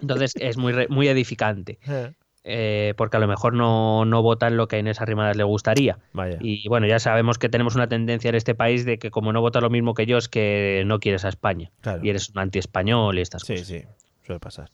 Entonces 0.00 0.32
es 0.36 0.56
muy, 0.56 0.72
re- 0.72 0.88
muy 0.88 1.08
edificante, 1.08 1.78
Eh, 1.88 2.12
eh, 2.44 2.94
porque 2.96 3.18
a 3.18 3.20
lo 3.20 3.28
mejor 3.28 3.54
no, 3.54 4.04
no 4.04 4.20
votan 4.22 4.56
lo 4.56 4.66
que 4.66 4.74
a 4.76 4.78
Inés 4.80 5.00
Arrimadas 5.00 5.36
le 5.36 5.44
gustaría. 5.44 5.98
Vaya. 6.12 6.38
Y 6.40 6.66
bueno, 6.68 6.86
ya 6.88 6.98
sabemos 6.98 7.38
que 7.38 7.48
tenemos 7.48 7.76
una 7.76 7.88
tendencia 7.88 8.30
en 8.30 8.34
este 8.34 8.54
país 8.56 8.84
de 8.84 8.98
que 8.98 9.10
como 9.12 9.32
no 9.32 9.40
votas 9.40 9.62
lo 9.62 9.70
mismo 9.70 9.94
que 9.94 10.06
yo 10.06 10.16
es 10.16 10.28
que 10.28 10.82
no 10.86 10.98
quieres 10.98 11.24
a 11.24 11.28
España. 11.28 11.70
Claro. 11.82 12.00
Y 12.04 12.10
eres 12.10 12.30
un 12.30 12.38
anti-español 12.38 13.16
y 13.18 13.20
estas 13.20 13.42
Sí, 13.42 13.52
cosas. 13.54 13.66
sí, 13.68 13.82
suele 14.22 14.40
pasar. 14.40 14.70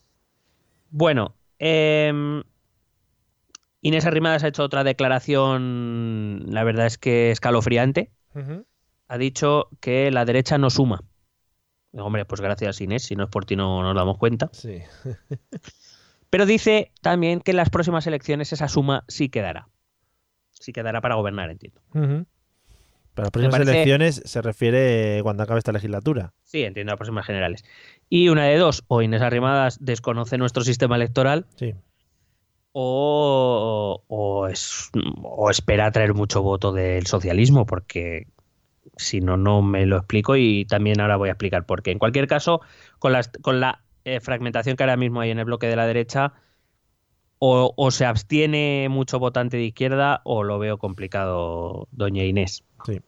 Bueno, 0.91 1.35
eh, 1.59 2.43
Inés 3.81 4.07
Arrimadas 4.07 4.43
ha 4.45 4.49
hecho 4.49 4.65
otra 4.65 4.85
declaración, 4.85 6.47
la 6.49 6.65
verdad 6.65 6.87
es 6.87 6.99
que 6.99 7.31
escalofriante. 7.31 8.11
Ha 9.09 9.19
dicho 9.19 9.69
que 9.81 10.11
la 10.11 10.25
derecha 10.25 10.59
no 10.59 10.71
suma. 10.71 11.03
Hombre, 11.93 12.25
pues 12.25 12.41
gracias 12.41 12.81
Inés, 12.81 13.05
si 13.05 13.17
no 13.17 13.25
es 13.25 13.31
por 13.31 13.45
ti 13.47 13.57
no 13.57 13.83
nos 13.83 13.95
damos 13.95 14.19
cuenta. 14.19 14.51
Sí. 14.53 14.83
Pero 16.31 16.45
dice 16.45 16.93
también 17.01 17.41
que 17.41 17.53
en 17.53 17.57
las 17.57 17.71
próximas 17.71 18.07
elecciones 18.07 18.53
esa 18.53 18.69
suma 18.69 19.05
sí 19.09 19.29
quedará. 19.29 19.69
Sí 20.51 20.73
quedará 20.73 21.01
para 21.01 21.15
gobernar, 21.15 21.51
entiendo. 21.51 21.81
Ujú. 21.95 22.27
Para 23.19 23.27
las 23.27 23.33
próximas 23.33 23.59
parece- 23.59 23.73
elecciones 23.73 24.23
se 24.25 24.43
refiere 24.43 25.21
cuando 25.25 25.43
acabe 25.43 25.59
esta 25.59 25.73
legislatura. 25.73 26.33
Sí, 26.45 26.63
entiendo, 26.63 26.93
las 26.93 26.99
próximas 26.99 27.27
generales. 27.27 27.65
Y 28.09 28.29
una 28.29 28.45
de 28.45 28.57
dos, 28.59 28.85
o 28.87 29.03
Inés 29.03 29.23
Arrimadas 29.23 29.79
desconoce 29.85 30.39
nuestro 30.39 30.63
sistema 30.63 30.95
electoral 30.95 31.47
Sí. 31.57 31.75
o, 32.73 34.05
o, 34.07 34.47
es, 34.47 34.91
o 35.23 35.51
espera 35.51 35.91
traer 35.91 36.15
mucho 36.15 36.43
voto 36.43 36.73
del 36.73 37.07
socialismo, 37.07 37.67
porque 37.67 38.29
si 38.97 39.21
no, 39.21 39.37
no 39.37 39.63
me 39.63 39.85
lo 39.85 39.97
explico 39.97 40.37
y 40.37 40.65
también 40.67 41.01
ahora 41.01 41.17
voy 41.17 41.29
a 41.29 41.33
explicar 41.33 41.67
por 41.67 41.83
qué. 41.83 41.91
En 41.91 41.99
cualquier 41.99 42.29
caso, 42.29 42.61
con, 43.01 43.13
las, 43.13 43.31
con 43.43 43.59
la 43.59 43.83
eh, 44.05 44.21
fragmentación 44.21 44.77
que 44.77 44.85
ahora 44.85 44.97
mismo 44.97 45.21
hay 45.21 45.31
en 45.31 45.41
el 45.41 45.45
bloque 45.45 45.67
de 45.67 45.75
la 45.77 45.87
derecha, 45.87 46.35
o, 47.41 47.73
o 47.77 47.91
se 47.91 48.05
abstiene 48.05 48.89
mucho 48.91 49.19
votante 49.19 49.57
de 49.57 49.65
izquierda 49.65 50.21
o 50.25 50.43
lo 50.43 50.59
veo 50.59 50.79
complicado, 50.79 51.89
doña 51.93 52.25
Inés. 52.25 52.65
Sí. 52.85 53.01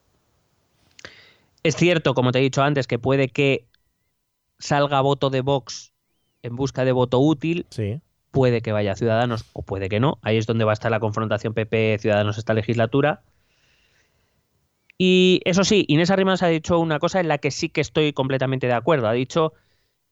Es 1.63 1.77
cierto, 1.77 2.15
como 2.15 2.33
te 2.33 2.39
he 2.39 2.43
dicho 2.43 2.63
antes, 2.63 2.87
que 2.87 2.99
puede 2.99 3.29
que 3.29 3.67
salga 4.59 5.01
voto 5.01 5.31
de 5.31 5.41
Vox 5.41 5.93
en 6.43 6.57
busca 6.57 6.85
de 6.85 6.93
voto 6.93 7.19
útil. 7.19 7.67
Sí. 7.71 8.01
Puede 8.31 8.63
que 8.63 8.73
vaya 8.73 8.93
a 8.93 8.97
Ciudadanos 8.97 9.45
o 9.53 9.63
puede 9.63 9.89
que 9.89 10.01
no. 10.01 10.19
Ahí 10.23 10.37
es 10.37 10.47
donde 10.47 10.65
va 10.65 10.73
a 10.73 10.75
estar 10.75 10.91
la 10.91 11.01
confrontación 11.01 11.53
PP-Ciudadanos 11.53 12.39
esta 12.39 12.55
legislatura. 12.55 13.23
Y 14.97 15.41
eso 15.45 15.65
sí, 15.65 15.85
Inés 15.89 16.11
Arrimadas 16.11 16.43
ha 16.43 16.49
dicho 16.49 16.79
una 16.79 16.99
cosa 16.99 17.21
en 17.21 17.29
la 17.29 17.39
que 17.39 17.51
sí 17.51 17.71
que 17.71 17.81
estoy 17.81 18.13
completamente 18.13 18.67
de 18.67 18.75
acuerdo. 18.75 19.09
Ha 19.09 19.13
dicho 19.13 19.55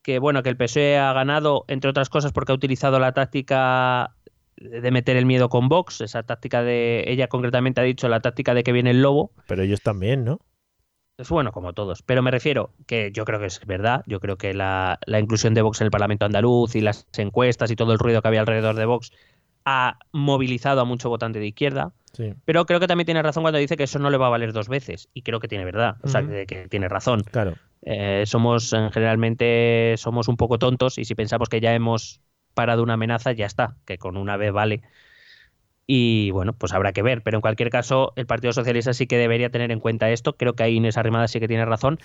que 0.02 0.18
bueno, 0.18 0.42
que 0.42 0.48
el 0.48 0.56
PSOE 0.56 0.96
ha 0.96 1.12
ganado, 1.12 1.64
entre 1.68 1.90
otras 1.90 2.08
cosas, 2.08 2.32
porque 2.32 2.52
ha 2.52 2.54
utilizado 2.54 2.98
la 2.98 3.12
táctica 3.12 4.14
de 4.56 4.90
meter 4.90 5.16
el 5.16 5.26
miedo 5.26 5.48
con 5.48 5.68
Vox, 5.68 6.00
esa 6.00 6.22
táctica 6.22 6.62
de, 6.62 7.04
ella 7.06 7.28
concretamente 7.28 7.80
ha 7.80 7.84
dicho 7.84 8.08
la 8.08 8.20
táctica 8.20 8.54
de 8.54 8.64
que 8.64 8.72
viene 8.72 8.90
el 8.90 9.02
lobo. 9.02 9.30
Pero 9.46 9.62
ellos 9.62 9.82
también, 9.82 10.24
¿no? 10.24 10.40
Es 11.18 11.28
bueno, 11.30 11.50
como 11.50 11.72
todos. 11.72 12.02
Pero 12.02 12.22
me 12.22 12.30
refiero 12.30 12.70
que 12.86 13.10
yo 13.12 13.24
creo 13.24 13.40
que 13.40 13.46
es 13.46 13.60
verdad. 13.66 14.04
Yo 14.06 14.20
creo 14.20 14.38
que 14.38 14.54
la, 14.54 15.00
la, 15.04 15.18
inclusión 15.18 15.52
de 15.52 15.62
Vox 15.62 15.80
en 15.80 15.86
el 15.86 15.90
Parlamento 15.90 16.24
andaluz 16.24 16.76
y 16.76 16.80
las 16.80 17.08
encuestas 17.16 17.72
y 17.72 17.76
todo 17.76 17.92
el 17.92 17.98
ruido 17.98 18.22
que 18.22 18.28
había 18.28 18.40
alrededor 18.40 18.76
de 18.76 18.86
Vox 18.86 19.10
ha 19.64 19.98
movilizado 20.12 20.80
a 20.80 20.84
mucho 20.84 21.08
votante 21.08 21.40
de 21.40 21.48
izquierda. 21.48 21.92
Sí. 22.12 22.34
Pero 22.44 22.66
creo 22.66 22.78
que 22.78 22.86
también 22.86 23.06
tiene 23.06 23.20
razón 23.20 23.42
cuando 23.42 23.58
dice 23.58 23.76
que 23.76 23.82
eso 23.82 23.98
no 23.98 24.10
le 24.10 24.16
va 24.16 24.28
a 24.28 24.30
valer 24.30 24.52
dos 24.52 24.68
veces. 24.68 25.08
Y 25.12 25.22
creo 25.22 25.40
que 25.40 25.48
tiene 25.48 25.64
verdad. 25.64 25.96
O 26.02 26.08
sea, 26.08 26.24
que, 26.24 26.46
que 26.46 26.68
tiene 26.68 26.88
razón. 26.88 27.24
Claro. 27.24 27.54
Eh, 27.82 28.22
somos, 28.24 28.70
generalmente, 28.70 29.94
somos 29.98 30.28
un 30.28 30.36
poco 30.36 30.58
tontos 30.60 30.98
y 30.98 31.04
si 31.04 31.16
pensamos 31.16 31.48
que 31.48 31.60
ya 31.60 31.74
hemos 31.74 32.20
parado 32.54 32.84
una 32.84 32.94
amenaza, 32.94 33.32
ya 33.32 33.46
está. 33.46 33.76
Que 33.84 33.98
con 33.98 34.16
una 34.16 34.36
vez 34.36 34.52
vale. 34.52 34.82
Y 35.90 36.30
bueno, 36.32 36.52
pues 36.52 36.74
habrá 36.74 36.92
que 36.92 37.00
ver. 37.00 37.22
Pero 37.22 37.38
en 37.38 37.40
cualquier 37.40 37.70
caso, 37.70 38.12
el 38.14 38.26
Partido 38.26 38.52
Socialista 38.52 38.92
sí 38.92 39.06
que 39.06 39.16
debería 39.16 39.48
tener 39.48 39.72
en 39.72 39.80
cuenta 39.80 40.10
esto. 40.10 40.36
Creo 40.36 40.52
que 40.52 40.62
ahí 40.62 40.76
Inés 40.76 40.98
Arrimadas 40.98 41.30
sí 41.30 41.40
que 41.40 41.48
tiene 41.48 41.64
razón. 41.64 41.98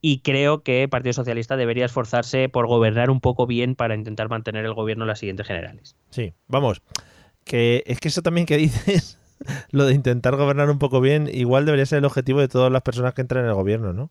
Y 0.00 0.20
creo 0.20 0.64
que 0.64 0.82
el 0.82 0.88
Partido 0.88 1.12
Socialista 1.12 1.56
debería 1.56 1.84
esforzarse 1.84 2.48
por 2.48 2.66
gobernar 2.66 3.10
un 3.10 3.20
poco 3.20 3.46
bien 3.46 3.76
para 3.76 3.94
intentar 3.94 4.28
mantener 4.28 4.64
el 4.64 4.74
gobierno 4.74 5.04
en 5.04 5.08
las 5.08 5.20
siguientes 5.20 5.46
generales. 5.46 5.96
Sí, 6.10 6.34
vamos. 6.48 6.82
Que 7.44 7.84
es 7.86 8.00
que 8.00 8.08
eso 8.08 8.22
también 8.22 8.44
que 8.44 8.56
dices, 8.56 9.20
lo 9.70 9.86
de 9.86 9.94
intentar 9.94 10.34
gobernar 10.34 10.68
un 10.68 10.80
poco 10.80 11.00
bien, 11.00 11.30
igual 11.32 11.64
debería 11.64 11.86
ser 11.86 11.98
el 11.98 12.06
objetivo 12.06 12.40
de 12.40 12.48
todas 12.48 12.72
las 12.72 12.82
personas 12.82 13.14
que 13.14 13.20
entran 13.20 13.44
en 13.44 13.50
el 13.50 13.54
gobierno, 13.54 13.92
¿no? 13.92 14.10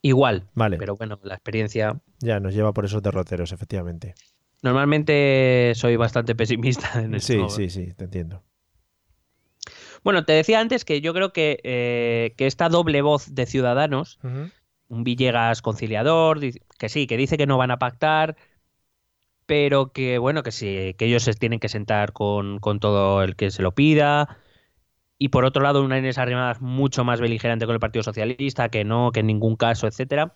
Igual. 0.00 0.44
Vale. 0.54 0.78
Pero 0.78 0.96
bueno, 0.96 1.18
la 1.22 1.34
experiencia. 1.34 2.00
Ya 2.20 2.40
nos 2.40 2.54
lleva 2.54 2.72
por 2.72 2.86
esos 2.86 3.02
derroteros, 3.02 3.52
efectivamente. 3.52 4.14
Normalmente 4.64 5.72
soy 5.74 5.96
bastante 5.96 6.34
pesimista 6.34 7.02
en 7.02 7.14
esto. 7.14 7.50
Sí, 7.50 7.68
sí, 7.68 7.86
sí, 7.86 7.92
te 7.92 8.04
entiendo. 8.04 8.42
Bueno, 10.02 10.24
te 10.24 10.32
decía 10.32 10.58
antes 10.58 10.86
que 10.86 11.02
yo 11.02 11.12
creo 11.12 11.34
que, 11.34 11.60
eh, 11.64 12.32
que 12.38 12.46
esta 12.46 12.70
doble 12.70 13.02
voz 13.02 13.34
de 13.34 13.44
ciudadanos, 13.44 14.18
un 14.88 15.04
Villegas 15.04 15.60
conciliador, 15.60 16.40
que 16.78 16.88
sí, 16.88 17.06
que 17.06 17.18
dice 17.18 17.36
que 17.36 17.46
no 17.46 17.58
van 17.58 17.72
a 17.72 17.78
pactar, 17.78 18.36
pero 19.44 19.92
que 19.92 20.16
bueno, 20.16 20.42
que 20.42 20.50
sí, 20.50 20.94
que 20.96 21.04
ellos 21.04 21.24
se 21.24 21.34
tienen 21.34 21.60
que 21.60 21.68
sentar 21.68 22.14
con, 22.14 22.58
con 22.58 22.80
todo 22.80 23.22
el 23.22 23.36
que 23.36 23.50
se 23.50 23.60
lo 23.60 23.72
pida. 23.74 24.38
Y 25.18 25.28
por 25.28 25.44
otro 25.44 25.62
lado, 25.62 25.84
una 25.84 25.98
Inés 25.98 26.16
Arrimadas 26.16 26.62
mucho 26.62 27.04
más 27.04 27.20
beligerante 27.20 27.66
con 27.66 27.74
el 27.74 27.80
Partido 27.80 28.02
Socialista, 28.02 28.70
que 28.70 28.84
no, 28.84 29.12
que 29.12 29.20
en 29.20 29.26
ningún 29.26 29.56
caso, 29.56 29.86
etcétera. 29.86 30.32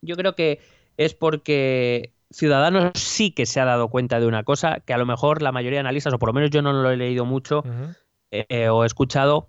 Yo 0.00 0.14
creo 0.14 0.36
que 0.36 0.60
es 0.96 1.14
porque 1.14 2.12
Ciudadanos 2.30 2.92
sí 2.94 3.30
que 3.30 3.46
se 3.46 3.60
ha 3.60 3.64
dado 3.64 3.88
cuenta 3.88 4.20
de 4.20 4.26
una 4.26 4.42
cosa 4.42 4.80
que 4.80 4.92
a 4.92 4.98
lo 4.98 5.06
mejor 5.06 5.42
la 5.42 5.52
mayoría 5.52 5.78
de 5.78 5.80
analistas, 5.80 6.12
o 6.12 6.18
por 6.18 6.28
lo 6.28 6.32
menos 6.32 6.50
yo 6.50 6.62
no 6.62 6.72
lo 6.72 6.90
he 6.90 6.96
leído 6.96 7.24
mucho, 7.24 7.62
eh, 8.30 8.68
o 8.68 8.82
he 8.82 8.86
escuchado, 8.86 9.48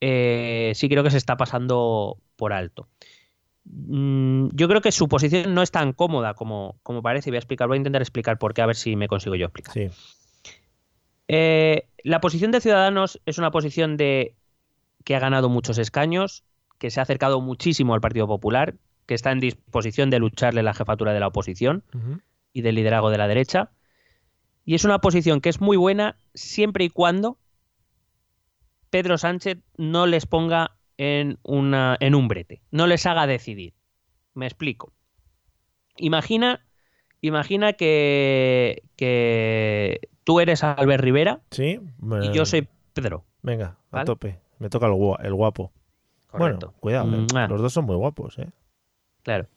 eh, 0.00 0.72
sí 0.74 0.88
creo 0.88 1.02
que 1.04 1.10
se 1.10 1.18
está 1.18 1.36
pasando 1.36 2.18
por 2.36 2.52
alto. 2.52 2.88
Mm, 3.64 4.48
yo 4.52 4.68
creo 4.68 4.80
que 4.80 4.92
su 4.92 5.08
posición 5.08 5.54
no 5.54 5.62
es 5.62 5.70
tan 5.70 5.92
cómoda 5.92 6.34
como, 6.34 6.78
como 6.82 7.02
parece. 7.02 7.28
y 7.28 7.32
Voy 7.32 7.36
a 7.36 7.40
explicar, 7.40 7.68
voy 7.68 7.76
a 7.76 7.78
intentar 7.78 8.02
explicar 8.02 8.38
por 8.38 8.54
qué, 8.54 8.62
a 8.62 8.66
ver 8.66 8.76
si 8.76 8.96
me 8.96 9.08
consigo 9.08 9.36
yo 9.36 9.46
explicar. 9.46 9.74
Sí. 9.74 9.88
Eh, 11.28 11.86
la 12.02 12.20
posición 12.20 12.50
de 12.50 12.60
Ciudadanos 12.60 13.20
es 13.26 13.38
una 13.38 13.50
posición 13.50 13.96
de 13.96 14.34
que 15.04 15.14
ha 15.14 15.20
ganado 15.20 15.48
muchos 15.48 15.78
escaños, 15.78 16.44
que 16.78 16.90
se 16.90 16.98
ha 17.00 17.04
acercado 17.04 17.40
muchísimo 17.40 17.94
al 17.94 18.00
Partido 18.00 18.26
Popular, 18.26 18.74
que 19.10 19.14
está 19.14 19.32
en 19.32 19.40
disposición 19.40 20.08
de 20.08 20.20
lucharle 20.20 20.62
la 20.62 20.72
jefatura 20.72 21.12
de 21.12 21.18
la 21.18 21.26
oposición 21.26 21.82
y 22.52 22.62
del 22.62 22.76
liderazgo 22.76 23.10
de 23.10 23.18
la 23.18 23.26
derecha. 23.26 23.72
Y 24.64 24.76
es 24.76 24.84
una 24.84 25.00
posición 25.00 25.40
que 25.40 25.48
es 25.48 25.60
muy 25.60 25.76
buena 25.76 26.14
siempre 26.32 26.84
y 26.84 26.90
cuando 26.90 27.36
Pedro 28.88 29.18
Sánchez 29.18 29.58
no 29.76 30.06
les 30.06 30.26
ponga 30.26 30.76
en, 30.96 31.38
una, 31.42 31.96
en 31.98 32.14
un 32.14 32.28
brete, 32.28 32.62
no 32.70 32.86
les 32.86 33.04
haga 33.04 33.26
decidir. 33.26 33.74
Me 34.34 34.46
explico. 34.46 34.92
Imagina, 35.96 36.64
imagina 37.20 37.72
que, 37.72 38.84
que 38.94 40.08
tú 40.22 40.38
eres 40.38 40.62
Albert 40.62 41.02
Rivera 41.02 41.40
Sí. 41.50 41.80
y 42.22 42.30
yo 42.32 42.46
soy 42.46 42.68
Pedro. 42.92 43.24
Venga, 43.42 43.76
a 43.90 44.04
tope. 44.04 44.38
Me 44.60 44.68
toca 44.70 44.86
el, 44.86 44.92
gua- 44.92 45.18
el 45.24 45.34
guapo. 45.34 45.72
Correcto. 46.28 46.74
Bueno, 46.80 46.80
cuidado, 47.08 47.42
eh, 47.44 47.48
los 47.48 47.60
dos 47.60 47.72
son 47.72 47.86
muy 47.86 47.96
guapos, 47.96 48.38
¿eh? 48.38 48.46
Claro. 49.30 49.48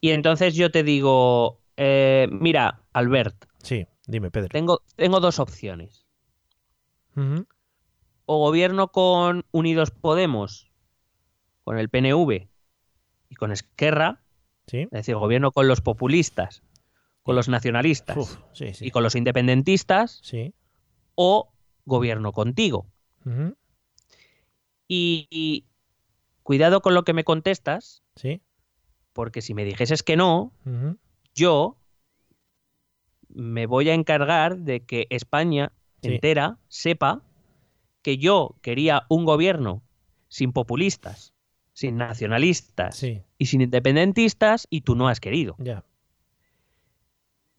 Y 0.00 0.10
entonces 0.12 0.54
yo 0.54 0.70
te 0.70 0.82
digo, 0.82 1.60
eh, 1.76 2.26
mira, 2.30 2.80
Albert, 2.94 3.44
Sí, 3.62 3.86
dime, 4.06 4.30
Pedro. 4.30 4.48
tengo, 4.48 4.80
tengo 4.96 5.20
dos 5.20 5.38
opciones. 5.38 6.06
O 8.26 8.38
gobierno 8.38 8.88
con 8.88 9.44
Unidos 9.52 9.90
Podemos, 9.90 10.70
con 11.64 11.78
el 11.78 11.90
PNV 11.90 12.48
y 13.28 13.34
con 13.34 13.52
Esquerra, 13.52 14.22
Sí. 14.66 14.80
es 14.84 14.90
decir, 14.90 15.16
gobierno 15.16 15.52
con 15.52 15.68
los 15.68 15.82
populistas, 15.82 16.62
con 17.22 17.36
los 17.36 17.50
nacionalistas 17.50 18.16
Uf, 18.16 18.38
sí, 18.54 18.72
sí. 18.72 18.86
y 18.86 18.90
con 18.90 19.02
los 19.02 19.14
independentistas, 19.16 20.20
Sí. 20.22 20.54
o 21.14 21.52
gobierno 21.84 22.32
contigo. 22.32 22.86
Y, 24.88 25.26
y 25.30 25.66
cuidado 26.42 26.80
con 26.80 26.94
lo 26.94 27.04
que 27.04 27.12
me 27.12 27.24
contestas, 27.24 28.02
Sí. 28.16 28.40
Porque 29.14 29.40
si 29.40 29.54
me 29.54 29.64
dijeses 29.64 30.02
que 30.02 30.16
no, 30.16 30.52
yo 31.34 31.78
me 33.28 33.64
voy 33.66 33.88
a 33.88 33.94
encargar 33.94 34.58
de 34.58 34.84
que 34.84 35.06
España 35.08 35.72
Sí. 36.02 36.12
entera 36.14 36.58
sepa 36.68 37.22
que 38.02 38.18
yo 38.18 38.56
quería 38.60 39.04
un 39.08 39.24
gobierno 39.24 39.82
sin 40.28 40.52
populistas, 40.52 41.32
sin 41.72 41.96
nacionalistas 41.96 42.96
Sí, 42.96 43.22
y 43.38 43.46
sin 43.46 43.62
independentistas 43.62 44.66
y 44.68 44.82
tú 44.82 44.94
no 44.96 45.08
has 45.08 45.20
querido. 45.20 45.54
ya. 45.58 45.84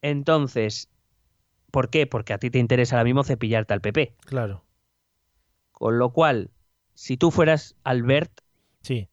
Entonces, 0.01 0.89
¿por 1.71 1.89
qué? 1.89 2.05
Porque 2.05 2.33
a 2.33 2.37
ti 2.37 2.51
te 2.51 2.59
interesa 2.59 2.95
ahora 2.97 3.05
mismo 3.05 3.23
cepillarte 3.23 3.73
al 3.73 3.81
PP. 3.81 4.15
Claro. 4.25 4.63
Con 5.71 5.97
lo 5.97 6.11
cual, 6.13 6.51
si 6.93 7.17
tú 7.17 7.31
fueras 7.31 7.75
Albert 7.83 8.41
Sí. 8.81 9.09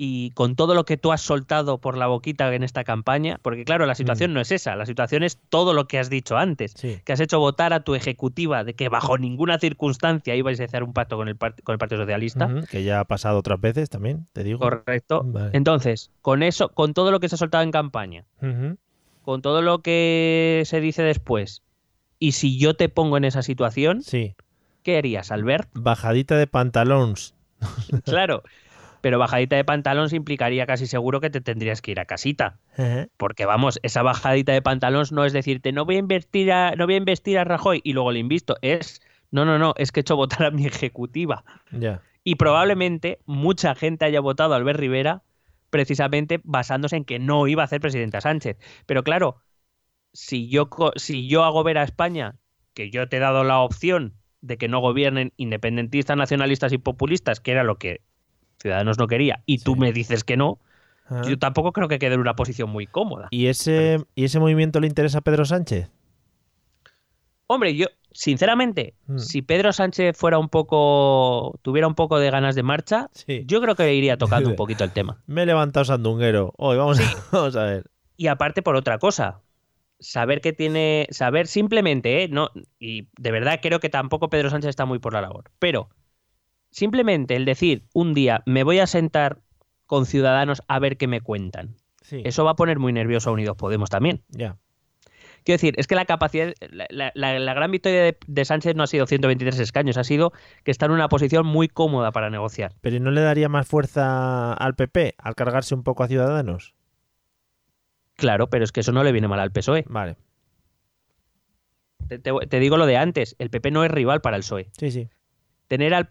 Y 0.00 0.30
con 0.30 0.54
todo 0.54 0.76
lo 0.76 0.84
que 0.84 0.96
tú 0.96 1.10
has 1.10 1.20
soltado 1.20 1.78
por 1.78 1.96
la 1.96 2.06
boquita 2.06 2.54
en 2.54 2.62
esta 2.62 2.84
campaña, 2.84 3.40
porque 3.42 3.64
claro, 3.64 3.84
la 3.84 3.96
situación 3.96 4.30
Mm. 4.30 4.34
no 4.34 4.40
es 4.40 4.52
esa, 4.52 4.76
la 4.76 4.86
situación 4.86 5.24
es 5.24 5.40
todo 5.48 5.74
lo 5.74 5.88
que 5.88 5.98
has 5.98 6.08
dicho 6.08 6.36
antes, 6.36 6.72
Sí. 6.76 7.00
que 7.04 7.12
has 7.12 7.18
hecho 7.18 7.40
votar 7.40 7.72
a 7.72 7.80
tu 7.82 7.96
ejecutiva 7.96 8.62
de 8.62 8.74
que 8.74 8.88
bajo 8.88 9.18
ninguna 9.18 9.58
circunstancia 9.58 10.36
ibais 10.36 10.60
a 10.60 10.64
hacer 10.64 10.84
un 10.84 10.92
pacto 10.92 11.16
con 11.16 11.26
el, 11.26 11.36
part- 11.36 11.60
con 11.64 11.72
el 11.72 11.78
Partido 11.80 12.00
Socialista. 12.02 12.48
Que 12.70 12.84
ya 12.84 13.00
ha 13.00 13.04
pasado 13.06 13.38
otras 13.38 13.60
veces 13.60 13.90
también, 13.90 14.28
te 14.32 14.44
digo. 14.44 14.60
Correcto. 14.60 15.22
Vale. 15.24 15.50
Entonces, 15.52 16.12
con 16.22 16.44
eso, 16.44 16.68
con 16.68 16.94
todo 16.94 17.10
lo 17.10 17.18
que 17.18 17.28
se 17.28 17.34
ha 17.34 17.38
soltado 17.38 17.64
en 17.64 17.72
campaña, 17.72 18.24
con 19.22 19.42
todo 19.42 19.62
lo 19.62 19.80
que 19.82 20.62
se 20.64 20.80
dice 20.80 21.02
después, 21.02 21.62
y 22.20 22.32
si 22.32 22.56
yo 22.56 22.74
te 22.74 22.88
pongo 22.88 23.16
en 23.16 23.24
esa 23.24 23.42
situación, 23.42 24.02
Sí. 24.02 24.36
¿qué 24.84 24.96
harías, 24.98 25.32
Albert? 25.32 25.68
Bajadita 25.74 26.36
de 26.36 26.46
pantalones. 26.46 27.34
Claro. 28.04 28.44
Pero 29.00 29.18
bajadita 29.18 29.56
de 29.56 29.64
pantalones 29.64 30.12
implicaría 30.12 30.66
casi 30.66 30.86
seguro 30.86 31.20
que 31.20 31.30
te 31.30 31.40
tendrías 31.40 31.82
que 31.82 31.92
ir 31.92 32.00
a 32.00 32.04
casita. 32.04 32.58
Porque 33.16 33.46
vamos, 33.46 33.78
esa 33.82 34.02
bajadita 34.02 34.52
de 34.52 34.62
pantalones 34.62 35.12
no 35.12 35.24
es 35.24 35.32
decirte 35.32 35.72
no 35.72 35.84
voy 35.84 35.96
a 35.96 35.98
invertir 35.98 36.52
a, 36.52 36.74
no 36.76 36.86
voy 36.86 36.94
a 36.94 36.98
investir 36.98 37.38
a 37.38 37.44
Rajoy 37.44 37.80
y 37.84 37.92
luego 37.92 38.12
le 38.12 38.18
invisto. 38.18 38.56
Es 38.62 39.00
no, 39.30 39.44
no, 39.44 39.58
no, 39.58 39.74
es 39.76 39.92
que 39.92 40.00
he 40.00 40.02
hecho 40.02 40.16
votar 40.16 40.44
a 40.44 40.50
mi 40.50 40.66
ejecutiva. 40.66 41.44
Y 42.24 42.34
probablemente 42.36 43.20
mucha 43.26 43.74
gente 43.74 44.04
haya 44.04 44.20
votado 44.20 44.54
a 44.54 44.56
Albert 44.56 44.80
Rivera 44.80 45.22
precisamente 45.70 46.40
basándose 46.44 46.96
en 46.96 47.04
que 47.04 47.18
no 47.18 47.46
iba 47.46 47.62
a 47.62 47.66
hacer 47.66 47.80
presidenta 47.80 48.20
Sánchez. 48.20 48.56
Pero 48.86 49.02
claro, 49.02 49.36
si 50.12 50.48
yo, 50.48 50.68
si 50.96 51.28
yo 51.28 51.44
hago 51.44 51.62
ver 51.62 51.78
a 51.78 51.84
España 51.84 52.36
que 52.74 52.90
yo 52.90 53.08
te 53.08 53.16
he 53.16 53.20
dado 53.20 53.44
la 53.44 53.60
opción 53.60 54.14
de 54.40 54.56
que 54.56 54.68
no 54.68 54.80
gobiernen 54.80 55.32
independentistas, 55.36 56.16
nacionalistas 56.16 56.72
y 56.72 56.78
populistas, 56.78 57.40
que 57.40 57.50
era 57.50 57.64
lo 57.64 57.78
que 57.78 58.02
Ciudadanos 58.60 58.98
no 58.98 59.06
quería, 59.06 59.42
y 59.46 59.58
tú 59.58 59.74
Sí. 59.74 59.80
me 59.80 59.92
dices 59.92 60.24
que 60.24 60.36
no, 60.36 60.58
yo 61.26 61.38
tampoco 61.38 61.72
creo 61.72 61.88
que 61.88 61.98
quede 61.98 62.14
en 62.14 62.20
una 62.20 62.34
posición 62.36 62.68
muy 62.70 62.86
cómoda. 62.86 63.28
¿Y 63.30 63.46
ese, 63.46 63.98
¿Y 64.14 64.24
ese 64.24 64.40
movimiento 64.40 64.78
le 64.80 64.86
interesa 64.88 65.18
a 65.18 65.20
Pedro 65.22 65.44
Sánchez? 65.44 65.90
Hombre, 67.46 67.74
yo 67.76 67.86
sinceramente, 68.12 68.94
Mm. 69.06 69.18
si 69.18 69.42
Pedro 69.42 69.72
Sánchez 69.72 70.16
fuera 70.16 70.38
un 70.38 70.48
poco, 70.48 71.58
tuviera 71.62 71.86
un 71.86 71.94
poco 71.94 72.18
de 72.18 72.30
ganas 72.30 72.54
de 72.54 72.62
marcha, 72.62 73.08
Sí. 73.12 73.44
yo 73.46 73.60
creo 73.62 73.74
que 73.74 73.94
iría 73.94 74.16
tocando 74.18 74.50
un 74.50 74.56
poquito 74.56 74.84
el 74.84 74.92
tema. 74.92 75.22
Me 75.26 75.42
he 75.42 75.46
levantado 75.46 75.84
sandunguero. 75.84 76.52
Hoy 76.58 76.76
vamos, 76.76 76.98
a, 77.00 77.02
vamos 77.32 77.56
a 77.56 77.64
ver. 77.64 77.84
Y 78.16 78.26
aparte 78.26 78.62
por 78.62 78.76
otra 78.76 78.98
cosa, 78.98 79.40
saber 80.00 80.40
que 80.40 80.52
tiene, 80.52 81.06
saber 81.10 81.46
simplemente, 81.46 82.24
¿eh? 82.24 82.28
no, 82.28 82.50
y 82.78 83.08
de 83.18 83.30
verdad 83.30 83.60
creo 83.62 83.80
que 83.80 83.88
tampoco 83.88 84.28
Pedro 84.28 84.50
Sánchez 84.50 84.68
está 84.70 84.84
muy 84.84 84.98
por 84.98 85.12
la 85.14 85.20
labor, 85.22 85.50
pero 85.58 85.88
simplemente 86.70 87.36
el 87.36 87.44
decir 87.44 87.84
un 87.94 88.14
día 88.14 88.42
me 88.46 88.62
voy 88.64 88.78
a 88.78 88.86
sentar 88.86 89.40
con 89.86 90.06
ciudadanos 90.06 90.62
a 90.68 90.78
ver 90.78 90.96
qué 90.96 91.06
me 91.06 91.20
cuentan. 91.20 91.76
Sí. 92.02 92.22
Eso 92.24 92.44
va 92.44 92.52
a 92.52 92.56
poner 92.56 92.78
muy 92.78 92.92
nervioso 92.92 93.30
a 93.30 93.32
Unidos 93.32 93.56
Podemos 93.56 93.90
también. 93.90 94.22
Ya. 94.28 94.56
Quiero 95.44 95.56
decir, 95.56 95.74
es 95.78 95.86
que 95.86 95.94
la 95.94 96.04
capacidad, 96.04 96.52
la, 96.70 97.10
la- 97.14 97.38
la- 97.38 97.54
gran 97.54 97.70
victoria 97.70 98.02
de, 98.02 98.18
de 98.26 98.44
Sánchez 98.44 98.74
no 98.76 98.82
ha 98.82 98.86
sido 98.86 99.06
123 99.06 99.58
escaños, 99.60 99.96
ha 99.96 100.04
sido 100.04 100.32
que 100.64 100.70
está 100.70 100.86
en 100.86 100.92
una 100.92 101.08
posición 101.08 101.46
muy 101.46 101.68
cómoda 101.68 102.12
para 102.12 102.28
negociar. 102.28 102.74
Pero 102.80 102.96
¿y 102.96 103.00
no 103.00 103.10
le 103.10 103.20
daría 103.22 103.48
más 103.48 103.66
fuerza 103.66 104.52
al 104.52 104.74
PP 104.74 105.14
al 105.16 105.34
cargarse 105.34 105.74
un 105.74 105.84
poco 105.84 106.02
a 106.02 106.08
Ciudadanos? 106.08 106.74
Claro, 108.16 108.50
pero 108.50 108.64
es 108.64 108.72
que 108.72 108.80
eso 108.80 108.92
no 108.92 109.04
le 109.04 109.12
viene 109.12 109.28
mal 109.28 109.40
al 109.40 109.52
PSOE. 109.52 109.84
Vale. 109.88 110.16
Te, 112.08 112.18
te- 112.18 112.32
te 112.48 112.58
digo 112.60 112.76
lo 112.76 112.86
de 112.86 112.96
antes, 112.96 113.36
el 113.38 113.50
PP 113.50 113.70
no 113.70 113.84
es 113.84 113.90
rival 113.90 114.20
para 114.20 114.36
el 114.36 114.42
PSOE. 114.42 114.70
Sí, 114.78 114.90
sí. 114.90 115.08
Tener 115.68 115.94
al, 115.94 116.08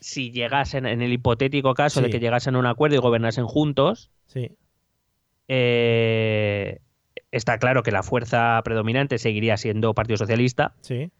si 0.00 0.30
llegasen, 0.30 0.86
en 0.86 1.00
el 1.02 1.12
hipotético 1.12 1.74
caso 1.74 2.00
de 2.02 2.10
que 2.10 2.20
llegasen 2.20 2.54
a 2.54 2.58
un 2.58 2.66
acuerdo 2.66 2.96
y 2.96 3.00
gobernasen 3.00 3.46
juntos, 3.46 4.10
Sí. 4.26 4.50
eh, 5.48 6.80
está 7.32 7.58
claro 7.58 7.82
que 7.82 7.90
la 7.90 8.02
fuerza 8.02 8.60
predominante 8.64 9.18
seguiría 9.18 9.56
siendo 9.56 9.94
Partido 9.94 10.18
Socialista. 10.18 10.74
Sí. 10.82 11.10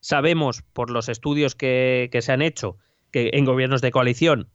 Sabemos 0.00 0.62
por 0.72 0.90
los 0.90 1.08
estudios 1.08 1.54
que, 1.54 2.08
que 2.12 2.22
se 2.22 2.32
han 2.32 2.42
hecho 2.42 2.76
que 3.10 3.30
en 3.34 3.44
gobiernos 3.44 3.82
de 3.82 3.90
coalición 3.90 4.48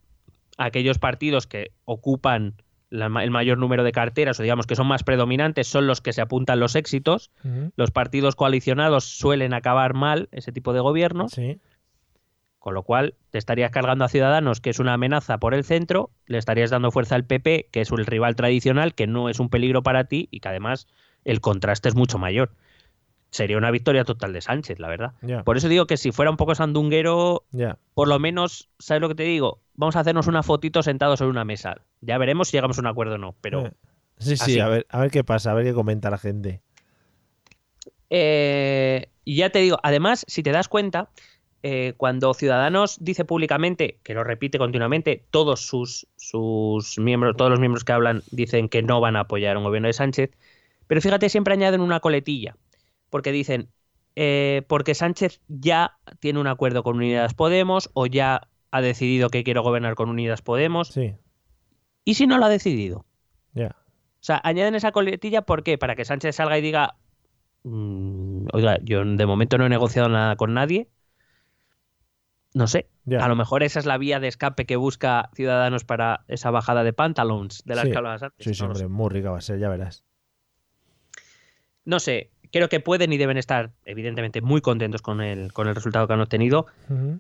aquellos 0.58 0.98
partidos 0.98 1.46
que 1.46 1.72
ocupan 1.84 2.56
la 2.96 3.06
el 3.24 3.32
mayor 3.32 3.58
número 3.58 3.84
de 3.84 3.92
carteras 3.92 4.40
o 4.40 4.44
digamos 4.44 4.66
que 4.68 4.76
son 4.76 4.88
más 4.88 5.04
predominantes 5.04 5.68
son 5.68 5.86
los 5.88 6.02
que 6.02 6.14
se 6.14 6.22
apuntan 6.22 6.60
los 6.60 6.76
éxitos. 6.76 7.32
Los 7.76 7.92
partidos 7.92 8.36
coalicionados 8.36 9.04
suelen 9.06 9.54
acabar 9.54 9.94
mal 9.94 10.30
ese 10.32 10.52
tipo 10.52 10.74
de 10.74 10.80
gobiernos, 10.80 11.32
Sí. 11.32 11.60
con 12.60 12.74
lo 12.74 12.82
cual 12.84 13.14
te 13.30 13.38
estarías 13.38 13.70
cargando 13.70 14.06
a 14.06 14.10
Ciudadanos, 14.10 14.60
que 14.60 14.72
es 14.72 14.80
una 14.80 14.94
amenaza 14.94 15.38
por 15.38 15.54
el 15.54 15.64
centro, 15.64 16.10
le 16.26 16.40
estarías 16.40 16.72
dando 16.72 16.90
fuerza 16.90 17.14
al 17.16 17.24
PP, 17.26 17.68
que 17.72 17.82
es 17.82 17.92
el 17.92 18.06
rival 18.08 18.36
tradicional, 18.36 18.96
que 18.96 19.06
no 19.06 19.30
es 19.30 19.40
un 19.40 19.50
peligro 19.50 19.84
para 19.84 20.06
ti 20.06 20.28
y 20.32 20.40
que 20.40 20.50
además 20.50 20.88
el 21.26 21.42
contraste 21.42 21.90
es 21.90 21.96
mucho 21.96 22.18
mayor. 22.18 22.52
Sería 23.36 23.58
una 23.58 23.70
victoria 23.70 24.06
total 24.06 24.32
de 24.32 24.40
Sánchez, 24.40 24.80
la 24.80 24.88
verdad. 24.88 25.12
Por 25.44 25.58
eso 25.58 25.68
digo 25.68 25.88
que 25.88 25.98
si 25.98 26.14
fuera 26.14 26.32
un 26.32 26.38
poco 26.38 26.56
sandunguero, 26.56 27.44
por 27.94 28.08
lo 28.08 28.18
menos, 28.18 28.70
¿sabes 28.80 29.02
lo 29.02 29.10
que 29.10 29.16
te 29.16 29.24
digo? 29.24 29.60
Vamos 29.74 29.98
a 29.98 30.00
hacernos 30.00 30.28
una 30.28 30.42
fotito 30.42 30.82
sentados 30.84 31.20
sobre 31.20 31.32
una 31.32 31.44
mesa. 31.44 31.82
Ya 32.00 32.18
veremos 32.18 32.48
si 32.48 32.56
llegamos 32.56 32.78
a 32.78 32.82
un 32.82 32.88
acuerdo 32.88 33.16
o 33.16 33.18
no, 33.18 33.36
pero 33.42 33.66
Eh, 33.66 33.72
Sí, 34.20 34.38
sí, 34.38 34.44
así. 34.44 34.60
a 34.62 34.70
ver, 34.70 34.88
a 34.90 35.02
ver 35.02 35.12
qué 35.12 35.26
pasa, 35.26 35.52
a 35.52 35.54
ver 35.54 35.66
qué 35.66 35.74
comenta 35.74 36.10
la 36.10 36.18
gente. 36.18 36.62
Eh, 38.10 39.08
y 39.26 39.36
ya 39.36 39.50
te 39.50 39.60
digo, 39.60 39.80
además, 39.84 40.24
si 40.30 40.42
te 40.42 40.52
das 40.52 40.70
cuenta, 40.70 41.10
eh, 41.64 41.94
cuando 41.98 42.34
Ciudadanos 42.34 42.98
dice 43.02 43.26
públicamente, 43.26 44.00
que 44.04 44.14
lo 44.14 44.24
repite 44.24 44.58
continuamente, 44.58 45.26
todos 45.32 45.60
sus, 45.66 46.08
sus 46.16 46.98
miembros, 47.00 47.36
todos 47.36 47.52
los 47.52 47.60
miembros 47.60 47.84
que 47.84 47.92
hablan 47.92 48.24
dicen 48.32 48.70
que 48.70 48.82
no 48.82 49.02
van 49.02 49.18
a 49.18 49.22
apoyar 49.22 49.58
un 49.58 49.64
gobierno 49.66 49.88
de 49.88 49.94
Sánchez, 49.94 50.32
pero 50.88 51.02
fíjate, 51.02 51.30
siempre 51.30 51.54
añaden 51.56 51.82
una 51.82 52.00
coletilla, 52.00 52.56
porque 53.16 53.32
dicen, 53.32 53.70
eh, 54.18 54.64
porque 54.68 54.94
Sánchez 54.94 55.40
ya 55.48 55.98
tiene 56.20 56.38
un 56.42 56.48
acuerdo 56.48 56.84
con 56.84 56.98
Unidas 56.98 57.34
Podemos 57.34 57.90
o 57.94 58.08
ya 58.08 58.50
ha 58.72 58.82
decidido 58.82 59.30
que 59.30 59.46
quiere 59.46 59.62
gobernar 59.62 59.96
con 59.96 60.10
Unidas 60.10 60.42
Podemos. 60.42 60.90
Sí, 60.90 61.16
¿Y 62.04 62.16
si 62.16 62.28
no 62.28 62.38
lo 62.38 62.44
ha 62.44 62.50
decidido? 62.50 63.06
ya. 63.54 63.68
O 63.68 64.20
sea, 64.26 64.42
añaden 64.44 64.76
esa 64.76 64.92
coletilla, 64.92 65.44
¿por 65.44 65.64
qué? 65.64 65.78
Para 65.78 65.96
que 65.96 66.04
Sánchez 66.04 66.36
salga 66.36 66.58
y 66.58 66.62
diga, 66.62 66.98
"Mm, 67.64 68.48
oiga, 68.52 68.80
yo 68.84 69.06
de 69.06 69.26
momento 69.26 69.58
no 69.58 69.66
he 69.66 69.70
negociado 69.70 70.10
nada 70.10 70.36
con 70.36 70.54
nadie. 70.54 70.90
No 72.54 72.68
sé. 72.68 72.90
A 73.18 73.30
lo 73.30 73.38
mejor 73.38 73.64
esa 73.64 73.80
es 73.80 73.86
la 73.86 73.98
vía 73.98 74.20
de 74.20 74.28
escape 74.28 74.66
que 74.66 74.76
busca 74.76 75.30
Ciudadanos 75.36 75.86
para 75.86 76.26
esa 76.28 76.52
bajada 76.52 76.84
de 76.84 76.92
pantalones 76.92 77.64
de 77.64 77.76
las 77.76 77.86
Sí. 77.86 77.92
que 77.92 77.98
hablabas 77.98 78.24
antes. 78.24 78.44
Sí, 78.44 78.54
sí, 78.54 78.62
no, 78.64 78.72
hombre, 78.72 78.90
muy 78.90 79.10
rica 79.10 79.32
va 79.32 79.38
a 79.38 79.42
ser, 79.42 79.58
ya 79.58 79.70
verás. 79.70 80.04
No 81.86 82.00
sé, 82.00 82.32
creo 82.56 82.70
que 82.70 82.80
pueden 82.80 83.12
y 83.12 83.18
deben 83.18 83.36
estar, 83.36 83.72
evidentemente, 83.84 84.40
muy 84.40 84.62
contentos 84.62 85.02
con 85.02 85.20
el, 85.20 85.52
con 85.52 85.68
el 85.68 85.76
resultado 85.76 86.08
que 86.08 86.14
han 86.14 86.22
obtenido, 86.22 86.68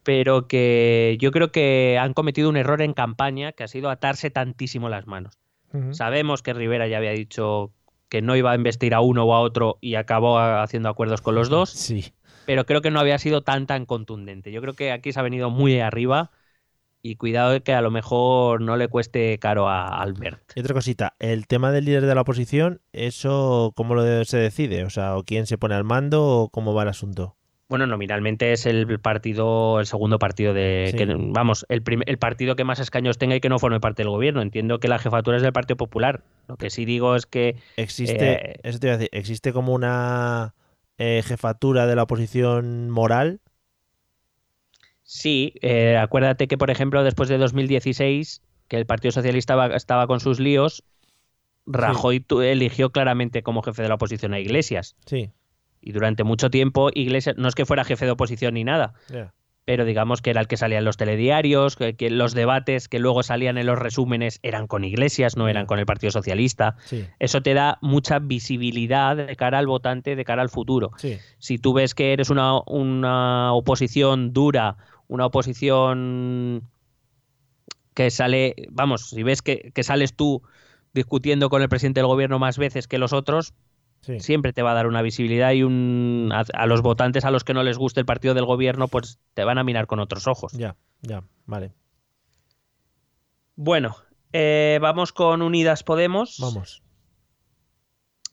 pero 0.03 0.47
que 0.47 1.17
yo 1.19 1.31
creo 1.31 1.51
que 1.51 1.97
han 1.99 2.13
cometido 2.13 2.47
un 2.49 2.55
error 2.55 2.81
en 2.81 2.93
campaña 2.93 3.51
que 3.51 3.65
ha 3.65 3.67
sido 3.67 3.89
atarse 3.89 4.29
tantísimo 4.29 4.87
las 4.87 5.07
manos. 5.07 5.37
Sabemos 5.91 6.41
que 6.41 6.53
Rivera 6.53 6.87
ya 6.87 6.95
había 6.99 7.11
dicho 7.11 7.73
que 8.07 8.21
no 8.21 8.37
iba 8.37 8.53
a 8.53 8.55
investir 8.55 8.93
a 8.93 9.01
uno 9.01 9.25
o 9.25 9.33
a 9.33 9.41
otro 9.41 9.77
y 9.81 9.95
acabó 9.95 10.39
haciendo 10.39 10.87
acuerdos 10.87 11.19
con 11.19 11.35
los 11.35 11.49
dos, 11.49 11.69
Sí. 11.69 12.13
pero 12.45 12.65
creo 12.65 12.81
que 12.81 12.89
no 12.91 13.01
había 13.01 13.17
sido 13.17 13.41
tan 13.41 13.67
tan 13.67 13.85
contundente. 13.85 14.53
Yo 14.53 14.61
creo 14.61 14.73
que 14.73 14.93
aquí 14.93 15.11
se 15.11 15.19
ha 15.19 15.23
venido 15.23 15.49
muy 15.49 15.81
arriba 15.81 16.31
y 17.07 17.15
cuidado 17.17 17.51
de 17.51 17.61
que 17.61 17.73
a 17.73 17.81
lo 17.81 17.91
mejor 17.91 18.61
no 18.61 18.77
le 18.77 18.87
cueste 18.87 19.37
caro 19.37 19.69
a 19.69 19.87
Albert. 20.01 20.41
Y 20.55 20.59
otra 20.61 20.73
cosita, 20.73 21.13
el 21.19 21.45
tema 21.45 21.71
del 21.71 21.85
líder 21.85 22.05
de 22.05 22.15
la 22.15 22.21
oposición, 22.21 22.81
¿eso 22.93 23.73
cómo 23.75 23.93
lo 23.93 24.25
se 24.25 24.37
decide? 24.37 24.85
O 24.85 24.89
sea, 24.89 25.15
¿o 25.15 25.23
quién 25.23 25.45
se 25.45 25.57
pone 25.57 25.75
al 25.75 25.83
mando 25.83 26.25
o 26.25 26.49
cómo 26.49 26.73
va 26.73 26.81
el 26.83 26.89
asunto? 26.89 27.35
Bueno, 27.67 27.87
nominalmente 27.87 28.51
es 28.53 28.65
el 28.67 28.99
partido, 28.99 29.79
el 29.79 29.85
segundo 29.87 30.19
partido 30.19 30.53
de, 30.53 30.89
Sí. 30.91 30.97
que, 30.97 31.05
vamos, 31.17 31.65
el, 31.69 31.81
prim- 31.81 32.03
el 32.05 32.17
partido 32.17 32.55
que 32.55 32.63
más 32.63 32.79
escaños 32.79 33.17
tenga 33.17 33.35
y 33.35 33.39
que 33.39 33.49
no 33.49 33.57
forme 33.59 33.79
parte 33.79 34.03
del 34.03 34.11
gobierno. 34.11 34.41
Entiendo 34.41 34.79
que 34.79 34.87
la 34.87 34.99
jefatura 34.99 35.37
es 35.37 35.43
del 35.43 35.51
Partido 35.53 35.77
Popular. 35.77 36.21
Lo 36.47 36.57
que 36.57 36.69
sí 36.69 36.85
digo 36.85 37.15
es 37.15 37.25
que 37.25 37.55
¿Existe, 37.77 38.33
Eh, 38.51 38.59
eso 38.63 38.77
te 38.79 38.87
iba 38.87 38.93
a 38.93 38.97
decir, 38.97 39.09
¿existe 39.13 39.51
como 39.51 39.73
una 39.73 40.53
eh, 40.99 41.23
jefatura 41.25 41.87
de 41.87 41.95
la 41.95 42.03
oposición 42.03 42.89
moral? 42.91 43.41
Sí, 45.05 45.53
eh, 45.61 45.97
acuérdate 45.97 46.47
que, 46.47 46.57
por 46.57 46.71
ejemplo, 46.71 47.03
después 47.03 47.29
de 47.29 47.37
2016, 47.37 48.41
que 48.67 48.77
el 48.77 48.87
Partido 48.87 49.11
Socialista 49.11 49.67
estaba 49.75 50.07
con 50.07 50.19
sus 50.19 50.39
líos, 50.39 50.83
Rajoy 51.67 52.25
eligió 52.43 52.91
claramente 52.91 53.43
como 53.43 53.61
jefe 53.61 53.83
de 53.83 53.89
la 53.89 53.95
oposición 53.95 54.33
a 54.33 54.39
Iglesias. 54.39 54.95
Sí, 55.05 55.29
Y 55.79 55.91
durante 55.91 56.23
mucho 56.23 56.49
tiempo, 56.49 56.89
Iglesias, 56.93 57.35
no 57.37 57.47
es 57.47 57.55
que 57.55 57.65
fuera 57.65 57.83
jefe 57.83 58.05
de 58.05 58.11
oposición 58.11 58.55
ni 58.55 58.63
nada, 58.63 58.93
pero 59.65 59.85
digamos 59.85 60.21
que 60.21 60.29
era 60.31 60.41
el 60.41 60.47
que 60.47 60.57
salía 60.57 60.77
en 60.79 60.85
los 60.85 60.97
telediarios, 60.97 61.75
que, 61.75 61.95
que 61.95 62.09
los 62.11 62.33
debates 62.33 62.87
que 62.87 62.99
luego 62.99 63.23
salían 63.23 63.57
en 63.57 63.65
los 63.65 63.77
resúmenes 63.77 64.39
eran 64.43 64.67
con 64.67 64.83
Iglesias, 64.83 65.37
no 65.37 65.47
eran 65.47 65.65
con 65.65 65.79
el 65.79 65.87
Partido 65.87 66.11
Socialista. 66.11 66.75
Sí, 66.85 67.05
Eso 67.19 67.41
te 67.41 67.53
da 67.55 67.79
mucha 67.81 68.19
visibilidad 68.19 69.15
de 69.15 69.35
cara 69.35 69.57
al 69.59 69.67
votante, 69.67 70.15
de 70.15 70.25
cara 70.25 70.43
al 70.43 70.49
futuro 70.49 70.91
sí. 70.97 71.17
si 71.39 71.57
tú 71.57 71.73
ves 71.73 71.95
que 71.95 72.13
eres 72.13 72.29
una, 72.29 72.59
una 72.67 73.53
oposición 73.53 74.33
dura, 74.33 74.77
una 75.07 75.25
oposición 75.25 76.69
que 77.93 78.11
sale, 78.11 78.55
vamos, 78.69 79.09
si 79.09 79.23
ves 79.23 79.41
que, 79.41 79.71
que 79.73 79.83
sales 79.83 80.15
tú 80.15 80.41
discutiendo 80.93 81.49
con 81.49 81.61
el 81.61 81.69
presidente 81.69 82.01
del 82.01 82.07
gobierno 82.07 82.39
más 82.39 82.57
veces 82.57 82.87
que 82.87 82.97
los 82.97 83.13
otros, 83.13 83.53
sí. 84.01 84.19
siempre 84.19 84.53
te 84.53 84.61
va 84.61 84.71
a 84.71 84.75
dar 84.75 84.87
una 84.87 85.01
visibilidad 85.01 85.51
y 85.51 85.63
un 85.63 86.29
a, 86.33 86.43
a 86.53 86.65
los 86.65 86.81
votantes 86.81 87.25
a 87.25 87.31
los 87.31 87.43
que 87.43 87.53
no 87.53 87.63
les 87.63 87.77
guste 87.77 87.99
el 87.99 88.05
partido 88.05 88.33
del 88.33 88.45
gobierno, 88.45 88.87
pues 88.87 89.19
te 89.33 89.43
van 89.43 89.57
a 89.57 89.63
mirar 89.63 89.87
con 89.87 89.99
otros 89.99 90.27
ojos. 90.27 90.51
Ya, 90.53 90.75
ya, 91.01 91.23
vale. 91.45 91.73
Bueno, 93.55 93.95
eh, 94.33 94.79
vamos 94.81 95.13
con 95.13 95.41
Unidas 95.41 95.83
Podemos. 95.83 96.37
Vamos. 96.39 96.83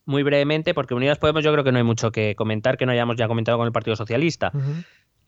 Muy 0.05 0.25
brevemente, 0.25 0.75
porque 0.75 0.95
Unidas 0.95 1.19
Podemos 1.19 1.45
yo 1.45 1.53
creo 1.53 1.63
que 1.63 1.71
no 1.71 1.79
hay 1.79 1.85
mucho 1.85 2.11
que 2.11 2.35
comentar, 2.35 2.77
que 2.77 2.87
no 2.87 2.93
hayamos 2.93 3.17
ya 3.17 3.29
comentado 3.29 3.57
con 3.57 3.69
el 3.69 3.73
Partido 3.73 3.95
Socialista. 3.95 4.51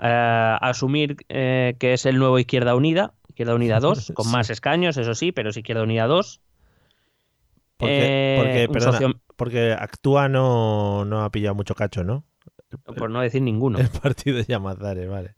Eh, 0.01 0.57
asumir 0.61 1.17
eh, 1.29 1.77
que 1.79 1.93
es 1.95 2.07
el 2.07 2.19
nuevo 2.19 2.39
Izquierda 2.39 2.75
Unida, 2.75 3.15
Izquierda 3.29 3.55
Unida 3.55 3.81
2, 3.81 4.13
con 4.15 4.27
Sí. 4.27 4.33
más 4.33 4.51
escaños, 4.51 4.97
eso 4.97 5.15
sí, 5.15 5.33
pero 5.33 5.51
es 5.51 5.57
Izquierda 5.57 5.83
Unida 5.83 6.07
2. 6.07 6.41
Porque, 7.77 7.99
Eh, 8.01 8.37
porque, 8.39 8.69
perdona, 8.73 8.93
socio- 8.99 9.21
porque 9.37 9.73
actúa 9.73 10.29
no, 10.29 11.05
no 11.05 11.25
ha 11.25 11.31
pillado 11.31 11.55
mucho 11.55 11.75
cacho, 11.75 12.05
¿no? 12.05 12.25
por 12.97 13.09
no 13.11 13.21
decir 13.21 13.41
ninguno. 13.41 13.79
El 13.79 13.89
partido 13.89 14.37
de 14.37 14.45
Llamazares, 14.45 15.09
vale. 15.09 15.35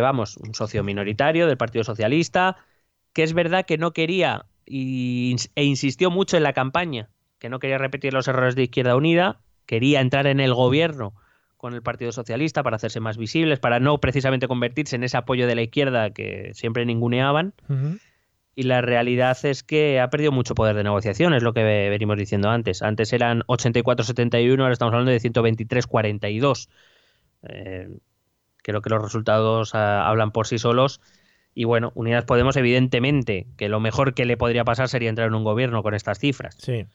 Vamos, 0.00 0.36
un 0.38 0.54
socio 0.54 0.82
minoritario 0.82 1.46
del 1.46 1.56
Partido 1.56 1.84
Socialista, 1.84 2.56
que 3.12 3.22
es 3.22 3.32
verdad 3.32 3.64
que 3.64 3.78
no 3.78 3.92
quería 3.92 4.46
y- 4.66 5.36
e 5.54 5.64
insistió 5.64 6.10
mucho 6.10 6.36
en 6.36 6.42
la 6.42 6.52
campaña, 6.52 7.10
que 7.38 7.48
no 7.48 7.58
quería 7.58 7.78
repetir 7.78 8.12
los 8.12 8.28
errores 8.28 8.54
de 8.56 8.64
Izquierda 8.64 8.96
Unida, 8.96 9.40
quería 9.66 10.00
entrar 10.00 10.26
en 10.26 10.40
el 10.40 10.54
gobierno 10.54 11.14
con 11.60 11.74
el 11.74 11.82
Partido 11.82 12.10
Socialista 12.10 12.62
para 12.62 12.76
hacerse 12.76 13.00
más 13.00 13.18
visibles, 13.18 13.58
para 13.58 13.80
no 13.80 13.98
precisamente 13.98 14.48
convertirse 14.48 14.96
en 14.96 15.04
ese 15.04 15.18
apoyo 15.18 15.46
de 15.46 15.54
la 15.54 15.60
izquierda 15.60 16.08
que 16.08 16.52
siempre 16.54 16.86
ninguneaban. 16.86 17.52
Y 18.54 18.62
la 18.62 18.80
realidad 18.80 19.36
es 19.44 19.62
que 19.62 20.00
ha 20.00 20.08
perdido 20.08 20.32
mucho 20.32 20.54
poder 20.54 20.74
de 20.74 20.84
negociación, 20.84 21.34
es 21.34 21.42
lo 21.42 21.52
que 21.52 21.62
venimos 21.62 22.16
diciendo 22.16 22.48
antes. 22.48 22.80
Antes 22.80 23.12
eran 23.12 23.42
84-71, 23.42 24.58
ahora 24.58 24.72
estamos 24.72 24.94
hablando 24.94 25.12
de 25.12 25.20
123-42. 25.20 26.68
Eh, 27.42 27.88
creo 28.62 28.80
que 28.80 28.90
los 28.90 29.02
resultados 29.02 29.74
ah, 29.74 30.08
hablan 30.08 30.32
por 30.32 30.46
sí 30.46 30.58
solos. 30.58 31.02
Y 31.54 31.64
bueno, 31.64 31.92
Unidas 31.94 32.24
Podemos, 32.24 32.56
evidentemente, 32.56 33.46
que 33.58 33.68
lo 33.68 33.80
mejor 33.80 34.14
que 34.14 34.24
le 34.24 34.38
podría 34.38 34.64
pasar 34.64 34.88
sería 34.88 35.10
entrar 35.10 35.28
en 35.28 35.34
un 35.34 35.44
gobierno 35.44 35.82
con 35.82 35.92
estas 35.92 36.18
cifras. 36.18 36.56
Sí. 36.58 36.86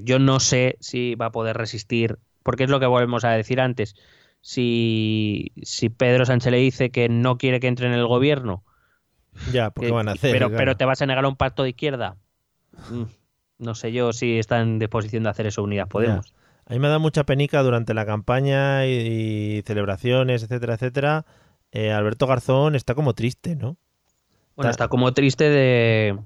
yo 0.00 0.18
no 0.18 0.40
sé 0.40 0.76
si 0.80 1.14
va 1.14 1.26
a 1.26 1.32
poder 1.32 1.56
resistir, 1.56 2.18
porque 2.42 2.64
es 2.64 2.70
lo 2.70 2.80
que 2.80 2.86
volvemos 2.86 3.24
a 3.24 3.30
decir 3.30 3.60
antes. 3.60 3.94
Si, 4.40 5.52
si 5.62 5.88
Pedro 5.88 6.26
Sánchez 6.26 6.50
le 6.50 6.58
dice 6.58 6.90
que 6.90 7.08
no 7.08 7.38
quiere 7.38 7.60
que 7.60 7.68
entre 7.68 7.86
en 7.86 7.92
el 7.92 8.06
gobierno, 8.06 8.64
ya, 9.52 9.70
porque 9.70 9.90
van 9.90 10.08
a 10.08 10.12
hacer. 10.12 10.32
Pero, 10.32 10.50
pero 10.50 10.76
te 10.76 10.84
vas 10.84 11.00
a 11.02 11.06
negar 11.06 11.24
a 11.24 11.28
un 11.28 11.36
pacto 11.36 11.62
de 11.62 11.70
izquierda. 11.70 12.16
Mm, 12.90 13.04
no 13.58 13.74
sé 13.74 13.92
yo 13.92 14.12
si 14.12 14.38
está 14.38 14.60
en 14.60 14.78
disposición 14.78 15.22
de 15.22 15.30
hacer 15.30 15.46
eso 15.46 15.62
Unidas 15.62 15.88
Podemos. 15.88 16.34
A 16.66 16.74
mí 16.74 16.78
me 16.78 16.88
da 16.88 16.98
mucha 16.98 17.24
penica 17.24 17.62
durante 17.62 17.92
la 17.94 18.06
campaña 18.06 18.86
y, 18.86 19.62
celebraciones, 19.66 20.42
etcétera, 20.42 20.74
etcétera. 20.74 21.26
Eh, 21.72 21.92
Alberto 21.92 22.26
Garzón 22.26 22.74
está 22.74 22.94
como 22.94 23.14
triste, 23.14 23.56
¿no? 23.56 23.76
Bueno, 24.54 24.70
está 24.70 24.88
como 24.88 25.12
triste 25.12 25.48
de, 25.48 26.18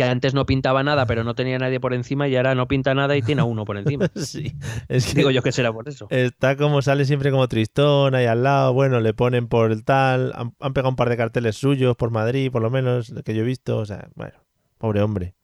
que 0.00 0.04
antes 0.04 0.32
no 0.32 0.46
pintaba 0.46 0.82
nada, 0.82 1.04
pero 1.04 1.24
no 1.24 1.34
tenía 1.34 1.58
nadie 1.58 1.78
por 1.78 1.92
encima 1.92 2.26
y 2.26 2.34
ahora 2.34 2.54
no 2.54 2.66
pinta 2.66 2.94
nada 2.94 3.18
y 3.18 3.22
tiene 3.22 3.42
a 3.42 3.44
uno 3.44 3.66
por 3.66 3.76
encima. 3.76 4.08
sí, 4.16 4.54
es 4.88 5.04
que 5.04 5.14
digo 5.14 5.30
yo 5.30 5.42
que 5.42 5.52
será 5.52 5.70
por 5.74 5.86
eso. 5.90 6.06
Está 6.08 6.56
como 6.56 6.80
sale 6.80 7.04
siempre 7.04 7.30
como 7.30 7.46
tristón 7.48 8.14
ahí 8.14 8.24
al 8.24 8.42
lado, 8.42 8.72
bueno, 8.72 9.00
le 9.00 9.12
ponen 9.12 9.46
por 9.46 9.72
el 9.72 9.84
tal, 9.84 10.32
han, 10.34 10.72
pegado 10.72 10.88
un 10.88 10.96
par 10.96 11.10
de 11.10 11.18
carteles 11.18 11.56
suyos 11.56 11.96
por 11.96 12.10
Madrid, 12.10 12.50
por 12.50 12.62
lo 12.62 12.70
menos, 12.70 13.12
que 13.26 13.34
yo 13.34 13.42
he 13.42 13.44
visto, 13.44 13.76
o 13.76 13.84
sea, 13.84 14.08
bueno, 14.14 14.38
pobre 14.78 15.02
hombre. 15.02 15.34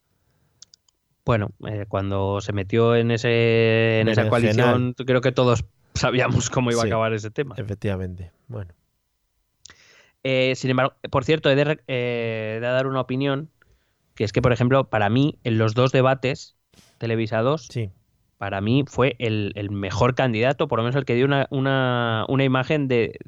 Bueno, 1.26 1.50
eh, 1.68 1.84
cuando 1.86 2.40
se 2.40 2.54
metió 2.54 2.96
en 2.96 3.10
ese 3.10 4.00
en 4.00 4.08
esa 4.08 4.26
coalición, 4.30 4.94
creo 4.94 5.20
que 5.20 5.32
todos 5.32 5.66
sabíamos 5.92 6.48
cómo 6.48 6.70
iba 6.70 6.80
a 6.80 6.86
acabar 6.86 7.12
ese 7.12 7.30
tema. 7.30 7.56
Efectivamente, 7.58 8.32
bueno. 8.48 8.72
Eh, 10.24 10.54
sin 10.56 10.70
embargo, 10.70 10.94
por 11.10 11.24
cierto, 11.24 11.50
he 11.50 11.56
de, 11.56 11.78
eh, 11.88 12.58
de 12.58 12.66
dar 12.66 12.86
una 12.86 13.02
opinión 13.02 13.50
que 14.16 14.24
es 14.24 14.32
que, 14.32 14.42
por 14.42 14.52
ejemplo, 14.52 14.88
para 14.88 15.08
mí, 15.08 15.38
en 15.44 15.58
los 15.58 15.74
dos 15.74 15.92
debates 15.92 16.56
televisados, 16.98 17.68
sí. 17.70 17.90
para 18.38 18.60
mí 18.60 18.84
fue 18.86 19.14
el, 19.18 19.52
mejor 19.70 20.14
candidato, 20.14 20.66
por 20.66 20.78
lo 20.78 20.84
menos 20.84 20.96
el 20.96 21.04
que 21.04 21.14
dio 21.14 21.26
una, 21.26 21.46
una, 21.50 22.24
una 22.28 22.42
imagen 22.42 22.88
de, 22.88 23.18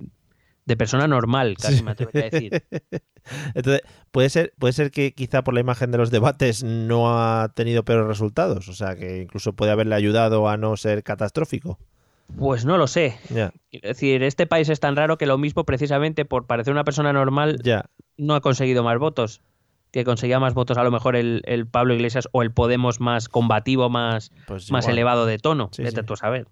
de, 0.64 0.76
persona 0.76 1.06
normal, 1.06 1.56
casi 1.60 1.82
me 1.82 1.92
atrevería 1.92 2.22
a 2.22 2.30
decir. 2.30 2.64
Entonces, 3.54 3.82
¿puede 4.10 4.30
ser, 4.30 4.54
puede 4.58 4.72
ser 4.72 4.90
que 4.90 5.12
quizá 5.12 5.44
por 5.44 5.52
la 5.52 5.60
imagen 5.60 5.90
de 5.90 5.98
los 5.98 6.10
debates 6.10 6.64
no 6.64 7.20
ha 7.20 7.52
tenido 7.54 7.84
peores 7.84 8.06
resultados, 8.06 8.68
o 8.68 8.72
sea, 8.72 8.96
que 8.96 9.20
incluso 9.20 9.52
puede 9.52 9.72
haberle 9.72 9.94
ayudado 9.94 10.48
a 10.48 10.56
no 10.56 10.76
ser 10.78 11.02
catastrófico. 11.02 11.78
Pues 12.38 12.64
no 12.64 12.76
lo 12.76 12.86
sé. 12.86 13.18
Es 13.72 13.82
decir, 13.82 14.22
este 14.22 14.46
país 14.46 14.68
es 14.68 14.80
tan 14.80 14.96
raro 14.96 15.16
que 15.16 15.26
lo 15.26 15.38
mismo, 15.38 15.64
precisamente 15.64 16.26
por 16.26 16.46
parecer 16.46 16.72
una 16.72 16.84
persona 16.84 17.12
normal, 17.12 17.58
no 18.18 18.34
ha 18.34 18.40
conseguido 18.40 18.82
más 18.82 18.98
votos 18.98 19.40
que 19.90 20.04
conseguía 20.04 20.38
más 20.38 20.54
votos 20.54 20.78
a 20.78 20.84
lo 20.84 20.90
mejor 20.90 21.16
el, 21.16 21.66
Pablo 21.70 21.94
Iglesias 21.94 22.28
o 22.32 22.42
el 22.42 22.52
Podemos 22.52 23.00
más 23.00 23.28
combativo, 23.28 23.88
más, 23.88 24.32
pues 24.46 24.70
más 24.70 24.86
elevado 24.88 25.26
de 25.26 25.38
tono. 25.38 25.70
Sí, 25.72 25.82
Vete 25.82 26.02
tú 26.02 26.14
a 26.14 26.16
saber. 26.16 26.46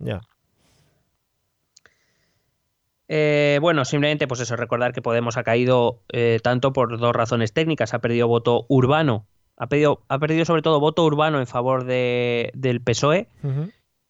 Eh, 3.08 3.58
bueno, 3.60 3.84
simplemente 3.84 4.26
pues 4.26 4.40
eso, 4.40 4.56
recordar 4.56 4.92
que 4.92 5.02
Podemos 5.02 5.36
ha 5.36 5.44
caído 5.44 6.02
eh, 6.12 6.40
tanto 6.42 6.72
por 6.72 6.98
dos 6.98 7.14
razones 7.14 7.52
técnicas. 7.52 7.94
Ha 7.94 8.00
perdido 8.00 8.26
voto 8.26 8.66
urbano, 8.68 9.26
ha 9.56 9.68
perdido, 9.68 10.02
ha 10.08 10.18
perdido 10.18 10.44
sobre 10.44 10.62
todo 10.62 10.80
voto 10.80 11.04
urbano 11.04 11.38
en 11.38 11.46
favor 11.46 11.84
de, 11.84 12.50
del 12.54 12.80
PSOE. 12.80 13.28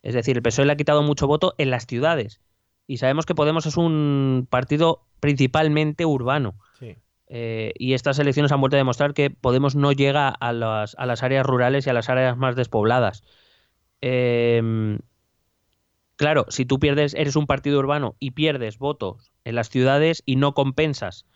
Es 0.02 0.14
decir, 0.14 0.36
el 0.36 0.42
PSOE 0.42 0.66
le 0.66 0.72
ha 0.72 0.76
quitado 0.76 1.02
mucho 1.02 1.26
voto 1.26 1.54
en 1.58 1.70
las 1.70 1.86
ciudades. 1.86 2.40
Y 2.86 2.98
sabemos 2.98 3.26
que 3.26 3.34
Podemos 3.34 3.66
es 3.66 3.76
un 3.76 4.46
partido 4.48 5.02
principalmente 5.20 6.06
urbano. 6.06 6.54
Eh, 7.28 7.72
y 7.78 7.94
estas 7.94 8.18
elecciones 8.18 8.52
han 8.52 8.60
vuelto 8.60 8.76
a 8.76 8.78
demostrar 8.78 9.12
que 9.12 9.30
Podemos 9.30 9.74
no 9.74 9.92
llega 9.92 10.28
a 10.28 10.52
las, 10.52 10.94
a 10.96 11.06
las 11.06 11.22
áreas 11.22 11.44
rurales 11.44 11.86
y 11.86 11.90
a 11.90 11.92
las 11.92 12.08
áreas 12.08 12.36
más 12.36 12.54
despobladas. 12.54 13.24
Em, 14.00 14.98
claro, 16.16 16.46
si 16.48 16.64
tú 16.64 16.78
pierdes, 16.78 17.14
eres 17.14 17.36
un 17.36 17.46
partido 17.46 17.78
urbano 17.78 18.14
y 18.20 18.32
pierdes 18.32 18.78
votos 18.78 19.32
en 19.44 19.54
las 19.54 19.70
ciudades 19.70 20.22
y 20.24 20.36
no 20.36 20.54
compensas 20.54 21.26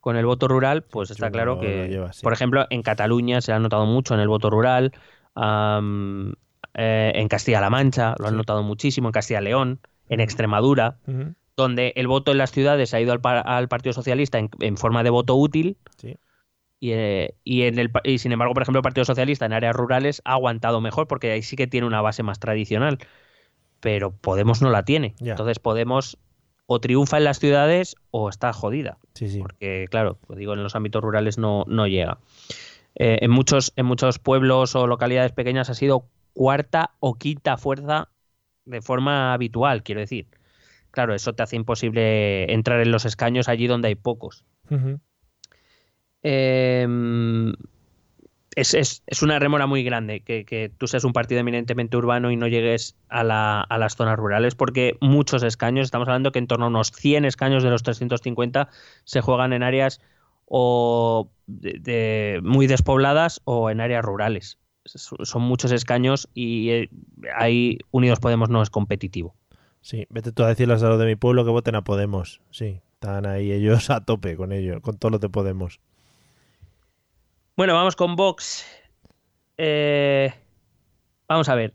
con 0.00 0.16
el 0.16 0.26
voto 0.26 0.48
rural, 0.48 0.82
pues 0.82 1.10
está 1.10 1.30
claro 1.30 1.58
que, 1.60 2.00
por 2.22 2.32
ejemplo, 2.32 2.66
en 2.70 2.82
Cataluña 2.82 3.40
se 3.40 3.52
ha 3.52 3.58
notado 3.58 3.84
mucho 3.84 4.14
en 4.14 4.20
el 4.20 4.28
voto 4.28 4.48
rural, 4.48 4.92
eh, 5.36 7.12
en 7.14 7.28
Castilla-La 7.28 7.70
Mancha 7.70 8.14
lo 8.18 8.28
han 8.28 8.36
notado 8.36 8.62
muchísimo, 8.62 9.08
en 9.08 9.12
Castilla-León, 9.12 9.80
en 10.08 10.20
Extremadura 10.20 10.98
donde 11.58 11.92
el 11.96 12.06
voto 12.06 12.30
en 12.30 12.38
las 12.38 12.52
ciudades 12.52 12.94
ha 12.94 13.00
ido 13.00 13.12
al, 13.12 13.68
Partido 13.68 13.92
Socialista 13.92 14.38
en, 14.38 14.76
forma 14.76 15.02
de 15.02 15.10
voto 15.10 15.34
útil. 15.34 15.76
Eh, 16.80 17.34
y, 17.42 17.62
en 17.62 17.80
el, 17.80 17.90
y 18.04 18.18
sin 18.18 18.30
embargo, 18.30 18.54
por 18.54 18.62
ejemplo, 18.62 18.78
el 18.78 18.84
Partido 18.84 19.04
Socialista 19.04 19.44
en 19.44 19.52
áreas 19.52 19.74
rurales 19.74 20.22
ha 20.24 20.34
aguantado 20.34 20.80
mejor 20.80 21.08
porque 21.08 21.32
ahí 21.32 21.42
sí 21.42 21.56
que 21.56 21.66
tiene 21.66 21.88
una 21.88 22.00
base 22.00 22.22
más 22.22 22.38
tradicional. 22.38 22.98
Pero 23.80 24.12
Podemos 24.12 24.62
no 24.62 24.70
la 24.70 24.84
tiene. 24.84 25.16
Entonces 25.18 25.58
Podemos 25.58 26.16
o 26.66 26.80
triunfa 26.80 27.16
en 27.16 27.24
las 27.24 27.40
ciudades 27.40 27.96
o 28.12 28.28
está 28.28 28.52
jodida. 28.52 28.98
Porque, 29.40 29.86
claro, 29.90 30.16
pues 30.28 30.38
digo, 30.38 30.54
en 30.54 30.62
los 30.62 30.76
ámbitos 30.76 31.02
rurales 31.02 31.38
no, 31.38 31.64
no 31.66 31.88
llega. 31.88 32.18
Eh, 32.94 33.18
en, 33.22 33.32
muchos, 33.32 33.72
en 33.74 33.86
muchos 33.86 34.20
pueblos 34.20 34.76
o 34.76 34.86
localidades 34.86 35.32
pequeñas 35.32 35.70
ha 35.70 35.74
sido 35.74 36.06
cuarta 36.34 36.92
o 37.00 37.14
quinta 37.14 37.56
fuerza 37.56 38.10
de 38.64 38.80
forma 38.80 39.32
habitual, 39.32 39.82
quiero 39.82 40.00
decir 40.00 40.28
claro, 40.98 41.14
eso 41.14 41.32
te 41.32 41.44
hace 41.44 41.54
imposible 41.54 42.52
entrar 42.52 42.80
en 42.80 42.90
los 42.90 43.04
escaños 43.04 43.48
allí 43.48 43.68
donde 43.68 43.86
hay 43.86 43.94
pocos. 43.94 44.44
Em, 46.24 47.52
es, 48.56 49.22
una 49.22 49.38
remora 49.38 49.68
muy 49.68 49.84
grande 49.84 50.22
que, 50.22 50.72
tú 50.76 50.88
seas 50.88 51.04
un 51.04 51.12
partido 51.12 51.40
eminentemente 51.40 51.96
urbano 51.96 52.32
y 52.32 52.36
no 52.36 52.48
llegues 52.48 52.96
a, 53.08 53.22
las 53.22 53.94
zonas 53.94 54.18
rurales, 54.18 54.56
porque 54.56 54.96
muchos 55.00 55.44
escaños, 55.44 55.84
estamos 55.84 56.08
hablando 56.08 56.32
que 56.32 56.40
en 56.40 56.48
torno 56.48 56.64
a 56.64 56.68
unos 56.68 56.90
100 56.90 57.26
escaños 57.26 57.62
de 57.62 57.70
los 57.70 57.84
350 57.84 58.68
se 59.04 59.20
juegan 59.20 59.52
en 59.52 59.62
áreas 59.62 60.00
o 60.46 61.30
muy 62.42 62.66
despobladas 62.66 63.40
o 63.44 63.70
en 63.70 63.80
áreas 63.80 64.04
rurales. 64.04 64.58
Son 64.84 65.42
muchos 65.42 65.70
escaños 65.70 66.28
y 66.34 66.70
eh, 66.70 66.90
ahí 67.36 67.78
Unidos 67.92 68.18
Podemos 68.18 68.48
no 68.48 68.62
es 68.62 68.70
competitivo. 68.70 69.36
Sí, 69.88 70.06
vete 70.10 70.32
tú 70.32 70.42
a 70.42 70.48
decirles 70.48 70.82
a 70.82 70.88
los 70.90 70.98
de 70.98 71.06
mi 71.06 71.16
pueblo 71.16 71.46
que 71.46 71.50
voten 71.50 71.74
a 71.74 71.82
Podemos. 71.82 72.42
Sí, 72.50 72.82
están 72.92 73.24
ahí 73.24 73.50
ellos 73.52 73.88
a 73.90 74.04
tope 74.04 74.36
con 74.36 74.52
ellos, 74.52 74.82
con 74.82 74.98
todo 74.98 75.12
lo 75.12 75.18
de 75.18 75.30
Podemos. 75.30 75.80
Bueno, 77.56 77.72
vamos 77.72 77.96
con 77.96 78.14
Vox. 78.14 78.66
Eh, 79.56 80.30
vamos 81.26 81.48
a 81.48 81.54
ver. 81.54 81.72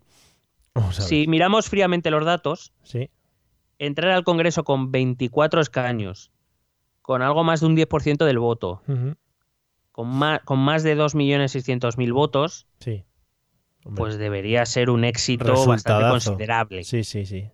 Si 0.92 1.26
miramos 1.28 1.70
fríamente 1.70 2.12
los 2.12 2.24
datos, 2.24 2.72
sí. 2.84 3.10
entrar 3.80 4.12
al 4.12 4.24
Congreso 4.24 4.64
con 4.64 4.92
24 4.92 5.60
escaños, 5.60 6.30
con 7.02 7.24
algo 7.24 7.44
más 7.44 7.62
de 7.62 7.66
un 7.66 7.76
10% 7.76 8.26
del 8.26 8.38
voto, 8.38 8.84
con, 9.92 10.08
más, 10.08 10.42
con 10.42 10.60
más 10.60 10.84
de 10.84 10.96
2.600.000 10.96 12.14
votos, 12.14 12.68
sí. 12.80 13.06
pues 13.96 14.20
debería 14.20 14.68
ser 14.68 14.92
un 14.92 15.04
éxito 15.04 15.66
bastante 15.66 16.10
considerable. 16.10 16.84
Sí, 16.84 17.04
sí, 17.04 17.26
sí 17.26 17.50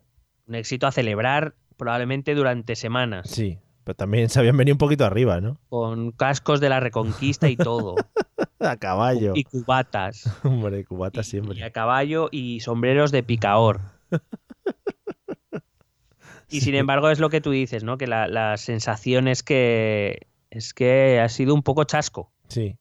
un 0.49 0.55
éxito 0.55 0.87
a 0.87 0.91
celebrar 0.91 1.55
probablemente 1.77 2.35
durante 2.35 2.75
semanas. 2.75 3.29
Sí, 3.29 3.59
pero 3.83 3.95
también 3.95 4.29
se 4.29 4.39
habían 4.39 4.57
venido 4.57 4.73
un 4.73 4.79
poquito 4.79 5.05
arriba, 5.05 5.39
¿no? 5.39 5.59
Con 5.69 6.11
cascos 6.11 6.59
de 6.59 6.69
la 6.69 6.79
Reconquista 6.79 7.47
y 7.47 7.55
todo. 7.55 7.95
a 8.59 8.77
caballo. 8.77 9.33
Y 9.35 9.43
cubatas. 9.43 10.29
Hombre, 10.43 10.83
cubatas 10.83 11.27
siempre. 11.27 11.57
Y 11.57 11.61
a 11.61 11.71
caballo 11.71 12.29
y 12.31 12.59
sombreros 12.61 13.11
de 13.11 13.23
picaor. 13.23 13.81
y 16.49 16.61
sin 16.61 16.75
embargo 16.75 17.09
es 17.09 17.19
lo 17.19 17.29
que 17.29 17.41
tú 17.41 17.51
dices, 17.51 17.83
¿no? 17.83 17.97
Que 17.97 18.07
la, 18.07 18.57
sensación 18.57 19.27
es 19.27 19.43
que 19.43 20.27
es 20.49 20.73
que 20.73 21.19
ha 21.19 21.29
sido 21.29 21.53
un 21.53 21.61
poco 21.61 21.83
chasco. 21.83 22.31
Sí. 22.47 22.75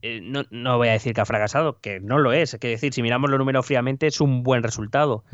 Eh, 0.00 0.20
no, 0.22 0.44
no, 0.50 0.78
voy 0.78 0.88
a 0.88 0.92
decir 0.92 1.12
que 1.12 1.20
ha 1.20 1.26
fracasado, 1.26 1.80
que 1.80 1.98
no 1.98 2.18
lo 2.18 2.32
es. 2.32 2.54
Es 2.54 2.60
que 2.60 2.68
decir, 2.68 2.94
si 2.94 3.02
miramos 3.02 3.30
los 3.30 3.38
números 3.40 3.66
fríamente, 3.66 4.06
es 4.06 4.20
un 4.20 4.44
buen 4.44 4.62
resultado. 4.62 5.24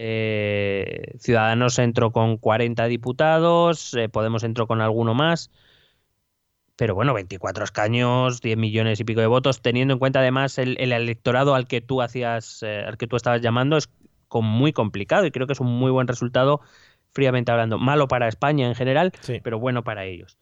Eh, 0.00 1.16
Ciudadanos 1.18 1.76
entró 1.80 2.12
con 2.12 2.36
40 2.36 2.86
diputados, 2.86 3.94
eh, 3.94 4.08
Podemos 4.08 4.44
entró 4.44 4.68
con 4.68 4.80
alguno 4.80 5.12
más. 5.12 5.50
Pero 6.76 6.94
bueno, 6.94 7.14
24 7.14 7.64
escaños, 7.64 8.40
10 8.40 8.56
millones 8.56 9.00
y 9.00 9.04
pico 9.04 9.20
de 9.20 9.26
votos, 9.26 9.60
teniendo 9.60 9.94
en 9.94 9.98
cuenta 9.98 10.20
además 10.20 10.56
el, 10.58 10.78
electorado 10.78 11.56
al 11.56 11.66
que 11.66 11.80
tú 11.80 12.00
hacías, 12.00 12.62
eh, 12.62 12.84
al 12.86 12.96
que 12.96 13.08
tú 13.08 13.16
estabas 13.16 13.40
llamando, 13.40 13.76
es 13.76 13.90
muy 14.40 14.72
complicado 14.72 15.26
y 15.26 15.32
creo 15.32 15.48
que 15.48 15.54
es 15.54 15.60
un 15.60 15.66
muy 15.66 15.90
buen 15.90 16.06
resultado, 16.06 16.60
fríamente 17.10 17.50
hablando. 17.50 17.76
Malo 17.78 18.06
para 18.06 18.28
España 18.28 18.68
en 18.68 18.76
general, 18.76 19.10
pero 19.42 19.58
bueno 19.58 19.82
para 19.82 20.04
ellos. 20.04 20.38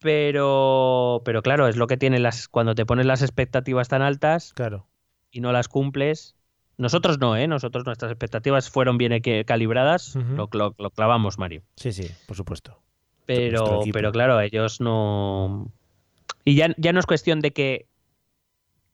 Pero, 0.00 1.22
pero 1.24 1.42
claro, 1.42 1.68
es 1.68 1.76
lo 1.76 1.86
que 1.86 1.96
tiene 1.96 2.18
las 2.18 2.48
cuando 2.48 2.74
te 2.74 2.84
pones 2.84 3.06
las 3.06 3.22
expectativas 3.22 3.88
tan 3.88 4.02
altas 4.02 4.52
Claro. 4.52 4.88
y 5.30 5.42
no 5.42 5.52
las 5.52 5.68
cumples. 5.68 6.37
Nosotros 6.78 7.18
no, 7.18 7.36
¿eh? 7.36 7.46
Nosotros 7.48 7.84
nuestras 7.84 8.10
expectativas 8.10 8.70
fueron 8.70 8.96
bien 8.98 9.12
calibradas. 9.44 10.14
Lo, 10.36 10.48
lo- 10.52 10.74
lo 10.78 10.90
clavamos, 10.90 11.36
Mario. 11.38 11.62
Sí, 11.76 11.92
sí, 11.92 12.08
por 12.26 12.36
supuesto. 12.36 12.80
Pero, 13.26 13.80
pero 13.92 14.12
claro, 14.12 14.40
ellos 14.40 14.80
no. 14.80 15.70
Y 16.44 16.54
ya, 16.54 16.68
ya 16.78 16.92
no 16.92 17.00
es 17.00 17.06
cuestión 17.06 17.40
de 17.40 17.52
que 17.52 17.86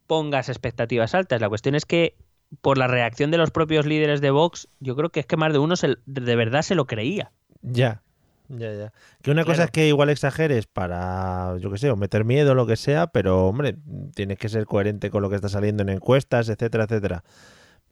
pongas 0.07 0.49
expectativas 0.49 1.15
altas. 1.15 1.41
La 1.41 1.49
cuestión 1.49 1.75
es 1.75 1.85
que 1.87 2.17
por 2.61 2.79
la 2.79 2.87
reacción 2.87 3.31
de 3.31 3.39
los 3.39 3.51
propios 3.51 3.87
líderes 3.87 4.21
de 4.21 4.31
Vox, 4.31 4.69
yo 4.81 4.97
creo 4.97 5.11
que 5.11 5.21
es 5.21 5.27
que 5.27 5.37
más 5.37 5.53
de 5.53 5.59
uno 5.59 5.77
se- 5.77 5.97
de 6.07 6.37
verdad 6.37 6.63
se 6.63 6.75
lo 6.75 6.87
creía. 6.87 7.33
Ya. 7.63 8.03
Ya, 8.49 8.73
ya. 8.75 8.93
Que 9.23 9.31
una 9.31 9.45
cosa 9.45 9.65
es 9.65 9.71
que 9.71 9.89
igual 9.89 10.11
exageres 10.11 10.67
para, 10.67 11.57
yo 11.61 11.71
qué 11.71 11.79
sé, 11.79 11.91
o 11.91 11.97
meter 11.97 12.25
miedo 12.27 12.53
o 12.53 12.55
lo 12.55 12.67
que 12.67 12.77
sea, 12.77 13.07
pero 13.07 13.47
hombre, 13.47 13.77
tienes 14.15 14.39
que 14.39 14.51
ser 14.51 14.67
coherente 14.67 15.11
con 15.11 15.23
lo 15.23 15.31
que 15.31 15.37
está 15.37 15.49
saliendo 15.49 15.83
en 15.83 15.89
encuestas, 15.89 16.51
etcétera, 16.51 16.85
etcétera. 16.85 17.25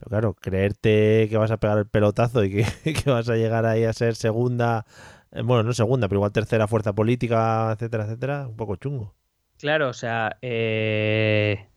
Pero 0.03 0.09
claro, 0.09 0.33
creerte 0.33 1.27
que 1.29 1.37
vas 1.37 1.51
a 1.51 1.57
pegar 1.57 1.77
el 1.77 1.87
pelotazo 1.87 2.43
y 2.43 2.51
que, 2.51 2.93
que 3.03 3.09
vas 3.09 3.29
a 3.29 3.35
llegar 3.35 3.65
ahí 3.65 3.85
a 3.85 3.93
ser 3.93 4.15
segunda, 4.15 4.85
eh, 5.31 5.41
bueno, 5.41 5.63
no 5.63 5.73
segunda, 5.73 6.07
pero 6.07 6.19
igual 6.19 6.31
tercera 6.31 6.67
fuerza 6.67 6.93
política, 6.93 7.71
etcétera, 7.71 8.05
etcétera, 8.05 8.47
un 8.47 8.55
poco 8.55 8.75
chungo. 8.75 9.13
Claro, 9.59 9.89
o 9.89 9.93
sea, 9.93 10.37
eh, 10.41 11.67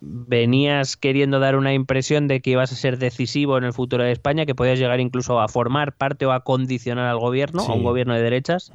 venías 0.00 0.96
queriendo 0.96 1.38
dar 1.38 1.56
una 1.56 1.74
impresión 1.74 2.28
de 2.28 2.40
que 2.40 2.50
ibas 2.50 2.72
a 2.72 2.76
ser 2.76 2.98
decisivo 2.98 3.58
en 3.58 3.64
el 3.64 3.72
futuro 3.72 4.04
de 4.04 4.12
España, 4.12 4.46
que 4.46 4.54
podías 4.54 4.78
llegar 4.78 5.00
incluso 5.00 5.40
a 5.40 5.48
formar 5.48 5.96
parte 5.96 6.24
o 6.24 6.32
a 6.32 6.44
condicionar 6.44 7.08
al 7.08 7.18
gobierno, 7.18 7.62
a 7.62 7.74
un 7.74 7.82
gobierno 7.82 8.14
de 8.14 8.22
derechas, 8.22 8.72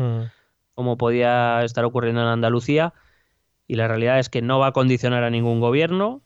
como 0.76 0.98
podía 0.98 1.64
estar 1.64 1.86
ocurriendo 1.86 2.22
en 2.22 2.28
Andalucía. 2.28 2.94
Y 3.68 3.76
la 3.76 3.88
realidad 3.88 4.20
es 4.20 4.30
que 4.30 4.42
no 4.42 4.60
va 4.60 4.68
a 4.68 4.72
condicionar 4.72 5.24
a 5.24 5.30
ningún 5.30 5.60
gobierno. 5.60 6.22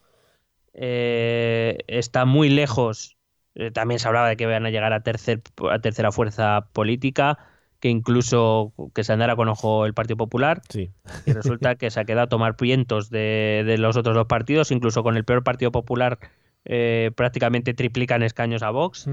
Eh, 0.74 1.78
está 1.88 2.26
muy 2.26 2.50
lejos. 2.50 3.18
eh, 3.56 3.72
también 3.72 4.00
se 4.00 4.08
hablaba 4.08 4.30
de 4.30 4.38
que 4.38 4.46
van 4.46 4.66
a 4.66 4.70
llegar 4.70 4.94
a, 4.94 5.02
tercer, 5.02 5.42
a 5.70 5.80
tercera 5.80 6.12
fuerza 6.12 6.70
política, 6.74 7.38
que 7.80 7.90
incluso 7.90 8.74
que 8.96 9.04
se 9.04 9.14
andara 9.14 9.36
con 9.36 9.50
ojo 9.50 9.86
el 9.86 9.94
Partido 9.94 10.18
Popular. 10.18 10.62
Sí. 10.70 10.92
Y 11.26 11.34
resulta 11.34 11.76
que 11.76 11.92
se 11.92 12.00
ha 12.00 12.06
quedado 12.06 12.26
a 12.26 12.30
tomar 12.30 12.56
vientos 12.60 13.10
de, 13.10 13.64
de 13.66 13.78
los 13.78 13.98
otros 13.98 14.16
dos 14.16 14.28
partidos, 14.28 14.72
incluso 14.72 15.04
con 15.04 15.18
el 15.18 15.26
peor 15.26 15.44
Partido 15.44 15.72
Popular 15.72 16.18
eh, 16.66 17.12
prácticamente 17.16 17.74
triplican 17.74 18.24
escaños 18.24 18.64
a 18.64 18.70
Vox. 18.72 19.08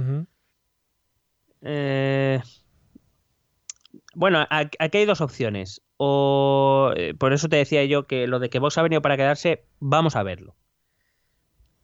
Bueno, 4.15 4.47
aquí 4.49 4.99
hay 4.99 5.05
dos 5.05 5.21
opciones. 5.21 5.83
O 5.97 6.95
por 7.19 7.33
eso 7.33 7.49
te 7.49 7.57
decía 7.57 7.85
yo 7.85 8.07
que 8.07 8.27
lo 8.27 8.39
de 8.39 8.49
que 8.51 8.59
Vox 8.61 8.79
ha 8.79 8.83
venido 8.83 9.03
para 9.03 9.17
quedarse, 9.17 9.65
vamos 9.81 10.17
a 10.17 10.23
verlo. 10.23 10.55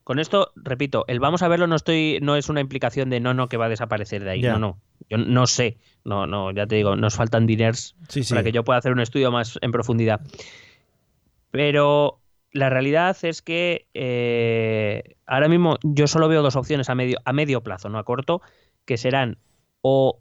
Con 0.07 0.21
esto, 0.21 0.53
repito, 0.55 1.05
el 1.09 1.19
vamos 1.19 1.43
a 1.43 1.49
verlo 1.49 1.67
no 1.67 1.75
estoy, 1.75 2.21
no 2.23 2.37
es 2.37 2.49
una 2.49 2.61
implicación 2.61 3.11
de 3.11 3.19
no, 3.19 3.35
no, 3.35 3.49
que 3.49 3.57
va 3.57 3.67
a 3.67 3.69
desaparecer 3.69 4.23
de 4.23 4.31
ahí. 4.31 4.41
No, 4.41 4.57
no. 4.57 4.79
Yo 5.11 5.19
no 5.19 5.49
sé. 5.49 5.79
No, 6.05 6.29
no, 6.29 6.53
ya 6.53 6.65
te 6.69 6.77
digo, 6.77 6.95
nos 6.95 7.17
faltan 7.17 7.45
diners 7.45 7.97
Sí, 8.09 8.23
sí. 8.23 8.33
para 8.33 8.45
que 8.45 8.53
yo 8.53 8.63
pueda 8.63 8.79
hacer 8.79 8.93
un 8.93 9.01
estudio 9.01 9.33
más 9.33 9.59
en 9.63 9.73
profundidad. 9.73 10.21
Pero 11.51 12.21
la 12.53 12.71
realidad 12.71 13.17
es 13.23 13.43
que 13.43 13.89
eh, 13.95 15.17
ahora 15.27 15.49
mismo 15.49 15.77
yo 15.83 16.07
solo 16.07 16.29
veo 16.29 16.41
dos 16.41 16.55
opciones 16.55 16.89
a 16.89 16.95
medio, 16.95 17.19
a 17.25 17.33
medio 17.33 17.65
plazo, 17.65 17.89
no 17.89 17.99
a 17.99 18.05
corto, 18.05 18.43
que 18.85 18.99
serán 18.99 19.39
o 19.81 20.21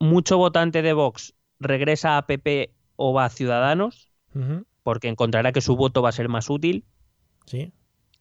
mucho 0.00 0.38
votante 0.38 0.80
de 0.80 0.94
Vox 0.94 1.34
regresa 1.60 2.16
a 2.16 2.26
PP 2.26 2.72
o 2.96 3.12
va 3.12 3.26
a 3.26 3.28
Ciudadanos, 3.28 4.10
porque 4.82 5.08
encontrará 5.08 5.52
que 5.52 5.60
su 5.60 5.76
voto 5.76 6.00
va 6.00 6.08
a 6.08 6.12
ser 6.12 6.30
más 6.30 6.48
útil. 6.48 6.86
Sí. 7.44 7.72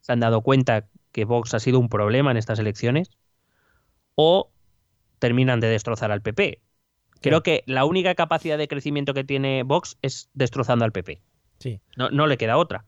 Se 0.02 0.12
han 0.12 0.20
dado 0.20 0.42
cuenta 0.42 0.90
que 1.18 1.26
Vox 1.26 1.56
ha 1.56 1.60
sido 1.60 1.80
un 1.80 1.90
problema 1.90 2.30
en 2.30 2.38
estas 2.38 2.60
elecciones. 2.60 3.10
O 4.14 4.52
terminan 5.18 5.60
de 5.60 5.68
destrozar 5.68 6.12
al 6.12 6.22
PP. 6.22 6.62
Creo 7.22 7.42
que 7.42 7.64
la 7.66 7.86
única 7.86 8.14
capacidad 8.14 8.56
de 8.56 8.68
crecimiento 8.68 9.16
que 9.16 9.24
tiene 9.24 9.64
Vox 9.64 9.98
es 10.04 10.30
destrozando 10.36 10.86
al 10.86 10.92
PP. 10.92 11.24
Sí. 11.58 11.82
No, 11.96 12.12
no 12.12 12.28
le 12.28 12.38
queda 12.38 12.58
otra. 12.58 12.86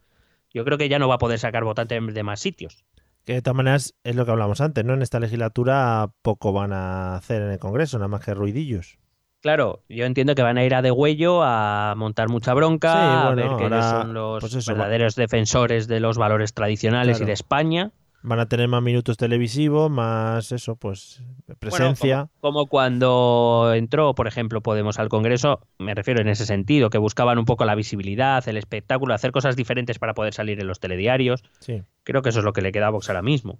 Yo 0.54 0.64
creo 0.64 0.78
que 0.78 0.90
ya 0.90 1.00
no 1.00 1.08
va 1.08 1.16
a 1.16 1.18
poder 1.18 1.40
sacar 1.40 1.64
votantes 1.64 2.14
de 2.14 2.22
más 2.24 2.40
sitios. 2.40 2.86
Que 3.26 3.34
de 3.34 3.42
todas 3.42 3.56
maneras 3.58 3.96
es 4.04 4.16
lo 4.16 4.26
que 4.26 4.32
hablamos 4.32 4.62
antes, 4.62 4.86
¿no? 4.86 4.94
En 4.94 5.02
esta 5.02 5.20
legislatura 5.20 6.12
poco 6.22 6.54
van 6.54 6.72
a 6.72 7.16
hacer 7.16 7.42
en 7.42 7.50
el 7.50 7.58
Congreso, 7.58 7.98
nada 7.98 8.10
más 8.10 8.24
que 8.24 8.36
ruidillos. 8.36 9.00
Claro, 9.42 9.84
yo 9.90 10.06
entiendo 10.06 10.36
que 10.36 10.44
van 10.44 10.60
a 10.60 10.66
ir 10.66 10.76
a 10.76 10.84
degüello 10.84 11.42
a 11.44 11.96
montar 11.98 12.30
mucha 12.30 12.54
bronca, 12.54 12.92
Sí, 12.92 12.98
a 13.00 13.34
ver 13.34 13.46
ahora, 13.48 13.90
son 14.02 14.14
los 14.14 14.42
pues 14.42 14.54
eso, 14.54 14.72
va- 14.74 14.78
verdaderos 14.78 15.16
defensores 15.16 15.88
de 15.88 16.00
los 16.00 16.18
valores 16.20 16.54
tradicionales 16.54 17.20
y 17.22 17.26
de 17.26 17.32
España. 17.32 17.92
Van 18.22 18.40
a 18.40 18.48
tener 18.48 18.68
más 18.68 18.82
minutos 18.82 19.16
televisivos, 19.16 19.90
más 19.90 20.52
eso, 20.52 20.76
pues 20.76 21.24
presencia. 21.60 22.16
Bueno, 22.16 22.32
como, 22.42 22.54
como 22.54 22.68
cuando 22.68 23.72
entró, 23.74 24.14
por 24.14 24.28
ejemplo, 24.28 24.62
Podemos 24.62 25.00
al 25.00 25.08
Congreso, 25.08 25.62
me 25.78 25.96
refiero 25.96 26.20
en 26.22 26.28
ese 26.28 26.46
sentido, 26.46 26.90
que 26.90 26.98
buscaban 26.98 27.38
un 27.38 27.46
poco 27.46 27.64
la 27.64 27.76
visibilidad, 27.76 28.46
el 28.48 28.58
espectáculo, 28.58 29.14
hacer 29.14 29.32
cosas 29.32 29.56
diferentes 29.56 30.00
para 30.00 30.14
poder 30.14 30.34
salir 30.34 30.60
en 30.60 30.68
los 30.68 30.80
telediarios. 30.80 31.44
Sí. 31.60 31.84
Creo 32.04 32.22
que 32.22 32.30
eso 32.30 32.40
es 32.40 32.46
lo 32.46 32.52
que 32.52 32.62
le 32.62 32.74
queda 32.74 32.88
a 32.88 32.90
Vox 32.90 33.10
ahora 33.10 33.22
mismo. 33.22 33.60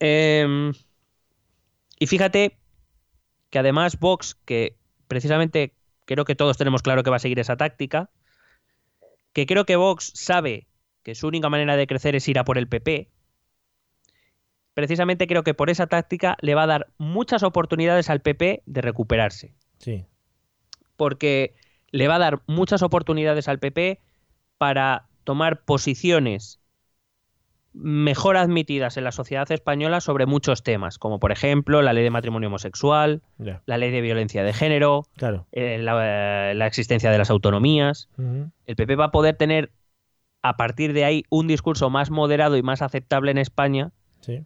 Eh, 0.00 0.72
y 1.98 2.06
fíjate 2.06 2.58
que 3.48 3.58
además 3.58 3.98
Vox, 3.98 4.34
que 4.44 4.76
precisamente 5.08 5.72
creo 6.04 6.24
que 6.24 6.34
todos 6.34 6.58
tenemos 6.58 6.82
claro 6.82 7.02
que 7.02 7.10
va 7.10 7.16
a 7.16 7.20
seguir 7.20 7.38
esa 7.38 7.56
táctica, 7.56 8.10
que 9.32 9.46
creo 9.46 9.64
que 9.64 9.76
Vox 9.76 10.12
sabe 10.14 10.66
que 11.02 11.14
su 11.14 11.26
única 11.26 11.48
manera 11.48 11.76
de 11.76 11.86
crecer 11.86 12.14
es 12.14 12.28
ir 12.28 12.38
a 12.38 12.44
por 12.44 12.58
el 12.58 12.68
PP, 12.68 13.08
precisamente 14.74 15.26
creo 15.26 15.42
que 15.42 15.54
por 15.54 15.70
esa 15.70 15.86
táctica 15.86 16.36
le 16.40 16.54
va 16.54 16.62
a 16.64 16.66
dar 16.66 16.88
muchas 16.98 17.42
oportunidades 17.42 18.08
al 18.10 18.20
PP 18.20 18.62
de 18.66 18.80
recuperarse. 18.80 19.54
Sí. 19.78 20.06
Porque 20.96 21.54
le 21.90 22.08
va 22.08 22.16
a 22.16 22.20
dar 22.20 22.42
muchas 22.46 22.82
oportunidades 22.82 23.48
al 23.48 23.58
PP 23.58 24.00
para 24.58 25.06
tomar 25.24 25.64
posiciones 25.64 26.60
mejor 27.74 28.36
admitidas 28.36 28.98
en 28.98 29.04
la 29.04 29.12
sociedad 29.12 29.50
española 29.50 30.00
sobre 30.02 30.26
muchos 30.26 30.62
temas, 30.62 30.98
como 30.98 31.18
por 31.18 31.32
ejemplo 31.32 31.80
la 31.80 31.94
ley 31.94 32.04
de 32.04 32.10
matrimonio 32.10 32.48
homosexual, 32.48 33.22
la 33.38 33.78
ley 33.78 33.90
de 33.90 34.02
violencia 34.02 34.42
de 34.42 34.52
género, 34.52 35.06
Claro. 35.16 35.46
eh, 35.52 35.78
la, 35.78 36.52
la 36.52 36.66
existencia 36.66 37.10
de 37.10 37.16
las 37.18 37.30
autonomías. 37.30 38.08
El 38.66 38.76
PP 38.76 38.94
va 38.96 39.06
a 39.06 39.10
poder 39.10 39.36
tener 39.36 39.70
a 40.42 40.56
partir 40.56 40.92
de 40.92 41.04
ahí 41.04 41.24
un 41.30 41.46
discurso 41.46 41.88
más 41.90 42.10
moderado 42.10 42.56
y 42.56 42.62
más 42.62 42.82
aceptable 42.82 43.30
en 43.30 43.38
España, 43.38 43.92
Sí. 44.20 44.44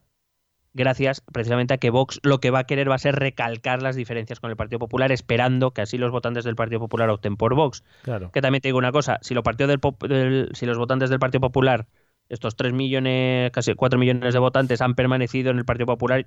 gracias 0.75 1.23
precisamente 1.33 1.73
a 1.75 1.79
que 1.79 1.91
Vox 1.91 2.21
lo 2.23 2.39
que 2.39 2.51
va 2.51 2.61
a 2.61 2.65
querer 2.65 2.91
va 2.91 2.95
a 2.97 2.99
ser 2.99 3.15
recalcar 3.17 3.83
las 3.83 3.97
diferencias 3.97 4.41
con 4.41 4.51
el 4.51 4.57
Partido 4.57 4.79
Popular, 4.79 5.11
esperando 5.13 5.71
que 5.73 5.81
así 5.81 5.97
los 5.99 6.11
votantes 6.11 6.45
del 6.45 6.55
Partido 6.57 6.81
Popular 6.81 7.09
opten 7.11 7.37
por 7.37 7.55
Vox. 7.55 7.83
Claro. 8.03 8.31
Que 8.31 8.43
también 8.43 8.61
te 8.61 8.69
digo 8.69 8.79
una 8.79 8.93
cosa, 8.93 9.19
si 9.23 9.35
del, 9.35 10.51
si 10.53 10.67
los 10.67 10.79
votantes 10.79 11.09
del 11.11 11.19
Partido 11.19 11.41
Popular, 11.41 11.87
estos 12.29 12.57
3 12.57 12.73
millones, 12.73 13.51
casi 13.53 13.75
4 13.75 13.99
millones 13.99 14.35
de 14.35 14.39
votantes 14.41 14.81
han 14.83 14.95
permanecido 14.95 15.51
en 15.51 15.59
el 15.59 15.65
Partido 15.65 15.87
Popular, 15.87 16.27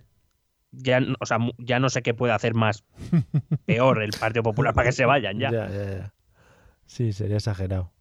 ya, 0.71 0.99
o 1.19 1.25
sea, 1.25 1.37
ya 1.57 1.79
no 1.79 1.89
sé 1.89 2.01
qué 2.01 2.13
puede 2.13 2.33
hacer 2.33 2.53
más 2.53 2.83
peor 3.65 4.01
el 4.01 4.11
Partido 4.19 4.43
Popular 4.43 4.73
para 4.73 4.87
que 4.87 4.93
se 4.93 5.05
vayan 5.05 5.37
ya. 5.39 5.51
Ya, 5.51 5.69
ya, 5.69 5.85
ya. 5.97 6.13
Sí, 6.85 7.13
sería 7.13 7.37
exagerado. 7.37 7.91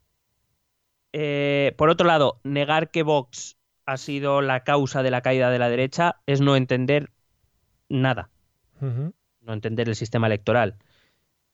Eh, 1.13 1.73
por 1.77 1.89
otro 1.89 2.07
lado, 2.07 2.39
negar 2.43 2.91
que 2.91 3.03
Vox 3.03 3.57
ha 3.85 3.97
sido 3.97 4.41
la 4.41 4.63
causa 4.63 5.01
de 5.03 5.11
la 5.11 5.21
caída 5.21 5.49
de 5.49 5.59
la 5.59 5.69
derecha 5.69 6.17
es 6.27 6.41
no 6.41 6.55
entender 6.55 7.09
nada, 7.89 8.29
no 8.79 9.53
entender 9.53 9.89
el 9.89 9.95
sistema 9.95 10.27
electoral. 10.27 10.75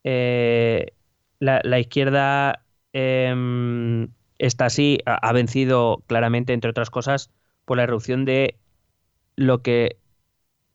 Eh, 0.04 0.92
la, 1.40 1.62
la 1.64 1.80
izquierda 1.80 2.66
em, 2.94 4.10
está 4.38 4.66
así, 4.66 5.00
ha, 5.06 5.16
ha 5.16 5.32
vencido 5.32 6.04
claramente, 6.08 6.54
entre 6.54 6.70
otras 6.70 6.90
cosas, 6.90 7.32
por 7.64 7.78
la 7.78 7.84
erupción 7.84 8.26
de 8.26 8.58
lo 9.36 9.62
que, 9.62 9.98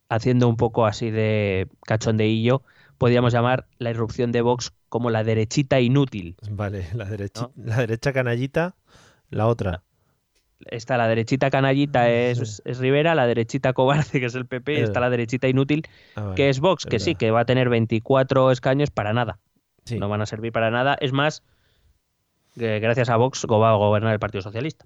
haciendo 0.08 0.48
un 0.48 0.56
poco 0.56 0.86
así 0.86 1.10
de 1.10 1.68
cachondeillo, 1.86 2.62
podríamos 3.00 3.32
llamar 3.32 3.66
la 3.78 3.88
irrupción 3.90 4.30
de 4.30 4.42
Vox 4.42 4.74
como 4.90 5.08
la 5.08 5.24
derechita 5.24 5.80
inútil. 5.80 6.36
Vale, 6.50 6.86
la 6.94 7.06
derecha, 7.06 7.48
¿No? 7.56 7.64
la 7.64 7.78
derecha 7.78 8.12
canallita, 8.12 8.76
la 9.30 9.46
otra. 9.46 9.82
está 10.66 10.98
la 10.98 11.08
derechita 11.08 11.48
canallita 11.50 12.10
es, 12.10 12.60
es 12.66 12.78
Rivera, 12.78 13.14
la 13.14 13.26
derechita 13.26 13.72
cobarde 13.72 14.20
que 14.20 14.26
es 14.26 14.34
el 14.34 14.44
PP, 14.46 14.74
y 14.74 14.76
Eh. 14.76 14.82
está 14.82 15.00
la 15.00 15.08
derechita 15.08 15.48
inútil 15.48 15.84
Ah, 16.14 16.22
vale, 16.24 16.34
que 16.34 16.50
es 16.50 16.60
Vox, 16.60 16.84
que 16.84 16.96
verdad. 16.96 17.04
sí, 17.06 17.14
que 17.14 17.30
va 17.30 17.40
a 17.40 17.44
tener 17.46 17.70
24 17.70 18.50
escaños 18.50 18.90
para 18.90 19.14
nada. 19.14 19.38
Sí. 19.86 19.98
No 19.98 20.10
van 20.10 20.20
a 20.20 20.26
servir 20.26 20.52
para 20.52 20.70
nada. 20.70 20.98
Es 21.00 21.12
más, 21.12 21.42
que 22.58 22.80
gracias 22.80 23.08
a 23.08 23.16
Vox 23.16 23.46
va 23.50 23.70
a 23.70 23.76
gobernar 23.76 24.12
el 24.12 24.18
Partido 24.18 24.42
Socialista. 24.42 24.84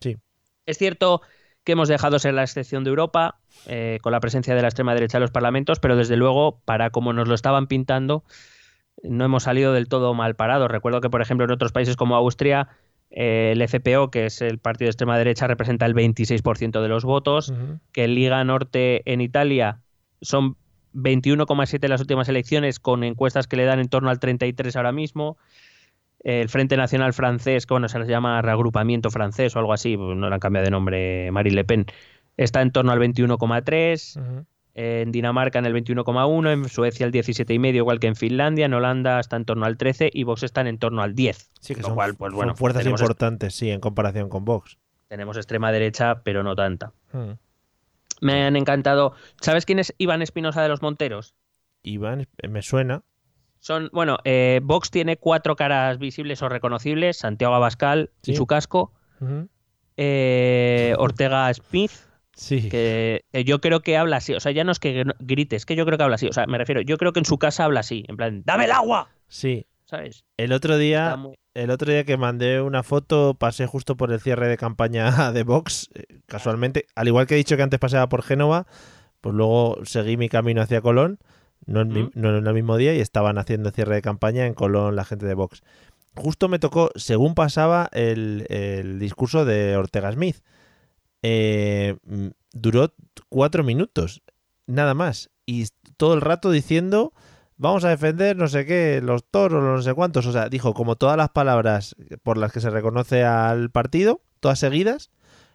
Sí. 0.00 0.16
Es 0.66 0.76
cierto 0.78 1.22
que 1.66 1.72
hemos 1.72 1.88
dejado 1.88 2.20
ser 2.20 2.32
la 2.32 2.44
excepción 2.44 2.84
de 2.84 2.90
Europa 2.90 3.40
eh, 3.66 3.98
con 4.00 4.12
la 4.12 4.20
presencia 4.20 4.54
de 4.54 4.62
la 4.62 4.68
extrema 4.68 4.94
derecha 4.94 5.18
en 5.18 5.22
los 5.22 5.32
parlamentos, 5.32 5.80
pero 5.80 5.96
desde 5.96 6.16
luego, 6.16 6.60
para 6.64 6.90
como 6.90 7.12
nos 7.12 7.26
lo 7.26 7.34
estaban 7.34 7.66
pintando, 7.66 8.22
no 9.02 9.24
hemos 9.24 9.42
salido 9.42 9.72
del 9.72 9.88
todo 9.88 10.14
mal 10.14 10.36
parados. 10.36 10.70
Recuerdo 10.70 11.00
que, 11.00 11.10
por 11.10 11.22
ejemplo, 11.22 11.44
en 11.44 11.50
otros 11.50 11.72
países 11.72 11.96
como 11.96 12.14
Austria, 12.14 12.68
eh, 13.10 13.50
el 13.52 13.60
FPO, 13.62 14.12
que 14.12 14.26
es 14.26 14.42
el 14.42 14.60
partido 14.60 14.86
de 14.86 14.90
extrema 14.90 15.18
derecha, 15.18 15.48
representa 15.48 15.86
el 15.86 15.94
26% 15.94 16.80
de 16.80 16.88
los 16.88 17.04
votos, 17.04 17.52
que 17.90 18.04
el 18.04 18.14
Liga 18.14 18.44
Norte 18.44 19.02
en 19.12 19.20
Italia 19.20 19.80
son 20.22 20.56
21,7 20.94 21.82
en 21.82 21.90
las 21.90 22.00
últimas 22.00 22.28
elecciones, 22.28 22.78
con 22.78 23.02
encuestas 23.02 23.48
que 23.48 23.56
le 23.56 23.64
dan 23.64 23.80
en 23.80 23.88
torno 23.88 24.10
al 24.10 24.20
33 24.20 24.76
ahora 24.76 24.92
mismo. 24.92 25.36
El 26.28 26.48
Frente 26.48 26.76
Nacional 26.76 27.12
Francés, 27.12 27.66
que 27.66 27.74
bueno, 27.74 27.88
se 27.88 28.00
les 28.00 28.08
llama 28.08 28.42
reagrupamiento 28.42 29.12
francés 29.12 29.54
o 29.54 29.60
algo 29.60 29.72
así, 29.72 29.96
pues 29.96 30.16
no 30.16 30.28
le 30.28 30.34
han 30.34 30.40
cambiado 30.40 30.64
de 30.64 30.72
nombre 30.72 31.30
Marine 31.30 31.54
Le 31.54 31.64
Pen, 31.64 31.86
está 32.36 32.62
en 32.62 32.72
torno 32.72 32.90
al 32.90 32.98
21,3 32.98 34.44
en 34.74 35.12
Dinamarca 35.12 35.60
en 35.60 35.66
el 35.66 35.72
21,1, 35.72 36.52
en 36.52 36.68
Suecia 36.68 37.06
el 37.06 37.12
17,5, 37.12 37.76
igual 37.76 38.00
que 38.00 38.08
en 38.08 38.16
Finlandia, 38.16 38.66
en 38.66 38.74
Holanda 38.74 39.20
está 39.20 39.36
en 39.36 39.44
torno 39.44 39.66
al 39.66 39.78
13 39.78 40.10
y 40.12 40.24
Vox 40.24 40.42
están 40.42 40.66
en 40.66 40.78
torno 40.78 41.00
al 41.00 41.14
10. 41.14 41.52
Sí, 41.60 41.76
que 41.76 41.82
son, 41.82 41.94
cual, 41.94 42.16
pues, 42.16 42.34
bueno, 42.34 42.56
fuerzas 42.56 42.84
importantes, 42.84 43.54
sí, 43.54 43.70
en 43.70 43.78
comparación 43.78 44.28
con 44.28 44.44
Vox. 44.44 44.78
Tenemos 45.06 45.36
extrema 45.36 45.70
derecha, 45.70 46.22
pero 46.24 46.42
no 46.42 46.56
tanta. 46.56 46.92
Hmm. 47.12 47.34
Me 48.20 48.44
han 48.44 48.56
encantado. 48.56 49.12
¿Sabes 49.40 49.64
quién 49.64 49.78
es 49.78 49.94
Iván 49.96 50.22
Espinosa 50.22 50.60
de 50.60 50.68
los 50.68 50.82
Monteros? 50.82 51.36
Iván, 51.84 52.26
eh, 52.42 52.48
me 52.48 52.62
suena. 52.62 53.02
Son, 53.66 53.90
bueno, 53.92 54.18
eh, 54.22 54.60
Vox 54.62 54.92
tiene 54.92 55.16
cuatro 55.16 55.56
caras 55.56 55.98
visibles 55.98 56.40
o 56.40 56.48
reconocibles: 56.48 57.16
Santiago 57.16 57.52
Abascal 57.52 58.12
y 58.24 58.36
su 58.36 58.46
casco, 58.46 58.92
eh, 59.96 60.94
Ortega 60.98 61.52
Smith, 61.52 61.90
Sí. 62.32 62.68
Que, 62.68 63.24
yo 63.44 63.60
creo 63.60 63.80
que 63.80 63.96
habla 63.96 64.18
así. 64.18 64.34
O 64.34 64.40
sea, 64.40 64.52
ya 64.52 64.62
no 64.62 64.70
es 64.70 64.78
que 64.78 65.04
grites, 65.18 65.62
es 65.62 65.66
que 65.66 65.74
yo 65.74 65.84
creo 65.84 65.98
que 65.98 66.04
habla 66.04 66.14
así. 66.14 66.28
O 66.28 66.32
sea, 66.32 66.46
me 66.46 66.58
refiero, 66.58 66.80
yo 66.80 66.96
creo 66.96 67.12
que 67.12 67.18
en 67.18 67.24
su 67.24 67.38
casa 67.38 67.64
habla 67.64 67.80
así. 67.80 68.04
En 68.06 68.16
plan, 68.16 68.42
¡dame 68.44 68.66
el 68.66 68.70
agua! 68.70 69.08
Sí. 69.26 69.66
¿Sabes? 69.84 70.24
El 70.36 70.52
otro 70.52 70.78
día, 70.78 71.18
el 71.54 71.70
otro 71.70 71.90
día 71.90 72.04
que 72.04 72.16
mandé 72.16 72.60
una 72.60 72.84
foto, 72.84 73.34
pasé 73.34 73.66
justo 73.66 73.96
por 73.96 74.12
el 74.12 74.20
cierre 74.20 74.46
de 74.46 74.56
campaña 74.56 75.10
de 75.32 75.42
Vox, 75.42 75.90
eh, 75.94 76.20
casualmente. 76.26 76.86
Al 76.94 77.08
igual 77.08 77.26
que 77.26 77.34
he 77.34 77.38
dicho 77.38 77.56
que 77.56 77.64
antes 77.64 77.80
paseaba 77.80 78.08
por 78.08 78.22
Génova, 78.22 78.68
pues 79.20 79.34
luego 79.34 79.78
seguí 79.84 80.16
mi 80.16 80.28
camino 80.28 80.62
hacia 80.62 80.80
Colón, 80.80 81.18
no 81.66 81.82
en, 81.82 82.10
no 82.14 82.36
en 82.36 82.46
el 82.46 82.54
mismo 82.54 82.76
día, 82.76 82.94
y 82.94 83.00
estaban 83.00 83.38
haciendo 83.38 83.70
cierre 83.70 83.96
de 83.96 84.02
campaña 84.02 84.46
en 84.46 84.54
Colón 84.54 84.96
la 84.96 85.04
gente 85.04 85.26
de 85.26 85.34
Vox. 85.34 85.62
Justo 86.14 86.48
me 86.48 86.58
tocó, 86.58 86.90
según 86.94 87.34
pasaba, 87.34 87.88
el, 87.92 88.46
el 88.48 88.98
discurso 88.98 89.44
de 89.44 89.76
Ortega 89.76 90.10
Smith 90.12 90.38
eh, 91.22 91.96
mm, 92.04 92.28
duró 92.52 92.94
cuatro 93.28 93.64
minutos, 93.64 94.22
nada 94.66 94.94
más. 94.94 95.30
Y 95.44 95.66
todo 95.96 96.14
el 96.14 96.20
rato 96.20 96.50
diciendo, 96.50 97.12
vamos 97.56 97.84
a 97.84 97.88
defender 97.88 98.36
no 98.36 98.48
sé 98.48 98.66
qué, 98.66 99.00
los 99.02 99.24
toros, 99.24 99.62
no 99.62 99.82
sé 99.82 99.94
cuántos. 99.94 100.26
O 100.26 100.32
sea, 100.32 100.48
dijo 100.48 100.74
como 100.74 100.96
todas 100.96 101.16
las 101.16 101.30
palabras 101.30 101.96
por 102.22 102.38
las 102.38 102.52
que 102.52 102.60
se 102.60 102.70
reconoce 102.70 103.24
al 103.24 103.70
partido, 103.70 104.20
todas 104.40 104.58
seguidas. 104.58 105.10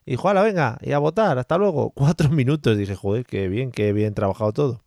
Y 0.06 0.12
dijo, 0.12 0.30
ala, 0.30 0.42
venga, 0.42 0.78
y 0.82 0.92
a 0.94 1.00
votar, 1.00 1.38
hasta 1.38 1.58
luego. 1.58 1.92
Cuatro 1.96 2.30
minutos. 2.30 2.78
Dije, 2.78 2.96
joder, 2.96 3.26
qué 3.26 3.48
bien, 3.48 3.72
qué 3.72 3.94
bien 3.94 4.14
trabajado 4.14 4.52
todo. 4.52 4.84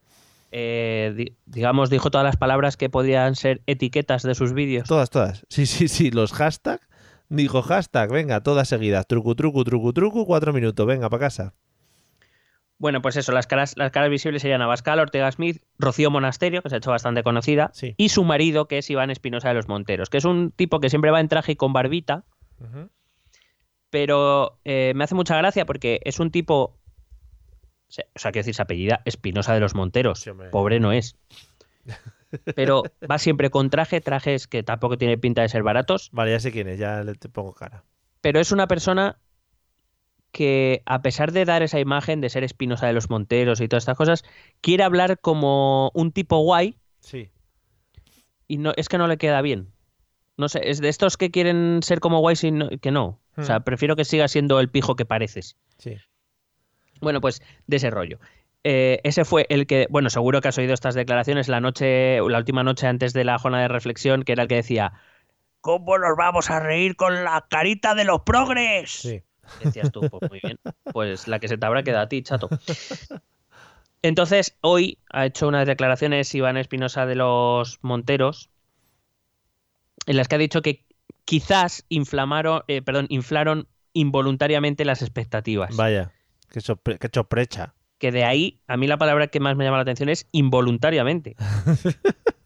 Eh, 0.57 1.35
digamos, 1.47 1.91
dijo 1.91 2.13
todas 2.13 2.25
las 2.25 2.37
palabras 2.37 2.77
que 2.77 2.89
podían 2.89 3.35
ser 3.35 3.63
etiquetas 3.67 4.23
de 4.23 4.37
sus 4.37 4.53
vídeos. 4.53 4.87
Todas, 4.87 5.11
todas. 5.11 5.45
Sí, 5.49 5.67
sí, 5.67 5.89
sí, 5.89 6.13
los 6.13 6.33
hashtags 6.33 6.87
Dijo 7.29 7.63
hashtag, 7.63 8.11
venga, 8.11 8.43
todas 8.43 8.69
seguidas. 8.69 9.07
Trucu, 9.07 9.35
trucu, 9.35 9.65
trucu, 9.65 9.93
trucu, 9.93 10.27
cuatro 10.27 10.53
minutos, 10.53 10.87
venga, 10.87 11.09
para 11.09 11.21
casa. 11.21 11.55
Bueno, 12.79 13.01
pues 13.03 13.17
eso, 13.17 13.33
las 13.33 13.47
caras, 13.47 13.75
las 13.77 13.91
caras 13.93 14.11
visibles 14.11 14.43
serían 14.43 14.61
Abascal, 14.61 14.99
Ortega 15.01 15.31
Smith, 15.33 15.63
Rocío 15.79 16.11
Monasterio, 16.11 16.63
que 16.63 16.69
se 16.69 16.77
ha 16.77 16.79
hecho 16.79 16.91
bastante 16.91 17.23
conocida, 17.23 17.73
y 17.97 18.11
su 18.11 18.25
marido, 18.25 18.69
que 18.69 18.79
es 18.79 18.91
Iván 18.91 19.11
Espinosa 19.11 19.49
de 19.49 19.55
los 19.55 19.69
Monteros, 19.69 20.11
que 20.11 20.19
es 20.19 20.25
un 20.25 20.51
tipo 20.51 20.81
que 20.81 20.91
siempre 20.91 21.11
va 21.11 21.21
en 21.21 21.29
traje 21.29 21.53
y 21.53 21.57
con 21.57 21.73
barbita, 21.73 22.25
pero 23.91 24.59
eh, 24.65 24.93
me 24.95 25.05
hace 25.05 25.15
mucha 25.15 25.37
gracia 25.37 25.65
porque 25.65 26.01
es 26.05 26.21
un 26.21 26.31
tipo, 26.31 26.77
o 28.15 28.19
sea, 28.19 28.33
quiero 28.33 28.41
decir, 28.41 28.55
se 28.55 28.62
apellida 28.62 29.03
Espinosa 29.05 29.55
de 29.55 29.61
los 29.61 29.75
Monteros, 29.75 30.25
pobre 30.51 30.81
no 30.81 30.93
es. 30.93 31.16
pero 32.55 32.83
va 33.11 33.19
siempre 33.19 33.51
con 33.51 33.71
traje, 33.71 34.01
trajes 34.01 34.47
que 34.47 34.62
tampoco 34.62 34.99
tiene 34.99 35.19
pinta 35.19 35.43
de 35.43 35.49
ser 35.49 35.62
baratos. 35.62 36.11
Vale, 36.12 36.33
ya 36.33 36.41
sé 36.41 36.53
quién 36.53 36.69
es, 36.69 36.79
ya 36.79 37.03
le 37.05 37.15
te 37.15 37.29
pongo 37.29 37.55
cara. 37.55 37.85
Pero 38.21 38.41
es 38.41 38.53
una 38.53 38.66
persona 38.66 39.19
que, 40.33 40.83
a 40.87 41.03
pesar 41.03 41.33
de 41.33 41.45
dar 41.45 41.62
esa 41.62 41.79
imagen 41.79 42.21
de 42.21 42.31
ser 42.31 42.45
espinosa 42.45 42.87
de 42.87 42.93
los 42.93 43.11
monteros 43.11 43.61
y 43.61 43.69
todas 43.69 43.83
estas 43.83 43.97
cosas, 43.97 44.25
quiere 44.61 44.83
hablar 44.83 45.21
como 45.21 45.91
un 45.95 46.11
tipo 46.11 46.39
guay. 46.39 46.77
Sí. 47.01 47.31
Y 48.49 48.59
no, 48.59 48.73
es 48.77 48.89
que 48.89 48.99
no 48.99 49.07
le 49.07 49.16
queda 49.16 49.43
bien. 49.43 49.73
No 50.37 50.49
sé, 50.49 50.69
es 50.69 50.81
de 50.81 50.89
estos 50.89 51.16
que 51.16 51.31
quieren 51.31 51.81
ser 51.83 52.01
como 52.01 52.19
guay 52.19 52.35
sin 52.35 52.69
que 52.81 52.91
no. 52.91 53.21
O 53.37 53.43
sea, 53.43 53.61
hmm. 53.61 53.65
prefiero 53.65 53.97
que 53.97 54.05
siga 54.05 54.27
siendo 54.27 54.59
el 54.59 54.71
pijo 54.71 54.97
que 54.97 55.05
pareces. 55.05 55.57
Sí. 55.79 55.97
Bueno, 57.05 57.21
pues 57.21 57.43
de 57.67 57.77
ese 57.77 57.91
rollo. 57.91 58.19
Eh, 58.65 59.01
ese 59.05 59.25
fue 59.25 59.47
el 59.51 59.67
que, 59.67 59.87
bueno, 59.91 60.09
seguro 60.09 60.41
que 60.41 60.49
has 60.49 60.59
oído 60.59 60.73
estas 60.73 60.95
declaraciones 60.95 61.49
la 61.49 61.61
noche, 61.61 62.17
la 62.17 62.39
última 62.39 62.65
noche 62.65 62.87
antes 62.87 63.13
de 63.13 63.25
la 63.25 63.39
jornada 63.39 63.63
de 63.65 63.69
reflexión, 63.69 64.23
que 64.23 64.33
era 64.33 64.45
el 64.45 64.49
que 64.49 64.57
decía, 64.57 64.95
¿cómo 65.61 65.99
nos 65.99 66.17
vamos 66.17 66.51
a 66.51 66.61
reír 66.61 66.97
con 66.97 67.25
la 67.25 67.47
carita 67.49 67.95
de 67.95 68.05
los 68.05 68.23
progres? 68.23 68.91
Sí. 68.91 69.23
Decías 69.63 69.93
tú, 69.93 70.01
pues 70.11 70.31
muy 70.31 70.41
bien. 70.43 70.59
Pues 70.93 71.29
la 71.29 71.39
que 71.39 71.49
se 71.49 71.59
te 71.59 71.67
habrá 71.67 71.83
quedado 71.83 72.05
a 72.05 72.09
ti, 72.09 72.23
chato. 72.23 72.49
Entonces, 74.03 74.57
hoy 74.61 74.99
ha 75.11 75.27
hecho 75.27 75.49
unas 75.49 75.67
declaraciones 75.67 76.35
Iván 76.35 76.57
Espinosa 76.57 77.07
de 77.07 77.15
los 77.15 77.79
Monteros, 77.83 78.51
en 80.07 80.17
las 80.17 80.29
que 80.29 80.35
ha 80.35 80.39
dicho 80.39 80.63
que 80.63 80.85
quizás 81.25 81.85
inflamaron, 81.89 82.63
eh, 82.69 82.83
perdón, 82.83 83.07
inflaron 83.09 83.67
involuntariamente 83.95 84.85
las 84.85 85.03
expectativas. 85.03 85.75
Vaya, 85.77 86.13
qué, 86.55 86.99
qué 86.99 87.09
choprecha 87.09 87.75
que 87.99 88.13
de 88.13 88.25
ahí, 88.25 88.61
a 88.67 88.77
mí 88.77 88.87
la 88.87 88.99
palabra 88.99 89.29
que 89.29 89.41
más 89.41 89.57
me 89.57 89.65
llama 89.65 89.79
la 89.79 89.83
atención 89.83 90.09
es 90.09 90.29
involuntariamente. 90.33 91.37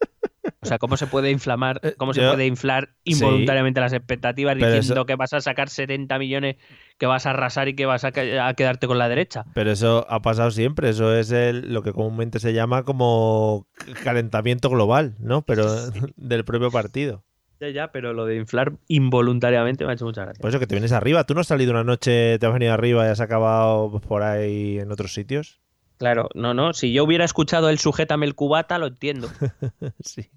O 0.61 0.67
sea, 0.67 0.79
¿cómo 0.79 0.97
se 0.97 1.07
puede 1.07 1.31
inflamar, 1.31 1.81
eh, 1.83 1.95
cómo 1.97 2.13
se 2.13 2.21
puede 2.21 2.45
inflar 2.45 2.91
involuntariamente 3.05 3.81
las 3.81 3.93
expectativas 3.93 4.57
diciendo 4.57 5.07
que 5.07 5.15
vas 5.15 5.33
a 5.33 5.41
sacar 5.41 5.69
70 5.69 6.19
millones, 6.19 6.57
que 6.99 7.07
vas 7.07 7.27
a 7.27 7.31
arrasar 7.31 7.69
y 7.69 7.75
que 7.75 7.87
vas 7.87 8.05
a, 8.05 8.11
quedarte 8.11 8.87
con 8.89 8.99
la 8.99 9.09
derecha? 9.09 9.45
Pero 9.55 9.71
eso 9.71 10.05
ha 10.09 10.21
pasado 10.21 10.51
siempre, 10.51 10.91
eso 10.91 11.15
es 11.15 11.31
lo 11.31 11.83
que 11.83 11.93
comúnmente 11.93 12.41
se 12.41 12.53
llama 12.53 12.83
como 12.83 13.69
calentamiento 14.03 14.69
global, 14.69 15.15
¿no? 15.21 15.43
Pero 15.43 15.65
del 16.17 16.45
propio 16.45 16.71
partido. 16.71 17.25
Ya, 17.61 17.71
ya, 17.71 17.91
pero 17.91 18.13
lo 18.13 18.25
de 18.25 18.37
inflar 18.37 18.73
involuntariamente 18.87 19.85
me 19.85 19.91
ha 19.91 19.95
hecho 19.95 20.05
mucha 20.05 20.25
gracia. 20.25 20.41
Por 20.41 20.51
eso 20.51 20.61
que 20.61 20.67
te 20.67 20.77
vienes 20.77 20.93
arriba. 20.93 21.25
¿Tú 21.25 21.35
no 21.35 21.41
has 21.41 21.49
salido 21.49 21.73
una 21.73 21.83
noche, 21.83 22.39
te 22.39 22.47
has 22.47 22.53
venido 22.53 22.73
arriba 22.73 23.07
y 23.07 23.11
has 23.11 23.21
acabado 23.21 24.01
por 24.01 24.23
ahí 24.23 24.79
en 24.79 24.93
otros 24.93 25.13
sitios? 25.13 25.61
Claro, 25.99 26.29
no, 26.35 26.55
no. 26.55 26.73
Si 26.73 26.93
yo 26.93 27.03
hubiera 27.03 27.25
escuchado 27.25 27.69
el 27.69 27.79
sujétame 27.79 28.27
el 28.27 28.37
cubata, 28.37 28.79
lo 28.79 28.87
entiendo. 28.87 29.29
sí. 30.05 30.31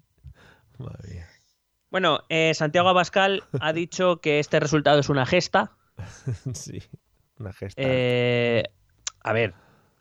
Madre 0.78 1.08
mía. 1.14 1.26
Bueno, 1.90 2.20
eh, 2.28 2.54
Santiago 2.54 2.88
Abascal 2.88 3.44
ha 3.60 3.72
dicho 3.72 4.20
que 4.20 4.40
este 4.40 4.58
resultado 4.58 4.98
es 4.98 5.08
una 5.08 5.24
gesta. 5.24 5.72
sí, 6.54 6.82
una 7.38 7.52
gesta. 7.52 7.80
Eh, 7.84 8.64
a 9.22 9.32
ver, 9.32 9.54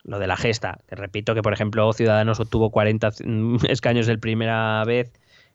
lo 0.03 0.17
de 0.17 0.25
la 0.25 0.37
gesta. 0.37 0.79
Te 0.87 0.95
repito 0.95 1.35
que, 1.35 1.43
por 1.43 1.53
ejemplo, 1.53 1.91
Ciudadanos 1.93 2.39
obtuvo 2.39 2.71
40 2.71 3.11
escaños 3.67 4.07
de 4.07 4.17
primera 4.17 4.83
vez 4.85 5.11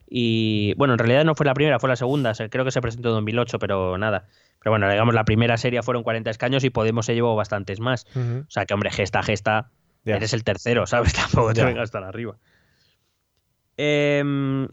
y 0.08 0.74
bueno, 0.74 0.94
en 0.94 0.98
realidad 0.98 1.24
no 1.24 1.34
fue 1.34 1.46
la 1.46 1.54
primera, 1.54 1.78
fue 1.78 1.88
la 1.88 1.96
segunda. 1.96 2.32
Creo 2.50 2.64
que 2.64 2.70
se 2.70 2.80
presentó 2.80 3.08
en 3.10 3.14
2008, 3.16 3.58
pero 3.58 3.98
nada. 3.98 4.26
Pero 4.60 4.72
bueno, 4.72 4.88
digamos, 4.88 5.14
la 5.14 5.24
primera 5.24 5.56
serie 5.56 5.82
fueron 5.82 6.02
40 6.02 6.30
escaños 6.30 6.64
y 6.64 6.70
Podemos 6.70 7.06
se 7.06 7.14
llevó 7.14 7.34
bastantes 7.34 7.80
más. 7.80 8.06
O 8.14 8.50
sea 8.50 8.66
que, 8.66 8.74
hombre, 8.74 8.90
gesta, 8.90 9.22
gesta, 9.22 9.70
eres 10.04 10.32
el 10.32 10.44
tercero, 10.44 10.86
¿sabes? 10.86 11.12
Tampoco 11.14 11.52
te 11.52 11.64
vengas 11.64 11.84
hasta 11.84 11.98
arriba. 11.98 12.36
Em, 13.76 14.68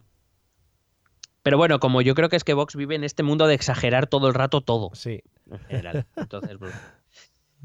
pero 1.42 1.58
bueno, 1.58 1.80
como 1.80 2.02
yo 2.02 2.16
creo 2.16 2.30
que 2.30 2.36
es 2.36 2.44
que 2.44 2.54
Vox 2.54 2.76
vive 2.76 2.96
en 2.96 3.04
este 3.04 3.24
mundo 3.24 3.48
de 3.48 3.56
exagerar 3.56 4.08
todo 4.08 4.28
el 4.28 4.34
rato 4.34 4.62
todo. 4.62 4.92
Sí. 4.94 5.24
En 5.50 5.60
general. 5.60 6.06
Entonces, 6.16 6.58
bueno. 6.58 6.76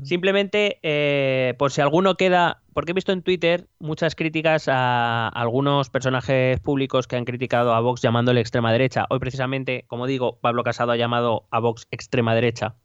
Simplemente, 0.03 0.79
eh, 0.83 1.55
por 1.59 1.73
si 1.73 1.81
alguno 1.81 2.17
queda, 2.17 2.63
porque 2.73 2.93
he 2.93 2.95
visto 2.95 3.13
en 3.13 3.23
Twitter 3.23 3.69
muchas 3.79 4.15
críticas 4.15 4.69
a 4.69 5.29
algunos 5.29 5.91
personajes 5.91 6.61
públicos 6.61 7.07
que 7.07 7.17
han 7.17 7.25
criticado 7.25 7.75
a 7.75 7.81
Vox 7.81 8.01
llamándole 8.01 8.41
extrema 8.41 8.73
derecha. 8.73 9.07
Hoy 9.11 9.19
precisamente, 9.19 9.85
como 9.89 10.07
digo, 10.07 10.39
Pablo 10.41 10.63
Casado 10.63 10.93
ha 10.93 10.97
llamado 10.97 11.47
a 11.51 11.59
Vox 11.59 11.87
extrema 11.91 12.35
derecha. 12.35 12.77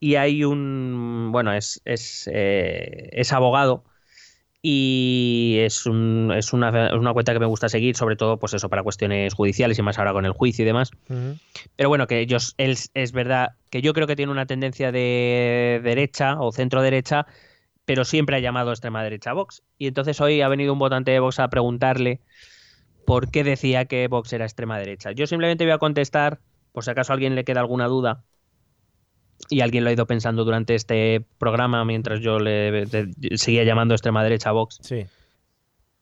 Y 0.00 0.16
hay 0.16 0.44
un, 0.44 1.30
bueno, 1.32 1.52
es, 1.52 1.80
es, 1.84 2.28
eh, 2.32 3.08
es 3.12 3.32
abogado 3.32 3.84
y 4.66 5.58
es, 5.60 5.84
un, 5.84 6.32
es, 6.34 6.54
una, 6.54 6.96
una, 6.96 7.12
cuenta 7.12 7.34
que 7.34 7.38
me 7.38 7.44
gusta 7.44 7.68
seguir, 7.68 7.96
sobre 7.96 8.16
todo 8.16 8.38
pues 8.38 8.54
eso 8.54 8.70
para 8.70 8.82
cuestiones 8.82 9.34
judiciales 9.34 9.78
y 9.78 9.82
más 9.82 9.98
ahora 9.98 10.14
con 10.14 10.24
el 10.24 10.32
juicio 10.32 10.62
y 10.62 10.64
demás. 10.64 10.90
Pero 11.76 11.90
bueno, 11.90 12.06
que 12.06 12.20
ellos, 12.20 12.54
él 12.56 12.74
es 12.94 13.12
verdad 13.12 13.50
que 13.68 13.82
yo 13.82 13.92
creo 13.92 14.06
que 14.06 14.16
tiene 14.16 14.32
una 14.32 14.46
tendencia 14.46 14.90
de 14.90 15.82
derecha 15.84 16.40
o 16.40 16.50
centro 16.50 16.80
derecha, 16.80 17.26
pero 17.84 18.06
siempre 18.06 18.36
ha 18.36 18.38
llamado 18.38 18.70
extrema 18.70 19.04
derecha 19.04 19.32
a 19.32 19.34
Vox. 19.34 19.62
Y 19.76 19.86
entonces 19.86 20.18
hoy 20.22 20.40
ha 20.40 20.48
venido 20.48 20.72
un 20.72 20.78
votante 20.78 21.10
de 21.10 21.20
Vox 21.20 21.40
a 21.40 21.48
preguntarle 21.48 22.20
por 23.04 23.30
qué 23.30 23.44
decía 23.44 23.84
que 23.84 24.08
Vox 24.08 24.32
era 24.32 24.46
extrema 24.46 24.78
derecha. 24.78 25.12
Yo 25.12 25.26
simplemente 25.26 25.64
voy 25.64 25.74
a 25.74 25.78
contestar, 25.78 26.38
por 26.72 26.84
si 26.84 26.90
acaso 26.90 27.12
a 27.12 27.16
alguien 27.16 27.34
le 27.34 27.44
queda 27.44 27.60
alguna 27.60 27.86
duda, 27.86 28.22
y 29.50 29.60
alguien 29.60 29.84
lo 29.84 29.90
ha 29.90 29.92
ido 29.92 30.06
pensando 30.06 30.44
durante 30.44 30.74
este 30.74 31.24
programa 31.38 31.84
mientras 31.84 32.20
yo 32.20 32.38
le, 32.38 32.86
le 32.86 33.08
seguía 33.36 33.64
llamando 33.64 33.94
extrema 33.94 34.22
derecha 34.22 34.50
a 34.50 34.52
Vox. 34.52 34.78
Sí. 34.82 35.04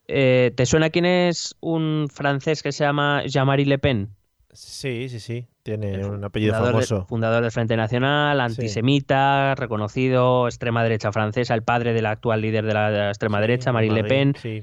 Eh, 0.08 0.52
¿Te 0.56 0.66
suena 0.66 0.90
quién 0.90 1.04
es 1.06 1.56
un 1.60 2.08
francés 2.12 2.62
que 2.62 2.72
se 2.72 2.84
llama 2.84 3.22
Jean-Marie 3.26 3.66
Le 3.66 3.78
Pen? 3.78 4.08
Sí, 4.52 5.08
sí, 5.08 5.20
sí. 5.20 5.46
Tiene 5.62 6.04
un 6.04 6.22
apellido 6.24 6.52
fundador, 6.54 6.80
de- 6.80 6.86
famoso. 6.86 7.06
fundador 7.06 7.42
del 7.42 7.52
Frente 7.52 7.76
Nacional, 7.76 8.40
antisemita, 8.40 9.54
reconocido, 9.54 10.46
extrema 10.48 10.82
derecha 10.82 11.12
francesa, 11.12 11.54
el 11.54 11.62
padre 11.62 11.92
del 11.94 12.04
actual 12.06 12.40
líder 12.42 12.66
de 12.66 12.74
la, 12.74 12.90
de 12.90 12.98
la 12.98 13.08
extrema 13.08 13.40
derecha, 13.40 13.72
Marine 13.72 13.94
Le 13.94 14.04
Pen. 14.04 14.34
Sí. 14.40 14.62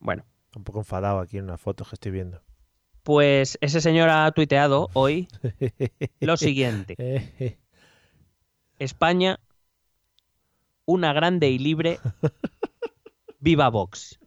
Bueno, 0.00 0.24
Un 0.56 0.64
poco 0.64 0.80
enfadado 0.80 1.20
aquí 1.20 1.36
en 1.38 1.44
una 1.44 1.58
foto 1.58 1.84
que 1.84 1.94
estoy 1.94 2.10
viendo. 2.12 2.40
pues 3.04 3.58
ese 3.60 3.80
señor 3.80 4.08
ha 4.08 4.30
tuiteado 4.32 4.88
hoy 4.94 5.28
lo 6.20 6.36
siguiente. 6.36 6.96
España, 8.82 9.40
una 10.84 11.12
grande 11.12 11.50
y 11.50 11.58
libre, 11.58 11.98
viva 13.40 13.68
Vox. 13.68 14.18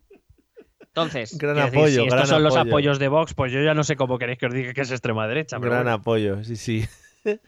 Entonces, 0.79 1.37
Gran 1.37 1.55
decir, 1.55 1.77
apoyo, 1.77 1.95
si 1.95 2.01
estos 2.03 2.13
gran 2.13 2.27
son 2.27 2.43
los 2.43 2.55
apoyo. 2.55 2.71
apoyos 2.71 2.99
de 2.99 3.07
Vox, 3.09 3.33
pues 3.33 3.51
yo 3.51 3.61
ya 3.61 3.73
no 3.73 3.83
sé 3.83 3.97
cómo 3.97 4.17
queréis 4.17 4.39
que 4.39 4.45
os 4.45 4.53
diga 4.53 4.73
que 4.73 4.81
es 4.81 4.91
extrema 4.91 5.27
derecha. 5.27 5.57
Gran 5.59 5.83
bueno. 5.83 5.91
apoyo, 5.91 6.43
sí, 6.43 6.55
sí. 6.55 6.85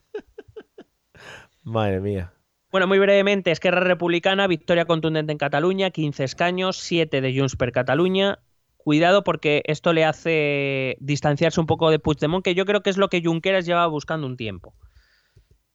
Madre 1.63 2.01
mía. 2.01 2.33
Bueno, 2.71 2.87
muy 2.87 2.99
brevemente, 2.99 3.51
Esquerra 3.51 3.79
Republicana, 3.79 4.47
victoria 4.47 4.85
contundente 4.85 5.31
en 5.31 5.37
Cataluña, 5.37 5.89
15 5.91 6.25
escaños, 6.25 6.77
7 6.77 7.21
de 7.21 7.37
Junts 7.37 7.55
per 7.55 7.71
Cataluña. 7.71 8.39
Cuidado 8.75 9.23
porque 9.23 9.63
esto 9.65 9.93
le 9.93 10.03
hace 10.05 10.97
distanciarse 10.99 11.59
un 11.59 11.65
poco 11.65 11.89
de 11.89 11.99
Puigdemont, 11.99 12.43
que 12.43 12.55
yo 12.55 12.65
creo 12.65 12.81
que 12.83 12.89
es 12.89 12.97
lo 12.97 13.07
que 13.09 13.21
Junqueras 13.23 13.65
llevaba 13.65 13.87
buscando 13.87 14.27
un 14.27 14.35
tiempo. 14.37 14.73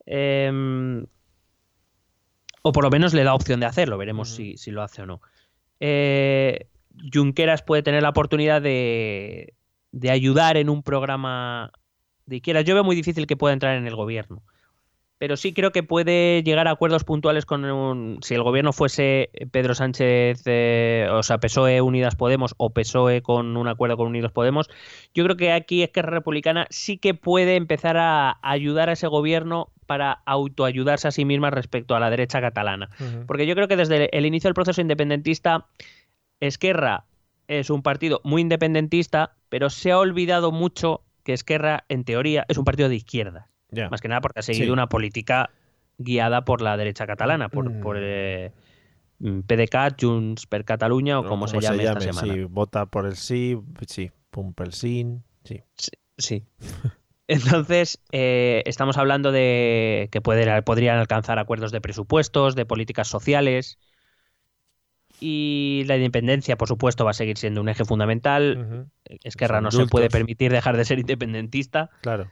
Em, 0.05 1.07
o 2.63 2.73
por 2.73 2.85
lo 2.85 2.91
menos 2.91 3.13
le 3.13 3.25
da 3.25 3.35
opción 3.35 3.61
de 3.61 3.67
hacerlo, 3.67 3.99
veremos 3.99 4.31
si, 4.31 4.57
si 4.57 4.71
lo 4.71 4.83
hace 4.83 5.03
o 5.03 5.07
no. 5.07 5.21
Eh, 5.81 6.69
Junqueras 7.13 7.63
puede 7.63 7.83
tener 7.83 8.03
la 8.03 8.11
oportunidad 8.11 8.63
de, 8.63 9.55
de 9.91 10.11
ayudar 10.11 10.57
en 10.57 10.69
un 10.69 10.83
programa 10.83 11.73
de 12.27 12.37
izquierda. 12.37 12.63
Yo 12.63 12.75
veo 12.75 12.85
muy 12.85 12.97
difícil 12.97 13.27
que 13.27 13.37
pueda 13.37 13.53
entrar 13.53 13.77
en 13.77 13.87
el 13.87 13.97
gobierno 13.97 14.43
pero 15.23 15.37
sí 15.37 15.53
creo 15.53 15.71
que 15.71 15.85
puede 15.85 16.43
llegar 16.43 16.67
a 16.67 16.73
acuerdos 16.73 17.05
puntuales 17.05 17.47
con 17.47 17.65
un, 17.65 18.19
si 18.23 18.35
el 18.35 18.43
gobierno 18.43 18.73
fuese 18.73 19.31
Pedro 19.53 19.73
Sánchez, 19.73 20.43
eh, 20.47 21.07
o 21.13 21.23
sea, 21.23 21.39
PSOE 21.39 21.81
Unidas 21.81 22.17
Podemos 22.17 22.57
o 22.57 22.71
PSOE 22.71 23.23
con 23.23 23.57
un 23.57 23.69
acuerdo 23.69 23.97
con 23.97 24.09
Unidos 24.09 24.33
Podemos. 24.33 24.69
Yo 25.15 25.23
creo 25.23 25.37
que 25.37 25.53
aquí 25.53 25.85
Esquerra 25.85 26.11
Republicana 26.11 26.67
sí 26.71 26.99
que 26.99 27.15
puede 27.15 27.55
empezar 27.55 27.99
a 27.99 28.41
ayudar 28.43 28.89
a 28.89 28.95
ese 28.95 29.07
gobierno 29.07 29.69
para 29.93 30.23
autoayudarse 30.25 31.07
a 31.07 31.11
sí 31.11 31.27
misma 31.27 31.51
respecto 31.51 31.95
a 31.95 32.01
la 32.01 32.09
derecha 32.09 32.41
catalana. 32.41 32.89
Porque 33.27 33.47
yo 33.47 33.55
creo 33.55 33.69
que 33.69 33.77
desde 33.77 34.09
el 34.17 34.25
inicio 34.25 34.49
del 34.49 34.55
proceso 34.55 34.81
independentista, 34.81 35.67
Esquerra 36.41 37.05
es 37.47 37.69
un 37.69 37.83
partido 37.83 38.23
muy 38.25 38.41
independentista, 38.41 39.35
pero 39.51 39.69
se 39.69 39.93
ha 39.93 39.99
olvidado 39.99 40.51
mucho 40.51 41.03
que 41.25 41.35
Esquerra, 41.35 41.85
en 41.91 42.05
teoría, 42.05 42.47
es 42.49 42.57
un 42.57 42.65
partido 42.65 42.89
de 42.89 42.95
izquierda. 42.97 43.51
Más 43.91 44.01
que 44.01 44.09
nada 44.09 44.23
porque 44.23 44.41
ha 44.41 44.43
seguido 44.43 44.65
Sí. 44.65 44.71
una 44.71 44.89
política 44.89 45.51
guiada 45.99 46.47
por 46.47 46.63
la 46.63 46.79
derecha 46.79 47.07
catalana, 47.07 47.51
por, 47.51 47.69
Mm. 47.69 47.81
por 47.83 47.97
eh, 48.01 48.51
PDeCAT, 49.47 50.01
Junts 50.03 50.47
per 50.47 50.65
Catalunya 50.65 51.19
o 51.21 51.27
como 51.27 51.47
se 51.49 51.61
llame 51.61 51.85
esta 51.85 52.01
semana. 52.01 52.33
Sí, 52.33 52.45
vota 52.45 52.87
por 52.87 53.05
el 53.05 53.17
sí, 53.17 53.59
sí, 53.87 54.11
pum 54.31 54.55
per 54.55 54.69
el 54.69 54.73
sin, 54.73 55.23
sí. 55.45 55.61
Sí. 56.17 56.45
Entonces, 57.29 58.01
eh, 58.11 58.63
estamos 58.67 58.99
hablando 58.99 59.33
de 59.33 60.09
que 60.11 60.21
podrían 60.21 60.99
alcanzar 60.99 61.39
acuerdos 61.39 61.73
de 61.73 61.81
presupuestos, 61.81 62.55
de 62.55 62.67
políticas 62.67 63.09
sociales. 63.09 63.79
Y 65.21 65.85
la 65.87 65.97
independencia, 65.97 66.57
por 66.57 66.67
supuesto, 66.67 67.05
va 67.05 67.13
a 67.13 67.15
seguir 67.15 67.39
siendo 67.39 67.61
un 67.61 67.69
eje 67.69 67.85
fundamental. 67.85 68.89
Esquerra 69.23 69.61
Los 69.61 69.75
no 69.75 69.85
se 69.85 69.87
puede 69.89 70.09
permitir 70.09 70.51
dejar 70.51 70.77
de 70.77 70.85
ser 70.85 70.99
independentista. 70.99 71.91
Claro. 72.01 72.31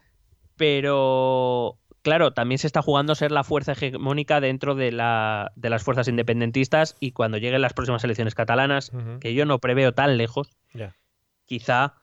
pero 0.56 1.78
claro, 2.02 2.32
también 2.32 2.58
se 2.58 2.66
está 2.66 2.82
jugando 2.82 3.14
ser 3.14 3.30
la 3.30 3.44
fuerza 3.44 3.72
hegemónica 3.72 4.40
dentro 4.40 4.74
de, 4.74 4.90
la, 4.90 5.52
de 5.54 5.70
las 5.70 5.82
fuerzas 5.84 6.08
independentistas 6.08 6.96
y 7.00 7.12
cuando 7.12 7.38
lleguen 7.38 7.62
las 7.62 7.74
próximas 7.74 8.02
elecciones 8.04 8.34
catalanas, 8.34 8.90
que 9.20 9.34
yo 9.34 9.46
no 9.46 9.58
preveo 9.58 9.92
tan 9.92 10.16
lejos, 10.16 10.50
quizá 11.46 11.94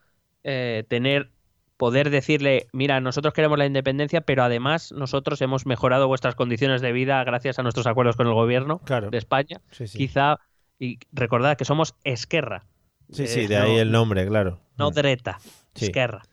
eh, 0.44 0.86
tener 0.88 1.32
poder 1.78 2.10
decirle, 2.10 2.68
mira, 2.74 3.00
nosotros 3.00 3.34
queremos 3.34 3.58
la 3.58 3.66
independencia, 3.66 4.22
pero 4.22 4.44
además 4.44 4.92
nosotros 4.92 5.42
hemos 5.42 5.66
mejorado 5.66 6.08
vuestras 6.08 6.36
condiciones 6.36 6.82
de 6.82 6.92
vida 6.92 7.24
gracias 7.24 7.60
a 7.60 7.64
nuestros 7.64 7.88
acuerdos 7.88 8.16
con 8.16 8.28
el 8.28 8.34
gobierno 8.34 8.80
Claro. 8.80 9.10
de 9.12 9.18
España. 9.18 9.62
Sí, 9.72 9.88
sí. 9.88 9.98
Quizá, 9.98 10.38
y 10.80 11.00
recordad 11.12 11.56
que 11.58 11.66
somos 11.66 11.96
Esquerra, 12.04 12.66
Sí, 13.12 13.26
sí, 13.28 13.42
Eh, 13.42 13.48
de 13.48 13.56
ahí 13.58 13.78
el 13.78 13.92
nombre, 13.92 14.28
claro. 14.28 14.60
no 14.78 14.90
Mm. 14.90 14.94
Dreta, 14.94 15.38
Sí. 15.76 15.86
Esquerra. 15.86 16.24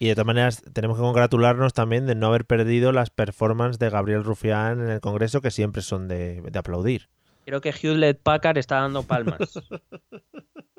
Y 0.00 0.08
de 0.08 0.14
todas 0.16 0.26
maneras, 0.26 0.62
tenemos 0.72 0.96
que 0.96 1.02
congratularnos 1.02 1.72
también 1.72 2.06
de 2.06 2.16
no 2.16 2.26
haber 2.26 2.44
perdido 2.44 2.90
las 2.90 3.10
performances 3.10 3.78
de 3.78 3.88
Gabriel 3.90 4.24
Rufián 4.24 4.80
en 4.80 4.88
el 4.90 5.00
Congreso, 5.00 5.40
que 5.40 5.52
siempre 5.52 5.82
son 5.82 6.08
de, 6.08 6.40
de 6.42 6.58
aplaudir. 6.58 7.08
Creo 7.46 7.60
que 7.60 7.70
Hewlett 7.70 8.20
Packard 8.20 8.58
está 8.58 8.80
dando 8.80 9.02
palmas. 9.04 9.38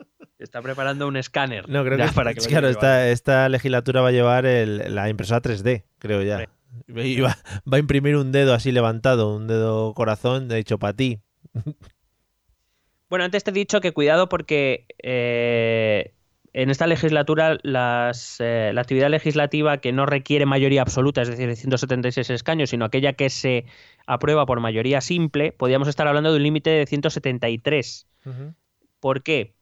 está 0.46 0.62
preparando 0.62 1.08
un 1.08 1.18
escáner. 1.18 1.68
No, 1.68 1.84
creo 1.84 1.98
que, 1.98 2.14
para 2.14 2.34
que 2.34 2.40
claro, 2.42 2.70
esta, 2.70 3.10
esta 3.10 3.50
legislatura 3.50 4.02
va 4.02 4.08
a 4.10 4.12
llevar 4.12 4.46
el- 4.46 4.96
la 4.96 5.10
impresora 5.10 5.42
3D, 5.42 5.84
creo 6.00 6.22
ya. 6.24 6.48
Y 6.96 7.20
va, 7.22 7.38
va 7.72 7.78
a 7.78 7.80
imprimir 7.80 8.16
un 8.18 8.32
dedo 8.32 8.54
así 8.54 8.72
levantado, 8.72 9.36
un 9.36 9.48
dedo 9.48 9.94
corazón, 9.94 10.48
de 10.48 10.58
hecho 10.60 10.78
para 10.80 10.94
ti. 10.94 11.20
Bueno, 13.10 13.26
antes 13.26 13.44
te 13.44 13.52
he 13.52 13.54
dicho 13.54 13.82
que 13.82 13.94
cuidado 13.94 14.30
porque 14.30 14.88
eh, 15.04 16.14
en 16.54 16.70
esta 16.72 16.88
legislatura 16.88 17.58
las, 17.62 18.38
eh, 18.40 18.72
la 18.74 18.82
actividad 18.82 19.10
legislativa 19.10 19.78
que 19.78 19.92
no 19.94 20.06
requiere 20.06 20.46
mayoría 20.48 20.82
absoluta, 20.82 21.22
es 21.22 21.30
decir, 21.30 21.48
de 21.48 21.56
176 21.56 22.30
escaños, 22.32 22.72
sino 22.72 22.84
aquella 22.84 23.14
que 23.14 23.30
se 23.30 23.66
aprueba 24.08 24.46
por 24.48 24.60
mayoría 24.60 25.02
simple, 25.02 25.52
podríamos 25.52 25.88
estar 25.88 26.08
hablando 26.08 26.32
de 26.32 26.38
un 26.38 26.44
límite 26.44 26.72
de 26.72 26.86
173. 26.88 28.08
¿Por 29.00 29.22
qué? 29.22 29.54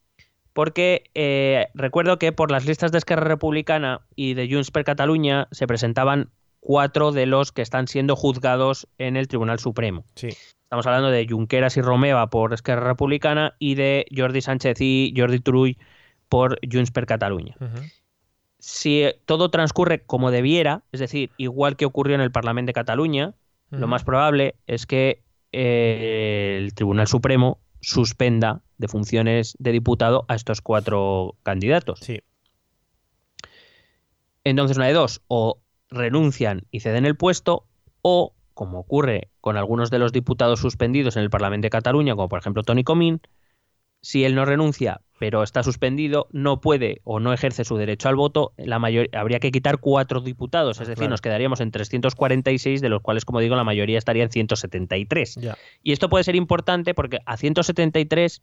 Porque 0.53 1.09
eh, 1.15 1.67
recuerdo 1.73 2.19
que 2.19 2.31
por 2.31 2.51
las 2.51 2.65
listas 2.65 2.91
de 2.91 2.99
Esquerra 2.99 3.23
Republicana 3.23 4.01
y 4.15 4.35
de 4.35 4.47
Junts 4.49 4.71
per 4.71 4.83
Catalunya 4.83 5.47
se 5.51 5.67
presentaban 5.67 6.29
cuatro 6.59 7.11
de 7.11 7.25
los 7.25 7.51
que 7.51 7.61
están 7.61 7.87
siendo 7.87 8.15
juzgados 8.15 8.87
en 8.97 9.17
el 9.17 9.27
Tribunal 9.27 9.59
Supremo. 9.59 10.05
Sí. 10.15 10.29
Estamos 10.63 10.87
hablando 10.87 11.09
de 11.09 11.27
Junqueras 11.27 11.77
y 11.77 11.81
Romeva 11.81 12.29
por 12.29 12.53
Esquerra 12.53 12.87
Republicana 12.87 13.55
y 13.59 13.75
de 13.75 14.05
Jordi 14.15 14.41
Sánchez 14.41 14.79
y 14.79 15.13
Jordi 15.15 15.39
Turull 15.39 15.77
por 16.29 16.57
Junts 16.71 16.89
per 16.89 17.05
Catalunya. 17.05 17.55
Si 18.57 19.05
todo 19.25 19.51
transcurre 19.51 20.01
como 20.01 20.31
debiera, 20.31 20.83
es 20.91 20.99
decir, 20.99 21.29
igual 21.37 21.75
que 21.75 21.85
ocurrió 21.85 22.15
en 22.15 22.21
el 22.21 22.31
Parlamento 22.31 22.69
de 22.69 22.73
Cataluña, 22.73 23.33
lo 23.69 23.87
más 23.87 24.03
probable 24.03 24.55
es 24.65 24.85
que 24.85 25.21
eh, 25.51 26.57
el 26.59 26.73
Tribunal 26.73 27.07
Supremo 27.07 27.59
suspenda 27.83 28.61
de 28.77 28.87
funciones 28.87 29.55
de 29.59 29.71
diputado 29.71 30.25
a 30.29 30.35
estos 30.35 30.61
cuatro 30.61 31.35
candidatos. 31.43 31.99
Sí. 31.99 32.21
Entonces, 34.45 34.77
una 34.77 34.87
de 34.87 34.93
dos, 34.93 35.21
o 35.27 35.59
renuncian 35.89 36.65
y 36.71 36.79
ceden 36.79 37.05
el 37.05 37.15
puesto, 37.15 37.65
o, 38.01 38.33
como 38.53 38.79
ocurre 38.79 39.29
con 39.41 39.57
algunos 39.57 39.91
de 39.91 39.99
los 39.99 40.11
diputados 40.11 40.59
suspendidos 40.59 41.17
en 41.17 41.23
el 41.23 41.29
Parlamento 41.29 41.65
de 41.65 41.69
Cataluña, 41.69 42.15
como 42.15 42.29
por 42.29 42.39
ejemplo 42.39 42.63
Tony 42.63 42.83
Comín, 42.83 43.21
si 44.01 44.23
él 44.25 44.35
no 44.35 44.45
renuncia, 44.45 45.01
pero 45.23 45.41
está 45.41 45.63
suspendido, 45.63 46.27
no 46.33 46.59
puede 46.59 46.99
o 47.05 47.21
no 47.21 47.31
ejerce 47.31 47.63
su 47.63 47.77
derecho 47.77 48.09
al 48.09 48.17
voto, 48.17 48.51
la 48.57 48.77
mayor, 48.77 49.07
habría 49.13 49.39
que 49.39 49.51
quitar 49.51 49.77
cuatro 49.77 50.19
diputados, 50.19 50.81
es 50.81 50.87
decir, 50.89 50.97
claro. 51.03 51.11
nos 51.11 51.21
quedaríamos 51.21 51.61
en 51.61 51.71
346, 51.71 52.81
de 52.81 52.89
los 52.89 53.01
cuales, 53.01 53.23
como 53.23 53.39
digo, 53.39 53.55
la 53.55 53.63
mayoría 53.63 53.97
estaría 53.97 54.23
en 54.23 54.31
173. 54.31 55.35
Ya. 55.35 55.57
Y 55.81 55.93
esto 55.93 56.09
puede 56.09 56.25
ser 56.25 56.35
importante 56.35 56.93
porque 56.93 57.19
a 57.25 57.37
173, 57.37 58.41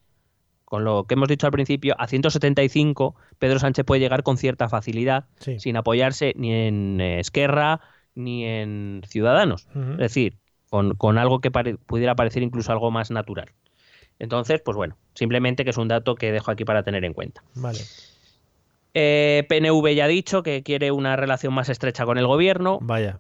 con 0.64 0.84
lo 0.84 1.04
que 1.04 1.12
hemos 1.16 1.28
dicho 1.28 1.44
al 1.46 1.52
principio, 1.52 1.94
a 1.98 2.06
175 2.06 3.14
Pedro 3.38 3.58
Sánchez 3.58 3.84
puede 3.84 4.00
llegar 4.00 4.22
con 4.22 4.38
cierta 4.38 4.70
facilidad, 4.70 5.26
Sí. 5.38 5.58
sin 5.60 5.76
apoyarse 5.76 6.32
ni 6.34 6.50
en 6.54 6.98
Esquerra 7.02 7.82
ni 8.14 8.46
en 8.46 9.02
Ciudadanos. 9.06 9.68
Es 9.74 9.98
decir, 9.98 10.38
con, 10.70 10.94
con 10.94 11.18
algo 11.18 11.40
que 11.40 11.50
pare- 11.50 11.76
pudiera 11.76 12.14
parecer 12.14 12.42
incluso 12.42 12.72
algo 12.72 12.90
más 12.90 13.10
natural. 13.10 13.50
Entonces, 14.20 14.60
pues 14.64 14.76
bueno, 14.76 14.96
simplemente 15.14 15.64
que 15.64 15.70
es 15.70 15.76
un 15.78 15.88
dato 15.88 16.14
que 16.14 16.30
dejo 16.30 16.52
aquí 16.52 16.64
para 16.64 16.84
tener 16.84 17.04
en 17.04 17.12
cuenta. 17.14 17.42
Vale. 17.54 17.80
Eh, 18.94 19.44
PNV 19.48 19.94
ya 19.94 20.04
ha 20.04 20.08
dicho 20.08 20.42
que 20.42 20.62
quiere 20.62 20.92
una 20.92 21.16
relación 21.16 21.52
más 21.54 21.68
estrecha 21.68 22.04
con 22.04 22.18
el 22.18 22.26
gobierno. 22.26 22.78
Vaya. 22.82 23.18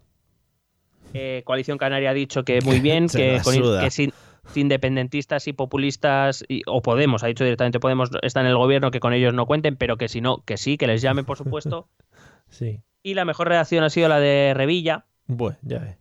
Eh, 1.14 1.42
Coalición 1.44 1.78
Canaria 1.78 2.10
ha 2.10 2.14
dicho 2.14 2.44
que 2.44 2.60
muy 2.60 2.80
bien, 2.80 3.08
que, 3.08 3.40
con- 3.42 3.80
que 3.80 3.90
sin, 3.90 4.12
independentistas 4.54 5.46
y 5.48 5.52
populistas, 5.52 6.44
o 6.66 6.82
Podemos, 6.82 7.22
ha 7.22 7.28
dicho 7.28 7.44
directamente 7.44 7.80
Podemos, 7.80 8.10
está 8.22 8.40
en 8.40 8.46
el 8.46 8.56
gobierno, 8.56 8.90
que 8.90 9.00
con 9.00 9.12
ellos 9.12 9.32
no 9.34 9.46
cuenten, 9.46 9.76
pero 9.76 9.96
que 9.96 10.08
si 10.08 10.20
no, 10.20 10.44
que 10.44 10.56
sí, 10.56 10.76
que 10.76 10.86
les 10.86 11.02
llamen, 11.02 11.24
por 11.24 11.38
supuesto. 11.38 11.88
sí. 12.50 12.80
Y 13.02 13.14
la 13.14 13.24
mejor 13.24 13.48
redacción 13.48 13.82
ha 13.84 13.90
sido 13.90 14.08
la 14.08 14.20
de 14.20 14.52
Revilla. 14.54 15.06
Bueno, 15.26 15.56
ya 15.62 15.78
ve. 15.78 15.96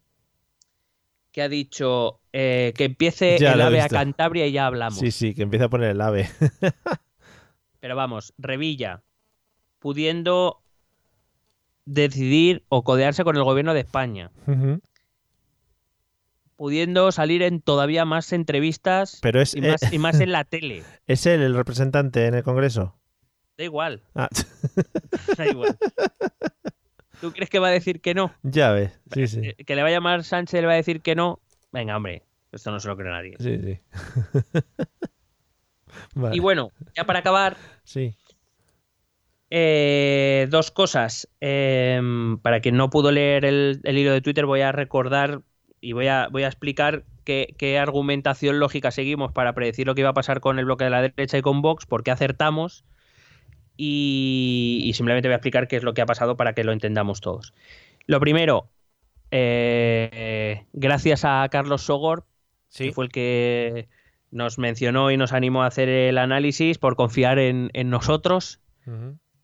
Que 1.32 1.42
ha 1.44 1.48
dicho 1.50 2.19
eh, 2.34 2.74
que 2.76 2.86
empiece 2.86 3.38
el 3.38 3.62
AVE 3.62 3.82
a 3.82 3.90
Cantabria 3.90 4.48
y 4.48 4.52
ya 4.52 4.66
hablamos. 4.66 5.00
Sí, 5.00 5.12
sí, 5.12 5.34
que 5.34 5.44
empiece 5.44 5.66
a 5.66 5.70
poner 5.70 5.92
el 5.92 6.02
AVE. 6.02 6.30
pero 7.80 7.96
vamos, 7.96 8.34
Revilla, 8.38 9.04
pudiendo 9.80 10.62
decidir 11.86 12.64
o 12.70 12.84
codearse 12.84 13.24
con 13.24 13.36
el 13.36 13.44
gobierno 13.44 13.74
de 13.74 13.80
España 13.80 14.32
pudiendo 16.60 17.14
salir 17.14 17.42
en 17.42 17.62
todavía 17.62 18.04
más 18.04 18.34
entrevistas 18.34 19.20
Pero 19.22 19.40
es, 19.40 19.56
y, 19.56 19.62
más, 19.62 19.94
y, 19.94 19.98
más, 19.98 20.20
en 20.20 20.32
la 20.34 20.44
tele. 20.44 20.84
¿Es 21.08 21.26
él 21.26 21.42
el 21.42 21.56
representante 21.56 22.26
en 22.26 22.34
el 22.34 22.44
Congreso? 22.44 23.00
Da 23.58 23.64
igual. 23.64 24.04
Ah. 24.14 24.28
da 25.38 25.48
igual. 25.48 25.78
¿Tú 27.22 27.32
crees 27.32 27.50
que 27.50 27.60
va 27.60 27.70
a 27.70 27.72
decir 27.72 28.02
que 28.02 28.14
no? 28.14 28.34
Ya 28.44 28.72
ves, 28.72 29.00
sí, 29.14 29.28
sí. 29.28 29.40
Eh, 29.42 29.64
que 29.64 29.74
le 29.74 29.84
va 29.84 29.88
a 29.88 29.92
llamar 29.92 30.26
Sánchez 30.26 30.58
y 30.58 30.62
le 30.62 30.68
va 30.68 30.74
a 30.74 30.76
decir 30.76 31.00
que 31.00 31.16
no. 31.16 31.40
Venga, 31.72 31.96
hombre, 31.96 32.24
esto 32.52 32.72
no 32.72 32.80
se 32.80 32.88
lo 32.88 32.98
cree 32.98 33.12
nadie. 33.12 33.36
Sí, 33.40 33.60
sí. 33.60 33.80
Y 36.32 36.40
bueno, 36.40 36.72
ya 36.96 37.04
para 37.06 37.20
acabar. 37.20 37.58
Sí. 37.84 38.16
Eh, 39.50 40.48
dos 40.50 40.72
cosas. 40.72 41.28
Em, 41.40 42.38
para 42.40 42.62
quien 42.62 42.78
no 42.78 42.90
pudo 42.90 43.12
leer 43.12 43.44
el, 43.44 43.82
el, 43.84 43.98
hilo 43.98 44.14
de 44.14 44.22
Twitter, 44.22 44.46
voy 44.46 44.62
a 44.62 44.72
recordar 44.72 45.42
y 45.82 45.94
voy 45.94 46.08
a, 46.08 46.28
voy 46.32 46.44
a 46.44 46.48
explicar 46.48 47.04
qué, 47.24 47.80
argumentación 47.80 48.60
lógica 48.60 48.92
seguimos 48.92 49.32
para 49.32 49.54
predecir 49.54 49.88
lo 49.88 49.96
que 49.96 50.02
iba 50.02 50.10
a 50.10 50.14
pasar 50.14 50.40
con 50.40 50.60
el 50.60 50.66
bloque 50.66 50.86
de 50.86 50.90
la 50.90 51.02
derecha 51.02 51.38
y 51.38 51.42
con 51.42 51.62
Vox, 51.62 51.86
por 51.86 52.04
qué 52.04 52.12
acertamos 52.12 52.86
y, 53.78 54.92
simplemente 54.96 55.28
voy 55.28 55.34
a 55.34 55.38
explicar 55.38 55.68
qué 55.68 55.78
es 55.78 55.84
lo 55.84 55.94
que 55.94 56.02
ha 56.02 56.06
pasado 56.06 56.36
para 56.38 56.54
que 56.54 56.64
lo 56.64 56.74
entendamos 56.74 57.22
todos. 57.22 57.54
Lo 58.08 58.20
primero, 58.20 58.70
eh, 59.32 60.66
gracias 60.74 61.26
a 61.26 61.48
Carlos 61.50 61.84
Sogor, 61.84 62.26
que 62.76 62.92
fue 62.92 63.06
el 63.06 63.12
que 63.12 63.90
nos 64.32 64.58
mencionó 64.58 65.12
y 65.12 65.18
nos 65.18 65.34
animó 65.34 65.64
a 65.64 65.68
hacer 65.68 65.90
el 65.90 66.18
análisis 66.18 66.78
por 66.78 66.96
confiar 66.96 67.40
en, 67.40 67.70
nosotros. 67.90 68.60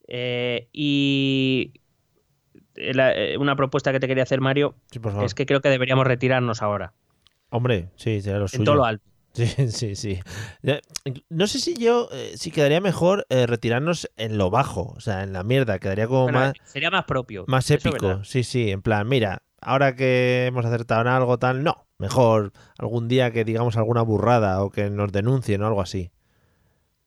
Eh, 0.07 0.67
y 0.71 1.73
eh, 2.75 3.37
una 3.39 3.55
propuesta 3.55 3.91
que 3.91 3.99
te 3.99 4.07
quería 4.07 4.23
hacer, 4.23 4.41
Mario, 4.41 4.75
es 5.23 5.33
que 5.33 5.45
creo 5.45 5.61
que 5.61 5.69
deberíamos 5.69 6.05
retirarnos 6.05 6.61
ahora. 6.61 6.93
Hombre, 7.49 7.89
sí, 7.95 8.21
sería 8.21 8.39
lo 8.39 8.47
suyo. 8.47 8.61
En 8.61 8.65
todo 8.65 8.75
lo 8.75 8.85
alto. 8.85 9.05
Sí, 9.35 9.47
sí, 9.69 9.95
sí. 9.95 10.19
No 11.29 11.47
sé 11.47 11.59
si 11.59 11.75
yo, 11.75 12.07
eh, 12.13 12.31
si 12.37 12.51
quedaría 12.51 12.79
mejor 12.79 13.25
eh, 13.29 13.45
retirarnos 13.45 14.09
en 14.15 14.37
lo 14.37 14.49
bajo, 14.49 14.93
o 14.95 15.01
sea, 15.01 15.23
en 15.23 15.33
la 15.33 15.43
mierda, 15.43 15.77
quedaría 15.79 16.07
como 16.07 16.29
más... 16.29 16.53
Sería 16.63 16.89
más 16.89 17.03
propio. 17.03 17.43
Más 17.47 17.69
épico, 17.69 18.23
sí, 18.23 18.45
sí, 18.45 18.71
en 18.71 18.81
plan, 18.81 19.05
mira, 19.09 19.43
ahora 19.65 19.95
que 19.95 20.45
hemos 20.45 20.65
acertado 20.65 21.01
en 21.01 21.07
algo 21.07 21.37
tal, 21.37 21.63
no, 21.63 21.87
mejor 21.97 22.53
algún 22.77 23.07
día 23.07 23.31
que 23.31 23.43
digamos 23.43 23.75
alguna 23.77 24.01
burrada 24.03 24.63
o 24.63 24.69
que 24.69 24.89
nos 24.89 25.11
denuncien 25.11 25.61
o 25.63 25.67
algo 25.67 25.81
así. 25.81 26.11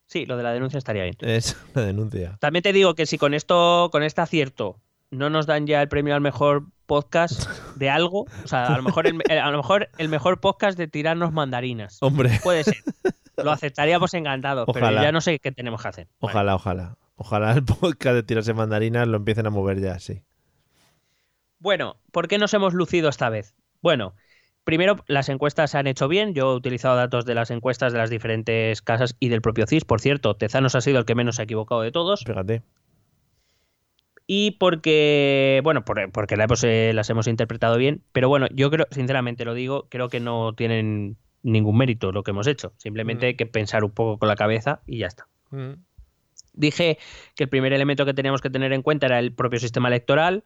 Sí, 0.07 0.27
lo 0.27 0.37
de 0.37 0.43
la 0.43 0.53
denuncia 0.53 0.79
estaría 0.79 1.05
bien. 1.05 1.17
Es 1.21 1.57
una 1.75 1.85
denuncia. 1.85 2.37
También 2.41 2.63
te 2.63 2.73
digo 2.73 2.95
que 2.95 3.07
si 3.07 3.17
con 3.17 3.33
esto, 3.33 3.89
con 3.93 4.03
este 4.03 4.21
acierto, 4.21 4.81
no 5.11 5.31
nos 5.31 5.47
dan 5.47 5.67
ya 5.67 5.81
el 5.81 5.89
premio 5.89 6.15
al 6.15 6.21
mejor 6.21 6.65
podcast 6.87 7.49
de 7.77 7.91
algo. 7.91 8.27
O 8.45 8.49
sea, 8.49 8.67
a 8.67 8.77
lo 8.77 8.83
mejor 8.83 9.07
el, 9.07 9.21
a 9.31 9.51
lo 9.51 9.59
mejor 9.59 9.89
el 9.99 10.09
mejor 10.09 10.41
podcast 10.41 10.77
de 10.77 10.89
tirarnos 10.89 11.33
mandarinas. 11.33 11.99
Hombre. 12.01 12.41
Puede 12.43 12.65
ser. 12.65 12.79
Lo 13.37 13.53
aceptaríamos 13.53 14.13
encantados, 14.15 14.69
pero 14.73 14.91
ya 14.91 15.13
no 15.13 15.21
sé 15.21 15.39
qué 15.39 15.53
tenemos 15.53 15.81
que 15.81 15.89
hacer. 15.89 16.09
Ojalá, 16.19 16.57
ojalá. 16.57 16.97
Ojalá 17.15 17.53
el 17.53 17.65
podcast 17.65 18.15
de 18.15 18.23
tirarse 18.23 18.55
mandarinas 18.55 19.07
lo 19.07 19.19
empiecen 19.19 19.47
a 19.47 19.51
mover 19.51 19.81
ya, 19.81 19.99
sí. 19.99 20.23
Bueno, 21.59 21.97
¿por 22.13 22.29
qué 22.29 22.39
nos 22.39 22.55
hemos 22.55 22.75
lucido 22.75 23.09
esta 23.09 23.29
vez? 23.31 23.55
Bueno, 23.83 24.15
primero, 24.65 24.97
las 25.07 25.29
encuestas 25.29 25.73
se 25.73 25.79
han 25.79 25.87
hecho 25.87 26.09
bien. 26.09 26.35
Yo 26.35 26.53
he 26.53 26.57
utilizado 26.57 26.97
datos 26.97 27.25
de 27.25 27.35
las 27.35 27.51
encuestas 27.51 27.93
de 27.93 27.99
las 27.99 28.11
diferentes 28.11 28.83
casas 28.83 29.17
y 29.19 29.29
del 29.29 29.43
propio 29.43 29.67
CIS. 29.67 29.85
Por 29.85 30.01
cierto, 30.01 30.37
Tezanos 30.37 30.75
ha 30.75 30.81
sido 30.81 30.99
el 30.99 31.05
que 31.05 31.15
menos 31.15 31.37
se 31.37 31.43
ha 31.43 31.45
equivocado 31.45 31.83
de 31.83 31.93
todos. 31.93 32.25
Fíjate 32.25 32.63
y 34.31 34.53
porque, 34.53 35.63
bueno, 35.65 35.87
porque 35.87 36.35
eh, 36.35 36.93
las 36.93 37.11
hemos 37.11 37.27
interpretado 37.27 37.79
bien, 37.79 38.03
pero 38.13 38.29
bueno, 38.29 38.47
yo 38.53 38.71
creo, 38.71 38.87
sinceramente 38.91 39.47
lo 39.47 39.55
digo, 39.55 39.89
creo 39.89 40.11
que 40.11 40.21
no 40.21 40.53
tienen 40.53 41.17
ningún 41.43 41.79
mérito 41.79 42.13
lo 42.13 42.23
que 42.23 42.33
hemos 42.33 42.47
hecho, 42.47 42.75
simplemente 42.77 43.27
hay 43.27 43.37
que 43.37 43.47
pensar 43.47 43.85
un 43.85 43.91
poco 43.91 44.19
con 44.19 44.29
la 44.29 44.37
cabeza 44.37 44.83
y 44.87 44.99
ya 44.99 45.07
está. 45.07 45.29
Dije 46.53 46.99
que 47.37 47.45
el 47.45 47.49
primer 47.49 47.73
elemento 47.73 48.05
que 48.05 48.13
teníamos 48.13 48.43
que 48.43 48.51
tener 48.51 48.75
en 48.75 48.83
cuenta 48.83 49.07
era 49.07 49.19
el 49.19 49.33
propio 49.33 49.59
sistema 49.61 49.89
electoral, 49.89 50.45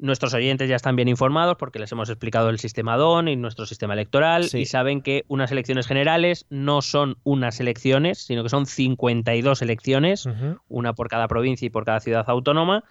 Nuestros 0.00 0.32
oyentes 0.34 0.68
ya 0.68 0.76
están 0.76 0.96
bien 0.96 1.08
informados 1.08 1.56
porque 1.58 1.78
les 1.78 1.90
hemos 1.92 2.08
explicado 2.08 2.50
el 2.50 2.58
sistema 2.58 2.96
DON 2.96 3.28
y 3.28 3.36
nuestro 3.36 3.66
sistema 3.66 3.94
electoral 3.94 4.48
y 4.52 4.66
saben 4.66 5.02
que 5.02 5.24
unas 5.28 5.50
elecciones 5.50 5.86
generales 5.86 6.46
no 6.50 6.82
son 6.82 7.16
unas 7.24 7.58
elecciones, 7.60 8.18
sino 8.18 8.42
que 8.42 8.48
son 8.48 8.66
52 8.66 9.62
elecciones, 9.62 10.28
una 10.68 10.92
por 10.92 11.08
cada 11.08 11.26
provincia 11.26 11.66
y 11.66 11.70
por 11.70 11.84
cada 11.84 12.00
ciudad 12.00 12.24
autónoma, 12.28 12.84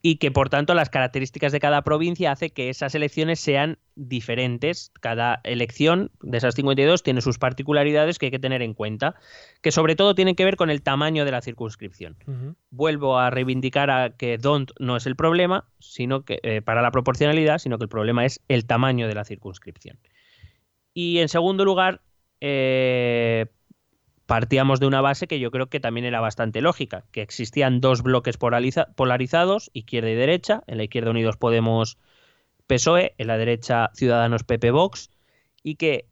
y 0.00 0.16
que 0.16 0.30
por 0.30 0.48
tanto 0.48 0.74
las 0.74 0.90
características 0.90 1.52
de 1.52 1.60
cada 1.60 1.82
provincia 1.82 2.30
hace 2.30 2.50
que 2.50 2.68
esas 2.68 2.94
elecciones 2.94 3.40
sean 3.40 3.78
diferentes. 3.96 4.92
Cada 5.00 5.40
elección 5.42 6.10
de 6.22 6.38
esas 6.38 6.54
52 6.54 7.02
tiene 7.02 7.20
sus 7.20 7.38
particularidades 7.38 8.18
que 8.18 8.26
hay 8.26 8.30
que 8.30 8.38
tener 8.38 8.62
en 8.62 8.74
cuenta, 8.74 9.16
que 9.60 9.72
sobre 9.72 9.96
todo 9.96 10.14
tienen 10.14 10.36
que 10.36 10.44
ver 10.44 10.56
con 10.56 10.70
el 10.70 10.82
tamaño 10.82 11.24
de 11.24 11.32
la 11.32 11.42
circunscripción. 11.42 12.16
Vuelvo 12.70 13.18
a 13.18 13.30
reivindicar 13.30 13.90
a 13.90 14.10
que 14.10 14.38
DONT 14.38 14.70
no 14.78 14.96
es 14.96 15.06
el 15.06 15.16
problema, 15.16 15.64
sino 15.80 16.24
que 16.24 16.38
eh, 16.42 16.62
para 16.62 16.82
la 16.82 16.92
proporcionalidad, 16.92 17.58
sino 17.58 17.78
que 17.78 17.84
el 17.84 17.90
problema 17.90 18.24
es 18.24 18.40
el 18.48 18.66
tamaño 18.66 19.08
de 19.08 19.14
la 19.14 19.24
circunscripción. 19.24 19.98
Y 20.94 21.18
en 21.18 21.28
segundo 21.28 21.64
lugar, 21.64 22.02
eh, 22.40 23.46
partíamos 24.28 24.78
de 24.78 24.86
una 24.86 25.00
base 25.00 25.26
que 25.26 25.40
yo 25.40 25.50
creo 25.50 25.68
que 25.68 25.80
también 25.80 26.04
era 26.04 26.20
bastante 26.20 26.60
lógica, 26.60 27.06
que 27.12 27.22
existían 27.22 27.80
dos 27.80 28.02
bloques 28.02 28.36
polarizados, 28.36 29.70
izquierda 29.72 30.10
y 30.10 30.14
derecha, 30.16 30.62
en 30.66 30.76
la 30.76 30.84
izquierda 30.84 31.12
Unidos 31.12 31.38
Podemos 31.38 31.96
PSOE, 32.66 33.14
en 33.16 33.26
la 33.26 33.38
derecha 33.38 33.90
Ciudadanos 33.94 34.44
PP 34.44 34.70
Vox, 34.70 35.08
y 35.62 35.76
que 35.76 36.10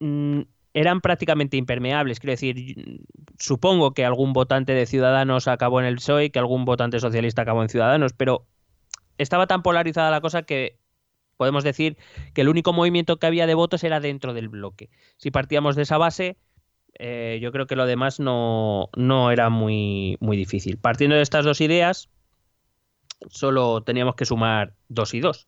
mm, 0.00 0.42
eran 0.74 1.00
prácticamente 1.00 1.56
impermeables. 1.56 2.20
Quiero 2.20 2.32
decir, 2.32 3.06
supongo 3.38 3.94
que 3.94 4.04
algún 4.04 4.34
votante 4.34 4.74
de 4.74 4.84
Ciudadanos 4.84 5.48
acabó 5.48 5.80
en 5.80 5.86
el 5.86 5.94
PSOE, 5.94 6.30
que 6.30 6.38
algún 6.38 6.66
votante 6.66 7.00
socialista 7.00 7.40
acabó 7.40 7.62
en 7.62 7.70
Ciudadanos, 7.70 8.12
pero 8.12 8.44
estaba 9.16 9.46
tan 9.46 9.62
polarizada 9.62 10.10
la 10.10 10.20
cosa 10.20 10.42
que 10.42 10.76
podemos 11.38 11.64
decir 11.64 11.96
que 12.34 12.42
el 12.42 12.50
único 12.50 12.74
movimiento 12.74 13.18
que 13.18 13.26
había 13.26 13.46
de 13.46 13.54
votos 13.54 13.82
era 13.82 13.98
dentro 13.98 14.34
del 14.34 14.50
bloque. 14.50 14.90
Si 15.16 15.30
partíamos 15.30 15.74
de 15.74 15.84
esa 15.84 15.96
base, 15.96 16.36
eh, 16.98 17.38
yo 17.40 17.52
creo 17.52 17.66
que 17.66 17.76
lo 17.76 17.86
demás 17.86 18.20
no, 18.20 18.88
era 19.30 19.50
muy, 19.50 20.16
muy 20.20 20.36
difícil. 20.36 20.78
Partiendo 20.78 21.16
de 21.16 21.22
estas 21.22 21.44
dos 21.44 21.60
ideas, 21.60 22.08
solo 23.28 23.82
teníamos 23.82 24.14
que 24.14 24.24
sumar 24.24 24.74
dos 24.88 25.14
y 25.14 25.20
dos. 25.20 25.46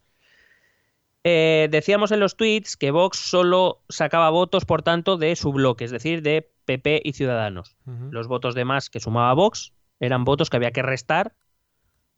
Eh, 1.25 1.69
decíamos 1.71 2.11
en 2.11 2.21
los 2.21 2.37
tweets 2.37 2.77
que 2.77 2.91
Vox 2.91 3.19
solo 3.19 3.83
sacaba 3.89 4.31
votos, 4.31 4.65
por 4.65 4.83
tanto, 4.83 5.17
de 5.17 5.37
su 5.37 5.53
bloque, 5.53 5.85
es 5.85 5.91
decir, 5.91 6.23
de 6.23 6.51
PP 6.65 7.03
y 7.05 7.13
Ciudadanos. 7.13 7.77
Los 8.11 8.29
votos 8.29 8.55
de 8.55 8.65
más 8.65 8.91
que 8.91 9.01
sumaba 9.01 9.33
Vox 9.35 9.73
eran 10.01 10.25
votos 10.25 10.51
que 10.51 10.57
había 10.57 10.73
que 10.73 10.83
restar 10.83 11.35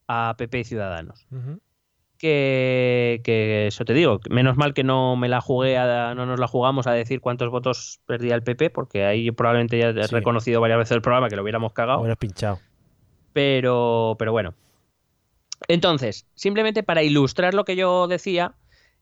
a 0.08 0.34
PP 0.38 0.60
y 0.60 0.64
Ciudadanos 0.64 1.26
que, 2.24 3.66
eso 3.66 3.84
te 3.84 3.92
digo, 3.92 4.20
menos 4.30 4.56
mal 4.56 4.72
que 4.72 4.82
no 4.82 5.16
me 5.16 5.28
la 5.28 5.40
jugué, 5.40 5.76
no 5.76 6.26
nos 6.26 6.40
la 6.40 6.46
jugamos 6.46 6.86
a 6.86 6.92
decir 6.92 7.20
cuántos 7.20 7.50
votos 7.50 8.00
perdía 8.06 8.34
el 8.34 8.42
PP, 8.42 8.70
porque 8.70 9.04
ahí 9.04 9.30
probablemente 9.30 9.78
ya 9.78 9.88
he 9.88 10.06
reconocido 10.06 10.60
varias 10.60 10.78
veces 10.78 10.92
el 10.92 11.02
programa 11.02 11.28
que 11.28 11.36
lo 11.36 11.42
hubiéramos 11.42 11.72
cagado. 11.72 12.00
Hubieras 12.00 12.18
pinchado. 12.18 12.60
Pero, 13.32 14.16
pero 14.18 14.32
bueno. 14.32 14.54
Entonces, 15.68 16.26
simplemente 16.34 16.82
para 16.82 17.02
ilustrar 17.02 17.52
lo 17.54 17.64
que 17.64 17.76
yo 17.76 18.06
decía, 18.06 18.54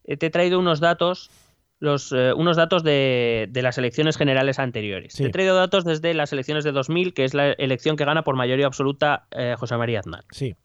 eh, 0.05 0.16
te 0.16 0.27
he 0.27 0.31
traído 0.31 0.59
unos 0.59 0.81
datos, 0.81 1.31
los, 1.78 2.12
eh, 2.12 2.32
unos 2.32 2.57
datos 2.57 2.82
de, 2.82 3.49
las 3.55 3.78
elecciones 3.78 4.16
generales 4.16 4.59
anteriores. 4.59 5.15
Te 5.15 5.27
he 5.27 5.31
traído 5.31 5.55
datos 5.55 5.85
desde 5.85 6.15
las 6.15 6.32
elecciones 6.32 6.65
de 6.65 6.73
2000, 6.73 7.15
que 7.15 7.24
es 7.24 7.35
la 7.35 7.53
elección 7.53 7.97
que 7.97 8.05
gana 8.05 8.24
por 8.24 8.36
mayoría 8.36 8.66
absoluta 8.66 9.27
eh, 9.31 9.55
José 9.59 9.77
María 9.77 10.01
Aznar. 10.01 10.24
Sí. 10.31 10.57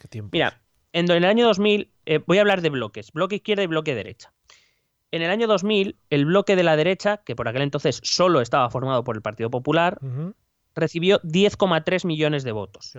¿Qué 0.00 0.08
tiempo? 0.08 0.30
Mira, 0.32 0.60
en 0.92 1.10
el 1.10 1.24
año 1.24 1.46
2000, 1.46 1.90
eh, 2.06 2.20
voy 2.26 2.38
a 2.38 2.40
hablar 2.42 2.60
de 2.60 2.70
bloques, 2.70 3.12
bloque 3.12 3.36
izquierda 3.36 3.62
y 3.62 3.66
bloque 3.66 3.94
derecha. 3.94 4.32
En 5.10 5.22
el 5.22 5.30
año 5.30 5.46
2000, 5.46 5.96
el 6.10 6.24
bloque 6.24 6.56
de 6.56 6.62
la 6.62 6.76
derecha, 6.76 7.18
que 7.18 7.36
por 7.36 7.48
aquel 7.48 7.62
entonces 7.62 8.00
solo 8.02 8.40
estaba 8.40 8.70
formado 8.70 9.04
por 9.04 9.16
el 9.16 9.22
Partido 9.22 9.50
Popular, 9.50 9.98
recibió 10.74 11.20
10,3 11.20 12.06
millones 12.06 12.44
de 12.44 12.52
votos. 12.52 12.96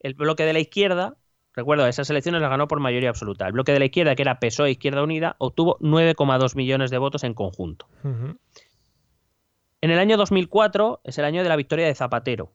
El 0.00 0.14
bloque 0.14 0.44
de 0.44 0.52
la 0.52 0.60
izquierda 0.60 1.16
Recuerdo, 1.58 1.88
esas 1.88 2.08
elecciones 2.08 2.40
las 2.40 2.50
ganó 2.50 2.68
por 2.68 2.78
mayoría 2.78 3.08
absoluta. 3.08 3.44
El 3.44 3.52
bloque 3.52 3.72
de 3.72 3.80
la 3.80 3.86
izquierda, 3.86 4.14
que 4.14 4.22
era 4.22 4.38
PSOE 4.38 4.70
Izquierda 4.70 5.02
Unida, 5.02 5.34
obtuvo 5.38 5.76
9,2 5.80 6.54
millones 6.54 6.88
de 6.92 6.98
votos 6.98 7.24
en 7.24 7.34
conjunto. 7.34 7.88
En 9.80 9.90
el 9.90 9.98
año 9.98 10.16
2004 10.16 11.00
es 11.02 11.18
el 11.18 11.24
año 11.24 11.42
de 11.42 11.48
la 11.48 11.56
victoria 11.56 11.86
de 11.86 11.96
Zapatero. 11.96 12.52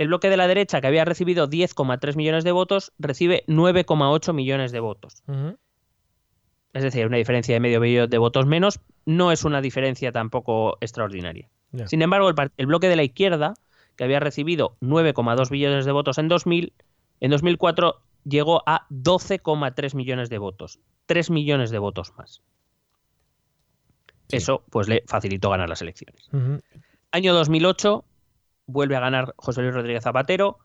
El 0.00 0.08
bloque 0.08 0.30
de 0.30 0.38
la 0.38 0.48
derecha, 0.48 0.80
que 0.80 0.86
había 0.86 1.04
recibido 1.04 1.46
10,3 1.46 2.16
millones 2.16 2.42
de 2.42 2.52
votos, 2.52 2.94
recibe 2.98 3.44
9,8 3.48 4.32
millones 4.32 4.72
de 4.72 4.80
votos. 4.80 5.22
Es 6.72 6.82
decir, 6.82 7.04
una 7.04 7.18
diferencia 7.18 7.54
de 7.54 7.60
medio 7.60 7.80
millón 7.80 8.08
de 8.08 8.16
votos 8.16 8.46
menos. 8.46 8.80
No 9.04 9.30
es 9.30 9.44
una 9.44 9.60
diferencia 9.60 10.10
tampoco 10.10 10.78
extraordinaria. 10.80 11.50
Sin 11.84 12.00
embargo, 12.00 12.30
el, 12.30 12.34
el, 12.56 12.66
bloque 12.66 12.88
de 12.88 12.96
la 12.96 13.02
izquierda, 13.02 13.52
que 13.96 14.04
había 14.04 14.20
recibido 14.20 14.74
9,2 14.80 15.50
millones 15.50 15.84
de 15.84 15.92
votos 15.92 16.16
en 16.16 16.28
2000, 16.28 16.72
en 17.20 17.30
2004 17.30 18.00
llegó 18.24 18.62
a 18.64 18.86
12,3 18.88 19.94
millones 19.94 20.30
de 20.30 20.38
votos. 20.38 20.80
3 21.04 21.28
millones 21.28 21.70
de 21.70 21.78
votos 21.78 22.14
más. 22.16 22.40
Eso 24.30 24.64
pues 24.70 24.88
le 24.88 25.04
facilitó 25.06 25.50
ganar 25.50 25.68
las 25.68 25.82
elecciones. 25.82 26.30
Año 27.12 27.34
2008 27.34 28.06
vuelve 28.70 28.96
a 28.96 29.00
ganar 29.00 29.34
José 29.36 29.62
Luis 29.62 29.74
Rodríguez 29.74 30.02
Zapatero. 30.02 30.58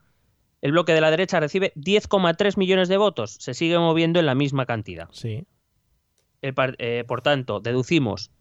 El 0.62 0.72
bloque 0.72 0.94
de 0.94 1.02
la 1.02 1.12
derecha 1.12 1.40
recibe 1.40 1.74
10,3 1.76 2.58
millones 2.58 2.88
de 2.88 2.98
votos. 2.98 3.38
Se 3.40 3.54
sigue 3.54 3.78
moviendo 3.78 4.20
en 4.20 4.26
la 4.26 4.36
misma 4.36 4.66
cantidad. 4.66 5.10
Sí. 5.12 5.46
Eh, 6.42 7.04
por 7.08 7.22
tanto, 7.22 7.60
deducimos 7.60 8.32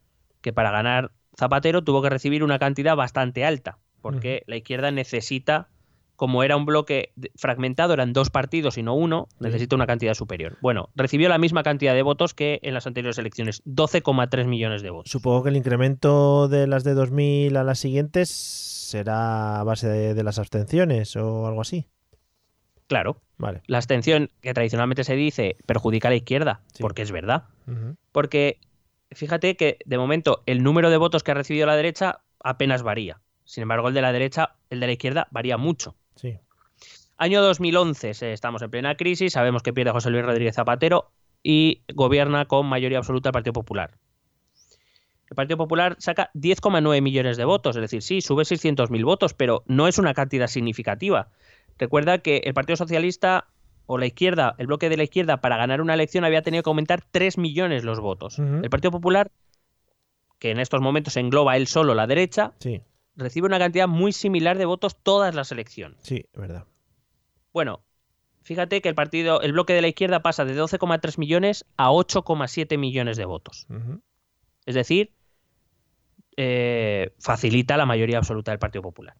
que 0.41 0.53
para 0.53 0.71
ganar 0.71 1.13
Zapatero 1.39 1.83
tuvo 1.83 2.03
que 2.03 2.11
recibir 2.11 2.45
una 2.45 2.59
cantidad 2.59 2.97
bastante 2.97 3.45
alta, 3.45 3.79
porque 4.01 4.45
la 4.47 4.57
izquierda 4.57 4.91
necesita 4.91 5.69
como 6.17 6.43
era 6.45 6.57
un 6.57 6.65
bloque 6.65 7.13
fragmentado, 7.35 7.93
eran 7.93 8.13
dos 8.13 8.31
partidos 8.31 8.79
y 8.79 8.83
no 8.83 8.95
uno, 8.95 9.29
necesita 9.41 9.75
una 9.75 9.87
cantidad 9.87 10.15
superior. 10.15 10.59
Bueno, 10.63 10.91
recibió 10.95 11.29
la 11.29 11.39
misma 11.39 11.63
cantidad 11.63 11.93
de 11.93 12.03
votos 12.03 12.35
que 12.35 12.61
en 12.63 12.75
las 12.75 12.87
anteriores 12.87 13.19
elecciones, 13.19 13.65
12,3 13.65 14.47
millones 14.47 14.83
de 14.83 14.91
votos. 14.91 15.11
Supongo 15.11 15.43
que 15.43 15.49
el 15.49 15.57
incremento 15.57 16.49
de 16.49 16.67
las 16.67 16.85
de 16.85 16.95
2000 16.95 17.57
a 17.57 17.65
las 17.65 17.81
siguientes 17.81 18.31
será 18.95 19.59
a 19.59 19.65
base 19.65 19.89
de, 19.89 20.23
las 20.23 20.39
abstenciones 20.39 21.17
o 21.17 21.49
algo 21.49 21.63
así. 21.63 21.89
Claro. 22.87 23.17
Vale. 23.39 23.63
La 23.67 23.79
abstención, 23.79 24.31
que 24.41 24.55
tradicionalmente 24.55 25.03
se 25.03 25.17
dice, 25.17 25.57
perjudica 25.67 26.07
a 26.07 26.13
la 26.13 26.17
izquierda, 26.17 26.61
porque 26.79 27.03
es 27.03 27.11
verdad. 27.11 27.43
Porque 28.13 28.61
fíjate 29.11 29.57
que 29.57 29.79
de 29.85 29.99
momento 29.99 30.45
el 30.47 30.63
número 30.63 30.91
de 30.91 30.97
votos 30.97 31.25
que 31.25 31.33
ha 31.33 31.35
recibido 31.35 31.67
la 31.67 31.75
derecha 31.75 32.21
apenas 32.39 32.85
varía. 32.85 33.21
Sin 33.45 33.63
embargo, 33.63 33.89
el 33.89 33.95
de 33.95 34.03
la 34.03 34.13
derecha, 34.13 34.55
el 34.71 34.79
de 34.79 34.87
la 34.87 34.93
izquierda 34.93 35.27
varía 35.33 35.57
mucho. 35.57 35.97
Sí. 36.15 36.39
Año 37.17 37.43
2011, 37.43 38.33
estamos 38.33 38.63
en 38.63 38.71
plena 38.71 38.97
crisis, 38.97 39.33
sabemos 39.33 39.65
que 39.65 39.73
pierde 39.73 39.91
José 39.91 40.11
Luis 40.11 40.25
Rodríguez 40.25 40.55
Zapatero 40.55 41.11
y 41.43 41.83
gobierna 41.93 42.45
con 42.45 42.67
mayoría 42.67 42.99
absoluta 42.99 43.31
el 43.31 43.33
Partido 43.33 43.55
Popular. 43.55 43.99
El 45.35 45.37
Partido 45.37 45.59
Popular 45.59 45.97
saca 45.99 46.31
10,9 46.35 47.03
millones 47.03 47.37
de 47.37 47.45
votos, 47.45 47.75
es 47.77 47.83
decir, 47.83 48.03
sí, 48.03 48.21
sube 48.21 48.45
600.000 48.45 49.05
votos, 49.05 49.35
pero 49.35 49.65
no 49.67 49.89
es 49.89 49.99
una 49.99 50.15
cantidad 50.15 50.47
significativa. 50.47 51.29
Recuerda 51.77 52.19
que 52.19 52.43
el 52.45 52.55
Partido 52.55 52.77
Socialista 52.77 53.49
o 53.87 53.99
la 53.99 54.07
izquierda, 54.07 54.55
el 54.59 54.69
bloque 54.69 54.89
de 54.89 54.97
la 54.97 55.03
izquierda, 55.03 55.41
para 55.41 55.57
ganar 55.57 55.81
una 55.81 55.95
elección 55.95 56.25
había 56.25 56.43
tenido 56.43 56.63
que 56.63 56.71
aumentar 56.71 57.03
3 57.11 57.37
millones 57.39 57.83
los 57.85 58.01
votos. 58.01 58.39
El 58.39 58.71
Partido 58.71 58.93
Popular, 58.93 59.33
que 60.39 60.53
en 60.53 60.61
estos 60.61 60.81
momentos 60.81 61.17
engloba 61.17 61.57
él 61.57 61.67
solo 61.67 61.95
la 61.95 62.07
derecha, 62.07 62.53
sí 62.61 62.81
recibe 63.17 63.47
una 63.47 63.59
cantidad 63.59 63.89
muy 63.89 64.13
similar 64.13 64.59
de 64.59 64.65
votos 64.65 64.97
todas 64.97 65.35
las 65.35 65.53
elecciones. 65.53 65.99
Sí, 66.03 66.27
verdad. 66.35 66.67
Bueno, 67.53 67.83
fíjate 68.43 68.81
que 68.81 68.89
el 68.89 68.95
partido, 68.95 69.41
el 69.41 69.53
bloque 69.53 69.73
de 69.73 69.83
la 69.83 69.89
izquierda 69.89 70.23
pasa 70.23 70.45
de 70.45 70.61
12,3 70.61 71.19
millones 71.19 71.65
a 71.77 71.91
8,7 71.91 72.79
millones 72.79 73.17
de 73.17 73.25
votos. 73.25 73.67
Es 74.67 74.75
decir, 74.75 75.13
eh, 76.37 77.15
facilita 77.19 77.77
la 77.77 77.87
mayoría 77.87 78.19
absoluta 78.19 78.53
del 78.53 78.59
Partido 78.59 78.83
Popular. 78.83 79.17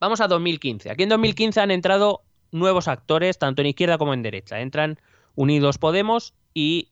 Vamos 0.00 0.20
a 0.20 0.28
2015. 0.28 0.90
Aquí 0.90 1.02
en 1.04 1.08
2015 1.08 1.60
han 1.60 1.70
entrado 1.70 2.22
nuevos 2.52 2.88
actores, 2.88 3.38
tanto 3.38 3.62
en 3.62 3.68
izquierda 3.68 3.98
como 3.98 4.14
en 4.14 4.22
derecha. 4.22 4.60
Entran 4.60 4.98
Unidos 5.34 5.78
Podemos 5.78 6.34
y 6.52 6.90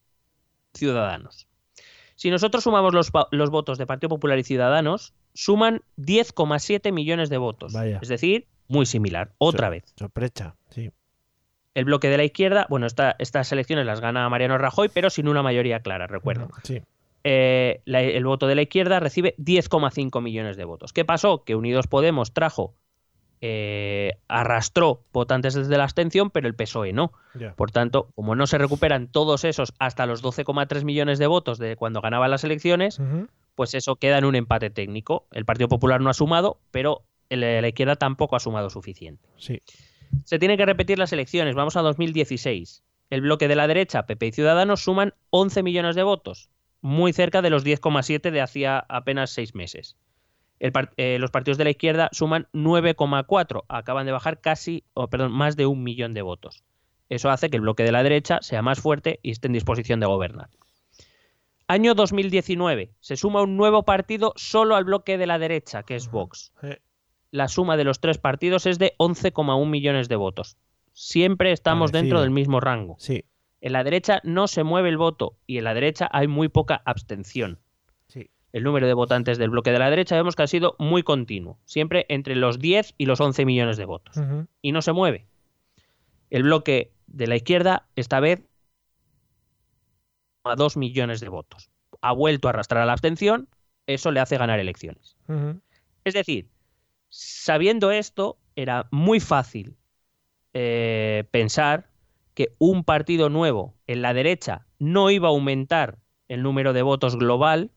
Ciudadanos. 0.74 1.46
Si 2.16 2.30
nosotros 2.30 2.64
sumamos 2.64 2.94
los, 2.94 3.10
los 3.30 3.50
votos 3.50 3.78
de 3.78 3.86
Partido 3.86 4.08
Popular 4.10 4.38
y 4.38 4.44
Ciudadanos, 4.44 5.14
suman 5.34 5.82
10,7 5.98 6.92
millones 6.92 7.30
de 7.30 7.38
votos. 7.38 7.74
Es 7.74 8.08
decir, 8.08 8.46
muy 8.68 8.86
similar, 8.86 9.32
otra 9.38 9.68
vez. 9.68 9.92
Sorpresa, 9.96 10.56
sí. 10.70 10.90
El 11.74 11.86
bloque 11.86 12.10
de 12.10 12.18
la 12.18 12.24
izquierda, 12.24 12.66
bueno, 12.68 12.86
estas 12.86 13.52
elecciones 13.52 13.86
las 13.86 14.00
gana 14.00 14.28
Mariano 14.28 14.58
Rajoy, 14.58 14.90
pero 14.92 15.08
sin 15.08 15.26
una 15.26 15.42
mayoría 15.42 15.80
clara, 15.80 16.06
recuerdo. 16.06 16.50
Sí. 16.64 16.82
Eh, 17.24 17.82
el 17.86 18.24
voto 18.24 18.46
de 18.46 18.54
la 18.54 18.62
izquierda 18.62 19.00
recibe 19.00 19.34
10,5 19.38 20.20
millones 20.20 20.56
de 20.56 20.64
votos. 20.64 20.92
¿Qué 20.92 21.04
pasó? 21.04 21.44
Que 21.44 21.54
Unidos 21.54 21.86
Podemos 21.86 22.32
trajo, 22.32 22.74
eh, 23.40 24.18
arrastró 24.28 25.04
votantes 25.12 25.54
desde 25.54 25.76
la 25.76 25.84
abstención, 25.84 26.30
pero 26.30 26.48
el 26.48 26.54
PSOE 26.54 26.92
no. 26.92 27.12
Por 27.56 27.70
tanto, 27.70 28.08
como 28.14 28.34
no 28.34 28.46
se 28.46 28.58
recuperan 28.58 29.08
todos 29.08 29.44
esos 29.44 29.72
hasta 29.78 30.06
los 30.06 30.22
12,3 30.22 30.84
millones 30.84 31.18
de 31.18 31.26
votos 31.26 31.58
de 31.58 31.76
cuando 31.76 32.00
ganaban 32.00 32.30
las 32.30 32.44
elecciones, 32.44 33.00
pues 33.54 33.74
eso 33.74 33.96
queda 33.96 34.18
en 34.18 34.24
un 34.24 34.34
empate 34.34 34.70
técnico. 34.70 35.26
El 35.32 35.44
Partido 35.44 35.68
Popular 35.68 36.00
no 36.00 36.10
ha 36.10 36.14
sumado, 36.14 36.60
pero 36.70 37.02
la 37.30 37.66
izquierda 37.66 37.96
tampoco 37.96 38.36
ha 38.36 38.40
sumado 38.40 38.70
suficiente. 38.70 39.28
Sí. 39.36 39.60
Se 40.24 40.38
tienen 40.38 40.56
que 40.56 40.66
repetir 40.66 40.98
las 40.98 41.12
elecciones. 41.12 41.54
Vamos 41.54 41.76
a 41.76 41.82
2016. 41.82 42.82
El 43.10 43.22
bloque 43.22 43.48
de 43.48 43.56
la 43.56 43.66
derecha, 43.66 44.06
PP 44.06 44.26
y 44.26 44.32
Ciudadanos, 44.32 44.82
suman 44.82 45.14
11 45.30 45.62
millones 45.62 45.96
de 45.96 46.02
votos, 46.02 46.48
muy 46.82 47.12
cerca 47.12 47.40
de 47.40 47.50
los 47.50 47.64
10,7 47.64 48.30
de 48.30 48.40
hacía 48.40 48.84
apenas 48.88 49.30
seis 49.30 49.54
meses. 49.54 49.96
Eh, 50.96 51.18
los 51.18 51.30
partidos 51.30 51.58
de 51.58 51.64
la 51.64 51.70
izquierda 51.70 52.08
suman 52.12 52.46
9,4, 52.52 53.64
acaban 53.68 54.06
de 54.06 54.12
bajar 54.12 54.40
casi, 54.40 54.84
o 54.94 55.08
perdón, 55.08 55.32
más 55.32 55.56
de 55.56 55.66
un 55.66 55.82
millón 55.82 56.14
de 56.14 56.22
votos. 56.22 56.62
Eso 57.08 57.30
hace 57.30 57.50
que 57.50 57.56
el 57.56 57.62
bloque 57.62 57.82
de 57.82 57.92
la 57.92 58.02
derecha 58.02 58.38
sea 58.42 58.62
más 58.62 58.80
fuerte 58.80 59.18
y 59.22 59.32
esté 59.32 59.48
en 59.48 59.54
disposición 59.54 60.00
de 60.00 60.06
gobernar. 60.06 60.50
Año 61.66 61.94
2019. 61.94 62.92
Se 63.00 63.16
suma 63.16 63.42
un 63.42 63.56
nuevo 63.56 63.84
partido 63.84 64.32
solo 64.36 64.76
al 64.76 64.84
bloque 64.84 65.18
de 65.18 65.26
la 65.26 65.38
derecha, 65.38 65.82
que 65.82 65.96
es 65.96 66.10
Vox. 66.10 66.52
La 67.30 67.48
suma 67.48 67.76
de 67.76 67.84
los 67.84 68.00
tres 68.00 68.18
partidos 68.18 68.66
es 68.66 68.78
de 68.78 68.94
11,1 68.98 69.66
millones 69.66 70.08
de 70.08 70.16
votos. 70.16 70.56
Siempre 70.92 71.52
estamos 71.52 71.90
dentro 71.90 72.20
del 72.20 72.30
mismo 72.30 72.60
rango. 72.60 72.96
Sí. 72.98 73.24
En 73.62 73.72
la 73.72 73.84
derecha 73.84 74.20
no 74.24 74.48
se 74.48 74.64
mueve 74.64 74.88
el 74.88 74.98
voto 74.98 75.38
y 75.46 75.58
en 75.58 75.64
la 75.64 75.72
derecha 75.72 76.08
hay 76.12 76.26
muy 76.26 76.48
poca 76.48 76.82
abstención. 76.84 77.60
Sí. 78.08 78.28
El 78.52 78.64
número 78.64 78.88
de 78.88 78.92
votantes 78.92 79.38
del 79.38 79.50
bloque 79.50 79.70
de 79.70 79.78
la 79.78 79.88
derecha 79.88 80.16
vemos 80.16 80.34
que 80.34 80.42
ha 80.42 80.48
sido 80.48 80.74
muy 80.80 81.04
continuo, 81.04 81.60
siempre 81.64 82.04
entre 82.08 82.34
los 82.34 82.58
10 82.58 82.94
y 82.98 83.06
los 83.06 83.20
11 83.20 83.44
millones 83.46 83.76
de 83.76 83.84
votos. 83.84 84.16
Y 84.62 84.72
no 84.72 84.82
se 84.82 84.92
mueve. 84.92 85.28
El 86.28 86.42
bloque 86.42 86.92
de 87.06 87.28
la 87.28 87.36
izquierda, 87.36 87.86
esta 87.94 88.18
vez, 88.18 88.42
a 90.42 90.56
2 90.56 90.76
millones 90.76 91.20
de 91.20 91.28
votos. 91.28 91.70
Ha 92.00 92.12
vuelto 92.12 92.48
a 92.48 92.50
arrastrar 92.50 92.82
a 92.82 92.86
la 92.86 92.92
abstención, 92.92 93.48
eso 93.86 94.10
le 94.10 94.18
hace 94.18 94.38
ganar 94.38 94.58
elecciones. 94.58 95.16
Es 96.02 96.14
decir, 96.14 96.48
sabiendo 97.10 97.92
esto, 97.92 98.38
era 98.56 98.88
muy 98.90 99.20
fácil 99.20 99.76
eh, 100.52 101.22
pensar 101.30 101.91
que 102.34 102.54
un 102.58 102.84
partido 102.84 103.28
nuevo 103.28 103.74
en 103.86 104.02
la 104.02 104.14
derecha 104.14 104.66
no 104.78 105.10
iba 105.10 105.28
a 105.28 105.30
aumentar 105.30 105.98
el 106.28 106.42
número 106.42 106.72
de 106.72 106.82
votos 106.82 107.16
global, 107.16 107.70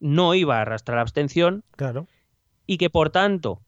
no 0.00 0.34
iba 0.34 0.58
a 0.58 0.62
arrastrar 0.62 0.98
abstención, 0.98 1.64
claro. 1.76 2.06
y 2.66 2.76
que 2.76 2.90
por 2.90 3.10
tanto, 3.10 3.62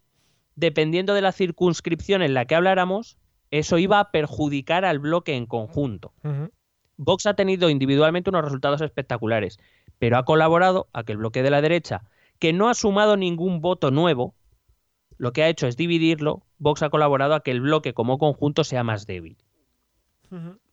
dependiendo 0.57 1.15
de 1.15 1.23
la 1.23 1.33
circunscripción 1.33 2.23
en 2.23 2.35
la 2.35 2.45
que 2.45 2.55
habláramos, 2.55 3.17
eso 3.51 3.79
iba 3.79 4.01
a 4.01 4.11
perjudicar 4.11 4.85
al 4.85 4.99
bloque 4.99 5.37
en 5.37 5.47
conjunto. 5.47 6.13
Vox 6.97 7.27
ha 7.27 7.35
tenido 7.35 7.71
individualmente 7.71 8.31
unos 8.31 8.45
resultados 8.45 8.81
espectaculares, 8.81 9.59
pero 9.99 10.19
ha 10.19 10.25
colaborado 10.25 10.89
a 10.93 11.05
que 11.05 11.13
el 11.13 11.19
bloque 11.19 11.43
de 11.43 11.51
la 11.51 11.63
derecha, 11.63 12.03
que 12.39 12.53
no 12.53 12.69
ha 12.69 12.75
sumado 12.75 13.17
ningún 13.17 13.61
voto 13.61 13.91
nuevo, 13.91 14.35
lo 15.17 15.33
que 15.33 15.43
ha 15.43 15.49
hecho 15.49 15.67
es 15.67 15.77
dividirlo, 15.77 16.43
Vox 16.59 16.83
ha 16.83 16.91
colaborado 16.91 17.35
a 17.35 17.43
que 17.43 17.53
el 17.53 17.61
bloque 17.61 17.95
como 17.95 18.19
conjunto 18.19 18.65
sea 18.65 18.85
más 18.85 19.07
débil. 19.07 19.37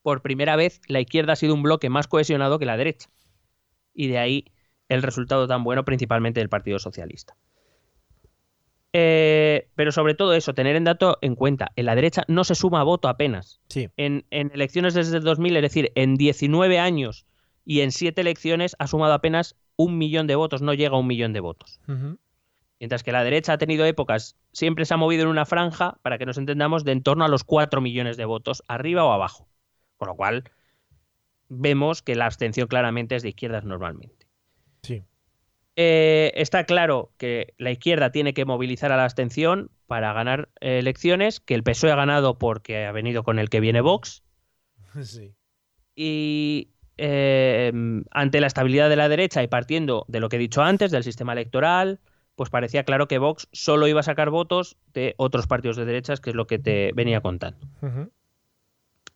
Por 0.02 0.22
primera 0.22 0.56
vez, 0.56 0.82
la 0.88 1.00
izquierda 1.00 1.34
ha 1.34 1.36
sido 1.36 1.54
un 1.54 1.64
bloque 1.64 1.90
más 1.90 2.08
cohesionado 2.08 2.60
que 2.60 2.66
la 2.66 2.78
derecha. 2.78 3.10
Y 3.94 4.08
de 4.08 4.18
ahí 4.18 4.46
el 4.90 5.04
resultado 5.04 5.48
tan 5.48 5.64
bueno 5.64 5.86
principalmente 5.86 6.40
del 6.40 6.50
Partido 6.50 6.80
Socialista. 6.80 7.36
Eh, 8.94 9.70
pero 9.76 9.92
sobre 9.92 10.16
todo 10.16 10.34
eso, 10.34 10.54
tener 10.54 10.76
en 10.76 10.84
dato 10.84 11.18
en 11.22 11.36
cuenta, 11.36 11.72
en 11.78 11.86
la 11.86 11.96
derecha 11.96 12.24
no 12.28 12.44
se 12.44 12.56
suma 12.56 12.84
voto 12.84 13.08
apenas. 13.08 13.62
Sí. 13.70 13.90
En, 13.96 14.26
elecciones 14.30 14.94
desde 14.94 15.18
el 15.18 15.24
2000, 15.24 15.56
es 15.56 15.62
decir, 15.62 15.92
en 15.96 16.16
19 16.16 16.78
años 16.78 17.26
y 17.64 17.82
en 17.82 17.92
7 17.92 18.20
elecciones 18.20 18.76
ha 18.80 18.88
sumado 18.88 19.14
apenas 19.14 19.56
un 19.78 19.98
millón 19.98 20.28
de 20.28 20.36
votos, 20.36 20.62
no 20.62 20.74
llega 20.74 20.96
a 20.96 21.00
un 21.00 21.08
millón 21.08 21.32
de 21.32 21.40
votos. 21.40 21.80
Mientras 22.82 23.04
que 23.04 23.12
la 23.12 23.24
derecha 23.24 23.54
ha 23.54 23.58
tenido 23.60 23.86
épocas, 23.86 24.36
siempre 24.54 24.86
se 24.86 24.96
ha 24.96 24.98
movido 24.98 25.22
en 25.22 25.30
una 25.30 25.46
franja, 25.46 26.00
para 26.02 26.18
que 26.18 26.26
nos 26.26 26.40
entendamos, 26.40 26.84
de 26.84 26.94
en 26.94 27.04
torno 27.04 27.24
a 27.24 27.28
los 27.28 27.44
4 27.44 27.80
millones 27.80 28.18
de 28.18 28.26
votos, 28.26 28.64
arriba 28.68 29.06
o 29.06 29.12
abajo. 29.12 29.48
Con 29.98 30.08
lo 30.08 30.16
cual, 30.16 30.46
vemos 31.48 32.02
que 32.02 32.16
la 32.16 32.26
abstención 32.26 32.68
claramente 32.68 33.16
es 33.16 33.22
de 33.22 33.30
izquierdas 33.30 33.66
normalmente. 33.66 34.26
Sí. 34.82 35.04
Eh, 35.76 36.32
está 36.34 36.64
claro 36.64 37.12
que 37.20 37.54
la 37.60 37.70
izquierda 37.70 38.12
tiene 38.12 38.34
que 38.34 38.46
movilizar 38.46 38.92
a 38.92 38.98
la 38.98 39.04
abstención 39.04 39.70
para 39.86 40.12
ganar 40.14 40.50
eh, 40.60 40.80
elecciones, 40.80 41.40
que 41.40 41.54
el 41.54 41.62
PSOE 41.62 41.92
ha 41.92 41.96
ganado 41.96 42.40
porque 42.40 42.88
ha 42.88 42.92
venido 42.92 43.22
con 43.22 43.38
el 43.38 43.52
que 43.52 43.60
viene 43.60 43.82
Vox. 43.82 44.24
Sí. 45.04 45.36
Y 45.94 46.72
eh, 46.98 47.72
ante 48.10 48.42
la 48.42 48.48
estabilidad 48.48 48.90
de 48.90 48.96
la 48.96 49.08
derecha 49.08 49.44
y 49.44 49.48
partiendo 49.48 50.04
de 50.08 50.20
lo 50.20 50.30
que 50.30 50.38
he 50.38 50.40
dicho 50.40 50.64
antes, 50.64 50.90
del 50.90 51.04
sistema 51.04 51.34
electoral, 51.34 52.00
pues 52.36 52.50
parecía 52.50 52.84
claro 52.84 53.08
que 53.08 53.18
Vox 53.18 53.48
solo 53.52 53.88
iba 53.88 54.00
a 54.00 54.04
sacar 54.04 54.30
votos 54.30 54.78
de 54.94 55.14
otros 55.18 55.48
partidos 55.48 55.78
de 55.78 55.86
derechas, 55.86 56.20
que 56.22 56.32
es 56.32 56.36
lo 56.36 56.48
que 56.48 56.60
te 56.60 56.92
venía 56.94 57.22
contando. 57.22 57.68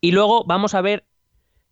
Y 0.01 0.11
luego 0.11 0.43
vamos 0.45 0.75
a 0.75 0.81
ver 0.81 1.05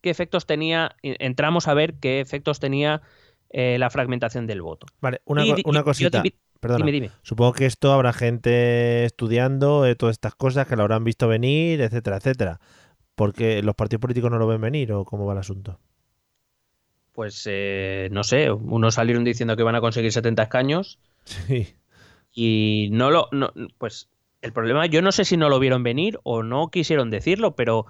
qué 0.02 0.10
efectos 0.10 0.45
tenía, 0.45 0.95
entramos 1.02 1.68
a 1.68 1.74
ver 1.74 1.95
qué 1.95 2.20
efectos 2.20 2.60
tenía 2.60 3.02
eh, 3.49 3.78
la 3.78 3.90
fragmentación 3.90 4.48
del 4.48 4.61
voto. 4.61 4.88
Vale, 4.99 5.22
una, 5.26 5.45
Y- 5.45 5.49
co- 5.52 5.57
y- 5.60 5.64
una 5.65 5.80
te 5.82 5.86
cosita. 5.86 6.24
invi- 6.24 6.34
Perdona. 6.60 6.78
Dime, 6.86 6.91
dime. 6.94 7.10
Supongo 7.24 7.53
que 7.53 7.65
esto 7.65 7.91
habrá 7.91 8.14
gente 8.14 9.03
estudiando 9.03 9.86
eh, 9.86 9.95
todas 9.95 10.14
estas 10.14 10.34
cosas 10.34 10.65
que 10.65 10.76
lo 10.78 10.84
habrán 10.84 11.03
visto 11.03 11.28
venir, 11.28 11.82
etcétera, 11.82 12.18
etcétera. 12.18 12.60
Porque 13.15 13.61
los 13.61 13.76
partidos 13.76 13.99
políticos 14.02 14.32
no 14.32 14.40
lo 14.40 14.48
ven 14.48 14.61
venir 14.61 14.94
o 14.94 15.03
cómo 15.06 15.26
va 15.26 15.34
el 15.34 15.40
asunto. 15.40 15.80
Pues 17.11 17.44
eh, 17.52 18.07
no 18.11 18.24
sé, 18.24 18.49
unos 18.52 18.95
salieron 18.95 19.24
diciendo 19.24 19.56
que 19.56 19.61
iban 19.61 19.76
a 19.76 19.82
conseguir 19.82 20.11
70 20.11 20.44
escaños 20.44 20.99
Sí. 21.26 21.76
y 22.32 22.90
no 22.91 23.12
lo. 23.12 23.28
no- 23.32 23.54
pues 23.78 24.10
el 24.41 24.52
problema, 24.54 24.86
yo 24.88 25.02
no 25.02 25.12
sé 25.12 25.24
si 25.26 25.38
no 25.38 25.50
lo 25.50 25.60
vieron 25.60 25.84
venir 25.84 26.20
o 26.24 26.44
no 26.44 26.70
quisieron 26.70 27.10
decirlo, 27.10 27.56
pero 27.56 27.86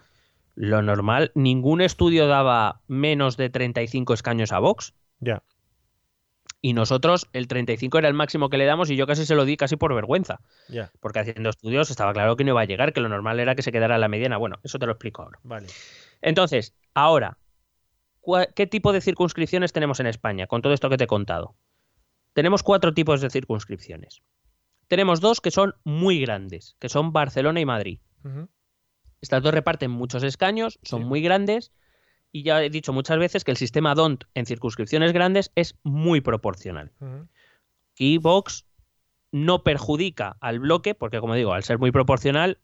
lo 0.55 0.81
normal, 0.83 1.31
ningún 1.33 1.81
estudio 1.81 2.27
daba 2.27 2.81
menos 2.87 3.37
de 3.37 3.49
35 3.49 4.13
escaños 4.13 4.51
a 4.51 4.59
Vox. 4.59 4.93
Ya. 5.19 5.41
Y 6.61 6.73
nosotros, 6.73 7.27
el 7.33 7.47
35 7.47 7.97
era 7.97 8.07
el 8.07 8.13
máximo 8.13 8.49
que 8.49 8.57
le 8.57 8.65
damos 8.65 8.89
y 8.89 8.95
yo 8.95 9.05
casi 9.07 9.25
se 9.25 9.35
lo 9.35 9.43
di 9.45 9.57
casi 9.57 9.75
por 9.75 9.93
vergüenza. 9.93 10.39
Ya. 10.69 10.91
Porque 11.01 11.19
haciendo 11.19 11.49
estudios 11.49 11.89
estaba 11.89 12.13
claro 12.13 12.37
que 12.37 12.43
no 12.43 12.51
iba 12.51 12.61
a 12.61 12.65
llegar, 12.65 12.93
que 12.93 13.01
lo 13.01 13.09
normal 13.09 13.39
era 13.39 13.55
que 13.55 13.63
se 13.63 13.71
quedara 13.71 13.95
en 13.95 14.01
la 14.01 14.07
mediana. 14.07 14.37
Bueno, 14.37 14.59
eso 14.63 14.79
te 14.79 14.85
lo 14.85 14.93
explico 14.93 15.23
ahora. 15.23 15.39
Vale. 15.43 15.67
Entonces, 16.21 16.73
ahora, 16.93 17.37
¿cuál- 18.21 18.49
¿qué 18.55 18.65
tipo 18.67 18.93
de 18.93 19.01
circunscripciones 19.01 19.73
tenemos 19.73 19.99
en 19.99 20.07
España 20.07 20.47
con 20.47 20.61
todo 20.61 20.73
esto 20.73 20.89
que 20.89 20.95
te 20.97 21.03
he 21.03 21.07
contado? 21.07 21.55
Tenemos 22.33 22.63
cuatro 22.63 22.93
tipos 22.93 23.21
de 23.21 23.29
circunscripciones. 23.29 24.21
Tenemos 24.87 25.21
dos 25.21 25.39
que 25.41 25.51
son 25.51 25.75
muy 25.83 26.19
grandes, 26.19 26.75
que 26.79 26.89
son 26.89 27.13
Barcelona 27.13 27.59
y 27.59 27.65
Madrid. 27.65 27.99
Estas 29.21 29.41
dos 29.43 29.53
reparten 29.53 29.91
muchos 29.91 30.23
escaños, 30.23 30.79
son 30.83 31.01
Sí. 31.01 31.05
muy 31.07 31.21
grandes 31.21 31.71
y 32.31 32.43
ya 32.43 32.63
he 32.63 32.69
dicho 32.69 32.91
muchas 32.93 33.17
veces 33.19 33.43
que 33.43 33.51
el 33.51 33.57
sistema 33.57 33.95
DONT 33.95 34.25
en 34.33 34.45
circunscripciones 34.45 35.13
grandes 35.13 35.51
es 35.55 35.75
muy 35.83 36.21
proporcional. 36.21 36.91
Aquí 37.93 38.17
Vox 38.17 38.65
no 39.31 39.63
perjudica 39.63 40.37
al 40.41 40.59
bloque, 40.59 40.95
porque 40.95 41.19
como 41.19 41.35
digo, 41.35 41.53
al 41.53 41.63
ser 41.63 41.79
muy 41.79 41.91
proporcional, 41.91 42.59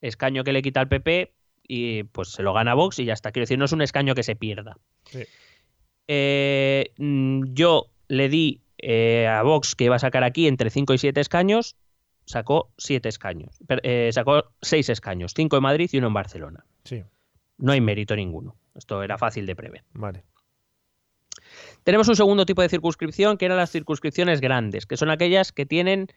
escaño 0.00 0.44
que 0.44 0.52
le 0.52 0.62
quita 0.62 0.80
al 0.80 0.88
PP 0.88 1.32
y 1.66 2.02
pues 2.04 2.28
se 2.32 2.42
lo 2.42 2.52
gana 2.52 2.74
Vox 2.74 2.98
y 2.98 3.04
ya 3.04 3.14
está. 3.14 3.32
Quiero 3.32 3.44
decir, 3.44 3.58
no 3.58 3.64
es 3.64 3.72
un 3.72 3.82
escaño 3.82 4.14
que 4.14 4.22
se 4.22 4.36
pierda. 4.36 4.76
Sí. 5.04 5.22
Eh, 6.08 6.92
mm, 6.98 7.54
yo 7.54 7.86
le 8.08 8.28
di 8.28 8.60
eh, 8.86 9.26
a 9.26 9.42
Vox 9.42 9.74
que 9.74 9.84
iba 9.84 9.96
a 9.96 9.98
sacar 9.98 10.24
aquí 10.24 10.46
entre 10.46 10.68
5 10.68 10.92
y 10.94 10.98
7 10.98 11.20
escaños, 11.20 11.76
sacó 12.26 12.72
7 12.78 13.08
escaños. 13.08 13.58
Eh, 13.82 14.10
sacó 14.12 14.52
6 14.60 14.90
escaños, 14.90 15.32
5 15.34 15.56
en 15.56 15.62
Madrid 15.62 15.88
y 15.92 15.98
uno 15.98 16.08
en 16.08 16.14
Barcelona. 16.14 16.66
Sí. 16.84 17.02
No 17.56 17.72
hay 17.72 17.80
mérito 17.80 18.14
ninguno. 18.14 18.56
Esto 18.74 19.02
era 19.02 19.16
fácil 19.16 19.46
de 19.46 19.56
prever. 19.56 19.84
Vale. 19.94 20.24
Tenemos 21.82 22.08
un 22.08 22.16
segundo 22.16 22.44
tipo 22.44 22.62
de 22.62 22.68
circunscripción 22.68 23.38
que 23.38 23.46
eran 23.46 23.56
las 23.56 23.70
circunscripciones 23.70 24.40
grandes, 24.40 24.86
que 24.86 24.96
son 24.96 25.10
aquellas 25.10 25.52
que 25.52 25.66
tienen 25.66 26.08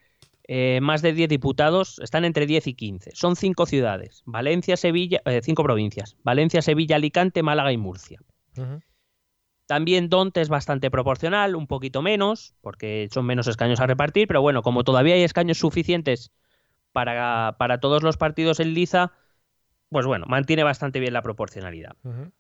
eh, 0.47 0.79
más 0.81 1.01
de 1.01 1.13
10 1.13 1.29
diputados, 1.29 1.99
están 1.99 2.25
entre 2.25 2.45
10 2.45 2.67
y 2.67 2.73
15. 2.73 3.11
Son 3.13 3.35
cinco 3.35 3.65
ciudades, 3.65 4.23
Valencia, 4.25 4.77
Sevilla, 4.77 5.21
eh, 5.25 5.41
cinco 5.43 5.63
provincias, 5.63 6.15
Valencia, 6.23 6.61
Sevilla, 6.61 6.95
Alicante, 6.95 7.43
Málaga 7.43 7.71
y 7.71 7.77
Murcia. 7.77 8.19
También 9.67 10.09
Donte 10.09 10.41
es 10.41 10.49
bastante 10.49 10.89
proporcional, 10.89 11.55
un 11.55 11.67
poquito 11.67 12.01
menos, 12.01 12.55
porque 12.61 13.09
son 13.11 13.25
menos 13.25 13.47
escaños 13.47 13.81
a 13.81 13.85
repartir, 13.85 14.27
pero 14.27 14.41
bueno, 14.41 14.61
como 14.61 14.83
todavía 14.85 15.15
hay 15.15 15.23
escaños 15.23 15.57
suficientes 15.57 16.31
para, 16.93 17.57
para 17.59 17.79
todos 17.79 18.01
los 18.01 18.15
partidos 18.15 18.61
en 18.61 18.73
liza, 18.73 19.11
pues 19.89 20.05
bueno, 20.05 20.25
mantiene 20.27 20.63
bastante 20.63 21.01
bien 21.01 21.13
la 21.13 21.21
proporcionalidad. 21.21 21.97
Ujú. 22.03 22.31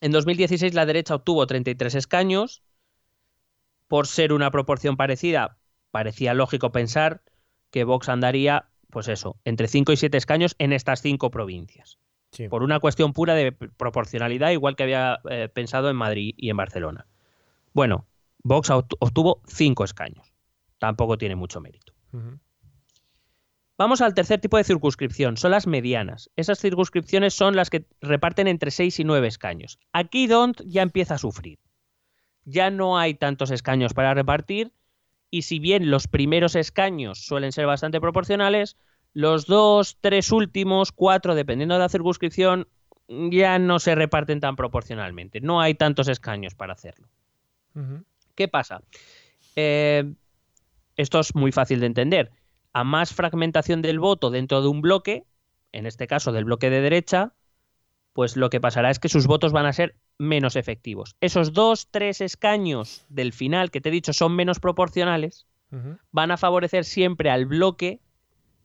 En 0.00 0.12
2016 0.12 0.74
la 0.74 0.86
derecha 0.86 1.14
obtuvo 1.14 1.46
33 1.46 1.94
escaños. 1.94 2.62
Por 3.86 4.06
ser 4.06 4.32
una 4.32 4.50
proporción 4.50 4.96
parecida, 4.96 5.58
parecía 5.90 6.32
lógico 6.32 6.72
pensar 6.72 7.22
que 7.70 7.84
Vox 7.84 8.08
andaría, 8.08 8.70
pues 8.90 9.08
eso, 9.08 9.36
entre 9.44 9.68
5 9.68 9.92
y 9.92 9.98
7 9.98 10.16
escaños 10.16 10.54
en 10.58 10.72
estas 10.72 11.02
cinco 11.02 11.30
provincias. 11.30 11.98
Sí. 12.32 12.48
Por 12.48 12.62
una 12.62 12.80
cuestión 12.80 13.12
pura 13.12 13.34
de 13.34 13.52
proporcionalidad, 13.52 14.50
igual 14.50 14.74
que 14.74 14.82
había 14.84 15.20
eh, 15.30 15.48
pensado 15.52 15.90
en 15.90 15.96
Madrid 15.96 16.34
y 16.36 16.48
en 16.50 16.56
Barcelona. 16.56 17.06
Bueno, 17.74 18.06
Vox 18.42 18.70
obt- 18.70 18.96
obtuvo 19.00 19.42
5 19.46 19.84
escaños. 19.84 20.32
Tampoco 20.78 21.18
tiene 21.18 21.36
mucho 21.36 21.60
mérito. 21.60 21.92
Vamos 23.78 24.00
al 24.00 24.14
tercer 24.14 24.40
tipo 24.40 24.56
de 24.58 24.64
circunscripción, 24.64 25.36
son 25.36 25.50
las 25.50 25.66
medianas. 25.66 26.30
Esas 26.36 26.58
circunscripciones 26.60 27.34
son 27.34 27.56
las 27.56 27.68
que 27.70 27.86
reparten 28.00 28.46
entre 28.46 28.70
6 28.70 29.00
y 29.00 29.04
9 29.04 29.26
escaños. 29.26 29.78
Aquí 29.92 30.26
Dont 30.26 30.60
ya 30.64 30.82
empieza 30.82 31.14
a 31.14 31.18
sufrir. 31.18 31.58
Ya 32.44 32.70
no 32.70 32.98
hay 32.98 33.14
tantos 33.14 33.50
escaños 33.50 33.94
para 33.94 34.14
repartir 34.14 34.72
y 35.30 35.42
si 35.42 35.58
bien 35.58 35.90
los 35.90 36.06
primeros 36.08 36.54
escaños 36.54 37.24
suelen 37.24 37.52
ser 37.52 37.66
bastante 37.66 38.00
proporcionales, 38.00 38.76
los 39.14 39.46
dos, 39.46 39.98
tres 40.00 40.32
últimos, 40.32 40.92
cuatro, 40.92 41.34
dependiendo 41.34 41.74
de 41.74 41.80
la 41.80 41.88
circunscripción, 41.88 42.68
ya 43.08 43.58
no 43.58 43.78
se 43.78 43.94
reparten 43.94 44.40
tan 44.40 44.56
proporcionalmente. 44.56 45.40
No 45.40 45.60
hay 45.60 45.74
tantos 45.74 46.08
escaños 46.08 46.54
para 46.54 46.72
hacerlo. 46.72 47.08
¿Qué 48.34 48.48
pasa? 48.48 48.82
Eh, 49.56 50.12
esto 50.96 51.20
es 51.20 51.34
muy 51.34 51.52
fácil 51.52 51.80
de 51.80 51.86
entender. 51.86 52.30
A 52.72 52.84
más 52.84 53.12
fragmentación 53.12 53.82
del 53.82 53.98
voto 53.98 54.30
dentro 54.30 54.62
de 54.62 54.68
un 54.68 54.80
bloque, 54.80 55.24
en 55.72 55.86
este 55.86 56.06
caso 56.06 56.32
del 56.32 56.44
bloque 56.44 56.70
de 56.70 56.80
derecha, 56.80 57.32
pues 58.12 58.36
lo 58.36 58.50
que 58.50 58.60
pasará 58.60 58.90
es 58.90 58.98
que 58.98 59.08
sus 59.08 59.26
votos 59.26 59.52
van 59.52 59.66
a 59.66 59.72
ser 59.72 59.96
menos 60.18 60.56
efectivos. 60.56 61.16
Esos 61.20 61.52
dos, 61.52 61.88
tres 61.90 62.20
escaños 62.20 63.04
del 63.08 63.32
final 63.32 63.70
que 63.70 63.80
te 63.80 63.88
he 63.88 63.92
dicho 63.92 64.12
son 64.12 64.36
menos 64.36 64.60
proporcionales, 64.60 65.46
van 66.10 66.30
a 66.30 66.36
favorecer 66.36 66.84
siempre 66.84 67.30
al 67.30 67.46
bloque 67.46 68.00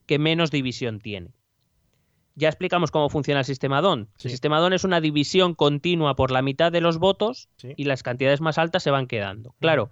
que 0.08 0.18
menos 0.18 0.50
división 0.50 1.00
tiene. 1.00 1.36
Ya 2.36 2.50
explicamos 2.50 2.92
cómo 2.92 3.10
funciona 3.10 3.40
el 3.42 3.46
sistema 3.46 3.82
DON. 3.82 4.10
Sí. 4.18 4.28
El 4.28 4.32
sistema 4.32 4.60
DON 4.60 4.74
es 4.74 4.84
una 4.84 5.02
división 5.02 5.54
continua 5.56 6.16
por 6.16 6.32
la 6.32 6.42
mitad 6.42 6.72
de 6.72 6.82
los 6.82 6.98
votos 7.00 7.50
Sí. 7.58 7.74
y 7.78 7.84
las 7.86 8.04
cantidades 8.04 8.42
más 8.42 8.58
altas 8.58 8.84
se 8.84 8.92
van 8.92 9.08
quedando. 9.08 9.56
Claro, 9.60 9.90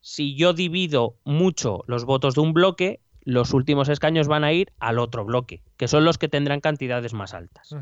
si 0.00 0.34
yo 0.36 0.52
divido 0.52 1.16
mucho 1.24 1.82
los 1.86 2.04
votos 2.04 2.34
de 2.34 2.40
un 2.42 2.52
bloque, 2.52 3.00
los 3.22 3.52
últimos 3.54 3.88
escaños 3.88 4.28
van 4.28 4.44
a 4.44 4.52
ir 4.52 4.72
al 4.78 4.98
otro 4.98 5.24
bloque, 5.24 5.62
que 5.76 5.88
son 5.88 6.04
los 6.04 6.18
que 6.18 6.28
tendrán 6.28 6.60
cantidades 6.60 7.12
más 7.14 7.34
altas. 7.34 7.74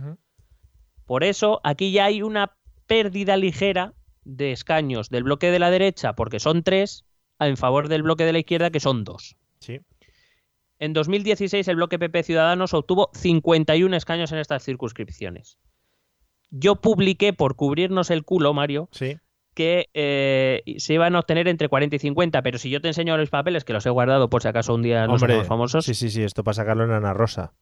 Por 1.05 1.25
eso 1.25 1.61
aquí 1.65 1.93
ya 1.93 2.07
hay 2.07 2.23
una 2.23 2.53
pérdida 2.87 3.37
ligera 3.37 3.93
de 4.25 4.53
escaños 4.53 5.11
del 5.11 5.25
bloque 5.25 5.51
de 5.51 5.59
la 5.59 5.71
derecha, 5.71 6.15
porque 6.15 6.39
son 6.41 6.63
tres, 6.63 7.05
en 7.41 7.57
favor 7.57 7.89
del 7.89 8.05
bloque 8.05 8.25
de 8.25 8.33
la 8.33 8.39
izquierda, 8.39 8.71
que 8.71 8.81
son 8.81 9.03
dos. 9.05 9.37
Sí. 9.59 9.81
En 10.83 10.95
2016 10.95 11.69
el 11.69 11.77
bloque 11.77 11.97
PP 11.97 12.25
Ciudadanos 12.25 12.75
obtuvo 12.75 13.09
51 13.15 13.97
escaños 13.97 14.33
en 14.33 14.39
estas 14.39 14.65
circunscripciones. 14.65 15.57
Yo 16.51 16.75
publiqué 16.75 17.33
por 17.33 17.55
cubrirnos 17.55 18.11
el 18.11 18.25
culo, 18.25 18.53
Mario, 18.53 18.89
Sí. 18.91 19.17
que 19.55 19.91
eh, 19.95 20.65
se 20.79 20.95
iban 20.95 21.15
a 21.15 21.21
obtener 21.21 21.47
entre 21.47 21.69
40 21.69 21.95
y 21.95 21.99
50, 22.01 22.43
pero 22.43 22.59
si 22.59 22.69
yo 22.69 22.81
te 22.81 22.89
enseño 22.89 23.17
los 23.17 23.31
papeles, 23.31 23.63
que 23.65 23.73
los 23.73 23.87
he 23.87 23.91
guardado 23.91 24.29
por 24.29 24.43
si 24.43 24.49
acaso 24.49 24.75
un 24.75 24.83
día 24.83 25.05
Hombre, 25.05 25.35
hacemos 25.35 25.47
famosos, 25.47 25.85
sí, 25.85 25.95
sí, 25.95 26.11
sí, 26.11 26.25
esto 26.25 26.43
para 26.43 26.55
sacarlo 26.55 26.83
en 26.83 26.91
Ana 26.91 27.15
Rosa. 27.15 27.53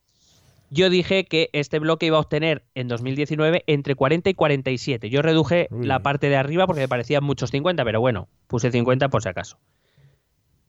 yo 0.70 0.88
dije 0.88 1.26
que 1.26 1.51
este 1.52 1.78
bloque 1.78 2.06
iba 2.06 2.16
a 2.16 2.20
obtener 2.20 2.64
en 2.74 2.88
2019 2.88 3.64
entre 3.66 3.97
40 3.97 4.30
y 4.30 4.34
47. 4.34 5.10
Yo 5.10 5.20
reduje 5.20 5.68
Uy. 5.70 5.86
la 5.86 5.98
parte 6.01 6.30
de 6.30 6.36
arriba 6.36 6.66
porque 6.66 6.80
me 6.80 6.88
parecían 6.88 7.22
muchos 7.22 7.51
50, 7.51 7.84
pero 7.84 8.01
bueno, 8.01 8.28
puse 8.47 8.70
50 8.70 9.10
por 9.10 9.22
si 9.22 9.28
acaso. 9.28 9.59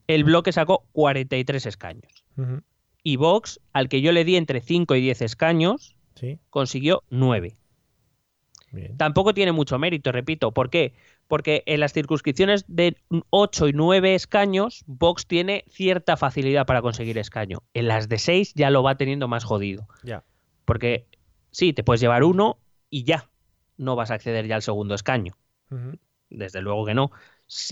El 0.07 0.23
bloque 0.23 0.51
sacó 0.51 0.85
43 0.91 1.65
escaños. 1.65 2.25
Y 3.03 3.15
Vox, 3.17 3.59
al 3.73 3.89
que 3.89 4.01
yo 4.01 4.11
le 4.11 4.23
di 4.25 4.35
entre 4.35 4.61
5 4.61 4.95
y 4.95 5.01
10 5.01 5.21
escaños, 5.21 5.95
Sí. 6.15 6.37
consiguió 6.49 7.03
9. 7.09 7.55
Bien. 8.71 8.95
Tampoco 8.97 9.33
tiene 9.33 9.51
mucho 9.51 9.77
mérito, 9.79 10.11
repito. 10.11 10.51
¿Por 10.53 10.69
qué? 10.69 10.93
porque 11.27 11.63
en 11.65 11.79
las 11.79 11.93
circunscripciones 11.93 12.65
de 12.67 12.97
8 13.29 13.69
y 13.69 13.71
9 13.71 14.15
escaños, 14.15 14.83
Vox 14.85 15.25
tiene 15.25 15.63
cierta 15.69 16.17
facilidad 16.17 16.65
para 16.65 16.81
conseguir 16.81 17.17
escaño. 17.17 17.59
En 17.73 17.87
las 17.87 18.09
de 18.09 18.17
6 18.17 18.53
ya 18.53 18.69
lo 18.69 18.83
va 18.83 18.95
teniendo 18.97 19.29
más 19.29 19.45
jodido. 19.45 19.87
Ya. 20.03 20.25
Porque 20.65 21.07
sí, 21.51 21.71
te 21.71 21.85
puedes 21.85 22.01
llevar 22.01 22.25
uno 22.25 22.57
y 22.89 23.05
ya. 23.05 23.29
No 23.77 23.95
vas 23.95 24.11
a 24.11 24.15
acceder 24.15 24.45
ya 24.45 24.55
al 24.55 24.61
segundo 24.61 24.93
escaño. 24.93 25.37
Desde 26.29 26.61
luego 26.61 26.85
que 26.85 26.95
no. 26.95 27.11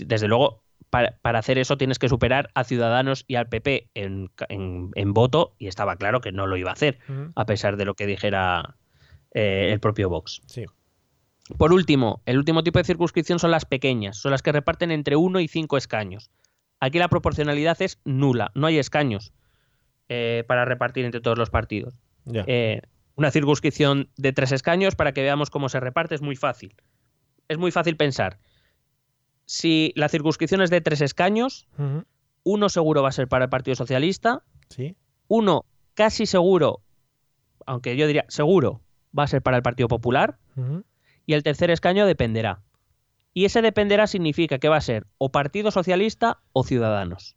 Desde 0.06 0.26
luego, 0.26 0.62
para, 0.90 1.16
para 1.22 1.38
hacer 1.38 1.58
eso 1.58 1.76
tienes 1.78 1.98
que 1.98 2.08
superar 2.08 2.50
a 2.54 2.64
Ciudadanos 2.64 3.24
y 3.28 3.36
al 3.36 3.48
PP 3.48 3.90
en, 3.94 4.28
ca- 4.34 4.46
en- 4.48 4.90
en 4.94 5.12
voto, 5.14 5.54
y 5.58 5.68
estaba 5.68 5.96
claro 5.96 6.20
que 6.20 6.32
no 6.32 6.46
lo 6.46 6.56
iba 6.56 6.70
a 6.70 6.74
hacer, 6.74 6.98
a 7.36 7.46
pesar 7.46 7.76
de 7.76 7.84
lo 7.84 7.94
que 7.94 8.06
dijera 8.06 8.76
eh, 9.32 9.70
el 9.72 9.80
propio 9.80 10.08
Vox. 10.08 10.42
Sí. 10.46 10.64
Por 11.58 11.72
último, 11.72 12.22
el 12.26 12.38
último 12.38 12.62
tipo 12.62 12.78
de 12.78 12.84
circunscripción 12.84 13.38
son 13.38 13.50
las 13.50 13.64
pequeñas, 13.64 14.16
son 14.18 14.30
las 14.32 14.42
que 14.42 14.52
reparten 14.52 14.90
entre 14.90 15.16
1 15.16 15.40
y 15.40 15.48
5 15.48 15.76
escaños. 15.76 16.30
Aquí 16.80 16.98
la 16.98 17.08
proporcionalidad 17.08 17.80
es 17.82 18.00
nula, 18.04 18.50
no 18.54 18.66
hay 18.66 18.78
escaños 18.78 19.32
eh, 20.08 20.44
para 20.46 20.64
repartir 20.64 21.04
entre 21.04 21.20
todos 21.20 21.38
los 21.38 21.50
partidos. 21.50 21.94
Eh, 22.46 22.82
una 23.16 23.30
circunscripción 23.30 24.08
de 24.16 24.32
tres 24.32 24.52
escaños 24.52 24.94
para 24.94 25.12
que 25.12 25.22
veamos 25.22 25.50
cómo 25.50 25.68
se 25.68 25.78
reparte 25.80 26.14
es 26.14 26.22
muy 26.22 26.36
fácil. 26.36 26.74
Es 27.48 27.58
muy 27.58 27.70
fácil 27.70 27.96
pensar. 27.96 28.38
Si 29.50 29.92
la 29.96 30.08
circunscripción 30.08 30.62
es 30.62 30.70
de 30.70 30.80
tres 30.80 31.00
escaños, 31.00 31.66
uno 32.44 32.68
seguro 32.68 33.02
va 33.02 33.08
a 33.08 33.12
ser 33.12 33.26
para 33.26 33.46
el 33.46 33.50
Partido 33.50 33.74
Socialista, 33.74 34.44
Sí. 34.68 34.94
uno 35.26 35.64
casi 35.94 36.24
seguro, 36.24 36.82
aunque 37.66 37.96
yo 37.96 38.06
diría 38.06 38.26
seguro, 38.28 38.80
va 39.18 39.24
a 39.24 39.26
ser 39.26 39.42
para 39.42 39.56
el 39.56 39.64
Partido 39.64 39.88
Popular, 39.88 40.38
y 41.26 41.34
el 41.34 41.42
tercer 41.42 41.72
escaño 41.72 42.06
dependerá. 42.06 42.62
Y 43.34 43.44
ese 43.44 43.60
dependerá 43.60 44.06
significa 44.06 44.60
que 44.60 44.68
va 44.68 44.76
a 44.76 44.80
ser 44.80 45.08
o 45.18 45.32
Partido 45.32 45.72
Socialista 45.72 46.38
o 46.52 46.62
Ciudadanos. 46.62 47.34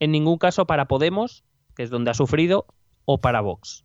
En 0.00 0.12
ningún 0.12 0.38
caso 0.38 0.64
para 0.66 0.86
Podemos, 0.88 1.44
que 1.76 1.82
es 1.82 1.90
donde 1.90 2.10
ha 2.10 2.14
sufrido, 2.14 2.64
o 3.04 3.20
para 3.20 3.42
Vox. 3.42 3.84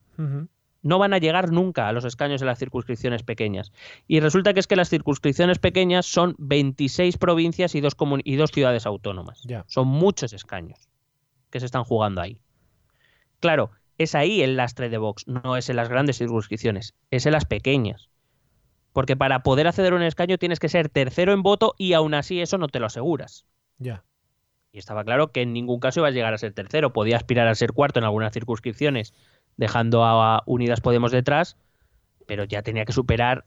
No 0.82 0.98
van 1.00 1.14
a 1.14 1.18
llegar 1.18 1.52
nunca 1.52 1.88
a 1.88 1.92
los 1.92 2.06
escaños 2.06 2.40
de 2.40 2.46
las 2.46 2.60
circunscripciones 2.60 3.24
pequeñas. 3.24 3.72
Y 4.08 4.20
resulta 4.20 4.54
que 4.54 4.60
es 4.60 4.68
que 4.68 4.76
las 4.76 4.90
circunscripciones 4.90 5.60
pequeñas 5.60 6.06
son 6.06 6.36
26 6.38 7.18
provincias 7.18 7.76
y 7.76 7.82
dos, 7.82 7.96
y 8.24 8.36
dos 8.36 8.52
ciudades 8.52 8.86
autónomas. 8.86 9.42
Ya. 9.46 9.66
Son 9.68 9.88
muchos 9.88 10.34
escaños 10.34 10.90
que 11.50 11.60
se 11.60 11.66
están 11.66 11.84
jugando 11.84 12.22
ahí. 12.22 12.42
Claro, 13.40 13.72
es 13.98 14.16
ahí 14.16 14.42
el 14.42 14.56
lastre 14.56 14.90
de 14.90 14.98
Vox, 14.98 15.28
no 15.28 15.58
es 15.58 15.70
en 15.70 15.76
las 15.76 15.90
grandes 15.90 16.18
circunscripciones, 16.18 16.96
es 17.12 17.26
en 17.26 17.34
las 17.34 17.46
pequeñas. 17.46 18.10
Porque 18.94 19.16
para 19.16 19.44
poder 19.44 19.68
acceder 19.68 19.94
a 19.94 19.98
un 19.98 20.04
escaño 20.04 20.38
tienes 20.38 20.60
que 20.60 20.70
ser 20.70 20.90
tercero 20.90 21.34
en 21.34 21.44
voto 21.44 21.76
y 21.78 21.94
aún 21.94 22.14
así 22.14 22.42
eso 22.42 22.58
no 22.58 22.70
te 22.70 22.80
lo 22.80 22.88
aseguras. 22.88 23.46
Ya. 23.78 24.04
Y 24.72 24.78
estaba 24.78 25.04
claro 25.04 25.32
que 25.32 25.42
en 25.42 25.54
ningún 25.54 25.80
caso 25.80 26.00
iba 26.00 26.08
a 26.08 26.12
llegar 26.12 26.34
a 26.34 26.38
ser 26.38 26.54
tercero. 26.54 26.94
Podía 26.94 27.18
aspirar 27.18 27.48
a 27.48 27.56
ser 27.56 27.74
cuarto 27.74 28.00
en 28.00 28.06
algunas 28.06 28.34
circunscripciones, 28.34 29.14
dejando 29.60 30.06
a 30.06 30.42
Unidas 30.46 30.80
Podemos 30.80 31.12
detrás, 31.12 31.58
pero 32.26 32.46
ya 32.46 32.62
tenía 32.64 32.86
que 32.86 32.94
superar 32.94 33.46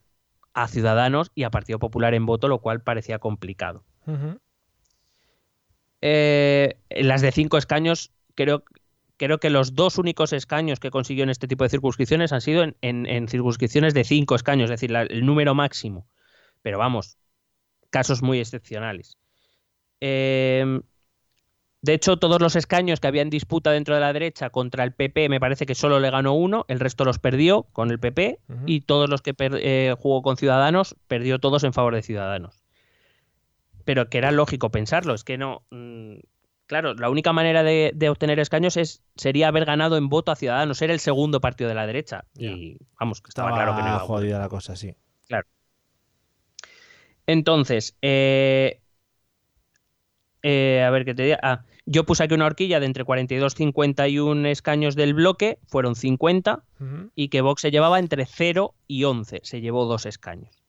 a 0.53 0.69
Ciudadanos 0.69 1.33
y 1.35 1.45
a 1.45 1.51
Partido 1.51 1.79
Popular 1.79 2.13
en 2.13 2.27
voto, 2.27 2.49
lo 2.49 2.59
cual 2.61 2.83
parecía 2.83 3.19
complicado. 3.19 3.83
Eh, 6.03 6.77
las 6.91 7.23
de 7.23 7.33
cinco 7.33 7.57
escaños, 7.57 8.13
creo, 8.35 8.65
creo 9.17 9.39
que 9.39 9.49
los 9.51 9.75
dos 9.75 9.99
únicos 9.99 10.33
escaños 10.33 10.81
que 10.81 10.91
consiguió 10.91 11.25
en 11.25 11.31
este 11.31 11.49
tipo 11.49 11.65
de 11.65 11.71
circunscripciones 11.71 12.33
han 12.33 12.41
sido 12.41 12.63
en, 12.63 12.77
en- 12.83 13.07
en 13.07 13.29
circunscripciones 13.29 13.95
de 13.95 14.05
cinco 14.05 14.35
escaños, 14.35 14.65
es 14.65 14.71
decir, 14.71 14.91
la- 14.91 15.03
el 15.03 15.25
número 15.25 15.55
máximo. 15.55 16.07
Pero 16.61 16.79
vamos, 16.79 17.17
casos 17.91 18.23
muy 18.23 18.39
excepcionales. 18.41 19.17
Eh, 20.01 20.81
de 21.83 21.95
hecho, 21.95 22.17
todos 22.17 22.41
los 22.41 22.55
escaños 22.55 23.01
que 23.01 23.09
había 23.09 23.23
en 23.23 23.31
disputa 23.31 23.73
dentro 23.73 23.97
de 23.97 24.01
la 24.01 24.13
derecha 24.13 24.51
contra 24.51 24.85
el 24.85 24.93
PP, 24.93 25.29
me 25.29 25.41
parece 25.41 25.67
que 25.67 25.75
solo 25.75 25.99
le 25.99 26.11
ganó 26.11 26.33
uno, 26.33 26.65
el 26.69 26.79
resto 26.79 27.05
los 27.05 27.19
perdió 27.19 27.65
con 27.73 27.91
el 27.91 27.99
PP, 27.99 28.39
y 28.67 28.83
todos 28.83 29.11
los 29.11 29.21
que 29.21 29.35
eh, 29.39 29.95
jugó 29.99 30.23
con 30.23 30.37
Ciudadanos, 30.37 30.95
perdió 31.09 31.41
todos 31.41 31.65
en 31.65 31.73
favor 31.73 31.97
de 31.97 32.03
Ciudadanos. 32.03 32.63
Pero 33.85 34.09
que 34.09 34.19
era 34.19 34.31
lógico 34.31 34.71
pensarlo, 34.71 35.13
es 35.13 35.25
que 35.25 35.39
no. 35.39 35.65
mm, 35.71 36.19
claro, 36.67 36.95
la 36.95 37.11
única 37.11 37.33
manera 37.33 37.65
de, 37.65 37.91
de 37.93 38.09
obtener 38.09 38.39
escaños 38.39 38.77
es, 38.77 39.03
sería 39.17 39.49
haber 39.49 39.65
ganado 39.65 39.97
en 39.97 40.09
voto 40.09 40.31
a 40.31 40.37
Ciudadanos, 40.37 40.79
ser 40.79 40.93
el 40.93 41.01
segundo 41.01 41.41
partido 41.41 41.69
de 41.69 41.75
la 41.75 41.87
derecha. 41.89 42.27
Y 42.37 42.79
vamos, 43.01 43.21
que 43.21 43.31
estaba, 43.31 43.51
Estaba 43.51 43.65
claro 43.65 43.77
que 43.77 43.83
no 43.83 43.89
iba 43.89 43.97
a 43.97 44.07
jodida 44.07 44.39
la 44.39 44.49
cosa, 44.49 44.77
sí. 44.77 44.95
Entonces, 47.27 47.97
eh, 48.03 48.81
eh, 50.43 50.83
a 50.83 50.91
ver 50.91 51.05
qué 51.05 51.15
te 51.15 51.23
diga. 51.23 51.39
Ah, 51.43 51.65
yo 51.87 52.05
puse 52.05 52.23
aquí 52.25 52.35
una 52.35 52.47
horquilla 52.47 52.79
de 52.81 52.87
entre 52.87 53.05
42 53.05 53.55
y 53.55 53.57
51 53.57 54.47
escaños 54.49 54.95
del 54.95 55.15
bloque, 55.15 55.59
fueron 55.67 55.95
50, 55.97 56.63
Ujú. 56.81 57.11
y 57.15 57.29
que 57.29 57.41
Vox 57.41 57.61
se 57.63 57.71
llevaba 57.71 57.99
entre 57.99 58.25
0 58.27 58.75
y 58.87 59.05
11, 59.05 59.41
se 59.43 59.61
llevó 59.61 59.85
dos 59.87 60.07
escaños. 60.07 60.63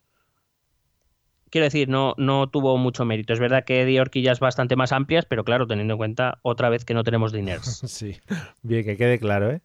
Quiero 1.49 1.65
decir, 1.65 1.87
no, 1.87 2.15
no 2.17 2.47
tuvo 2.49 2.77
mucho 2.77 3.05
mérito. 3.05 3.31
Es 3.31 3.39
verdad 3.39 3.63
que 3.63 3.85
di 3.85 3.99
horquillas 3.99 4.39
bastante 4.39 4.75
más 4.75 4.91
amplias, 4.91 5.25
pero 5.25 5.43
claro, 5.43 5.67
teniendo 5.67 5.93
en 5.93 5.97
cuenta 5.99 6.39
otra 6.41 6.69
vez 6.69 6.83
que 6.83 6.95
no 6.95 7.03
tenemos 7.03 7.31
diners. 7.31 7.81
Sí. 7.87 8.17
Bien, 8.63 8.83
que 8.83 8.97
quede 8.97 9.19
claro, 9.19 9.51
¿eh? 9.51 9.61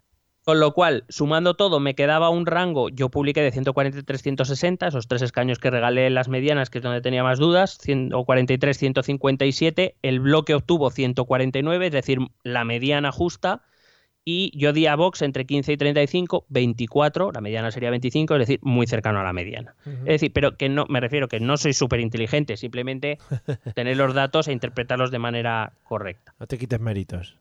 Con 0.48 0.60
lo 0.60 0.72
cual, 0.72 1.04
sumando 1.10 1.56
todo, 1.56 1.78
me 1.78 1.94
quedaba 1.94 2.30
un 2.30 2.46
rango, 2.46 2.88
yo 2.88 3.10
publiqué 3.10 3.42
de 3.42 3.52
143-160, 3.52 4.88
esos 4.88 5.06
tres 5.06 5.20
escaños 5.20 5.58
que 5.58 5.68
regalé 5.68 6.06
en 6.06 6.14
las 6.14 6.28
medianas, 6.28 6.70
que 6.70 6.78
es 6.78 6.82
donde 6.82 7.02
tenía 7.02 7.22
más 7.22 7.38
dudas, 7.38 7.78
143-157, 7.84 9.96
el 10.00 10.20
bloque 10.20 10.54
obtuvo 10.54 10.90
149, 10.90 11.88
es 11.88 11.92
decir, 11.92 12.20
la 12.44 12.64
mediana 12.64 13.12
justa, 13.12 13.60
y 14.24 14.50
yo 14.58 14.72
di 14.72 14.86
a 14.86 14.96
Vox 14.96 15.20
entre 15.20 15.44
15 15.44 15.74
y 15.74 15.76
35, 15.76 16.46
24, 16.48 17.30
la 17.30 17.42
mediana 17.42 17.70
sería 17.70 17.90
25, 17.90 18.36
es 18.36 18.40
decir, 18.40 18.58
muy 18.62 18.86
cercano 18.86 19.20
a 19.20 19.24
la 19.24 19.34
mediana. 19.34 19.74
Es 19.84 20.04
decir, 20.04 20.32
pero 20.32 20.56
que 20.56 20.70
no, 20.70 20.86
me 20.88 21.00
refiero 21.00 21.28
que 21.28 21.40
no 21.40 21.58
soy 21.58 21.74
súper 21.74 22.00
inteligente, 22.00 22.56
simplemente 22.56 23.18
tener 23.74 23.98
los 23.98 24.14
datos 24.14 24.48
e 24.48 24.52
interpretarlos 24.52 25.10
de 25.10 25.18
manera 25.18 25.74
correcta. 25.84 26.34
No 26.40 26.46
te 26.46 26.56
quites 26.56 26.80
méritos. 26.80 27.36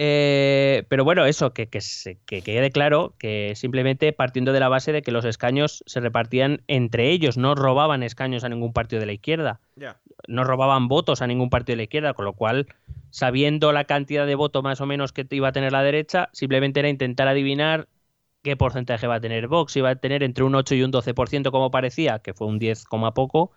Eh, 0.00 0.84
pero 0.88 1.04
bueno, 1.04 1.26
eso, 1.26 1.52
que, 1.52 1.66
que, 1.66 1.80
se- 1.80 2.18
que 2.24 2.40
quede 2.42 2.70
claro 2.70 3.14
que 3.18 3.54
simplemente 3.56 4.12
partiendo 4.12 4.52
de 4.52 4.60
la 4.60 4.68
base 4.68 4.92
de 4.92 5.02
que 5.02 5.10
los 5.10 5.24
escaños 5.24 5.82
se 5.86 5.98
repartían 6.00 6.62
entre 6.68 7.10
ellos, 7.10 7.36
no 7.36 7.56
robaban 7.56 8.04
escaños 8.04 8.44
a 8.44 8.48
ningún 8.48 8.72
partido 8.72 9.00
de 9.00 9.06
la 9.06 9.12
izquierda, 9.12 9.60
no 10.28 10.44
robaban 10.44 10.86
votos 10.86 11.20
a 11.20 11.26
ningún 11.26 11.50
partido 11.50 11.72
de 11.72 11.78
la 11.78 11.82
izquierda, 11.84 12.14
con 12.14 12.24
lo 12.26 12.32
cual, 12.32 12.68
sabiendo 13.10 13.72
la 13.72 13.84
cantidad 13.84 14.24
de 14.24 14.36
votos 14.36 14.62
más 14.62 14.80
o 14.80 14.86
menos 14.86 15.12
que 15.12 15.26
iba 15.30 15.48
a 15.48 15.52
tener 15.52 15.72
la 15.72 15.82
derecha, 15.82 16.28
simplemente 16.32 16.78
era 16.78 16.88
intentar 16.88 17.26
adivinar 17.26 17.88
qué 18.42 18.56
porcentaje 18.56 19.08
va 19.08 19.16
a 19.16 19.20
tener 19.20 19.48
Vox, 19.48 19.72
si 19.72 19.80
va 19.80 19.90
a 19.90 19.96
tener 19.96 20.22
entre 20.22 20.44
un 20.44 20.54
8 20.54 20.76
y 20.76 20.82
un 20.84 20.92
12% 20.92 21.50
como 21.50 21.72
parecía, 21.72 22.20
que 22.20 22.34
fue 22.34 22.46
un 22.46 22.60
10, 22.60 22.84
coma 22.84 23.14
poco, 23.14 23.50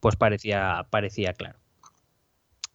pues 0.00 0.16
parecía, 0.16 0.86
parecía 0.90 1.32
claro. 1.32 1.58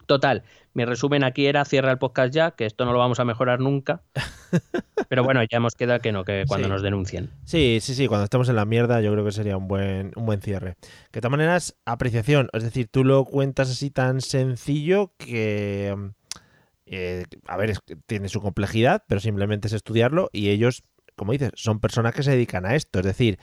Total, 0.06 0.44
mi 0.74 0.86
resumen 0.86 1.24
aquí 1.24 1.48
era 1.48 1.66
cierra 1.66 1.92
el 1.92 1.98
podcast 1.98 2.34
ya, 2.34 2.52
que 2.52 2.66
esto 2.66 2.86
no 2.86 2.94
lo 2.94 3.00
vamos 3.00 3.20
a 3.20 3.26
mejorar 3.26 3.60
nunca. 3.60 4.04
Pero 5.10 5.24
bueno, 5.24 5.42
ya 5.44 5.58
hemos 5.58 5.76
quedado 5.76 6.00
que 6.00 6.12
no, 6.12 6.24
que 6.24 6.46
cuando 6.48 6.68
Sí. 6.68 6.72
nos 6.72 6.82
denuncien. 6.82 7.30
Sí, 7.46 7.80
sí, 7.82 7.94
sí, 7.96 8.08
cuando 8.08 8.24
estemos 8.26 8.50
en 8.50 8.56
la 8.56 8.66
mierda 8.66 9.02
yo 9.02 9.12
creo 9.12 9.26
que 9.26 9.32
sería 9.32 9.58
un 9.58 9.68
buen, 9.68 10.12
un 10.16 10.26
buen 10.26 10.42
cierre. 10.42 10.76
Que 11.12 11.18
de 11.18 11.22
todas 11.22 11.32
maneras, 11.32 11.76
apreciación, 11.86 12.50
es 12.54 12.64
decir, 12.64 12.88
tú 12.90 13.04
lo 13.04 13.26
cuentas 13.26 13.70
así 13.70 13.90
tan 13.92 14.22
sencillo 14.22 15.14
que, 15.18 15.96
eh, 16.86 17.26
a 17.48 17.58
ver, 17.58 17.72
es 17.72 17.80
tiene 18.06 18.30
su 18.30 18.42
complejidad, 18.42 19.04
pero 19.08 19.20
simplemente 19.20 19.68
es 19.68 19.74
estudiarlo 19.74 20.30
y 20.32 20.50
ellos, 20.50 20.84
como 21.16 21.32
dices, 21.32 21.52
son 21.56 21.80
personas 21.80 22.14
que 22.14 22.24
se 22.24 22.32
dedican 22.32 22.66
a 22.66 22.76
esto, 22.76 23.00
es 23.00 23.06
decir, 23.06 23.40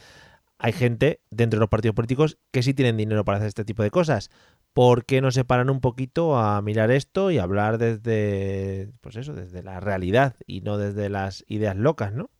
hay 0.58 0.72
gente 0.72 1.20
dentro 1.30 1.58
de 1.58 1.62
los 1.62 1.68
partidos 1.70 1.96
políticos 1.96 2.38
que 2.52 2.62
sí 2.62 2.72
tienen 2.72 2.96
dinero 2.96 3.24
para 3.24 3.38
hacer 3.38 3.48
este 3.48 3.64
tipo 3.64 3.82
de 3.82 3.90
cosas. 3.90 4.30
¿Por 4.72 5.04
qué 5.04 5.20
no 5.20 5.30
se 5.30 5.44
paran 5.44 5.68
un 5.70 5.80
poquito 5.80 6.36
a 6.38 6.60
mirar 6.62 6.90
esto 6.90 7.30
y 7.30 7.38
hablar 7.38 7.76
desde, 7.78 8.90
pues 9.02 9.16
eso, 9.16 9.34
desde 9.34 9.62
la 9.62 9.80
realidad 9.80 10.36
y 10.46 10.62
no 10.62 10.78
desde 10.78 11.08
las 11.10 11.44
ideas 11.46 11.76
locas, 11.76 12.12
¿no? 12.12 12.30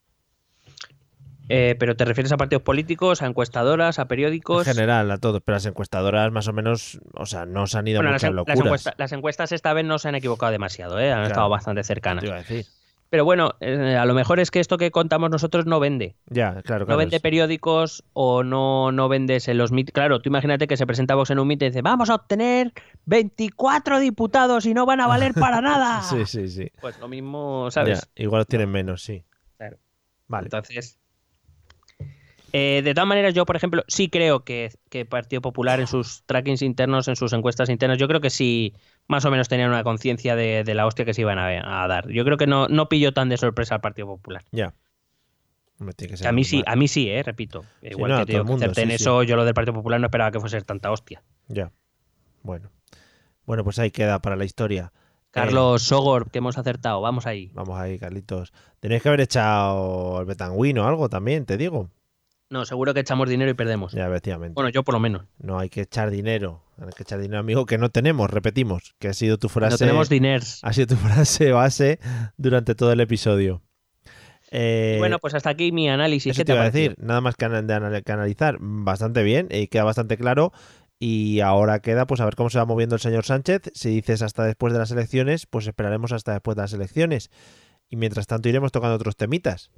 Eh, 1.49 1.77
pero 1.79 1.97
te 1.97 2.07
refieres 2.07 2.33
a 2.33 2.39
partidos 2.39 2.63
políticos, 2.63 3.21
a 3.21 3.27
encuestadoras, 3.27 3.99
a 3.99 4.07
periódicos. 4.09 4.67
En 4.67 4.75
general, 4.75 5.11
a 5.11 5.19
todos, 5.19 5.43
pero 5.45 5.57
las 5.57 5.67
encuestadoras 5.67 6.33
más 6.33 6.49
o 6.49 6.55
menos, 6.55 7.01
o 7.15 7.27
sea, 7.27 7.45
no 7.45 7.67
se 7.67 7.77
han 7.79 7.87
ido 7.89 7.99
Bueno, 7.99 8.13
muchas 8.13 8.31
las 8.31 8.35
locuras. 8.37 8.59
encuesta- 8.65 8.95
las 8.97 9.13
encuestas 9.13 9.53
esta 9.53 9.73
vez 9.75 9.85
no 9.85 9.99
se 9.99 10.09
han 10.09 10.15
equivocado 10.15 10.53
demasiado, 10.53 10.99
¿eh? 10.99 11.09
han 11.13 11.19
Claro. 11.19 11.27
estado 11.27 11.49
bastante 11.51 11.85
cercanas. 11.85 12.23
Te 12.23 12.29
iba 12.29 12.37
a 12.37 12.39
decir. 12.43 12.67
Pero 13.13 13.27
bueno, 13.27 13.51
eh, 13.61 13.95
a 13.95 14.07
lo 14.07 14.15
mejor 14.15 14.41
es 14.41 14.51
que 14.51 14.59
esto 14.59 14.79
que 14.79 14.91
contamos 14.91 15.29
nosotros 15.29 15.67
no 15.67 15.79
vende. 15.81 16.17
Ya, 16.31 16.63
claro, 16.63 16.87
No 16.87 16.97
vende 16.97 17.17
es- 17.17 17.23
periódicos 17.23 18.05
o 18.15 18.43
no, 18.43 18.91
no 18.91 19.11
vendes 19.11 19.49
en 19.49 19.59
los 19.59 19.71
mit. 19.71 19.91
Claro, 19.93 20.23
tú 20.23 20.31
imagínate 20.31 20.67
que 20.67 20.79
se 20.79 20.87
presenta 20.87 21.15
Vox 21.15 21.29
en 21.29 21.39
un 21.39 21.47
mit 21.47 21.61
y 21.61 21.67
dice, 21.67 21.83
vamos 21.83 22.09
a 22.09 22.15
obtener 22.15 22.73
24 23.05 23.99
diputados 24.01 24.65
y 24.65 24.73
no 24.73 24.87
van 24.87 25.03
a 25.03 25.07
valer 25.07 25.35
para 25.35 25.61
nada. 25.61 26.01
Sí, 26.05 26.25
sí, 26.25 26.49
sí. 26.49 26.71
Pues 26.81 26.99
lo 26.99 27.07
mismo, 27.07 27.71
¿sabes? 27.71 28.01
Ya, 28.17 28.23
igual 28.25 28.47
tienen 28.47 28.71
menos, 28.71 29.03
sí. 29.03 29.23
Claro. 29.59 29.77
Vale. 30.29 30.47
Entonces, 30.47 30.99
Eh, 32.53 32.83
de 32.85 32.95
todas 32.95 33.09
maneras, 33.09 33.33
yo, 33.35 33.47
por 33.47 33.57
ejemplo, 33.57 33.83
sí 33.89 34.09
creo 34.09 34.45
que, 34.45 34.71
que 34.91 35.07
Partido 35.07 35.41
Popular 35.41 35.81
en 35.81 35.87
sus 35.87 36.23
trackings 36.27 36.63
internos, 36.63 37.09
en 37.09 37.17
sus 37.17 37.33
encuestas 37.33 37.71
internas, 37.71 37.99
yo 37.99 38.09
creo 38.09 38.21
que 38.21 38.31
sí, 38.31 38.75
más 39.09 39.25
o 39.25 39.31
menos 39.31 39.49
tenían 39.49 39.71
una 39.71 39.83
conciencia 39.85 40.37
de, 40.37 40.63
de 40.63 40.75
la 40.75 40.87
hostia 40.87 41.05
que 41.05 41.15
se 41.15 41.23
iban 41.23 41.39
a, 41.39 41.83
a 41.85 41.89
dar. 41.89 42.09
Yo 42.11 42.25
creo 42.25 42.37
que 42.37 42.47
no, 42.47 42.69
no 42.69 42.89
pilló 42.89 43.13
tan 43.13 43.29
de 43.29 43.39
sorpresa 43.39 43.77
al 43.77 43.81
Partido 43.81 44.07
Popular. 44.07 44.43
Ya. 44.53 44.75
Tiene 45.97 46.13
que 46.13 46.17
ser 46.17 46.29
A 46.29 46.33
mí 46.33 46.45
sí, 46.45 46.63
a 46.67 46.77
mí 46.77 46.87
sí, 46.87 47.09
eh, 47.09 47.23
repito. 47.23 47.65
Igual 47.81 48.11
no, 48.11 48.17
a 48.19 48.21
que 48.21 48.27
te 48.27 48.33
digo 48.33 48.45
todo 48.45 48.45
el 48.45 48.47
que 48.47 48.51
mundo, 48.53 48.65
acerté 48.67 48.83
en 48.83 48.91
sí, 48.91 48.99
sí. 48.99 49.03
eso, 49.03 49.23
yo 49.23 49.35
lo 49.37 49.45
del 49.45 49.55
Partido 49.55 49.75
Popular 49.75 49.99
no 49.99 50.07
esperaba 50.07 50.31
que 50.31 50.39
fuese 50.39 50.61
tanta 50.63 50.91
hostia. 50.91 51.23
Ya. 51.49 51.73
Bueno. 52.43 52.71
Bueno, 53.47 53.65
pues 53.65 53.79
ahí 53.79 53.91
queda 53.91 54.21
para 54.21 54.37
la 54.37 54.45
historia. 54.45 54.93
Carlos 55.33 55.83
Sogor, 55.83 56.31
que 56.31 56.39
hemos 56.39 56.59
acertado, 56.59 57.01
vamos 57.01 57.27
ahí. 57.27 57.51
Vamos 57.55 57.79
ahí, 57.81 57.99
Carlitos. 57.99 58.53
Tenéis 58.81 59.03
que 59.03 59.09
haber 59.09 59.23
echado 59.23 60.21
el 60.21 60.27
Betanguín 60.27 60.79
o 60.79 60.87
algo 60.87 61.09
también, 61.09 61.47
te 61.47 61.57
digo. 61.57 61.89
No, 62.53 62.67
seguro 62.67 62.93
que 62.93 63.01
echamos 63.01 63.31
dinero 63.31 63.51
y 63.51 63.55
perdemos. 63.55 63.93
Ya, 63.93 64.07
efectivamente. 64.09 64.53
Bueno, 64.53 64.69
yo 64.69 64.83
por 64.83 64.93
lo 64.93 65.01
menos. 65.01 65.25
No 65.39 65.59
hay 65.59 65.71
que 65.71 65.81
echar 65.81 66.11
dinero. 66.11 66.63
Hay 66.79 66.91
que 66.95 67.03
echar 67.03 67.19
dinero, 67.19 67.41
amigo, 67.41 67.65
que 67.65 67.79
no 67.79 67.89
tenemos, 67.89 68.31
repetimos, 68.31 68.95
que 68.99 69.09
ha 69.09 69.15
sido 69.15 69.39
tu 69.39 69.49
frase. 69.49 69.73
No 69.73 69.79
tenemos 69.79 70.11
diners. 70.11 70.61
Ha 70.63 70.75
sido 70.75 70.89
tu 70.89 70.97
frase 71.09 71.51
base 71.51 71.99
durante 72.37 72.75
todo 72.75 72.93
el 72.93 73.01
episodio. 73.01 73.63
Eh, 74.51 74.97
Bueno, 74.99 75.19
pues 75.19 75.33
hasta 75.33 75.49
aquí 75.49 75.73
mi 75.73 75.89
análisis. 75.89 76.33
eso 76.33 76.41
¿Qué 76.41 76.45
te 76.45 76.53
te 76.53 76.57
iba 76.59 76.63
a 76.63 76.71
decir, 76.71 76.95
nada 76.99 77.23
más 77.23 77.37
que, 77.37 77.49
de 77.49 78.13
analizar. 78.13 78.59
Bastante 78.61 79.23
bien, 79.23 79.49
y 79.51 79.69
queda 79.69 79.85
bastante 79.85 80.19
claro. 80.19 80.53
Y 80.99 81.41
ahora 81.41 81.81
queda 81.81 82.07
pues 82.07 82.21
a 82.21 82.27
ver 82.27 82.37
cómo 82.37 82.51
se 82.51 82.59
va 82.59 82.67
moviendo 82.67 82.97
el 82.97 83.01
señor 83.01 83.25
Sánchez. 83.25 83.71
Si 83.73 83.89
dices 83.89 84.21
hasta 84.21 84.45
después 84.45 84.75
de 84.75 84.79
las 84.79 84.91
elecciones, 84.91 85.47
pues 85.47 85.67
esperaremos 85.67 86.13
hasta 86.13 86.33
después 86.33 86.55
de 86.57 86.63
las 86.65 86.75
elecciones. 86.75 87.31
Y 87.89 87.97
mientras 87.97 88.27
tanto 88.27 88.51
iremos 88.51 88.73
tocando 88.73 88.97
otros 88.97 89.17
temitas. 89.17 89.71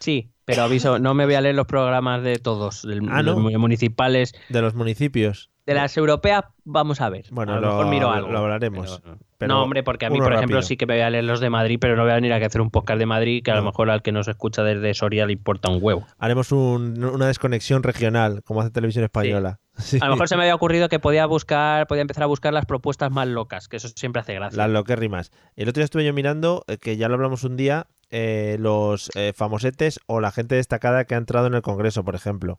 Sí, 0.00 0.30
pero 0.44 0.62
aviso, 0.62 0.98
no 0.98 1.14
me 1.14 1.24
voy 1.24 1.34
a 1.34 1.40
leer 1.40 1.54
los 1.54 1.66
programas 1.66 2.22
de 2.22 2.36
todos, 2.38 2.84
Ah, 3.08 3.22
¿no? 3.22 3.34
los 3.34 3.38
municipales. 3.58 4.32
De 4.48 4.62
los 4.62 4.74
municipios. 4.74 5.50
De 5.66 5.74
las 5.74 5.94
europeas, 5.98 6.44
vamos 6.64 7.02
a 7.02 7.10
ver. 7.10 7.26
Bueno, 7.30 7.52
a 7.52 7.56
lo, 7.56 7.60
lo- 7.60 7.68
mejor 7.76 7.86
miro 7.88 8.10
algo. 8.10 8.30
lo 8.32 8.38
hablaremos. 8.38 9.00
pero- 9.04 9.18
Pero 9.36 9.54
no, 9.54 9.62
hombre, 9.62 9.82
porque 9.84 10.06
a 10.06 10.10
mí, 10.10 10.18
por 10.18 10.32
ejemplo, 10.32 10.56
rápido. 10.56 10.62
sí 10.66 10.76
que 10.78 10.86
me 10.86 10.94
voy 10.94 11.02
a 11.02 11.10
leer 11.10 11.24
los 11.24 11.38
de 11.40 11.50
Madrid, 11.50 11.78
pero 11.80 11.94
no 11.94 12.02
voy 12.04 12.10
a 12.12 12.14
venir 12.16 12.32
a 12.32 12.36
hacer 12.36 12.60
un 12.62 12.70
podcast 12.70 12.98
de 12.98 13.04
Madrid 13.06 13.42
que 13.44 13.50
a 13.50 13.56
lo 13.56 13.62
mejor 13.62 13.88
al 13.90 14.02
que 14.02 14.10
nos 14.10 14.26
escucha 14.28 14.64
desde 14.64 14.94
Soria 14.94 15.26
le 15.26 15.34
importa 15.34 15.70
un 15.70 15.78
huevo. 15.80 16.06
Haremos 16.18 16.50
un- 16.52 17.04
una 17.04 17.26
desconexión 17.26 17.82
regional, 17.82 18.42
como 18.44 18.62
hace 18.62 18.70
Televisión 18.70 19.04
Española. 19.04 19.60
Sí. 19.78 19.96
A 20.02 20.06
lo 20.06 20.14
mejor 20.14 20.26
se 20.28 20.34
me 20.36 20.42
había 20.42 20.56
ocurrido 20.56 20.88
que 20.88 20.98
podía 20.98 21.24
buscar, 21.26 21.86
podía 21.86 22.02
empezar 22.02 22.24
a 22.24 22.26
buscar 22.26 22.52
las 22.52 22.66
propuestas 22.66 23.12
más 23.12 23.28
locas, 23.28 23.68
que 23.68 23.76
eso 23.76 23.86
siempre 23.94 24.18
hace 24.20 24.34
gracia. 24.34 24.56
Las 24.56 24.70
loquérrimas. 24.70 25.30
El 25.54 25.68
otro 25.68 25.78
día 25.78 25.84
estuve 25.84 26.04
yo 26.04 26.12
mirando, 26.12 26.64
eh, 26.66 26.78
que 26.78 26.96
ya 26.96 27.06
lo 27.06 27.14
hablamos 27.14 27.44
un 27.44 27.56
día, 27.56 27.86
eh, 28.10 28.56
los 28.58 29.10
eh, 29.14 29.32
famosetes 29.34 30.00
o 30.06 30.20
la 30.20 30.30
gente 30.30 30.54
destacada 30.54 31.04
que 31.04 31.14
ha 31.14 31.18
entrado 31.18 31.46
en 31.46 31.54
el 31.54 31.62
Congreso, 31.62 32.04
por 32.04 32.14
ejemplo. 32.14 32.58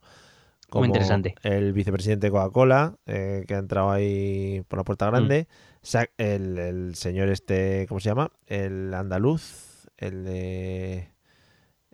Muy 0.72 0.86
interesante. 0.88 1.34
El 1.42 1.74
vicepresidente 1.74 2.28
de 2.28 2.32
Coca-Cola, 2.32 2.98
eh, 3.08 3.44
que 3.48 3.56
ha 3.56 3.58
entrado 3.58 3.90
ahí 3.90 4.62
por 4.68 4.78
la 4.78 4.84
puerta 4.84 5.08
Mm. 5.08 5.10
grande. 5.10 5.48
Sa- 5.82 6.10
El, 6.18 6.60
el 6.60 6.96
señor 6.96 7.30
este, 7.30 7.86
¿cómo 7.88 8.00
se 8.00 8.10
llama? 8.10 8.32
El 8.46 8.94
andaluz, 8.94 9.88
el 9.98 10.24
de... 10.26 11.10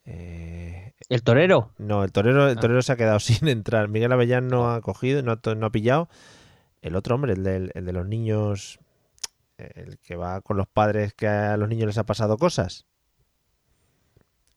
eh, 0.06 0.94
¿El 1.10 1.24
torero? 1.24 1.72
no, 1.78 2.04
el 2.04 2.12
torero, 2.12 2.50
el 2.50 2.58
Ah. 2.58 2.62
torero 2.62 2.82
se 2.82 2.92
ha 2.92 2.96
quedado 2.98 3.20
sin 3.22 3.48
entrar. 3.48 3.88
Miguel 3.88 4.12
Avellán 4.12 4.48
no 4.48 4.72
ha 4.74 4.82
cogido, 4.82 5.22
no 5.24 5.32
ha, 5.32 5.56
no 5.56 5.66
ha 5.66 5.72
pillado. 5.72 6.10
El 6.82 6.96
otro 6.96 7.16
hombre, 7.16 7.34
el, 7.34 7.44
del- 7.44 7.72
el 7.76 7.86
de 7.86 7.94
los 7.94 8.06
niños, 8.08 8.80
el 9.58 9.98
que 10.00 10.16
va 10.18 10.42
con 10.42 10.58
los 10.58 10.68
padres 10.68 11.14
que 11.14 11.28
a 11.28 11.56
los 11.58 11.70
niños 11.70 11.88
les 11.88 11.98
ha 11.98 12.06
pasado 12.06 12.38
cosas. 12.38 12.86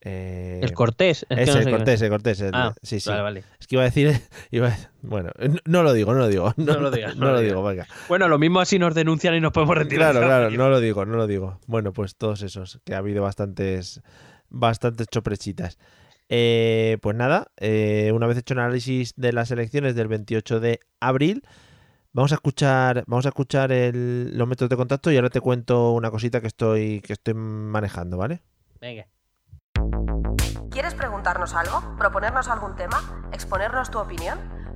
Eh, 0.01 0.61
¿El 0.62 0.73
Cortés? 0.73 1.27
Es 1.29 1.37
que 1.37 1.43
ese, 1.43 1.53
no 1.53 1.62
sé 1.62 1.69
el 1.70 1.75
Cortés, 1.77 2.03
el 2.03 2.11
Cortés. 2.11 2.41
el- 2.41 2.55
Ah, 2.55 2.75
sí, 2.83 3.01
sí. 3.01 3.11
vale, 3.11 3.23
vale. 3.23 3.45
Es 3.59 3.66
que 3.66 3.75
iba 3.75 3.83
a 3.83 3.87
decir, 3.87 4.12
iba 4.53 4.69
a- 4.69 4.91
bueno, 5.03 5.31
no, 5.39 5.57
no 5.65 5.83
lo 5.83 5.93
digo, 5.93 6.12
no 6.12 6.20
lo 6.20 6.29
digo. 6.29 6.55
No, 6.57 6.75
No 6.75 6.81
lo 6.81 6.91
digas, 6.91 7.16
no 7.16 7.23
no 7.27 7.27
lo 7.33 7.33
lo 7.35 7.41
digo, 7.41 7.62
venga. 7.65 7.87
Bueno, 8.09 8.29
lo 8.29 8.39
mismo 8.39 8.61
así 8.61 8.79
nos 8.79 8.95
denuncian 8.95 9.35
y 9.35 9.41
nos 9.41 9.53
podemos 9.53 9.77
retirar. 9.77 10.12
Claro, 10.12 10.27
claro, 10.27 10.51
no 10.51 10.69
lo 10.70 10.81
digo, 10.81 11.05
no 11.05 11.16
lo 11.16 11.27
digo. 11.27 11.59
Bueno, 11.66 11.93
pues 11.93 12.15
todos 12.16 12.43
esos, 12.43 12.81
que 12.85 12.95
ha 12.95 12.99
habido 12.99 13.23
bastantes, 13.25 14.01
bastantes 14.51 15.09
choprechitas. 15.09 15.79
Eh, 16.29 16.99
pues 17.01 17.16
nada, 17.16 17.51
eh, 17.57 18.12
una 18.15 18.27
vez 18.27 18.37
hecho 18.39 18.55
el 18.55 18.61
análisis 18.61 19.15
de 19.16 19.33
las 19.33 19.51
elecciones 19.51 19.95
del 19.97 20.09
28 20.09 20.61
de 20.61 20.79
abril, 21.01 21.43
vamos 22.12 22.33
a 22.33 22.37
escuchar, 22.37 23.03
vamos 23.07 23.25
a 23.27 23.31
escuchar 23.31 23.73
el- 23.73 24.37
los 24.37 24.47
métodos 24.47 24.69
de 24.70 24.77
contacto 24.77 25.11
y 25.11 25.16
ahora 25.16 25.31
te 25.31 25.41
cuento 25.41 25.91
una 25.93 26.11
cosita 26.11 26.41
que 26.41 26.47
estoy, 26.47 27.01
que 27.01 27.15
estoy 27.15 27.35
manejando, 27.35 28.16
¿vale? 28.19 28.43
Venga. 28.81 29.07
¿Quieres 30.71 30.95
preguntarnos 30.95 31.55
algo? 31.55 31.97
¿Proponernos 31.97 32.49
algún 32.49 32.77
tema? 32.77 33.01
¿Exponernos 33.33 33.91
tu 33.91 33.99
opinión? 33.99 34.39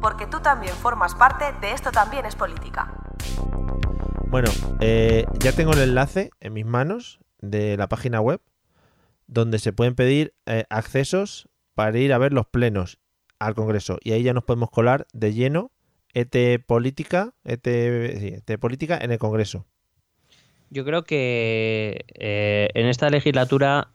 Porque 0.00 0.26
tú 0.26 0.40
también 0.40 0.74
formas 0.74 1.14
parte 1.14 1.52
de 1.60 1.72
Esto 1.72 1.90
también 1.90 2.24
es 2.26 2.36
política. 2.36 2.92
Bueno, 4.30 4.50
eh, 4.80 5.24
ya 5.40 5.52
tengo 5.52 5.72
el 5.72 5.80
enlace 5.80 6.30
en 6.40 6.52
mis 6.52 6.66
manos 6.66 7.20
de 7.40 7.76
la 7.76 7.88
página 7.88 8.20
web 8.20 8.40
donde 9.26 9.58
se 9.58 9.72
pueden 9.72 9.94
pedir 9.94 10.34
eh, 10.46 10.64
accesos 10.70 11.48
para 11.74 11.98
ir 11.98 12.12
a 12.12 12.18
ver 12.18 12.32
los 12.32 12.46
plenos 12.46 12.98
al 13.38 13.54
Congreso. 13.54 13.98
Y 14.02 14.12
ahí 14.12 14.22
ya 14.22 14.34
nos 14.34 14.44
podemos 14.44 14.70
colar 14.70 15.06
de 15.12 15.32
lleno 15.32 15.70
ET 16.14 16.64
Política, 16.66 17.34
ET, 17.44 17.64
sí, 17.64 18.34
ET 18.34 18.58
Política 18.58 18.98
en 19.00 19.12
el 19.12 19.18
Congreso. 19.18 19.66
Yo 20.70 20.84
creo 20.84 21.04
que 21.04 22.04
eh, 22.14 22.68
en 22.74 22.86
esta 22.86 23.08
legislatura 23.10 23.88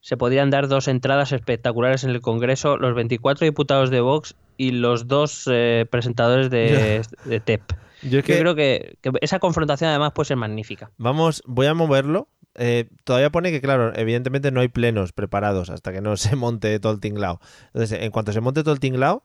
se 0.00 0.16
podrían 0.16 0.50
dar 0.50 0.68
dos 0.68 0.88
entradas 0.88 1.32
espectaculares 1.32 2.04
en 2.04 2.10
el 2.10 2.20
Congreso, 2.20 2.76
los 2.76 2.94
24 2.94 3.44
diputados 3.44 3.90
de 3.90 4.00
Vox 4.00 4.34
y 4.58 4.72
los 4.72 5.08
dos 5.08 5.44
eh, 5.50 5.86
presentadores 5.90 6.50
de, 6.50 7.00
de 7.24 7.40
TEP. 7.40 7.62
Yo 8.02 8.18
es 8.18 8.24
Yo 8.26 8.34
que- 8.34 8.38
creo 8.40 8.54
que, 8.54 8.98
que 9.00 9.10
esa 9.22 9.38
confrontación 9.38 9.88
además 9.88 10.12
puede 10.12 10.26
ser 10.26 10.36
magnífica. 10.36 10.90
Vamos, 10.98 11.42
voy 11.46 11.66
a 11.66 11.72
moverlo. 11.74 12.28
Eh, 12.54 12.88
todavía 13.04 13.30
pone 13.30 13.50
que, 13.52 13.60
claro, 13.60 13.92
evidentemente 13.94 14.50
no 14.50 14.60
hay 14.60 14.68
plenos 14.68 15.12
preparados 15.12 15.70
hasta 15.70 15.92
que 15.92 16.00
no 16.00 16.16
se 16.18 16.36
monte 16.36 16.78
todo 16.80 16.92
el 16.92 17.00
tinglao. 17.00 17.40
Entonces, 17.68 18.02
en 18.02 18.10
cuanto 18.10 18.32
se 18.32 18.40
monte 18.40 18.62
todo 18.62 18.74
el 18.74 18.80
tinglao, 18.80 19.24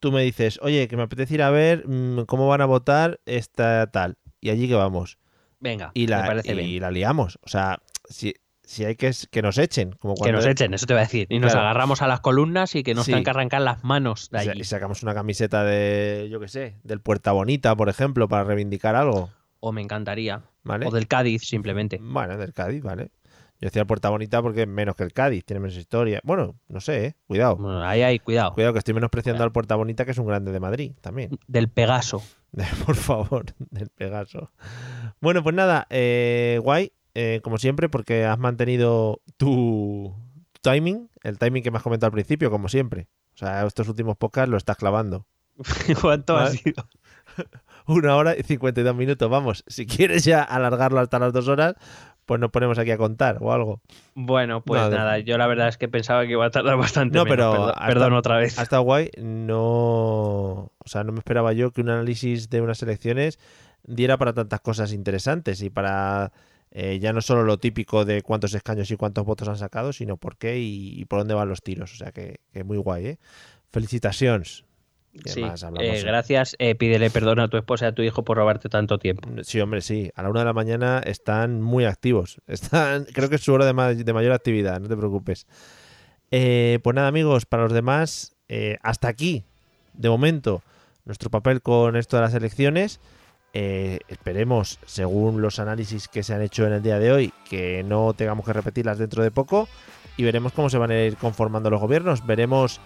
tú 0.00 0.10
me 0.10 0.22
dices, 0.22 0.58
oye, 0.62 0.88
que 0.88 0.96
me 0.96 1.02
apetece 1.04 1.34
ir 1.34 1.42
a 1.42 1.50
ver 1.50 1.86
mm, 1.86 2.24
cómo 2.24 2.48
van 2.48 2.60
a 2.62 2.66
votar 2.66 3.20
esta 3.26 3.86
tal. 3.92 4.16
Y 4.40 4.50
allí 4.50 4.66
que 4.68 4.74
vamos. 4.74 5.18
Venga, 5.60 5.90
Y 5.94 6.06
la, 6.08 6.22
me 6.22 6.26
parece 6.28 6.52
y 6.52 6.56
bien. 6.56 6.80
la 6.80 6.90
liamos. 6.90 7.38
O 7.42 7.48
sea, 7.48 7.78
si, 8.08 8.34
si 8.64 8.84
hay 8.84 8.96
que, 8.96 9.10
que 9.30 9.42
nos 9.42 9.58
echen. 9.58 9.92
Como 9.92 10.14
Que 10.14 10.20
cuando 10.20 10.38
nos 10.38 10.46
echen, 10.46 10.72
eso 10.74 10.86
te 10.86 10.94
voy 10.94 11.00
a 11.00 11.04
decir. 11.04 11.26
Y 11.30 11.38
nos 11.38 11.54
agarramos 11.54 12.00
a 12.02 12.06
las 12.06 12.20
columnas 12.20 12.74
y 12.74 12.82
que 12.82 12.94
nos 12.94 13.04
Sí. 13.06 13.12
tengan 13.12 13.24
que 13.24 13.30
arrancar 13.30 13.62
las 13.62 13.84
manos 13.84 14.30
de 14.30 14.38
allí. 14.38 14.60
Y 14.60 14.64
sacamos 14.64 15.02
una 15.02 15.14
camiseta 15.14 15.64
de, 15.64 16.28
yo 16.30 16.40
qué 16.40 16.48
sé, 16.48 16.76
del 16.84 17.00
Puerta 17.00 17.32
Bonita, 17.32 17.74
por 17.76 17.88
ejemplo, 17.88 18.28
para 18.28 18.44
reivindicar 18.44 18.94
algo. 18.96 19.30
O 19.60 19.72
me 19.72 19.80
encantaría. 19.82 20.42
¿Vale? 20.64 20.86
O 20.86 20.90
del 20.90 21.08
Cádiz, 21.08 21.42
simplemente. 21.42 21.98
Bueno, 22.00 22.36
del 22.36 22.52
Cádiz, 22.52 22.82
vale. 22.82 23.10
Yo 23.60 23.66
decía 23.66 23.84
Puerta 23.84 24.10
Bonita 24.10 24.42
porque 24.42 24.62
es 24.62 24.68
menos 24.68 24.96
que 24.96 25.04
el 25.04 25.12
Cádiz, 25.12 25.44
tiene 25.44 25.60
menos 25.60 25.76
historia. 25.76 26.20
Bueno, 26.24 26.56
no 26.68 26.80
sé, 26.80 27.06
¿eh? 27.06 27.14
Cuidado. 27.28 27.56
Bueno, 27.56 27.82
ahí 27.84 28.02
hay, 28.02 28.18
cuidado. 28.18 28.52
Cuidado 28.54 28.72
que 28.72 28.78
estoy 28.80 28.94
menospreciando 28.94 29.44
al 29.44 29.52
Puerta 29.52 29.76
Bonita, 29.76 30.04
que 30.04 30.10
es 30.12 30.18
un 30.18 30.26
grande 30.26 30.50
de 30.50 30.58
Madrid 30.60 30.92
también. 31.00 31.30
Del 31.46 31.68
Pegaso. 31.68 32.22
Por 32.86 32.96
favor, 32.96 33.46
del 33.70 33.88
Pegaso. 33.88 34.50
Bueno, 35.20 35.42
pues 35.42 35.54
nada, 35.54 35.86
eh, 35.90 36.58
guay, 36.62 36.92
eh, 37.14 37.40
como 37.42 37.58
siempre, 37.58 37.88
porque 37.88 38.24
has 38.24 38.38
mantenido 38.38 39.20
tu, 39.36 40.14
tu 40.52 40.60
timing, 40.62 41.10
el 41.22 41.38
timing 41.38 41.62
que 41.62 41.70
me 41.70 41.76
has 41.78 41.82
comentado 41.82 42.08
al 42.08 42.12
principio, 42.12 42.50
como 42.50 42.68
siempre. 42.68 43.08
O 43.34 43.38
sea, 43.38 43.66
estos 43.66 43.88
últimos 43.88 44.16
podcasts 44.16 44.50
lo 44.50 44.56
estás 44.56 44.76
clavando. 44.76 45.26
¿Cuánto 46.00 46.36
ha 46.36 46.48
sido? 46.50 46.88
Una 47.86 48.16
hora 48.16 48.36
y 48.36 48.42
52 48.42 48.94
minutos. 48.94 49.28
Vamos, 49.28 49.64
si 49.66 49.86
quieres 49.86 50.24
ya 50.24 50.42
alargarlo 50.42 51.00
hasta 51.00 51.18
las 51.18 51.32
dos 51.32 51.48
horas, 51.48 51.74
pues 52.26 52.40
nos 52.40 52.50
ponemos 52.50 52.78
aquí 52.78 52.90
a 52.92 52.96
contar 52.96 53.38
o 53.40 53.52
algo. 53.52 53.80
Bueno, 54.14 54.62
pues 54.62 54.80
No, 54.82 54.90
nada, 54.90 55.18
yo 55.18 55.36
la 55.36 55.46
verdad 55.48 55.68
es 55.68 55.76
que 55.78 55.88
pensaba 55.88 56.24
que 56.24 56.32
iba 56.32 56.46
a 56.46 56.50
tardar 56.50 56.76
bastante. 56.76 57.16
No, 57.18 57.24
menos. 57.24 57.36
pero 57.36 57.50
Perdón, 57.52 57.68
hasta- 57.70 57.86
perdón 57.86 58.12
otra 58.14 58.36
vez. 58.36 58.58
Ha 58.58 58.62
estado 58.62 58.82
guay. 58.82 59.10
No. 59.18 59.58
O 60.78 60.86
sea, 60.86 61.04
no 61.04 61.12
me 61.12 61.18
esperaba 61.18 61.52
yo 61.52 61.72
que 61.72 61.80
un 61.80 61.90
análisis 61.90 62.48
de 62.50 62.60
unas 62.60 62.82
elecciones 62.82 63.38
diera 63.82 64.16
para 64.18 64.32
tantas 64.32 64.60
cosas 64.60 64.92
interesantes 64.92 65.60
y 65.62 65.70
para 65.70 66.32
eh, 66.72 66.98
ya 66.98 67.12
no 67.12 67.20
solo 67.20 67.44
lo 67.44 67.58
típico 67.58 68.04
de 68.04 68.22
cuántos 68.22 68.54
escaños 68.54 68.90
y 68.90 68.96
cuántos 68.96 69.24
votos 69.26 69.46
han 69.48 69.58
sacado, 69.58 69.92
sino 69.92 70.16
por 70.16 70.36
qué 70.36 70.58
y, 70.58 70.98
y 71.00 71.04
por 71.04 71.18
dónde 71.20 71.34
van 71.34 71.48
los 71.48 71.62
tiros. 71.62 71.92
O 71.92 71.96
sea, 71.96 72.12
que, 72.12 72.40
que 72.52 72.64
muy 72.64 72.78
guay, 72.78 73.06
¿eh? 73.06 73.18
Felicitaciones. 73.70 74.64
Sí, 75.26 75.42
eh, 75.78 76.02
gracias. 76.04 76.56
eh, 76.58 76.74
pídele 76.74 77.10
perdón 77.10 77.38
a 77.40 77.48
tu 77.48 77.58
esposa 77.58 77.84
y 77.84 77.88
a 77.88 77.94
tu 77.94 78.00
hijo 78.00 78.24
por 78.24 78.38
robarte 78.38 78.70
tanto 78.70 78.98
tiempo. 78.98 79.28
Sí, 79.42 79.60
hombre, 79.60 79.82
sí. 79.82 80.10
A 80.14 80.22
la 80.22 80.30
una 80.30 80.40
de 80.40 80.46
la 80.46 80.52
mañana 80.54 81.00
están 81.04 81.60
muy 81.60 81.84
activos. 81.84 82.40
Están, 82.46 83.04
creo 83.12 83.28
que 83.28 83.34
es 83.36 83.42
su 83.42 83.52
hora 83.52 83.66
de, 83.66 83.74
ma- 83.74 83.92
de 83.92 84.12
mayor 84.14 84.32
actividad, 84.32 84.80
no 84.80 84.88
te 84.88 84.96
preocupes. 84.96 85.46
Eh, 86.30 86.78
pues 86.82 86.94
nada, 86.94 87.08
amigos, 87.08 87.44
para 87.44 87.64
los 87.64 87.72
demás, 87.74 88.34
hasta 88.82 89.08
aquí, 89.08 89.44
de 89.92 90.08
momento, 90.08 90.62
nuestro 91.04 91.28
papel 91.30 91.60
con 91.60 91.96
esto 91.96 92.16
de 92.16 92.22
las 92.22 92.32
elecciones. 92.34 92.98
Eh, 93.54 94.00
esperemos, 94.08 94.78
según 94.86 95.42
los 95.42 95.58
análisis 95.58 96.08
que 96.08 96.22
se 96.22 96.34
han 96.34 96.42
hecho 96.42 96.66
en 96.66 96.72
el 96.72 96.82
día 96.82 96.98
de 96.98 97.12
hoy, 97.12 97.32
que 97.48 97.82
no 97.84 98.14
tengamos 98.14 98.46
que 98.46 98.52
repetirlas 98.52 98.98
dentro 98.98 99.22
de 99.22 99.30
poco. 99.30 99.68
Y 100.16 100.24
veremos 100.24 100.52
cómo 100.52 100.68
se 100.70 100.78
van 100.78 100.90
a 100.90 101.02
ir 101.02 101.16
conformando 101.16 101.70
los 101.70 101.80
gobiernos. 101.80 102.26
Veremos 102.26 102.80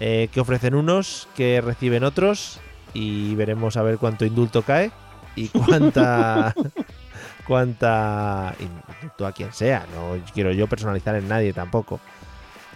eh, 0.00 0.28
qué 0.32 0.40
ofrecen 0.40 0.74
unos, 0.74 1.28
qué 1.36 1.60
reciben 1.60 2.04
otros. 2.04 2.60
Y 2.92 3.34
veremos 3.36 3.76
a 3.76 3.82
ver 3.82 3.98
cuánto 3.98 4.24
indulto 4.24 4.62
cae 4.62 4.90
y 5.36 5.48
cuánta 5.66 6.54
cuánta 7.46 8.54
indulto 8.58 9.26
a 9.26 9.32
quien 9.32 9.52
sea 9.52 9.86
no 9.94 10.16
quiero 10.34 10.52
yo 10.52 10.66
personalizar 10.66 11.14
en 11.16 11.28
nadie 11.28 11.52
tampoco 11.52 12.00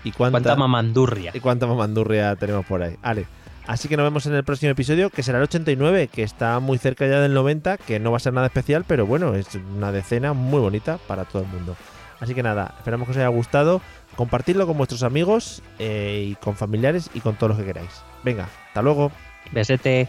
y 0.05 0.13
cuánta, 0.13 0.35
Cuánta 0.39 0.57
mamandurria. 0.57 1.33
y 1.35 1.41
cuánta 1.41 1.67
mamandurria 1.67 2.37
tenemos 2.37 2.65
por 2.67 2.83
ahí 2.83 2.97
vale 3.03 3.27
así 3.67 3.89
que 3.89 3.97
nos 3.97 4.05
vemos 4.05 4.27
en 4.27 4.35
el 4.35 4.45
próximo 4.45 4.73
episodio 4.73 5.11
que 5.11 5.23
será 5.23 5.39
el 5.39 5.45
89 5.45 6.09
que 6.09 6.23
está 6.23 6.59
muy 6.61 6.79
cerca 6.79 7.07
ya 7.07 7.21
del 7.21 7.35
90 7.35 7.79
que 7.79 7.99
no 8.01 8.11
va 8.11 8.19
a 8.19 8.21
ser 8.21 8.33
nada 8.33 8.47
especial 8.47 8.85
pero 8.87 9.07
bueno 9.07 9.35
es 9.35 9.55
una 9.55 9.93
decena 9.93 10.33
muy 10.33 10.61
bonita 10.61 10.99
para 11.07 11.25
todo 11.25 11.43
el 11.43 11.49
mundo. 11.49 11.77
Así 12.21 12.35
que 12.35 12.43
nada 12.43 12.75
esperamos 12.79 13.07
que 13.07 13.13
os 13.13 13.17
haya 13.19 13.29
gustado. 13.29 13.83
Compartidlo 14.17 14.67
con 14.67 14.79
vuestros 14.79 15.03
amigos 15.03 15.63
eh, 15.79 16.29
y 16.31 16.35
con 16.37 16.57
familiares 16.57 17.11
y 17.13 17.21
con 17.21 17.37
todos 17.37 17.51
los 17.51 17.59
que 17.59 17.67
queráis. 17.67 18.03
Venga 18.23 18.49
hasta 18.69 18.83
luego. 18.83 19.11
Besete. 19.53 20.09